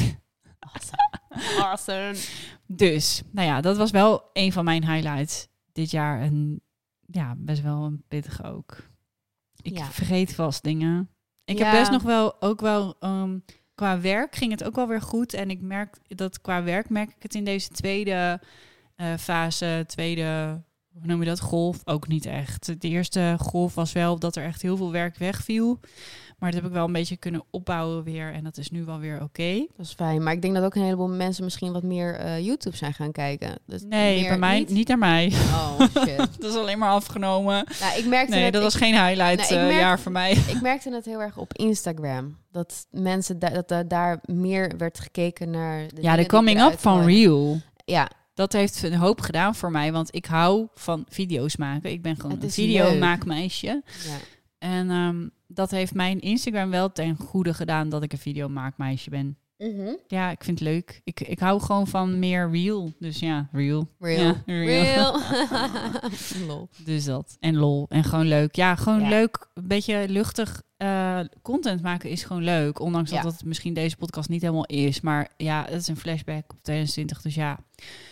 awesome. 1.59 2.15
Dus, 2.67 3.21
nou 3.31 3.47
ja, 3.47 3.61
dat 3.61 3.77
was 3.77 3.91
wel 3.91 4.29
een 4.33 4.51
van 4.53 4.63
mijn 4.65 4.89
highlights 4.91 5.47
dit 5.71 5.91
jaar. 5.91 6.21
En 6.21 6.61
ja, 7.05 7.33
best 7.37 7.61
wel 7.61 7.83
een 7.83 8.03
pittige 8.07 8.43
ook. 8.43 8.77
Ik 9.61 9.77
Ja. 9.77 9.85
vergeet 9.85 10.35
vast 10.35 10.63
dingen. 10.63 11.09
Ik 11.45 11.57
Ja. 11.57 11.65
heb 11.69 11.79
best 11.79 11.91
nog 11.91 12.01
wel, 12.03 12.41
ook 12.41 12.61
wel, 12.61 12.95
ehm, 12.99 13.37
qua 13.79 13.99
werk 13.99 14.35
ging 14.35 14.51
het 14.51 14.63
ook 14.63 14.75
wel 14.75 14.87
weer 14.87 15.01
goed. 15.01 15.33
En 15.33 15.49
ik 15.49 15.61
merk 15.61 15.97
dat 16.07 16.41
qua 16.41 16.63
werk 16.63 16.89
merk 16.89 17.09
ik 17.09 17.23
het 17.23 17.35
in 17.35 17.43
deze 17.43 17.69
tweede 17.69 18.39
eh, 18.95 19.13
fase, 19.17 19.83
tweede, 19.87 20.61
hoe 20.93 21.07
noem 21.07 21.19
je 21.19 21.25
dat, 21.25 21.39
golf, 21.39 21.81
ook 21.85 22.07
niet 22.07 22.25
echt. 22.25 22.81
De 22.81 22.87
eerste 22.87 23.35
golf 23.39 23.75
was 23.75 23.91
wel 23.93 24.19
dat 24.19 24.35
er 24.35 24.43
echt 24.43 24.61
heel 24.61 24.77
veel 24.77 24.91
werk 24.91 25.17
wegviel. 25.17 25.79
Maar 26.37 26.51
dat 26.51 26.59
heb 26.61 26.69
ik 26.69 26.75
wel 26.75 26.85
een 26.85 26.91
beetje 26.93 27.17
kunnen 27.17 27.43
opbouwen 27.49 28.03
weer. 28.03 28.33
En 28.33 28.43
dat 28.43 28.57
is 28.57 28.69
nu 28.71 28.83
wel 28.83 28.99
weer 28.99 29.21
oké. 29.23 29.65
Dat 29.77 29.85
is 29.85 29.93
fijn. 29.93 30.23
Maar 30.23 30.33
ik 30.33 30.41
denk 30.41 30.53
dat 30.55 30.63
ook 30.63 30.75
een 30.75 30.81
heleboel 30.83 31.07
mensen 31.09 31.43
misschien 31.43 31.71
wat 31.71 31.83
meer 31.83 32.15
eh, 32.15 32.39
YouTube 32.45 32.75
zijn 32.77 32.93
gaan 32.93 33.11
kijken. 33.11 33.57
Dus 33.65 33.83
Nee, 33.83 34.27
bij 34.27 34.37
mij 34.37 34.59
niet. 34.59 34.69
niet 34.69 34.87
naar 34.87 34.97
mij. 34.97 35.31
Oh, 35.33 35.79
shit. 35.79 36.17
Dat 36.39 36.51
is 36.51 36.55
alleen 36.55 36.79
maar 36.79 36.89
afgenomen. 36.91 37.65
nou, 37.79 37.97
ik 37.99 38.05
merkte 38.05 38.35
Nee, 38.35 38.45
dat 38.51 38.55
ik- 38.55 38.61
was 38.71 38.75
geen 38.75 38.93
highlight 39.05 39.51
eh, 39.51 39.79
jaar 39.79 39.99
voor 39.99 40.11
mij. 40.11 40.31
Ik 40.31 40.61
merkte 40.61 40.93
het 40.93 41.05
heel 41.05 41.21
erg 41.21 41.37
op 41.37 41.53
Instagram. 41.53 42.37
Dat 42.51 42.87
mensen 42.91 43.39
da- 43.39 43.49
dat 43.49 43.67
da- 43.67 43.83
daar 43.83 44.19
meer 44.25 44.73
werd 44.77 44.99
gekeken 44.99 45.49
naar. 45.49 45.87
De 45.87 46.01
Ja, 46.01 46.15
de 46.15 46.25
coming 46.25 46.61
up 46.61 46.79
van. 46.79 47.05
Real. 47.05 47.61
Ja, 47.85 48.09
Dat 48.39 48.53
heeft 48.53 48.83
een 48.83 48.95
hoop 48.95 49.21
gedaan 49.21 49.55
voor 49.55 49.71
mij, 49.71 49.91
want 49.91 50.15
ik 50.15 50.25
hou 50.25 50.67
van 50.73 51.05
video's 51.09 51.55
maken. 51.55 51.91
Ik 51.91 52.01
ben 52.01 52.15
gewoon 52.15 52.31
een 52.31 52.47
is 52.47 52.53
videomaakmeisje. 52.53 53.83
ja. 54.05 54.17
En 54.57 54.89
ehm, 54.89 55.27
dat 55.47 55.71
heeft 55.71 55.93
mijn 55.93 56.19
Instagram 56.19 56.69
wel 56.69 56.91
ten 56.91 57.15
goede 57.15 57.53
gedaan 57.53 57.89
dat 57.89 58.03
ik 58.03 58.11
een 58.11 58.19
videomaakmeisje 58.19 59.09
ben. 59.09 59.37
Mhm. 59.59 59.93
Ja, 60.07 60.31
ik 60.31 60.43
vind 60.43 60.59
het 60.59 60.67
leuk. 60.67 61.01
Ik, 61.03 61.19
ik 61.21 61.39
hou 61.39 61.61
gewoon 61.61 61.87
van 61.87 62.19
meer 62.19 62.49
real. 62.51 62.91
Dus 62.99 63.19
ja, 63.19 63.49
real. 63.51 63.87
Real. 63.99 64.23
Ja, 64.25 64.35
real. 64.45 65.19
Lol. 66.47 66.69
Dus 66.85 67.05
dat. 67.05 67.37
En 67.39 67.55
lol. 67.55 67.85
En 67.89 68.03
gewoon 68.03 68.27
leuk. 68.27 68.55
Ja, 68.55 68.75
gewoon 68.75 68.99
Ja. 69.01 69.09
leuk. 69.09 69.47
Een 69.53 69.67
beetje 69.67 70.05
luchtig 70.09 70.61
eh, 70.77 71.19
content 71.41 71.81
maken 71.81 72.09
is 72.09 72.23
gewoon 72.23 72.43
leuk. 72.43 72.79
Ondanks 72.79 73.11
Ja. 73.11 73.21
dat 73.21 73.31
het 73.31 73.45
misschien 73.45 73.73
deze 73.73 73.97
podcast 73.97 74.29
niet 74.29 74.41
helemaal 74.41 74.65
is. 74.65 75.01
Maar 75.01 75.29
ja, 75.37 75.65
het 75.69 75.81
is 75.81 75.87
een 75.87 75.97
flashback 75.97 76.43
op 76.53 76.57
2020. 76.61 77.21
Dus 77.21 77.35
ja, 77.35 77.59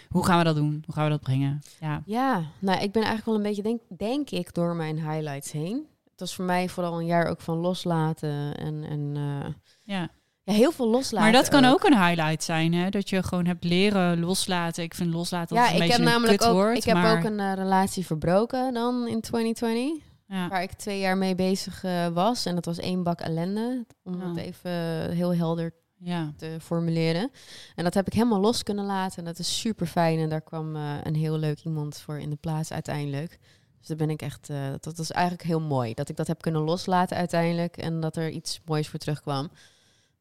hoe 0.10 0.26
gaan 0.26 0.38
we 0.38 0.44
dat 0.44 0.56
doen? 0.56 0.84
Hoe 0.86 0.94
gaan 0.96 1.04
we 1.04 1.10
dat 1.10 1.22
brengen? 1.22 1.60
Ja. 1.80 2.02
Ja, 2.06 2.44
nou, 2.60 2.82
ik 2.82 2.92
ben 2.92 3.04
eigenlijk 3.04 3.26
wel 3.26 3.36
een 3.36 3.42
beetje, 3.42 3.62
denk, 3.64 3.82
denk 3.98 4.30
ik, 4.30 4.54
door 4.54 4.76
mijn 4.76 4.96
highlights 5.12 5.52
heen. 5.52 5.86
Het 6.12 6.20
was 6.20 6.36
voor 6.36 6.46
mij 6.46 6.70
vooral 6.70 7.00
een 7.00 7.06
jaar 7.06 7.28
ook 7.28 7.42
van 7.42 7.58
loslaten 7.58 8.58
en, 8.58 8.84
en 8.84 9.12
eh, 9.16 9.54
ja. 9.84 10.10
Ja, 10.48 10.54
heel 10.54 10.72
veel 10.72 10.88
loslaten. 10.88 11.32
Maar 11.32 11.42
dat 11.42 11.50
kan 11.50 11.66
ook 11.66 11.84
een 11.84 12.06
highlight 12.06 12.44
zijn, 12.44 12.74
hè? 12.74 12.90
Dat 12.90 13.10
je 13.10 13.24
gewoon 13.24 13.46
hebt 13.46 13.64
leren 13.64 14.20
loslaten. 14.20 14.84
Ik 14.84 14.94
vind 14.94 15.14
loslaten 15.14 15.56
Ja, 15.56 15.68
een 15.68 15.74
ik 15.74 15.80
beetje 15.80 15.94
heb 15.94 16.02
namelijk 16.02 16.44
ook, 16.44 16.70
ik 16.70 16.84
heb 16.84 16.96
maar, 16.96 17.18
ook 17.18 17.24
een 17.24 17.40
eh, 17.40 17.54
relatie 17.54 18.06
verbroken 18.06 18.74
dan 18.74 19.08
in 19.08 19.22
2020. 19.22 20.06
Ja. 20.28 20.48
Waar 20.48 20.62
ik 20.62 20.72
twee 20.72 21.00
jaar 21.00 21.18
mee 21.18 21.36
bezig 21.36 21.84
eh, 21.84 22.08
was. 22.08 22.46
En 22.46 22.56
dat 22.56 22.66
was 22.66 22.78
één 22.78 23.04
bak 23.04 23.20
ellende. 23.20 23.86
Om 24.04 24.20
Ja. 24.20 24.28
het 24.28 24.38
even 24.38 24.72
heel 25.12 25.36
helder 25.36 25.74
ja. 25.98 26.34
te 26.38 26.58
formuleren. 26.62 27.32
En 27.76 27.84
dat 27.84 27.94
heb 27.94 28.08
ik 28.08 28.14
helemaal 28.14 28.40
los 28.40 28.64
kunnen 28.64 28.86
laten. 28.86 29.18
En 29.18 29.26
dat 29.26 29.40
is 29.40 29.60
super 29.60 29.88
fijn. 29.88 30.20
En 30.20 30.30
daar 30.30 30.42
kwam 30.42 30.76
eh, 30.76 30.94
een 31.04 31.16
heel 31.16 31.38
leuk 31.38 31.60
iemand 31.64 31.98
voor 31.98 32.20
in 32.20 32.30
de 32.30 32.36
plaats 32.36 32.72
uiteindelijk. 32.72 33.40
Dus 33.80 33.88
daar 33.88 33.98
ben 33.98 34.10
ik 34.10 34.22
echt. 34.22 34.48
dat, 34.48 34.84
dat 34.84 35.00
is 35.00 35.12
eigenlijk 35.12 35.48
heel 35.48 35.62
mooi. 35.62 35.94
Dat 35.94 36.10
ik 36.10 36.16
dat 36.16 36.28
heb 36.28 36.42
kunnen 36.42 36.62
loslaten 36.62 37.18
uiteindelijk. 37.18 37.78
En 37.78 38.00
dat 38.00 38.16
er 38.16 38.30
iets 38.30 38.62
moois 38.66 38.88
voor 38.88 39.00
terugkwam. 39.00 39.50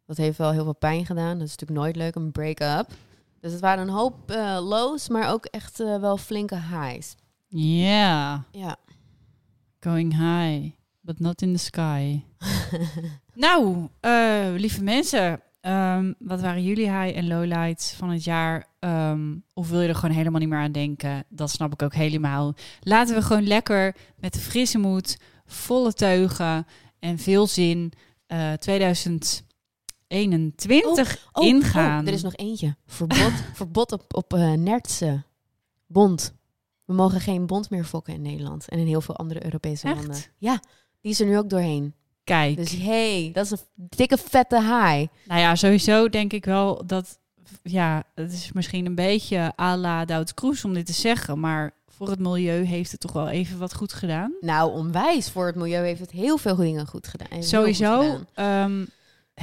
Dat 0.06 0.16
heeft 0.16 0.38
wel 0.38 0.52
heel 0.52 0.64
veel 0.64 0.74
pijn 0.74 1.06
gedaan. 1.06 1.38
Dat 1.38 1.46
is 1.46 1.56
natuurlijk 1.56 1.80
nooit 1.80 1.96
leuk, 1.96 2.14
een 2.14 2.32
break-up. 2.32 2.88
Dus 3.40 3.52
het 3.52 3.60
waren 3.60 3.88
een 3.88 3.94
hoop 3.94 4.30
eh, 4.30 4.58
lows, 4.62 5.08
maar 5.08 5.32
ook 5.32 5.44
echt 5.44 5.80
eh, 5.80 6.00
wel 6.00 6.16
flinke 6.16 6.60
highs. 6.70 7.14
Ja. 7.48 8.44
Ja. 8.50 8.76
Going 9.80 10.12
high, 10.12 10.70
but 11.00 11.20
not 11.20 11.42
in 11.42 11.52
the 11.52 11.58
sky. 11.58 12.22
nou, 13.34 13.88
eh, 14.00 14.46
lieve 14.56 14.82
mensen, 14.82 15.40
ehm, 15.60 16.12
wat 16.18 16.40
waren 16.40 16.62
jullie 16.62 16.90
high 16.90 17.16
en 17.16 17.26
lowlights 17.26 17.92
van 17.92 18.10
het 18.10 18.24
jaar? 18.24 18.66
Ehm, 18.78 19.34
of 19.54 19.68
wil 19.68 19.80
je 19.80 19.88
er 19.88 19.94
gewoon 19.94 20.16
helemaal 20.16 20.40
niet 20.40 20.48
meer 20.48 20.58
aan 20.58 20.72
denken? 20.72 21.24
Dat 21.28 21.50
snap 21.50 21.72
ik 21.72 21.82
ook 21.82 21.94
helemaal. 21.94 22.54
Laten 22.80 23.14
we 23.14 23.22
gewoon 23.22 23.46
lekker 23.46 23.96
met 24.16 24.38
frisse 24.38 24.78
moed, 24.78 25.18
volle 25.46 25.92
teugen 25.92 26.66
en 26.98 27.18
veel 27.18 27.46
zin 27.46 27.92
eh 28.26 28.52
2021 30.08 31.28
Oh, 31.32 31.44
ingaan. 31.46 32.00
oh, 32.00 32.06
er 32.06 32.12
is 32.14 32.22
nog 32.22 32.36
eentje. 32.36 32.76
Verbod, 32.86 33.32
verbod 33.54 33.92
op, 33.92 34.02
op 34.14 34.32
nertsen. 34.56 35.24
Bond. 35.86 36.34
We 36.84 36.92
mogen 36.94 37.20
geen 37.20 37.46
bond 37.46 37.70
meer 37.70 37.84
fokken 37.84 38.14
in 38.14 38.22
Nederland 38.22 38.68
en 38.68 38.78
in 38.78 38.86
heel 38.86 39.00
veel 39.00 39.16
andere 39.16 39.44
Europese 39.44 39.86
Echt? 39.88 39.96
landen. 39.96 40.22
Ja, 40.38 40.60
die 41.00 41.10
is 41.10 41.20
er 41.20 41.26
nu 41.26 41.38
ook 41.38 41.50
doorheen. 41.50 41.94
Kijk, 42.24 42.56
Dus 42.56 42.72
hey, 42.76 43.30
dat 43.32 43.44
is 43.44 43.50
een 43.50 43.58
dikke 43.76 44.16
vette 44.18 44.60
haai. 44.60 45.08
nou 45.24 45.40
ja, 45.40 45.54
sowieso 45.54 46.08
denk 46.08 46.32
ik 46.32 46.44
wel 46.44 46.86
dat... 46.86 47.18
Ja, 47.62 48.02
het 48.14 48.32
is 48.32 48.52
misschien 48.52 48.86
een 48.86 48.94
beetje 48.94 49.52
à 49.60 49.76
la 49.76 50.04
Doubt 50.04 50.34
Kroes 50.34 50.64
om 50.64 50.74
dit 50.74 50.86
te 50.86 50.92
zeggen. 50.92 51.40
Maar 51.40 51.74
voor 51.88 52.08
het 52.08 52.18
milieu 52.18 52.64
heeft 52.64 52.90
het 52.92 53.00
toch 53.00 53.12
wel 53.12 53.28
even 53.28 53.58
wat 53.58 53.74
goed 53.74 53.92
gedaan. 53.92 54.32
Nou, 54.40 54.72
onwijs. 54.72 55.30
Voor 55.30 55.46
het 55.46 55.54
milieu 55.54 55.84
heeft 55.84 56.00
het 56.00 56.10
heel 56.10 56.38
veel 56.38 56.56
dingen 56.56 56.86
goed 56.86 57.06
gedaan. 57.06 57.28
Goed 57.32 57.44
Sowieso 57.44 58.00
gedaan. 58.00 58.26
ehm, 58.34 58.86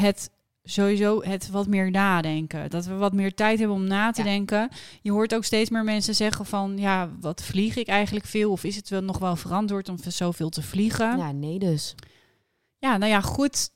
het, 0.05 0.29
sowieso 0.63 1.23
het 1.23 1.49
wat 1.49 1.67
meer 1.67 1.91
nadenken. 1.91 2.69
Dat 2.69 2.85
we 2.85 2.93
wat 2.93 3.13
meer 3.13 3.33
tijd 3.33 3.59
hebben 3.59 3.77
om 3.77 3.83
na 3.83 4.11
te 4.11 4.21
Ja. 4.23 4.27
denken. 4.27 4.69
Je 5.01 5.11
hoort 5.11 5.35
ook 5.35 5.43
steeds 5.43 5.69
meer 5.69 5.83
mensen 5.83 6.15
zeggen 6.15 6.45
van... 6.45 6.77
ja, 6.77 7.09
wat 7.19 7.43
vlieg 7.43 7.75
ik 7.75 7.87
eigenlijk 7.87 8.25
veel? 8.25 8.51
Of 8.51 8.63
is 8.63 8.75
het 8.75 8.89
wel 8.89 9.01
nog 9.01 9.17
wel 9.17 9.35
verantwoord 9.35 9.89
om 9.89 9.97
zoveel 10.07 10.49
te 10.49 10.61
vliegen? 10.61 11.17
Ja, 11.17 11.25
Ja, 11.25 11.31
nee 11.31 11.59
dus. 11.59 11.95
nou 12.79 13.05
ja, 13.05 13.21
goed. 13.21 13.69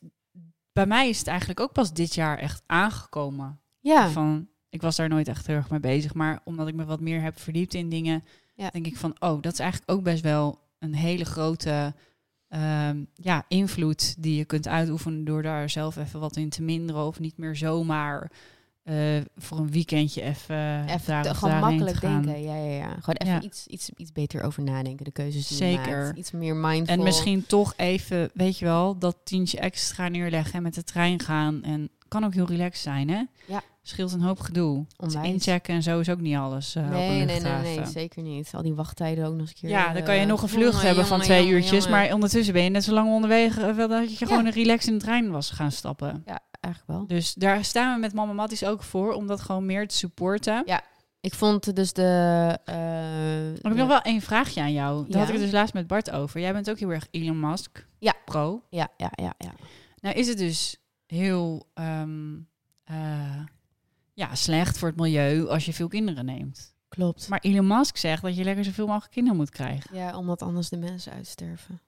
Bij 0.74 0.86
mij 0.86 1.10
is 1.10 1.18
het 1.20 1.28
eigenlijk 1.28 1.60
ook 1.60 1.72
pas 1.74 1.94
dit 1.94 2.16
jaar 2.16 2.38
echt 2.38 2.62
aangekomen. 2.66 3.60
Ja, 3.80 4.10
Van, 4.10 4.48
ik 4.70 4.82
was 4.82 4.96
daar 4.96 5.10
nooit 5.10 5.28
echt 5.28 5.48
heel 5.48 5.56
erg 5.56 5.70
mee 5.70 5.80
bezig. 5.80 6.14
Maar 6.14 6.40
omdat 6.44 6.68
ik 6.68 6.76
me 6.76 6.86
wat 6.86 7.00
meer 7.00 7.22
heb 7.22 7.40
verdiept 7.40 7.74
in 7.74 7.90
dingen... 7.90 8.24
Ja. 8.56 8.70
denk 8.70 8.86
ik 8.86 8.98
van, 8.98 9.16
oh, 9.20 9.42
dat 9.42 9.54
is 9.54 9.60
eigenlijk 9.60 9.92
ook 9.92 10.04
best 10.04 10.24
wel 10.24 10.60
een 10.80 10.94
hele 10.96 11.26
grote... 11.26 11.94
ehm, 12.50 13.04
ja, 13.14 13.46
invloed 13.48 14.16
die 14.24 14.36
je 14.38 14.46
kunt 14.46 14.68
uitoefenen 14.68 15.26
door 15.26 15.42
daar 15.42 15.70
zelf 15.70 15.98
even 15.98 16.20
wat 16.20 16.36
in 16.36 16.50
te 16.50 16.62
minderen 16.62 17.06
of 17.06 17.20
niet 17.20 17.38
meer 17.38 17.56
zomaar 17.56 18.32
eh, 18.84 18.96
voor 19.38 19.58
een 19.58 19.72
weekendje 19.72 20.22
even, 20.22 20.86
even 20.86 21.02
daar 21.06 21.24
te- 21.24 21.34
gewoon 21.36 21.60
makkelijk 21.60 21.96
te 22.00 22.08
denken. 22.08 22.42
Ja, 22.42 22.56
ja, 22.56 22.74
ja. 22.76 22.88
Gewoon 22.90 23.16
even 23.16 23.34
Ja. 23.34 23.42
iets, 23.42 23.68
iets, 23.68 23.90
iets 23.98 24.12
beter 24.12 24.42
over 24.44 24.64
nadenken. 24.64 25.06
De 25.06 25.12
keuzes 25.12 25.48
die 25.48 25.58
Zeker. 25.58 26.04
maakt. 26.06 26.18
Iets 26.18 26.32
meer 26.32 26.56
mindful. 26.56 26.96
En 26.98 27.04
misschien 27.04 27.46
toch 27.46 27.74
even, 27.78 28.30
weet 28.34 28.58
je 28.60 28.66
wel, 28.66 28.98
dat 28.98 29.18
tientje 29.24 29.60
extra 29.60 30.08
neerleggen 30.08 30.54
en 30.54 30.62
met 30.64 30.74
de 30.74 30.84
trein 30.84 31.20
gaan. 31.20 31.64
En 31.64 31.90
kan 32.08 32.24
ook 32.26 32.34
heel 32.34 32.46
relaxed 32.48 32.84
zijn, 32.84 33.10
hè? 33.10 33.24
Ja. 33.48 33.62
Scheelt 33.82 34.12
een 34.12 34.22
hoop 34.22 34.40
gedoe. 34.40 34.86
Dus 34.98 35.14
Onwijs. 35.16 35.34
inchecken 35.34 35.74
en 35.76 35.84
zo 35.84 36.00
is 36.00 36.10
ook 36.10 36.20
niet 36.20 36.36
alles. 36.36 36.76
eh, 36.76 36.90
Nee, 36.90 37.24
nee, 37.26 37.40
nee, 37.40 37.62
nee, 37.78 37.86
zeker 37.86 38.22
niet. 38.24 38.52
Al 38.54 38.62
die 38.62 38.74
wachttijden 38.74 39.26
ook 39.26 39.32
nog 39.32 39.40
eens 39.42 39.50
een 39.50 39.56
keer. 39.56 39.70
Ja, 39.70 39.94
dan 39.94 40.04
kan 40.04 40.16
je 40.16 40.22
eh, 40.22 40.28
nog 40.28 40.42
een 40.42 40.50
vlucht 40.50 40.82
hebben 40.82 41.06
van 41.06 41.22
twee 41.22 41.48
uurtjes. 41.50 41.88
Maar 41.88 42.14
ondertussen 42.14 42.54
ben 42.54 42.64
je 42.64 42.70
net 42.70 42.84
zo 42.84 42.94
lang 42.94 43.10
onderweg 43.10 43.58
eh, 43.58 43.76
wel 43.76 43.88
dat 43.88 44.18
je 44.20 44.26
gewoon 44.26 44.46
een 44.46 44.52
relax 44.52 44.88
in 44.88 44.94
de 44.94 45.00
trein 45.00 45.32
was 45.32 45.50
gaan 45.50 45.72
stappen. 45.72 46.24
Ja, 46.26 46.40
eigenlijk 46.60 46.98
wel. 47.00 47.08
Dus 47.18 47.34
daar 47.34 47.64
staan 47.66 47.94
we 47.94 48.00
met 48.00 48.14
Mama 48.14 48.34
Matties 48.34 48.66
ook 48.66 48.84
voor, 48.84 49.14
om 49.14 49.28
dat 49.28 49.42
gewoon 49.42 49.66
meer 49.66 49.88
te 49.88 49.96
supporten. 49.96 50.64
Ja, 50.66 50.82
Ik 51.22 51.34
vond 51.34 51.76
dus 51.76 51.94
de... 51.94 52.58
eh, 52.66 52.76
Maar 52.76 53.52
ik 53.54 53.62
heb 53.62 53.72
de- 53.72 53.78
nog 53.78 53.88
wel 53.88 54.02
één 54.02 54.22
vraagje 54.22 54.62
aan 54.62 54.74
jou. 54.74 55.02
Daar 55.02 55.12
Ja. 55.12 55.18
had 55.18 55.28
ik 55.28 55.34
het 55.34 55.44
dus 55.44 55.52
laatst 55.52 55.74
met 55.74 55.88
Bart 55.88 56.12
over. 56.12 56.40
Jij 56.40 56.54
bent 56.54 56.70
ook 56.70 56.80
heel 56.80 56.90
erg 56.92 57.08
Elon 57.12 57.40
Musk 57.40 57.88
Ja. 58.00 58.14
pro. 58.26 58.62
Ja, 58.70 58.88
ja, 58.98 59.12
ja, 59.16 59.34
ja. 59.38 59.52
Nou 60.02 60.16
is 60.16 60.28
het 60.28 60.38
dus 60.38 60.78
heel 61.08 61.68
ehm, 61.74 62.36
eh, 62.84 63.44
ja, 64.14 64.36
slecht 64.36 64.78
voor 64.78 64.88
het 64.88 64.98
milieu 65.00 65.48
als 65.48 65.66
je 65.66 65.74
veel 65.74 65.88
kinderen 65.88 66.26
neemt. 66.26 66.76
Klopt. 66.88 67.28
Maar 67.30 67.40
Elon 67.42 67.68
Musk 67.68 67.98
zegt 67.98 68.22
dat 68.22 68.36
je 68.38 68.44
lekker 68.44 68.64
zoveel 68.64 68.88
mogelijk 68.88 69.12
kinderen 69.14 69.38
moet 69.38 69.50
krijgen. 69.50 69.96
Ja, 69.96 70.18
omdat 70.18 70.42
anders 70.42 70.70
de 70.70 70.78
mensen 70.78 71.12
uitsterven. 71.12 71.82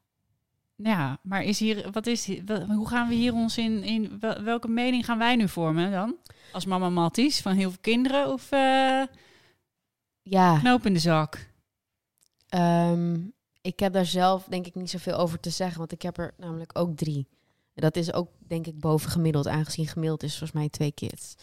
Ja, 0.76 1.20
maar 1.24 1.44
is 1.44 1.60
hier, 1.60 1.92
wat 1.92 2.08
is 2.08 2.26
hier, 2.26 2.66
hoe 2.68 2.88
gaan 2.88 3.08
we 3.08 3.14
hier 3.16 3.34
ons 3.34 3.58
in, 3.58 3.84
in 3.84 4.18
wel- 4.20 4.42
welke 4.44 4.68
mening 4.68 5.06
gaan 5.06 5.18
wij 5.18 5.36
nu 5.36 5.48
vormen 5.48 5.92
dan? 5.92 6.16
Als 6.52 6.66
mama 6.66 6.90
Matties 6.90 7.42
van 7.42 7.54
heel 7.56 7.70
veel 7.70 7.80
kinderen 7.82 8.32
of 8.34 8.52
eh 8.52 9.04
Ja, 10.22 10.60
knoop 10.60 10.86
in 10.86 10.94
de 10.94 11.00
zak? 11.00 11.48
ehm, 12.48 13.18
ik 13.62 13.80
heb 13.80 13.94
daar 13.94 14.06
zelf 14.06 14.44
denk 14.44 14.66
ik 14.66 14.76
niet 14.76 14.90
zoveel 14.90 15.16
over 15.18 15.40
te 15.40 15.50
zeggen, 15.50 15.78
want 15.78 15.92
ik 15.92 16.02
heb 16.02 16.18
er 16.18 16.34
namelijk 16.38 16.78
ook 16.80 16.96
drie. 16.98 17.28
En 17.80 17.86
Dat 17.86 17.96
is 17.96 18.14
ook 18.14 18.30
denk 18.48 18.68
ik 18.68 18.80
boven 18.80 19.10
gemiddeld, 19.12 19.48
aangezien 19.48 19.88
gemiddeld 19.88 20.24
is 20.24 20.30
volgens 20.30 20.52
mij 20.52 20.70
twee 20.70 20.92
kids. 20.92 21.36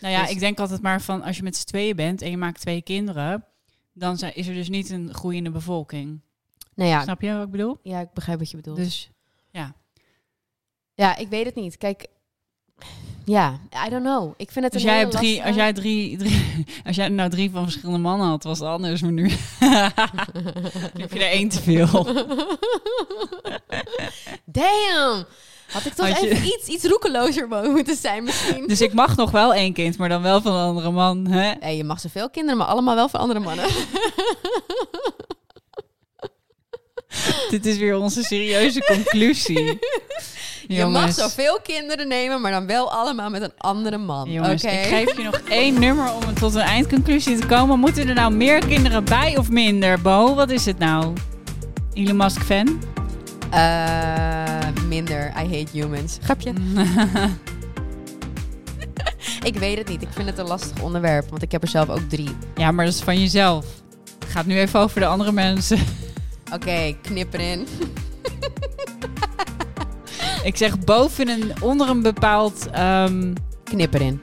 Nou 0.00 0.12
ja, 0.14 0.22
Dus- 0.22 0.30
ik 0.30 0.38
denk 0.38 0.58
altijd 0.60 0.82
maar 0.82 1.00
van 1.02 1.22
als 1.22 1.36
je 1.36 1.42
met 1.42 1.56
z'n 1.56 1.64
tweeën 1.66 1.96
bent 1.96 2.22
en 2.22 2.30
je 2.30 2.36
maakt 2.36 2.60
twee 2.60 2.82
kinderen, 2.82 3.44
dan 3.92 4.18
is 4.34 4.46
er 4.48 4.54
dus 4.54 4.68
niet 4.68 4.90
een 4.90 5.14
groeiende 5.14 5.50
bevolking. 5.50 6.20
Nou 6.74 6.90
ja, 6.90 7.02
Snap 7.02 7.20
je 7.20 7.32
wat 7.34 7.44
ik 7.44 7.50
bedoel? 7.50 7.78
ja, 7.82 8.00
ik 8.00 8.12
begrijp 8.14 8.38
wat 8.38 8.50
je 8.50 8.56
bedoelt. 8.56 8.76
Dus 8.76 9.08
Ja, 10.96 11.16
ik 11.16 11.28
weet 11.28 11.44
het 11.44 11.54
niet. 11.54 11.76
Kijk, 11.76 12.06
ja, 13.24 13.60
I 13.86 13.90
don't 13.90 14.02
know. 14.04 14.32
Ik 14.36 14.50
vind 14.50 14.64
het 14.64 14.74
als 14.74 14.82
een 14.82 14.88
jij, 14.88 14.98
hebt 14.98 15.10
drie, 15.12 15.28
lastige- 15.28 15.46
als 15.46 15.56
jij 15.56 15.72
drie, 15.72 16.16
drie, 16.16 16.64
als 16.86 16.96
jij 16.96 17.08
nou 17.08 17.30
drie 17.30 17.50
van 17.50 17.62
verschillende 17.62 17.98
mannen 18.00 18.26
had, 18.26 18.42
was 18.44 18.58
het 18.58 18.68
anders. 18.68 19.02
Maar 19.02 19.12
nu 19.12 19.22
nu 19.22 19.28
heb 21.02 21.12
je 21.12 21.24
er 21.24 21.30
één 21.30 21.48
te 21.48 21.62
veel. 21.62 22.04
Damn! 24.44 25.24
Had 25.74 25.84
ik 25.86 25.92
toch 25.94 26.08
Had 26.08 26.20
je- 26.20 26.28
even 26.30 26.46
iets, 26.46 26.66
iets 26.66 26.84
roekelozer 26.84 27.48
mo- 27.48 27.70
moeten 27.70 27.96
zijn 27.96 28.24
misschien. 28.24 28.66
Dus 28.66 28.80
ik 28.80 28.92
mag 28.92 29.16
nog 29.16 29.30
wel 29.30 29.54
één 29.54 29.72
kind, 29.72 29.98
maar 29.98 30.08
dan 30.08 30.22
wel 30.22 30.40
van 30.42 30.54
een 30.54 30.66
andere 30.66 30.90
man. 30.90 31.26
Hè? 31.26 31.52
Nee, 31.60 31.76
je 31.76 31.84
mag 31.84 32.00
zoveel 32.00 32.30
kinderen, 32.30 32.58
maar 32.58 32.66
allemaal 32.66 32.94
wel 32.94 33.08
van 33.08 33.20
andere 33.20 33.40
mannen. 33.40 33.66
Dit 37.50 37.66
is 37.66 37.76
weer 37.76 37.96
onze 37.96 38.22
serieuze 38.22 38.80
conclusie. 38.94 39.78
Je 40.68 40.84
mag 40.84 41.12
zoveel 41.12 41.58
kinderen 41.62 42.08
nemen, 42.08 42.40
maar 42.40 42.50
dan 42.52 42.66
wel 42.66 42.92
allemaal 42.92 43.30
met 43.30 43.42
een 43.42 43.52
andere 43.58 43.98
man. 43.98 44.30
Jongens, 44.30 44.64
Oké? 44.64 44.72
ik 44.72 44.84
geef 44.86 45.16
je 45.16 45.22
nog 45.22 45.40
één 45.48 45.80
nummer 45.80 46.12
om 46.14 46.34
tot 46.34 46.54
een 46.54 46.60
eindconclusie 46.60 47.38
te 47.38 47.46
komen. 47.46 47.78
Moeten 47.78 48.08
er 48.08 48.14
nou 48.14 48.32
meer 48.34 48.66
kinderen 48.66 49.04
bij 49.04 49.36
of 49.38 49.50
minder? 49.50 50.00
Bo, 50.00 50.34
wat 50.34 50.50
is 50.50 50.64
het 50.66 50.78
nou? 50.78 51.12
Elon 51.94 52.16
Musk 52.16 52.42
fan? 52.42 52.82
Eh, 53.54 54.84
minder. 54.88 55.28
I 55.28 55.58
hate 55.58 55.66
humans. 55.72 56.18
Grapje. 56.22 56.52
Ik 59.42 59.56
weet 59.56 59.78
het 59.78 59.88
niet. 59.88 60.02
Ik 60.02 60.08
vind 60.10 60.28
het 60.28 60.38
een 60.38 60.46
lastig 60.46 60.82
onderwerp, 60.82 61.30
want 61.30 61.42
ik 61.42 61.52
heb 61.52 61.62
er 61.62 61.68
zelf 61.68 61.88
ook 61.88 62.08
drie. 62.08 62.36
ja, 62.54 62.70
maar 62.70 62.84
dat 62.84 62.94
is 62.94 63.00
van 63.00 63.20
jezelf. 63.20 63.66
Het 64.18 64.28
gaat 64.28 64.46
nu 64.46 64.58
even 64.58 64.80
over 64.80 65.00
de 65.00 65.06
andere 65.06 65.32
mensen. 65.32 65.78
Oké, 66.52 66.96
knip 67.02 67.34
erin. 67.34 67.66
Ik 70.44 70.56
zeg 70.56 70.78
boven 70.78 71.28
en 71.28 71.62
onder 71.62 71.88
een 71.88 72.02
bepaald 72.02 72.68
ehm, 72.70 73.32
Knip 73.64 73.94
erin. 73.94 74.20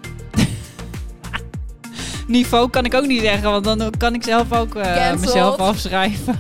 niveau 2.28 2.70
kan 2.70 2.86
ik 2.86 2.94
ook 2.94 3.06
niet 3.06 3.22
zeggen, 3.22 3.52
want 3.52 3.64
dan 3.64 3.94
kan 3.98 4.14
ik 4.14 4.24
zelf 4.24 4.52
ook 4.52 4.76
eh, 4.76 5.16
mezelf 5.20 5.58
afschrijven. 5.58 6.40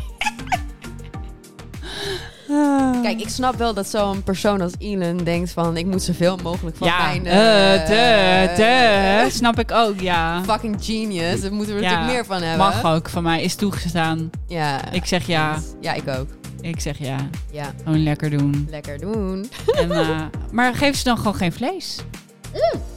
Kijk, 3.01 3.19
ik 3.21 3.29
snap 3.29 3.55
wel 3.55 3.73
dat 3.73 3.87
zo'n 3.87 4.23
persoon 4.23 4.61
als 4.61 4.71
Elon 4.79 5.17
denkt 5.17 5.51
van... 5.51 5.77
ik 5.77 5.85
moet 5.85 6.01
zoveel 6.03 6.37
mogelijk 6.43 6.77
van 6.77 6.87
ja, 6.87 7.05
mijn... 7.05 7.23
de, 7.23 8.53
de, 8.55 9.27
snap 9.31 9.59
ik 9.59 9.71
ook, 9.71 9.99
ja. 9.99 10.43
Fucking 10.43 10.75
genius. 10.79 11.41
Daar 11.41 11.53
moeten 11.53 11.75
we 11.75 11.81
Ja, 11.81 11.89
natuurlijk 11.89 12.13
meer 12.13 12.25
van 12.25 12.41
hebben. 12.47 12.57
Mag 12.67 12.85
ook 12.95 13.09
van 13.09 13.23
mij, 13.23 13.41
is 13.41 13.55
toegestaan. 13.55 14.29
Ja. 14.47 14.91
Ik 14.91 15.05
zeg 15.05 15.27
ja, 15.27 15.57
Ja, 15.81 15.93
ik 15.93 16.07
ook. 16.07 16.27
ik 16.61 16.79
zeg 16.79 16.97
ja. 16.97 17.15
Ja, 17.51 17.73
Gewoon 17.83 18.03
lekker 18.03 18.29
doen. 18.29 18.67
lekker 18.69 18.99
doen. 18.99 19.49
En, 19.65 19.91
eh, 19.91 20.09
maar 20.51 20.73
geef 20.75 20.95
ze 20.97 21.03
dan 21.03 21.17
gewoon 21.17 21.35
geen 21.35 21.53
vlees. 21.53 21.97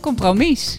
Compromis. 0.00 0.78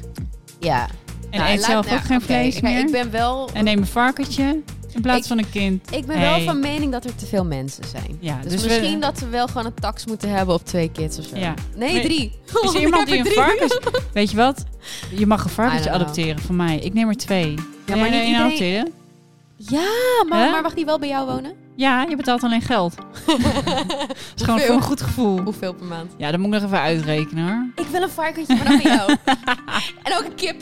Ja. 0.60 0.88
En 1.30 1.40
Nou, 1.40 1.52
eet 1.52 1.60
laat- 1.60 1.70
zelf 1.70 1.86
nou, 1.86 1.98
ook 1.98 2.06
geen 2.06 2.16
oké, 2.18 2.26
vlees 2.26 2.54
kijk, 2.54 2.64
meer. 2.64 2.80
Ik 2.86 2.92
ben 2.92 3.12
wel... 3.12 3.50
En 3.54 3.64
neem 3.64 3.78
een 3.78 3.88
varkentje 3.88 4.62
in 4.96 5.02
plaats 5.02 5.20
Ik- 5.22 5.26
van 5.28 5.38
een 5.38 5.50
kind. 5.50 5.92
Ik 5.92 6.06
ben 6.06 6.20
Hey. 6.20 6.30
wel 6.30 6.46
van 6.46 6.60
mening 6.60 6.92
dat 6.92 7.06
er 7.06 7.16
te 7.16 7.26
veel 7.26 7.46
mensen 7.46 7.84
zijn. 7.88 8.18
Ja, 8.20 8.40
Dus, 8.42 8.52
dus 8.52 8.62
we- 8.62 8.68
misschien 8.68 9.00
dat 9.00 9.20
we 9.20 9.28
wel 9.28 9.48
gewoon 9.48 9.66
een 9.66 9.74
tax 9.74 10.06
moeten 10.06 10.30
hebben 10.30 10.56
op 10.56 10.66
twee 10.66 10.92
kids 10.92 11.18
of 11.20 11.26
zo. 11.26 11.38
Ja. 11.38 11.54
Nee, 11.76 11.94
Nee, 11.94 12.04
drie. 12.04 12.32
Is 12.62 12.74
er 12.74 12.82
iemand 12.82 13.08
die 13.10 13.18
een 13.20 13.26
varkens... 13.26 13.80
Weet 14.14 14.32
je 14.32 14.38
wat? 14.38 14.64
Je 15.16 15.26
mag 15.26 15.44
een 15.44 15.50
varkentje 15.50 15.90
adopteren 15.92 16.40
van 16.42 16.56
mij. 16.56 16.78
Ik 16.78 16.94
neem 16.94 17.10
er 17.10 17.16
twee. 17.18 17.54
Ja, 17.86 17.96
maar 17.96 18.10
niet 18.10 18.14
iedereen- 18.22 18.36
adopteren? 18.36 18.92
Ja, 19.58 19.90
maar, 20.30 20.52
maar 20.52 20.62
mag 20.62 20.74
die 20.74 20.86
wel 20.86 21.00
bij 21.00 21.08
jou 21.10 21.26
wonen? 21.26 21.54
Ja, 21.76 22.06
je 22.10 22.16
betaalt 22.16 22.44
alleen 22.44 22.62
geld. 22.62 22.96
Het 23.26 24.18
is 24.36 24.44
gewoon 24.44 24.60
voor 24.60 24.76
een 24.76 24.82
goed 24.82 25.02
gevoel. 25.02 25.40
Hoeveel 25.42 25.74
per 25.74 25.86
maand? 25.86 26.12
Ja, 26.18 26.32
dat 26.32 26.40
moet 26.40 26.54
ik 26.54 26.62
nog 26.62 26.64
even 26.64 26.80
uitrekenen 26.80 27.48
hoor. 27.48 27.66
Ik 27.86 27.92
wil 27.92 28.02
een 28.02 28.10
varkentje, 28.10 28.58
bij 28.64 28.80
jou. 28.84 29.10
en 30.04 30.14
ook 30.18 30.24
een 30.26 30.36
kip. 30.36 30.62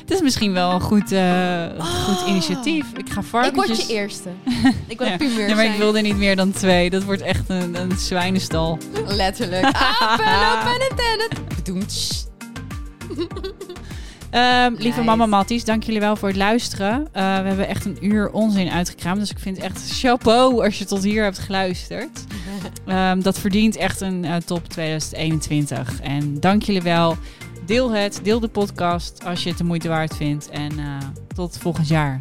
Het 0.00 0.10
is 0.10 0.20
misschien 0.20 0.52
wel 0.52 0.70
een 0.70 0.80
goed, 0.80 1.12
eh, 1.12 1.64
goed 1.78 2.22
Oh. 2.22 2.28
initiatief. 2.28 2.86
Ik 2.96 3.10
ga 3.10 3.20
Ik 3.20 3.26
varkentjes... 3.26 3.66
word 3.76 3.86
je 3.88 3.94
eerste. 3.94 4.28
Ik 4.86 4.98
wil 4.98 5.06
Ja. 5.06 5.16
primeur 5.16 5.46
Nee, 5.46 5.54
maar 5.54 5.64
ik 5.64 5.68
zijn. 5.70 5.78
wilde 5.82 6.00
niet 6.00 6.16
meer 6.16 6.36
dan 6.36 6.50
twee. 6.52 6.90
Dat 6.90 7.04
wordt 7.04 7.22
echt 7.22 7.48
een, 7.48 7.74
een 7.74 7.92
zwijnenstal. 7.98 8.78
Letterlijk. 9.06 9.64
Ah, 9.64 10.16
pen, 10.16 10.26
pen 10.64 10.88
intended. 10.88 11.46
Ehm, 14.30 14.74
lieve 14.78 15.02
mama 15.02 15.26
Matties, 15.26 15.64
dank 15.64 15.82
jullie 15.82 16.00
wel 16.00 16.16
voor 16.16 16.28
het 16.28 16.36
luisteren. 16.36 17.08
Eh, 17.12 17.22
we 17.22 17.46
hebben 17.46 17.68
echt 17.68 17.84
een 17.84 17.98
uur 18.00 18.30
onzin 18.30 18.70
uitgekraamd. 18.70 19.20
Dus 19.20 19.30
ik 19.30 19.38
vind 19.38 19.58
echt 19.58 19.98
chapeau 19.98 20.64
als 20.64 20.78
je 20.78 20.84
tot 20.84 21.02
hier 21.02 21.22
hebt 21.22 21.38
geluisterd. 21.38 22.24
Ehm, 22.86 23.20
dat 23.20 23.38
verdient 23.38 23.76
echt 23.76 24.00
een 24.00 24.24
eh, 24.24 24.36
top 24.36 24.68
2021. 24.68 26.00
En 26.00 26.40
dank 26.40 26.62
jullie 26.62 26.82
wel. 26.82 27.16
Deel 27.66 27.90
het, 27.90 28.20
deel 28.22 28.40
de 28.40 28.48
podcast 28.48 29.24
als 29.24 29.42
je 29.42 29.48
het 29.48 29.58
de 29.58 29.64
moeite 29.64 29.88
waard 29.88 30.16
vindt. 30.16 30.50
En 30.50 30.78
eh, 30.78 30.96
tot 31.34 31.58
volgend 31.58 31.88
jaar. 31.88 32.18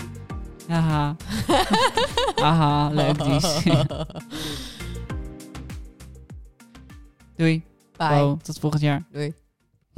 Haha. 0.68 1.16
Haha, 2.44 2.90
leuk. 2.90 3.18
Doei. 7.38 7.64
Bye. 7.98 8.08
Wow, 8.08 8.42
tot 8.42 8.60
volgend 8.60 8.82
jaar. 8.82 9.04
Doei. 9.12 9.47